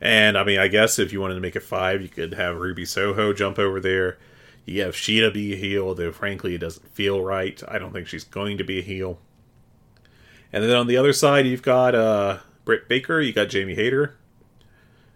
And 0.01 0.37
I 0.37 0.45
mean, 0.45 0.59
I 0.59 0.69
guess 0.69 0.99
if 0.99 1.13
you 1.13 1.21
wanted 1.21 1.35
to 1.35 1.41
make 1.41 1.57
it 1.57 1.63
five, 1.63 2.03
you 2.03 2.09
could 2.09 2.35
have 2.35 2.57
Ruby 2.57 2.85
Soho 2.85 3.33
jump 3.33 3.59
over 3.59 3.81
there. 3.81 4.19
You 4.67 4.83
have 4.83 4.95
Shida 4.95 5.33
be 5.33 5.53
a 5.53 5.57
heel, 5.57 5.95
though 5.95 6.13
frankly, 6.13 6.55
it 6.55 6.59
doesn't 6.59 6.89
feel 6.95 7.23
right. 7.23 7.61
I 7.69 7.79
don't 7.79 7.93
think 7.93 8.07
she's 8.07 8.25
going 8.25 8.59
to 8.59 8.65
be 8.65 8.79
a 8.79 8.83
heel. 8.83 9.19
And 10.53 10.65
then 10.65 10.75
on 10.75 10.87
the 10.87 10.97
other 10.97 11.13
side, 11.13 11.47
you've 11.47 11.63
got 11.63 11.95
uh, 11.95 12.39
Britt 12.65 12.89
Baker, 12.89 13.21
you 13.21 13.33
got 13.33 13.49
Jamie 13.49 13.75
Hayter. 13.75 14.17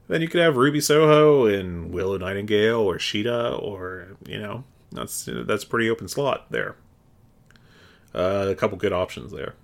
Then 0.09 0.23
you 0.23 0.29
could 0.29 0.41
have 0.41 0.57
Ruby 0.57 0.81
Soho 0.81 1.47
and 1.47 1.93
Willow 1.93 2.17
Nightingale 2.17 2.81
or 2.81 2.97
Shida, 2.97 3.63
or 3.63 4.17
you 4.27 4.39
know, 4.39 4.65
that's 4.91 5.29
that's 5.31 5.65
pretty 5.65 5.89
open 5.91 6.09
slot 6.09 6.51
there. 6.51 6.77
Uh, 8.15 8.47
a 8.49 8.55
couple 8.55 8.79
good 8.79 8.93
options 8.93 9.33
there. 9.33 9.55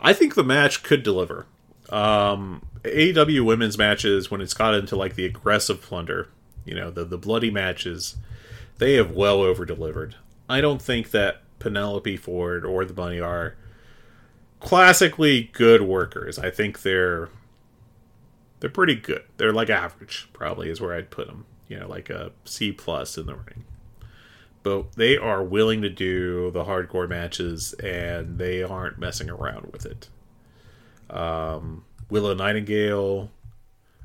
I 0.00 0.12
think 0.12 0.34
the 0.34 0.42
match 0.44 0.82
could 0.82 1.02
deliver. 1.02 1.46
Um, 1.90 2.66
AEW 2.82 3.44
women's 3.44 3.78
matches, 3.78 4.30
when 4.30 4.40
it's 4.40 4.54
got 4.54 4.74
into 4.74 4.96
like 4.96 5.14
the 5.14 5.26
aggressive 5.26 5.80
plunder, 5.80 6.28
you 6.64 6.74
know, 6.74 6.90
the 6.90 7.04
the 7.04 7.18
bloody 7.18 7.50
matches, 7.50 8.16
they 8.80 8.94
have 8.94 9.12
well 9.12 9.40
over 9.40 9.64
delivered. 9.64 10.16
I 10.48 10.60
don't 10.60 10.82
think 10.82 11.12
that 11.12 11.42
Penelope 11.60 12.16
Ford 12.16 12.64
or 12.64 12.84
the 12.84 12.92
Bunny 12.92 13.20
are 13.20 13.54
classically 14.58 15.50
good 15.52 15.82
workers. 15.82 16.38
I 16.38 16.50
think 16.50 16.82
they're 16.82 17.28
they're 18.58 18.68
pretty 18.68 18.96
good. 18.96 19.22
They're 19.36 19.52
like 19.52 19.70
average, 19.70 20.28
probably 20.32 20.68
is 20.68 20.80
where 20.80 20.94
I'd 20.94 21.10
put 21.10 21.28
them. 21.28 21.46
You 21.68 21.78
know, 21.78 21.88
like 21.88 22.10
a 22.10 22.32
C 22.44 22.72
plus 22.72 23.16
in 23.16 23.26
the 23.26 23.36
ring 23.36 23.64
but 24.62 24.92
they 24.92 25.16
are 25.16 25.42
willing 25.42 25.82
to 25.82 25.88
do 25.88 26.50
the 26.50 26.64
hardcore 26.64 27.08
matches 27.08 27.72
and 27.74 28.38
they 28.38 28.62
aren't 28.62 28.98
messing 28.98 29.30
around 29.30 29.72
with 29.72 29.86
it. 29.86 30.08
Um, 31.08 31.84
Willow 32.10 32.34
Nightingale. 32.34 33.30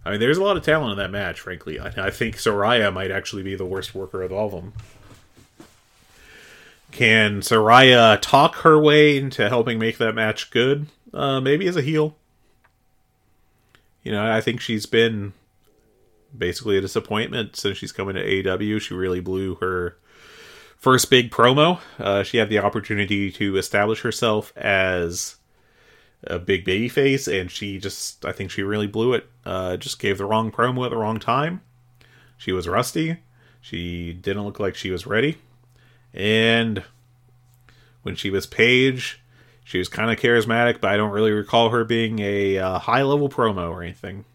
I 0.06 0.12
mean, 0.12 0.20
there's 0.20 0.38
a 0.38 0.44
lot 0.44 0.56
of 0.56 0.64
talent 0.64 0.92
in 0.92 0.98
that 0.98 1.10
match, 1.10 1.40
frankly. 1.40 1.80
I, 1.80 1.88
I 1.98 2.10
think 2.12 2.36
Saraya 2.36 2.94
might 2.94 3.10
actually 3.10 3.42
be 3.42 3.56
the 3.56 3.66
worst 3.66 3.96
worker 3.96 4.22
of 4.22 4.32
all 4.32 4.46
of 4.46 4.52
them. 4.52 4.74
Can 6.92 7.42
Saraya 7.42 8.20
talk 8.22 8.58
her 8.58 8.80
way 8.80 9.18
into 9.18 9.50
helping 9.50 9.80
make 9.80 9.98
that 9.98 10.14
match 10.14 10.52
good? 10.52 10.88
Uh, 11.14 11.42
maybe 11.42 11.68
as 11.68 11.76
a 11.76 11.82
heel. 11.82 12.16
You 14.04 14.12
know, 14.12 14.32
I 14.32 14.40
think 14.40 14.62
she's 14.62 14.86
been 14.86 15.34
basically 16.38 16.78
a 16.78 16.82
disappointment 16.82 17.56
since 17.56 17.78
she's 17.78 17.92
coming 17.92 18.16
to 18.16 18.24
AEW. 18.24 18.80
She 18.80 18.94
really 18.94 19.20
blew 19.20 19.56
her 19.56 19.98
first 20.78 21.10
big 21.10 21.32
promo. 21.32 21.80
Uh, 21.98 22.22
she 22.22 22.38
had 22.38 22.50
the 22.50 22.60
opportunity 22.60 23.32
to 23.32 23.58
establish 23.58 24.02
herself 24.02 24.56
as 24.56 25.38
a 26.28 26.40
big 26.40 26.66
baby 26.66 26.90
face, 26.90 27.28
and 27.28 27.50
she 27.50 27.80
just, 27.80 28.26
I 28.26 28.32
think 28.32 28.52
she 28.52 28.64
really 28.64 28.88
blew 28.88 29.14
it. 29.14 29.28
Uh, 29.46 29.78
just 29.78 30.00
gave 30.00 30.18
the 30.18 30.26
wrong 30.26 30.52
promo 30.52 30.86
at 30.86 30.92
the 30.92 30.98
wrong 30.98 31.20
time. 31.20 31.62
She 32.38 32.52
was 32.52 32.68
rusty. 32.68 33.18
She 33.62 34.14
didn't 34.14 34.44
look 34.44 34.60
like 34.60 34.76
she 34.76 34.92
was 34.92 35.08
ready. 35.08 35.38
And 36.14 36.84
when 38.04 38.16
she 38.16 38.30
was 38.30 38.46
Paige, 38.46 39.22
she 39.64 39.80
was 39.80 39.90
kind 39.90 40.12
of 40.12 40.20
charismatic, 40.20 40.80
but 40.80 40.92
I 40.92 40.98
don't 40.98 41.12
really 41.12 41.32
recall 41.32 41.70
her 41.70 41.84
being 41.84 42.20
a 42.20 42.58
uh, 42.60 42.80
high 42.80 43.02
level 43.02 43.30
promo 43.30 43.70
or 43.72 43.82
anything. 43.82 44.26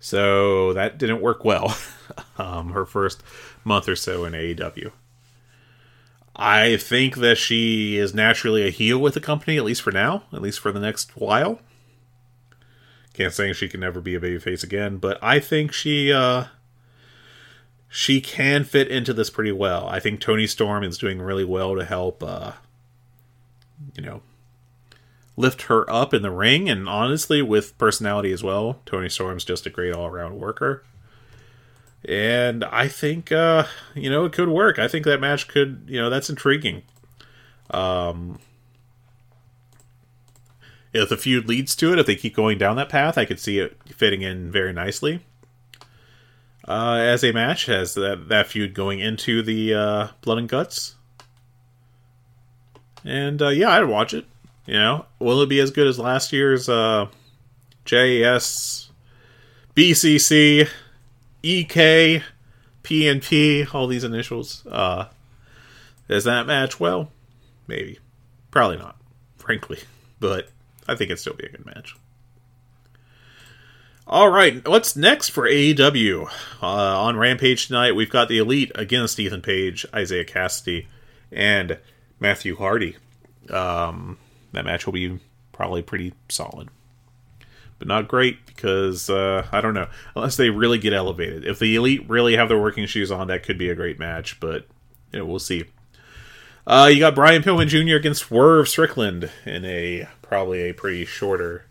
So 0.00 0.72
that 0.72 0.98
didn't 0.98 1.20
work 1.20 1.44
well. 1.44 1.76
um, 2.38 2.70
her 2.70 2.86
first 2.86 3.22
month 3.64 3.88
or 3.88 3.96
so 3.96 4.24
in 4.24 4.32
AEW. 4.32 4.92
I 6.36 6.76
think 6.76 7.16
that 7.16 7.38
she 7.38 7.96
is 7.96 8.14
naturally 8.14 8.66
a 8.66 8.70
heel 8.70 8.98
with 8.98 9.14
the 9.14 9.20
company, 9.20 9.56
at 9.56 9.64
least 9.64 9.80
for 9.80 9.90
now, 9.90 10.24
at 10.32 10.42
least 10.42 10.60
for 10.60 10.70
the 10.70 10.80
next 10.80 11.16
while. 11.16 11.60
Can't 13.14 13.32
say 13.32 13.54
she 13.54 13.68
can 13.68 13.80
never 13.80 14.02
be 14.02 14.14
a 14.14 14.20
babyface 14.20 14.62
again, 14.62 14.98
but 14.98 15.18
I 15.22 15.40
think 15.40 15.72
she 15.72 16.12
uh, 16.12 16.44
she 17.88 18.20
can 18.20 18.64
fit 18.64 18.88
into 18.88 19.14
this 19.14 19.30
pretty 19.30 19.52
well. 19.52 19.88
I 19.88 19.98
think 19.98 20.20
Toni 20.20 20.46
Storm 20.46 20.84
is 20.84 20.98
doing 20.98 21.22
really 21.22 21.44
well 21.44 21.74
to 21.74 21.84
help, 21.86 22.22
uh, 22.22 22.52
you 23.94 24.02
know, 24.02 24.20
lift 25.38 25.62
her 25.62 25.90
up 25.90 26.12
in 26.12 26.20
the 26.20 26.30
ring, 26.30 26.68
and 26.68 26.86
honestly, 26.86 27.40
with 27.40 27.78
personality 27.78 28.32
as 28.32 28.42
well. 28.42 28.82
Toni 28.84 29.08
Storm's 29.08 29.44
just 29.44 29.64
a 29.64 29.70
great 29.70 29.94
all 29.94 30.06
around 30.06 30.38
worker 30.38 30.84
and 32.04 32.64
I 32.64 32.88
think 32.88 33.32
uh, 33.32 33.64
you 33.94 34.10
know 34.10 34.24
it 34.24 34.32
could 34.32 34.48
work. 34.48 34.78
I 34.78 34.88
think 34.88 35.04
that 35.04 35.20
match 35.20 35.48
could 35.48 35.86
you 35.88 36.00
know 36.00 36.10
that's 36.10 36.30
intriguing. 36.30 36.82
Um, 37.70 38.38
if 40.92 41.08
the 41.08 41.16
feud 41.16 41.48
leads 41.48 41.74
to 41.76 41.92
it, 41.92 41.98
if 41.98 42.06
they 42.06 42.16
keep 42.16 42.34
going 42.34 42.58
down 42.58 42.76
that 42.76 42.88
path, 42.88 43.18
I 43.18 43.24
could 43.24 43.40
see 43.40 43.58
it 43.58 43.76
fitting 43.88 44.22
in 44.22 44.50
very 44.50 44.72
nicely. 44.72 45.24
Uh, 46.66 46.96
as 47.00 47.22
a 47.22 47.32
match, 47.32 47.68
as 47.68 47.94
that 47.94 48.28
that 48.28 48.48
feud 48.48 48.74
going 48.74 48.98
into 48.98 49.42
the 49.42 49.74
uh, 49.74 50.08
Blood 50.20 50.38
and 50.38 50.48
Guts, 50.48 50.96
and 53.04 53.40
uh, 53.40 53.48
yeah, 53.48 53.70
I'd 53.70 53.84
watch 53.84 54.14
it. 54.14 54.26
You 54.66 54.74
know, 54.74 55.06
will 55.20 55.42
it 55.42 55.48
be 55.48 55.60
as 55.60 55.70
good 55.70 55.86
as 55.86 55.96
last 55.96 56.32
year's 56.32 56.68
uh, 56.68 57.06
JS 57.84 58.88
BCC 59.76 60.68
EK, 61.46 62.24
PNP, 62.82 63.72
all 63.72 63.86
these 63.86 64.02
initials. 64.02 64.66
Uh, 64.66 65.06
does 66.08 66.24
that 66.24 66.44
match 66.46 66.80
well? 66.80 67.12
Maybe. 67.68 68.00
Probably 68.50 68.78
not, 68.78 68.96
frankly. 69.36 69.78
But 70.18 70.48
I 70.88 70.94
think 70.94 71.10
it'd 71.10 71.18
still 71.18 71.34
be 71.34 71.44
a 71.44 71.50
good 71.50 71.66
match. 71.66 71.94
All 74.06 74.30
right, 74.30 74.66
what's 74.66 74.96
next 74.96 75.28
for 75.28 75.46
AEW? 75.46 76.26
Uh, 76.62 76.66
on 76.66 77.18
Rampage 77.18 77.66
tonight, 77.66 77.94
we've 77.94 78.08
got 78.08 78.30
the 78.30 78.38
Elite 78.38 78.72
against 78.74 79.20
Ethan 79.20 79.42
Page, 79.42 79.84
Isiah 79.94 80.24
Kassidy, 80.24 80.86
and 81.30 81.78
Matthew 82.18 82.56
Hardy. 82.56 82.96
Um, 83.50 84.16
that 84.52 84.64
match 84.64 84.86
will 84.86 84.94
be 84.94 85.20
probably 85.52 85.82
pretty 85.82 86.14
solid 86.30 86.70
but 87.78 87.88
not 87.88 88.08
great 88.08 88.46
because 88.46 89.10
uh, 89.10 89.46
I 89.52 89.60
don't 89.60 89.74
know 89.74 89.88
unless 90.14 90.36
they 90.36 90.50
really 90.50 90.78
get 90.78 90.92
elevated. 90.92 91.46
If 91.46 91.58
the 91.58 91.76
elite 91.76 92.08
really 92.08 92.36
have 92.36 92.48
their 92.48 92.60
working 92.60 92.86
shoes 92.86 93.10
on, 93.10 93.28
that 93.28 93.42
could 93.42 93.58
be 93.58 93.70
a 93.70 93.74
great 93.74 93.98
match, 93.98 94.40
but 94.40 94.66
you 95.12 95.18
know, 95.18 95.26
we'll 95.26 95.38
see. 95.38 95.64
Uh, 96.66 96.90
you 96.92 96.98
got 96.98 97.14
Brian 97.14 97.42
Pillman 97.42 97.68
Jr. 97.68 97.96
against 97.96 98.22
Swerve 98.22 98.68
Strickland 98.68 99.30
in 99.44 99.64
a 99.64 100.08
probably 100.22 100.68
a 100.68 100.74
pretty 100.74 101.04
shorter 101.04 101.66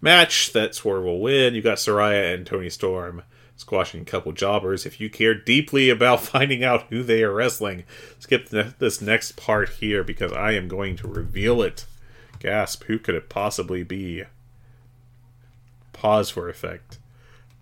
match 0.00 0.52
that 0.52 0.74
Swerve 0.74 1.04
will 1.04 1.20
win. 1.20 1.54
You 1.54 1.62
got 1.62 1.78
Saraya 1.78 2.34
and 2.34 2.46
Toni 2.46 2.70
Storm 2.70 3.22
squashing 3.56 4.02
a 4.02 4.04
couple 4.04 4.32
jobbers. 4.32 4.86
If 4.86 5.00
you 5.00 5.10
care 5.10 5.34
deeply 5.34 5.90
about 5.90 6.20
finding 6.20 6.64
out 6.64 6.84
who 6.90 7.02
they 7.02 7.22
are 7.22 7.32
wrestling, 7.32 7.84
skip 8.18 8.48
this 8.48 9.00
next 9.00 9.32
part 9.32 9.68
here 9.68 10.04
because 10.04 10.32
I 10.32 10.52
am 10.52 10.68
going 10.68 10.96
to 10.96 11.08
reveal 11.08 11.60
it. 11.62 11.86
Gasp! 12.38 12.84
Who 12.84 12.98
could 12.98 13.14
it 13.14 13.28
possibly 13.28 13.82
be? 13.82 14.24
Pause 16.00 16.30
for 16.30 16.48
effect. 16.48 16.98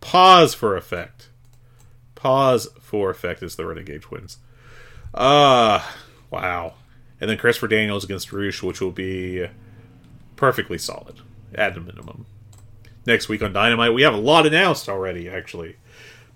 Pause 0.01 0.55
for 0.55 0.77
effect. 0.77 1.28
Pause 2.15 2.69
for 2.81 3.10
effect 3.10 3.43
is 3.43 3.56
the 3.56 3.66
Renegade 3.66 4.02
Twins. 4.02 4.36
Uh, 5.12 5.85
wow. 6.31 6.74
And 7.20 7.28
then 7.28 7.36
Christopher 7.36 7.66
Daniels 7.66 8.05
against 8.05 8.32
Rush, 8.32 8.62
which 8.62 8.81
will 8.81 8.93
be 8.93 9.48
perfectly 10.36 10.78
solid 10.78 11.16
at 11.52 11.77
a 11.77 11.81
minimum. 11.81 12.27
Next 13.06 13.28
week 13.28 13.43
on 13.43 13.52
Dynamite, 13.52 13.93
we 13.93 14.02
have 14.02 14.15
a 14.15 14.19
lot 14.19 14.47
announced 14.47 14.89
already, 14.89 15.28
actually. 15.28 15.74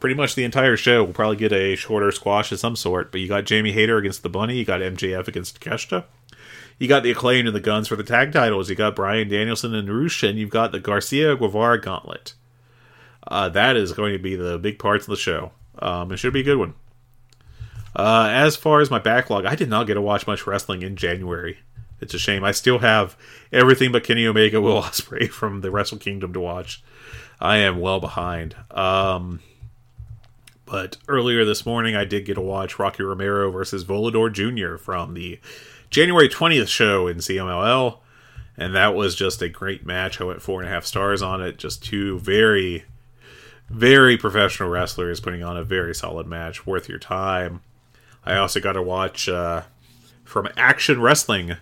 Pretty 0.01 0.16
much 0.16 0.35
the 0.35 0.43
entire 0.43 0.77
show. 0.77 1.05
We'll 1.05 1.12
probably 1.12 1.37
get 1.37 1.53
a 1.53 1.77
shorter 1.77 2.11
squash 2.11 2.51
of 2.51 2.59
some 2.59 2.74
sort, 2.74 3.12
but 3.12 3.20
you 3.20 3.29
got 3.29 3.45
Jamie 3.45 3.70
Hayter 3.70 3.99
against 3.99 4.24
the 4.24 4.29
Bunny, 4.29 4.57
you 4.57 4.65
got 4.65 4.81
MJF 4.81 5.29
against 5.29 5.61
Keshta. 5.61 6.07
You 6.78 6.89
got 6.89 7.03
the 7.03 7.11
acclaim 7.11 7.47
and 7.47 7.55
the 7.55 7.61
Gunns 7.61 7.89
for 7.89 7.97
the 7.97 8.03
tag 8.03 8.32
titles. 8.32 8.69
You 8.69 8.77
got 8.77 8.97
Bryan 8.97 9.28
Danielson 9.28 9.74
and 9.74 9.89
Rush, 9.89 10.23
and 10.23 10.39
you've 10.39 10.51
got 10.51 10.73
the 10.73 10.81
Garcia 10.81 11.36
Guevara 11.36 11.81
gauntlet. 11.81 12.35
Uh, 13.27 13.49
that 13.51 13.77
is 13.77 13.93
going 13.93 14.12
to 14.12 14.19
be 14.19 14.35
the 14.35 14.59
big 14.59 14.78
parts 14.78 15.07
of 15.07 15.11
the 15.11 15.16
show. 15.16 15.53
Um, 15.78 16.12
it 16.12 16.16
should 16.16 16.32
be 16.32 16.40
a 16.40 16.44
good 16.44 16.59
one. 16.59 16.74
Uh, 17.94 18.28
as 18.31 18.57
far 18.57 18.81
as 18.81 18.90
my 18.90 18.99
backlog, 18.99 19.44
I 19.44 19.55
did 19.55 19.69
not 19.69 19.86
get 19.86 19.94
to 19.94 20.01
watch 20.01 20.27
much 20.27 20.47
wrestling 20.47 20.82
in 20.82 20.97
January. 20.97 21.59
It's 22.01 22.15
a 22.15 22.19
shame. 22.19 22.43
I 22.43 22.51
still 22.51 22.81
have 22.81 23.16
everything 23.53 23.93
but 23.93 24.03
Kenny 24.03 24.27
Omega, 24.27 24.61
Will 24.61 24.82
Ospreay 24.82 25.28
from 25.31 25.61
the 25.61 25.70
Wrestle 25.70 25.99
Kingdom 25.99 26.32
to 26.32 26.40
watch. 26.40 26.82
I 27.40 27.59
am 27.59 27.81
well 27.81 28.01
behind. 28.01 28.57
Um, 28.70 29.40
but 30.65 30.97
earlier 31.07 31.44
this 31.44 31.66
morning, 31.66 31.94
I 31.94 32.05
did 32.05 32.24
get 32.24 32.35
to 32.35 32.40
watch 32.40 32.78
Rocky 32.78 33.03
Romero 33.03 33.51
versus 33.51 33.85
Volador 33.85 34.32
Jr. 34.32 34.77
from 34.78 35.15
the 35.15 35.39
January 35.93 36.27
20th 36.27 36.69
show 36.69 37.06
in 37.06 37.19
CMLL. 37.19 37.98
And 38.56 38.74
that 38.74 38.94
was 38.94 39.14
just 39.14 39.43
a 39.43 39.48
great 39.48 39.85
match. 39.85 40.20
I 40.20 40.24
went 40.24 40.43
four 40.43 40.60
and 40.60 40.69
a 40.69 40.73
half 40.73 40.86
stars 40.86 41.20
on 41.20 41.43
it. 41.43 41.59
Just 41.59 41.85
two 41.85 42.19
very, 42.19 42.85
very 43.69 44.16
professional 44.16 44.70
wrestlers 44.70 45.20
putting 45.20 45.43
on 45.43 45.56
a 45.56 45.64
very 45.64 45.94
solid 45.94 46.27
match, 46.27 46.66
worth 46.66 46.89
your 46.89 46.98
time. 46.98 47.60
I 48.24 48.36
also 48.36 48.59
got 48.59 48.73
to 48.73 48.82
watch 48.82 49.28
uh, 49.28 49.62
from 50.24 50.48
Action 50.56 51.01
Wrestling 51.01 51.56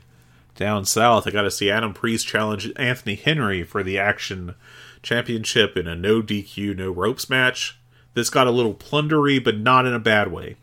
down 0.55 0.85
south. 0.85 1.27
I 1.27 1.31
got 1.31 1.43
to 1.43 1.51
see 1.51 1.70
Adam 1.70 1.93
Priest 1.93 2.27
challenge 2.27 2.70
Anthony 2.77 3.16
Henry 3.16 3.65
for 3.65 3.82
the 3.82 3.98
Action 3.98 4.55
Championship 5.02 5.77
in 5.77 5.89
a 5.89 5.97
no 5.97 6.23
DQ, 6.23 6.77
no 6.77 6.90
ropes 6.93 7.28
match. 7.28 7.81
This 8.15 8.31
got 8.31 8.47
a 8.47 8.52
little 8.52 8.74
plundery, 8.74 9.43
but 9.43 9.59
not 9.59 9.86
in 9.86 9.94
a 9.94 10.01
bad 10.01 10.31
way. 10.31 10.57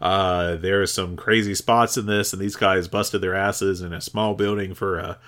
Uh, 0.00 0.56
there 0.56 0.80
are 0.80 0.86
some 0.86 1.16
crazy 1.16 1.54
spots 1.54 1.96
in 1.96 2.06
this, 2.06 2.32
and 2.32 2.40
these 2.40 2.56
guys 2.56 2.88
busted 2.88 3.20
their 3.20 3.34
asses 3.34 3.82
in 3.82 3.92
a 3.92 4.00
small 4.00 4.34
building 4.34 4.74
for 4.74 4.98
a 4.98 5.18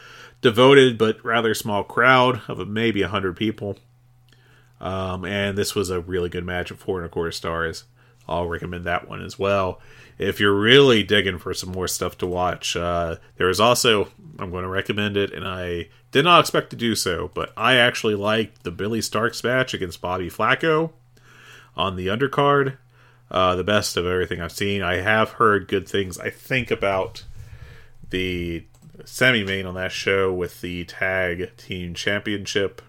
devoted 0.40 0.98
but 0.98 1.24
rather 1.24 1.54
small 1.54 1.84
crowd 1.84 2.42
of 2.48 2.66
maybe 2.66 3.02
100 3.02 3.36
people. 3.36 3.78
Um, 4.80 5.24
and 5.24 5.56
this 5.56 5.74
was 5.74 5.90
a 5.90 6.00
really 6.00 6.28
good 6.28 6.44
match 6.44 6.72
at 6.72 6.78
four 6.78 6.98
and 6.98 7.06
a 7.06 7.08
quarter 7.08 7.30
stars. 7.30 7.84
I'll 8.28 8.48
recommend 8.48 8.84
that 8.84 9.08
one 9.08 9.22
as 9.22 9.38
well. 9.38 9.80
If 10.18 10.40
you're 10.40 10.54
really 10.54 11.02
digging 11.02 11.38
for 11.38 11.54
some 11.54 11.70
more 11.70 11.88
stuff 11.88 12.18
to 12.18 12.26
watch, 12.26 12.76
uh, 12.76 13.16
there 13.36 13.48
is 13.48 13.60
also, 13.60 14.08
I'm 14.38 14.50
going 14.50 14.64
to 14.64 14.68
recommend 14.68 15.16
it, 15.16 15.32
and 15.32 15.46
I 15.46 15.88
did 16.10 16.24
not 16.24 16.40
expect 16.40 16.70
to 16.70 16.76
do 16.76 16.94
so, 16.94 17.30
but 17.34 17.52
I 17.56 17.76
actually 17.76 18.14
liked 18.14 18.62
the 18.64 18.70
Billie 18.70 19.00
Starkz 19.00 19.42
match 19.42 19.74
against 19.74 20.00
Bobby 20.00 20.30
Flaco 20.30 20.92
on 21.76 21.96
the 21.96 22.08
undercard. 22.08 22.76
Uh, 23.32 23.56
the 23.56 23.64
best 23.64 23.96
of 23.96 24.04
everything 24.04 24.42
I've 24.42 24.52
seen. 24.52 24.82
I 24.82 24.96
have 24.96 25.30
heard 25.30 25.66
good 25.66 25.88
things, 25.88 26.18
I 26.18 26.28
think, 26.28 26.70
about 26.70 27.24
the 28.10 28.66
semi 29.06 29.42
main 29.42 29.64
on 29.64 29.74
that 29.74 29.90
show 29.90 30.30
with 30.30 30.60
the 30.60 30.84
tag 30.84 31.56
team 31.56 31.94
championship. 31.94 32.82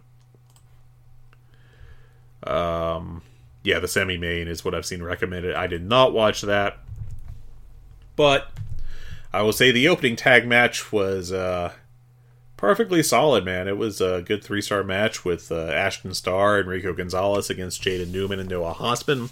Um, 2.45 3.21
yeah, 3.63 3.79
the 3.79 3.87
semi 3.87 4.17
main 4.17 4.49
is 4.49 4.65
what 4.65 4.75
I've 4.75 4.85
seen 4.85 5.01
recommended. 5.01 5.55
I 5.55 5.67
did 5.67 5.87
not 5.87 6.11
watch 6.11 6.41
that, 6.41 6.79
but 8.17 8.51
I 9.31 9.43
will 9.43 9.53
say 9.53 9.71
the 9.71 9.87
opening 9.87 10.17
tag 10.17 10.45
match 10.45 10.91
was 10.91 11.31
uh, 11.31 11.71
perfectly 12.57 13.01
solid, 13.01 13.45
man. 13.45 13.69
It 13.69 13.77
was 13.77 14.01
a 14.01 14.21
good 14.21 14.43
three 14.43 14.61
star 14.61 14.83
match 14.83 15.23
with 15.23 15.53
uh, 15.53 15.67
Ashton 15.67 16.13
Starr 16.13 16.59
and 16.59 16.67
Rico 16.67 16.91
Gonzalez 16.91 17.49
against 17.49 17.81
Jaden 17.81 18.11
Newman 18.11 18.41
and 18.41 18.49
Noah 18.49 18.73
Hossman. 18.73 19.29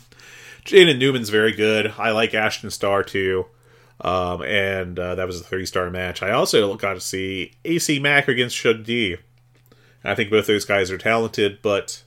Jaden 0.66 0.98
Newman's 0.98 1.30
very 1.30 1.52
good. 1.52 1.94
I 1.98 2.12
like 2.12 2.34
Ashton 2.34 2.70
Starr 2.70 3.04
too. 3.04 3.48
Um, 4.00 4.42
and 4.42 4.98
uh, 4.98 5.16
that 5.16 5.28
was 5.28 5.40
a 5.40 5.44
three 5.44 5.66
star 5.66 5.90
match. 5.90 6.24
I 6.24 6.32
also 6.32 6.76
got 6.76 6.94
to 6.94 7.00
see 7.00 7.54
AC 7.64 8.00
Mack 8.00 8.28
against 8.28 8.56
Shug 8.56 8.84
D. 8.84 9.18
I 10.04 10.16
think 10.16 10.32
both 10.32 10.48
those 10.48 10.66
guys 10.66 10.90
are 10.90 10.98
talented, 10.98 11.60
but 11.62 12.04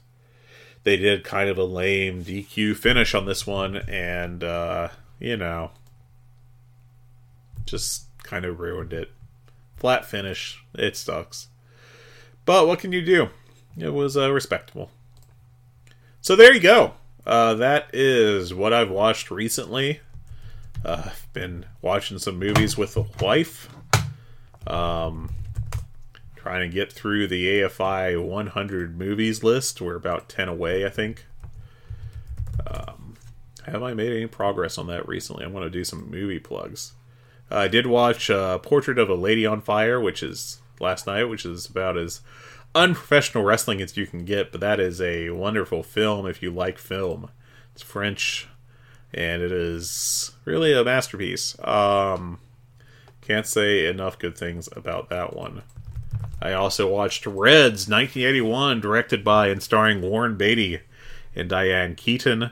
they 0.83 0.97
did 0.97 1.23
kind 1.23 1.49
of 1.49 1.57
a 1.57 1.63
lame 1.63 2.23
DQ 2.23 2.75
finish 2.75 3.15
on 3.15 3.25
this 3.25 3.47
one, 3.47 3.77
and 3.77 4.43
uh, 4.43 4.89
you 5.19 5.37
know, 5.37 5.71
just 7.65 8.05
kind 8.23 8.43
of 8.43 8.59
ruined 8.59 8.91
it. 8.91 9.11
Flat 9.77 10.05
finish. 10.05 10.63
It 10.73 10.97
sucks. 10.97 11.47
But 12.43 12.67
what 12.67 12.79
can 12.79 12.91
you 12.91 13.03
do? 13.03 13.29
It 13.77 13.93
was 13.93 14.17
uh, 14.17 14.31
respectable. 14.31 14.91
So 16.21 16.35
there 16.35 16.53
you 16.53 16.59
go. 16.59 16.93
Uh, 17.25 17.55
that 17.55 17.89
is 17.93 18.53
what 18.53 18.73
I've 18.73 18.91
watched 18.91 19.31
recently. 19.31 19.99
Uh, 20.83 21.03
I've 21.05 21.27
been 21.33 21.65
watching 21.81 22.19
some 22.19 22.37
movies 22.37 22.77
with 22.77 22.93
the 22.93 23.05
wife. 23.19 23.69
Um, 24.67 25.31
trying 26.35 26.69
to 26.69 26.73
get 26.73 26.93
through 26.93 27.27
the 27.27 27.61
AFI 27.61 28.23
100 28.23 28.99
movies 28.99 29.43
list. 29.43 29.81
We're 29.81 29.95
about 29.95 30.29
10 30.29 30.47
away, 30.47 30.85
I 30.85 30.89
think. 30.89 31.25
Um, 32.67 33.15
have 33.65 33.81
I 33.81 33.95
made 33.95 34.11
any 34.11 34.27
progress 34.27 34.77
on 34.77 34.85
that 34.87 35.07
recently? 35.07 35.43
I 35.43 35.47
want 35.47 35.65
to 35.65 35.71
do 35.71 35.83
some 35.83 36.09
movie 36.11 36.39
plugs. 36.39 36.93
Uh, 37.51 37.57
I 37.57 37.67
did 37.67 37.87
watch 37.87 38.29
uh, 38.29 38.59
Portrait 38.59 38.99
of 38.99 39.09
a 39.09 39.15
Lady 39.15 39.45
on 39.45 39.61
Fire, 39.61 39.99
which 39.99 40.21
is 40.21 40.59
last 40.79 41.07
night, 41.07 41.25
which 41.25 41.45
is 41.45 41.65
about 41.65 41.97
as 41.97 42.21
unprofessional 42.75 43.43
wrestling 43.43 43.81
as 43.81 43.95
you 43.95 44.05
can 44.05 44.25
get, 44.25 44.51
but 44.51 44.61
that 44.61 44.79
is 44.79 45.01
a 45.01 45.29
wonderful 45.29 45.81
film 45.81 46.27
if 46.27 46.43
you 46.43 46.51
like 46.51 46.77
film. 46.77 47.31
It's 47.73 47.81
French, 47.81 48.47
and 49.13 49.41
it 49.41 49.51
is 49.51 50.33
really 50.43 50.73
a 50.73 50.83
masterpiece. 50.83 51.57
Um, 51.63 52.39
can't 53.21 53.47
say 53.47 53.87
enough 53.87 54.19
good 54.19 54.37
things 54.37 54.69
about 54.75 55.09
that 55.09 55.35
one. 55.35 55.63
I 56.41 56.53
also 56.53 56.91
watched 56.91 57.25
Reds 57.25 57.87
1981, 57.87 58.81
directed 58.81 59.23
by 59.23 59.47
and 59.47 59.63
starring 59.63 60.01
Warren 60.01 60.37
Beatty 60.37 60.81
and 61.35 61.49
Diane 61.49 61.95
Keaton. 61.95 62.51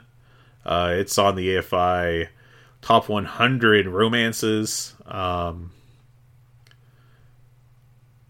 Uh, 0.66 0.94
it's 0.95 1.18
on 1.18 1.36
the 1.36 1.50
AFI 1.58 2.30
top 2.82 3.10
100 3.10 3.88
romances. 3.88 4.95
Um, 5.06 5.72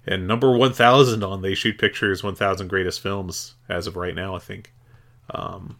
and 0.05 0.27
number 0.27 0.55
1000 0.57 1.23
on 1.23 1.41
They 1.41 1.55
Shoot 1.55 1.77
Pictures 1.77 2.23
1000 2.23 2.67
Greatest 2.67 2.99
Films 3.01 3.55
as 3.69 3.87
of 3.87 3.95
right 3.95 4.15
now, 4.15 4.35
I 4.35 4.39
think. 4.39 4.73
Um, 5.29 5.77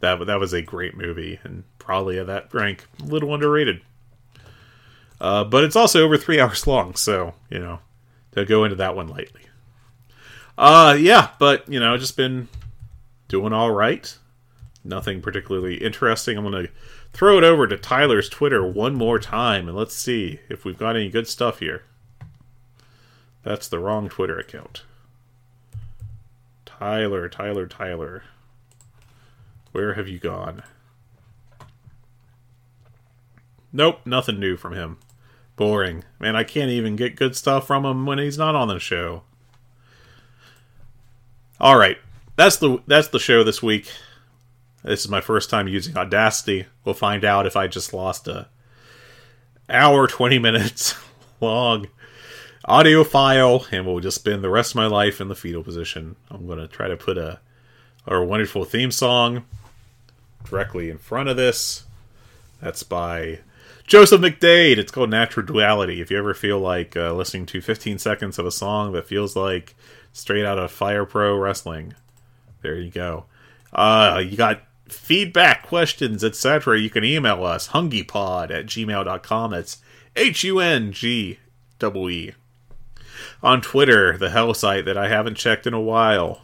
that, 0.00 0.26
that 0.26 0.38
was 0.38 0.52
a 0.52 0.62
great 0.62 0.96
movie 0.96 1.40
and 1.42 1.64
probably 1.78 2.18
at 2.18 2.26
that 2.26 2.52
rank, 2.52 2.86
a 3.00 3.04
little 3.04 3.34
underrated. 3.34 3.80
Uh, 5.20 5.44
but 5.44 5.64
it's 5.64 5.76
also 5.76 6.04
over 6.04 6.16
three 6.16 6.38
hours 6.40 6.66
long, 6.66 6.94
so, 6.94 7.34
you 7.50 7.58
know, 7.58 7.80
to 8.32 8.44
go 8.44 8.64
into 8.64 8.76
that 8.76 8.94
one 8.94 9.08
lightly. 9.08 9.42
Uh, 10.56 10.96
yeah, 10.98 11.30
but, 11.38 11.68
you 11.68 11.80
know, 11.80 11.96
just 11.96 12.16
been 12.16 12.48
doing 13.28 13.52
all 13.52 13.70
right. 13.70 14.16
Nothing 14.84 15.20
particularly 15.20 15.76
interesting. 15.76 16.36
I'm 16.36 16.48
going 16.48 16.66
to 16.66 16.72
throw 17.12 17.38
it 17.38 17.44
over 17.44 17.66
to 17.66 17.76
Tyler's 17.76 18.28
Twitter 18.28 18.66
one 18.66 18.94
more 18.94 19.18
time 19.18 19.68
and 19.68 19.76
let's 19.76 19.94
see 19.94 20.40
if 20.48 20.64
we've 20.64 20.78
got 20.78 20.96
any 20.96 21.08
good 21.08 21.26
stuff 21.26 21.58
here. 21.58 21.84
That's 23.42 23.68
the 23.68 23.78
wrong 23.78 24.08
Twitter 24.08 24.38
account. 24.38 24.82
Tyler, 26.66 27.28
Tyler, 27.28 27.66
Tyler. 27.66 28.24
Where 29.72 29.94
have 29.94 30.08
you 30.08 30.18
gone? 30.18 30.62
Nope, 33.72 34.00
nothing 34.04 34.40
new 34.40 34.56
from 34.56 34.74
him. 34.74 34.98
Boring. 35.56 36.04
Man, 36.18 36.36
I 36.36 36.44
can't 36.44 36.70
even 36.70 36.96
get 36.96 37.16
good 37.16 37.36
stuff 37.36 37.66
from 37.66 37.84
him 37.84 38.06
when 38.06 38.18
he's 38.18 38.38
not 38.38 38.54
on 38.54 38.68
the 38.68 38.78
show. 38.78 39.22
All 41.60 41.76
right. 41.76 41.98
That's 42.36 42.56
the 42.56 42.78
that's 42.86 43.08
the 43.08 43.18
show 43.18 43.42
this 43.42 43.62
week. 43.62 43.90
This 44.84 45.00
is 45.00 45.08
my 45.08 45.20
first 45.20 45.50
time 45.50 45.66
using 45.66 45.96
Audacity. 45.96 46.66
We'll 46.84 46.94
find 46.94 47.24
out 47.24 47.46
if 47.46 47.56
I 47.56 47.66
just 47.66 47.92
lost 47.92 48.28
a 48.28 48.48
hour 49.68 50.06
20 50.06 50.38
minutes 50.38 50.94
long 51.40 51.88
audio 52.68 53.02
file 53.02 53.66
and 53.72 53.86
we'll 53.86 53.98
just 53.98 54.18
spend 54.18 54.44
the 54.44 54.50
rest 54.50 54.72
of 54.72 54.76
my 54.76 54.86
life 54.86 55.20
in 55.20 55.28
the 55.28 55.34
fetal 55.34 55.64
position. 55.64 56.16
I'm 56.30 56.46
going 56.46 56.58
to 56.58 56.68
try 56.68 56.86
to 56.86 56.96
put 56.96 57.16
a 57.16 57.40
our 58.06 58.24
wonderful 58.24 58.64
theme 58.64 58.90
song 58.90 59.44
directly 60.44 60.90
in 60.90 60.98
front 60.98 61.28
of 61.28 61.36
this. 61.36 61.84
That's 62.60 62.82
by 62.82 63.40
Joseph 63.86 64.20
McDade. 64.20 64.78
It's 64.78 64.92
called 64.92 65.10
Natural 65.10 65.44
Duality. 65.44 66.00
If 66.00 66.10
you 66.10 66.18
ever 66.18 66.34
feel 66.34 66.58
like 66.58 66.96
uh, 66.96 67.12
listening 67.14 67.46
to 67.46 67.60
15 67.60 67.98
seconds 67.98 68.38
of 68.38 68.46
a 68.46 68.50
song 68.50 68.92
that 68.92 69.06
feels 69.06 69.36
like 69.36 69.74
straight 70.12 70.44
out 70.44 70.58
of 70.58 70.70
Fire 70.70 71.04
Pro 71.04 71.36
Wrestling, 71.36 71.94
there 72.62 72.76
you 72.76 72.90
go. 72.90 73.24
Uh, 73.72 74.22
you 74.24 74.36
got 74.36 74.62
feedback, 74.88 75.66
questions, 75.66 76.24
etc. 76.24 76.78
You 76.78 76.90
can 76.90 77.04
email 77.04 77.44
us, 77.44 77.68
hungeepod 77.68 78.50
at 78.50 78.66
gmail.com. 78.66 79.50
That's 79.50 79.78
H 80.16 80.44
U 80.44 80.60
N 80.60 80.92
G 80.92 81.38
E 81.80 82.08
E. 82.10 82.32
On 83.42 83.60
Twitter, 83.60 84.16
the 84.16 84.30
hell 84.30 84.54
site 84.54 84.84
that 84.84 84.98
I 84.98 85.08
haven't 85.08 85.36
checked 85.36 85.66
in 85.66 85.74
a 85.74 85.80
while. 85.80 86.42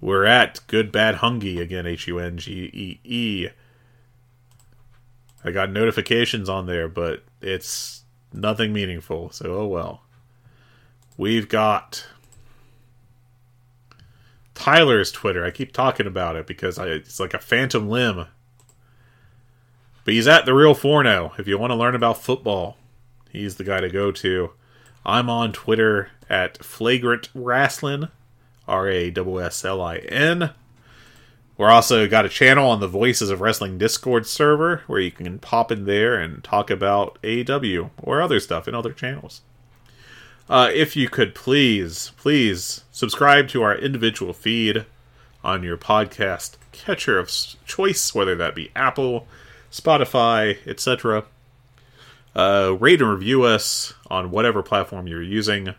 We're 0.00 0.24
at 0.26 0.60
Good 0.66 0.92
Bad 0.92 1.16
Hungee 1.16 1.60
again, 1.60 1.86
H 1.86 2.06
U 2.08 2.18
N 2.18 2.36
G 2.36 2.70
E 2.72 3.00
E. 3.04 3.48
I 5.44 5.50
got 5.50 5.70
notifications 5.70 6.48
on 6.48 6.66
there, 6.66 6.88
but 6.88 7.22
it's 7.40 8.04
nothing 8.32 8.72
meaningful, 8.72 9.30
so 9.30 9.54
oh 9.54 9.66
well. 9.66 10.02
We've 11.16 11.48
got 11.48 12.06
Tyler's 14.54 15.12
Twitter. 15.12 15.44
I 15.44 15.50
keep 15.50 15.72
talking 15.72 16.06
about 16.06 16.36
it 16.36 16.46
because 16.46 16.78
I, 16.78 16.86
it's 16.86 17.20
like 17.20 17.34
a 17.34 17.38
phantom 17.38 17.88
limb. 17.88 18.26
But 20.04 20.14
he's 20.14 20.28
at 20.28 20.44
the 20.44 20.54
real 20.54 20.74
Forno. 20.74 21.32
If 21.38 21.48
you 21.48 21.58
want 21.58 21.70
to 21.70 21.76
learn 21.76 21.94
about 21.94 22.22
football, 22.22 22.76
he's 23.30 23.56
the 23.56 23.64
guy 23.64 23.80
to 23.80 23.88
go 23.88 24.12
to. 24.12 24.50
I'm 25.06 25.28
on 25.28 25.52
Twitter 25.52 26.10
at 26.30 26.64
Flagrant 26.64 27.28
Wrestling, 27.34 28.08
R 28.66 28.88
A 28.88 29.10
S 29.10 29.18
S 29.42 29.64
L 29.64 29.82
I 29.82 29.96
N. 29.96 30.50
We're 31.56 31.70
also 31.70 32.08
got 32.08 32.24
a 32.24 32.30
channel 32.30 32.70
on 32.70 32.80
the 32.80 32.88
Voices 32.88 33.30
of 33.30 33.40
Wrestling 33.40 33.78
Discord 33.78 34.26
server 34.26 34.82
where 34.86 35.00
you 35.00 35.12
can 35.12 35.38
pop 35.38 35.70
in 35.70 35.84
there 35.84 36.16
and 36.16 36.42
talk 36.42 36.70
about 36.70 37.18
AEW 37.22 37.90
or 38.02 38.20
other 38.20 38.40
stuff 38.40 38.66
in 38.66 38.74
other 38.74 38.92
channels. 38.92 39.42
Uh, 40.48 40.70
if 40.72 40.96
you 40.96 41.08
could 41.08 41.34
please, 41.34 42.10
please 42.16 42.84
subscribe 42.90 43.48
to 43.48 43.62
our 43.62 43.76
individual 43.76 44.32
feed 44.32 44.84
on 45.44 45.62
your 45.62 45.76
podcast 45.76 46.56
catcher 46.72 47.18
of 47.18 47.30
choice, 47.66 48.14
whether 48.14 48.34
that 48.34 48.54
be 48.54 48.70
Apple, 48.74 49.26
Spotify, 49.70 50.58
etc. 50.66 51.24
Uh, 52.34 52.76
rate 52.80 53.00
and 53.00 53.10
review 53.10 53.44
us 53.44 53.94
on 54.08 54.30
whatever 54.30 54.62
platform 54.62 55.06
you're 55.06 55.22
using. 55.22 55.74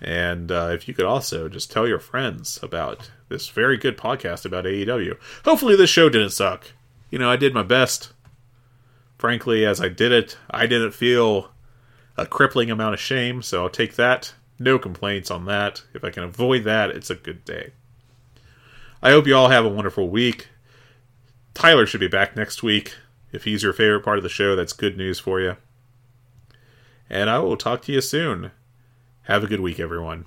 And 0.00 0.50
uh, 0.50 0.70
if 0.72 0.88
you 0.88 0.94
could 0.94 1.04
also 1.04 1.48
just 1.48 1.70
tell 1.70 1.86
your 1.86 1.98
friends 1.98 2.58
about 2.62 3.10
this 3.28 3.48
very 3.48 3.76
good 3.76 3.96
podcast 3.96 4.44
about 4.44 4.64
AEW. 4.64 5.16
Hopefully, 5.44 5.76
this 5.76 5.90
show 5.90 6.08
didn't 6.08 6.30
suck. 6.30 6.72
You 7.10 7.18
know, 7.18 7.30
I 7.30 7.36
did 7.36 7.54
my 7.54 7.62
best. 7.62 8.12
Frankly, 9.18 9.64
as 9.64 9.80
I 9.80 9.88
did 9.88 10.12
it, 10.12 10.36
I 10.50 10.66
didn't 10.66 10.92
feel 10.92 11.50
a 12.16 12.26
crippling 12.26 12.70
amount 12.70 12.94
of 12.94 13.00
shame, 13.00 13.42
so 13.42 13.62
I'll 13.62 13.70
take 13.70 13.96
that. 13.96 14.34
No 14.58 14.78
complaints 14.78 15.30
on 15.30 15.44
that. 15.46 15.82
If 15.94 16.04
I 16.04 16.10
can 16.10 16.24
avoid 16.24 16.64
that, 16.64 16.90
it's 16.90 17.10
a 17.10 17.14
good 17.14 17.44
day. 17.44 17.72
I 19.02 19.10
hope 19.10 19.26
you 19.26 19.36
all 19.36 19.48
have 19.48 19.64
a 19.64 19.68
wonderful 19.68 20.08
week. 20.08 20.48
Tyler 21.54 21.86
should 21.86 22.00
be 22.00 22.08
back 22.08 22.36
next 22.36 22.62
week. 22.62 22.94
If 23.32 23.44
he's 23.44 23.62
your 23.62 23.72
favorite 23.72 24.04
part 24.04 24.18
of 24.18 24.22
the 24.22 24.28
show, 24.28 24.56
that's 24.56 24.72
good 24.72 24.96
news 24.96 25.18
for 25.18 25.40
you. 25.40 25.56
And 27.10 27.30
I 27.30 27.38
will 27.38 27.56
talk 27.56 27.82
to 27.82 27.92
you 27.92 28.00
soon. 28.00 28.50
Have 29.22 29.44
a 29.44 29.46
good 29.46 29.60
week, 29.60 29.80
everyone. 29.80 30.26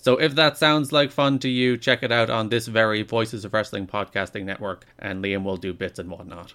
So 0.00 0.16
if 0.16 0.36
that 0.36 0.56
sounds 0.56 0.92
like 0.92 1.10
fun 1.10 1.40
to 1.40 1.48
you, 1.48 1.76
check 1.76 2.04
it 2.04 2.12
out 2.12 2.30
on 2.30 2.48
this 2.48 2.68
very 2.68 3.02
Voices 3.02 3.44
of 3.44 3.52
Wrestling 3.52 3.88
podcasting 3.88 4.44
network, 4.44 4.86
and 4.98 5.22
Liam 5.22 5.42
will 5.42 5.56
do 5.56 5.74
bits 5.74 5.98
and 5.98 6.08
whatnot. 6.08 6.54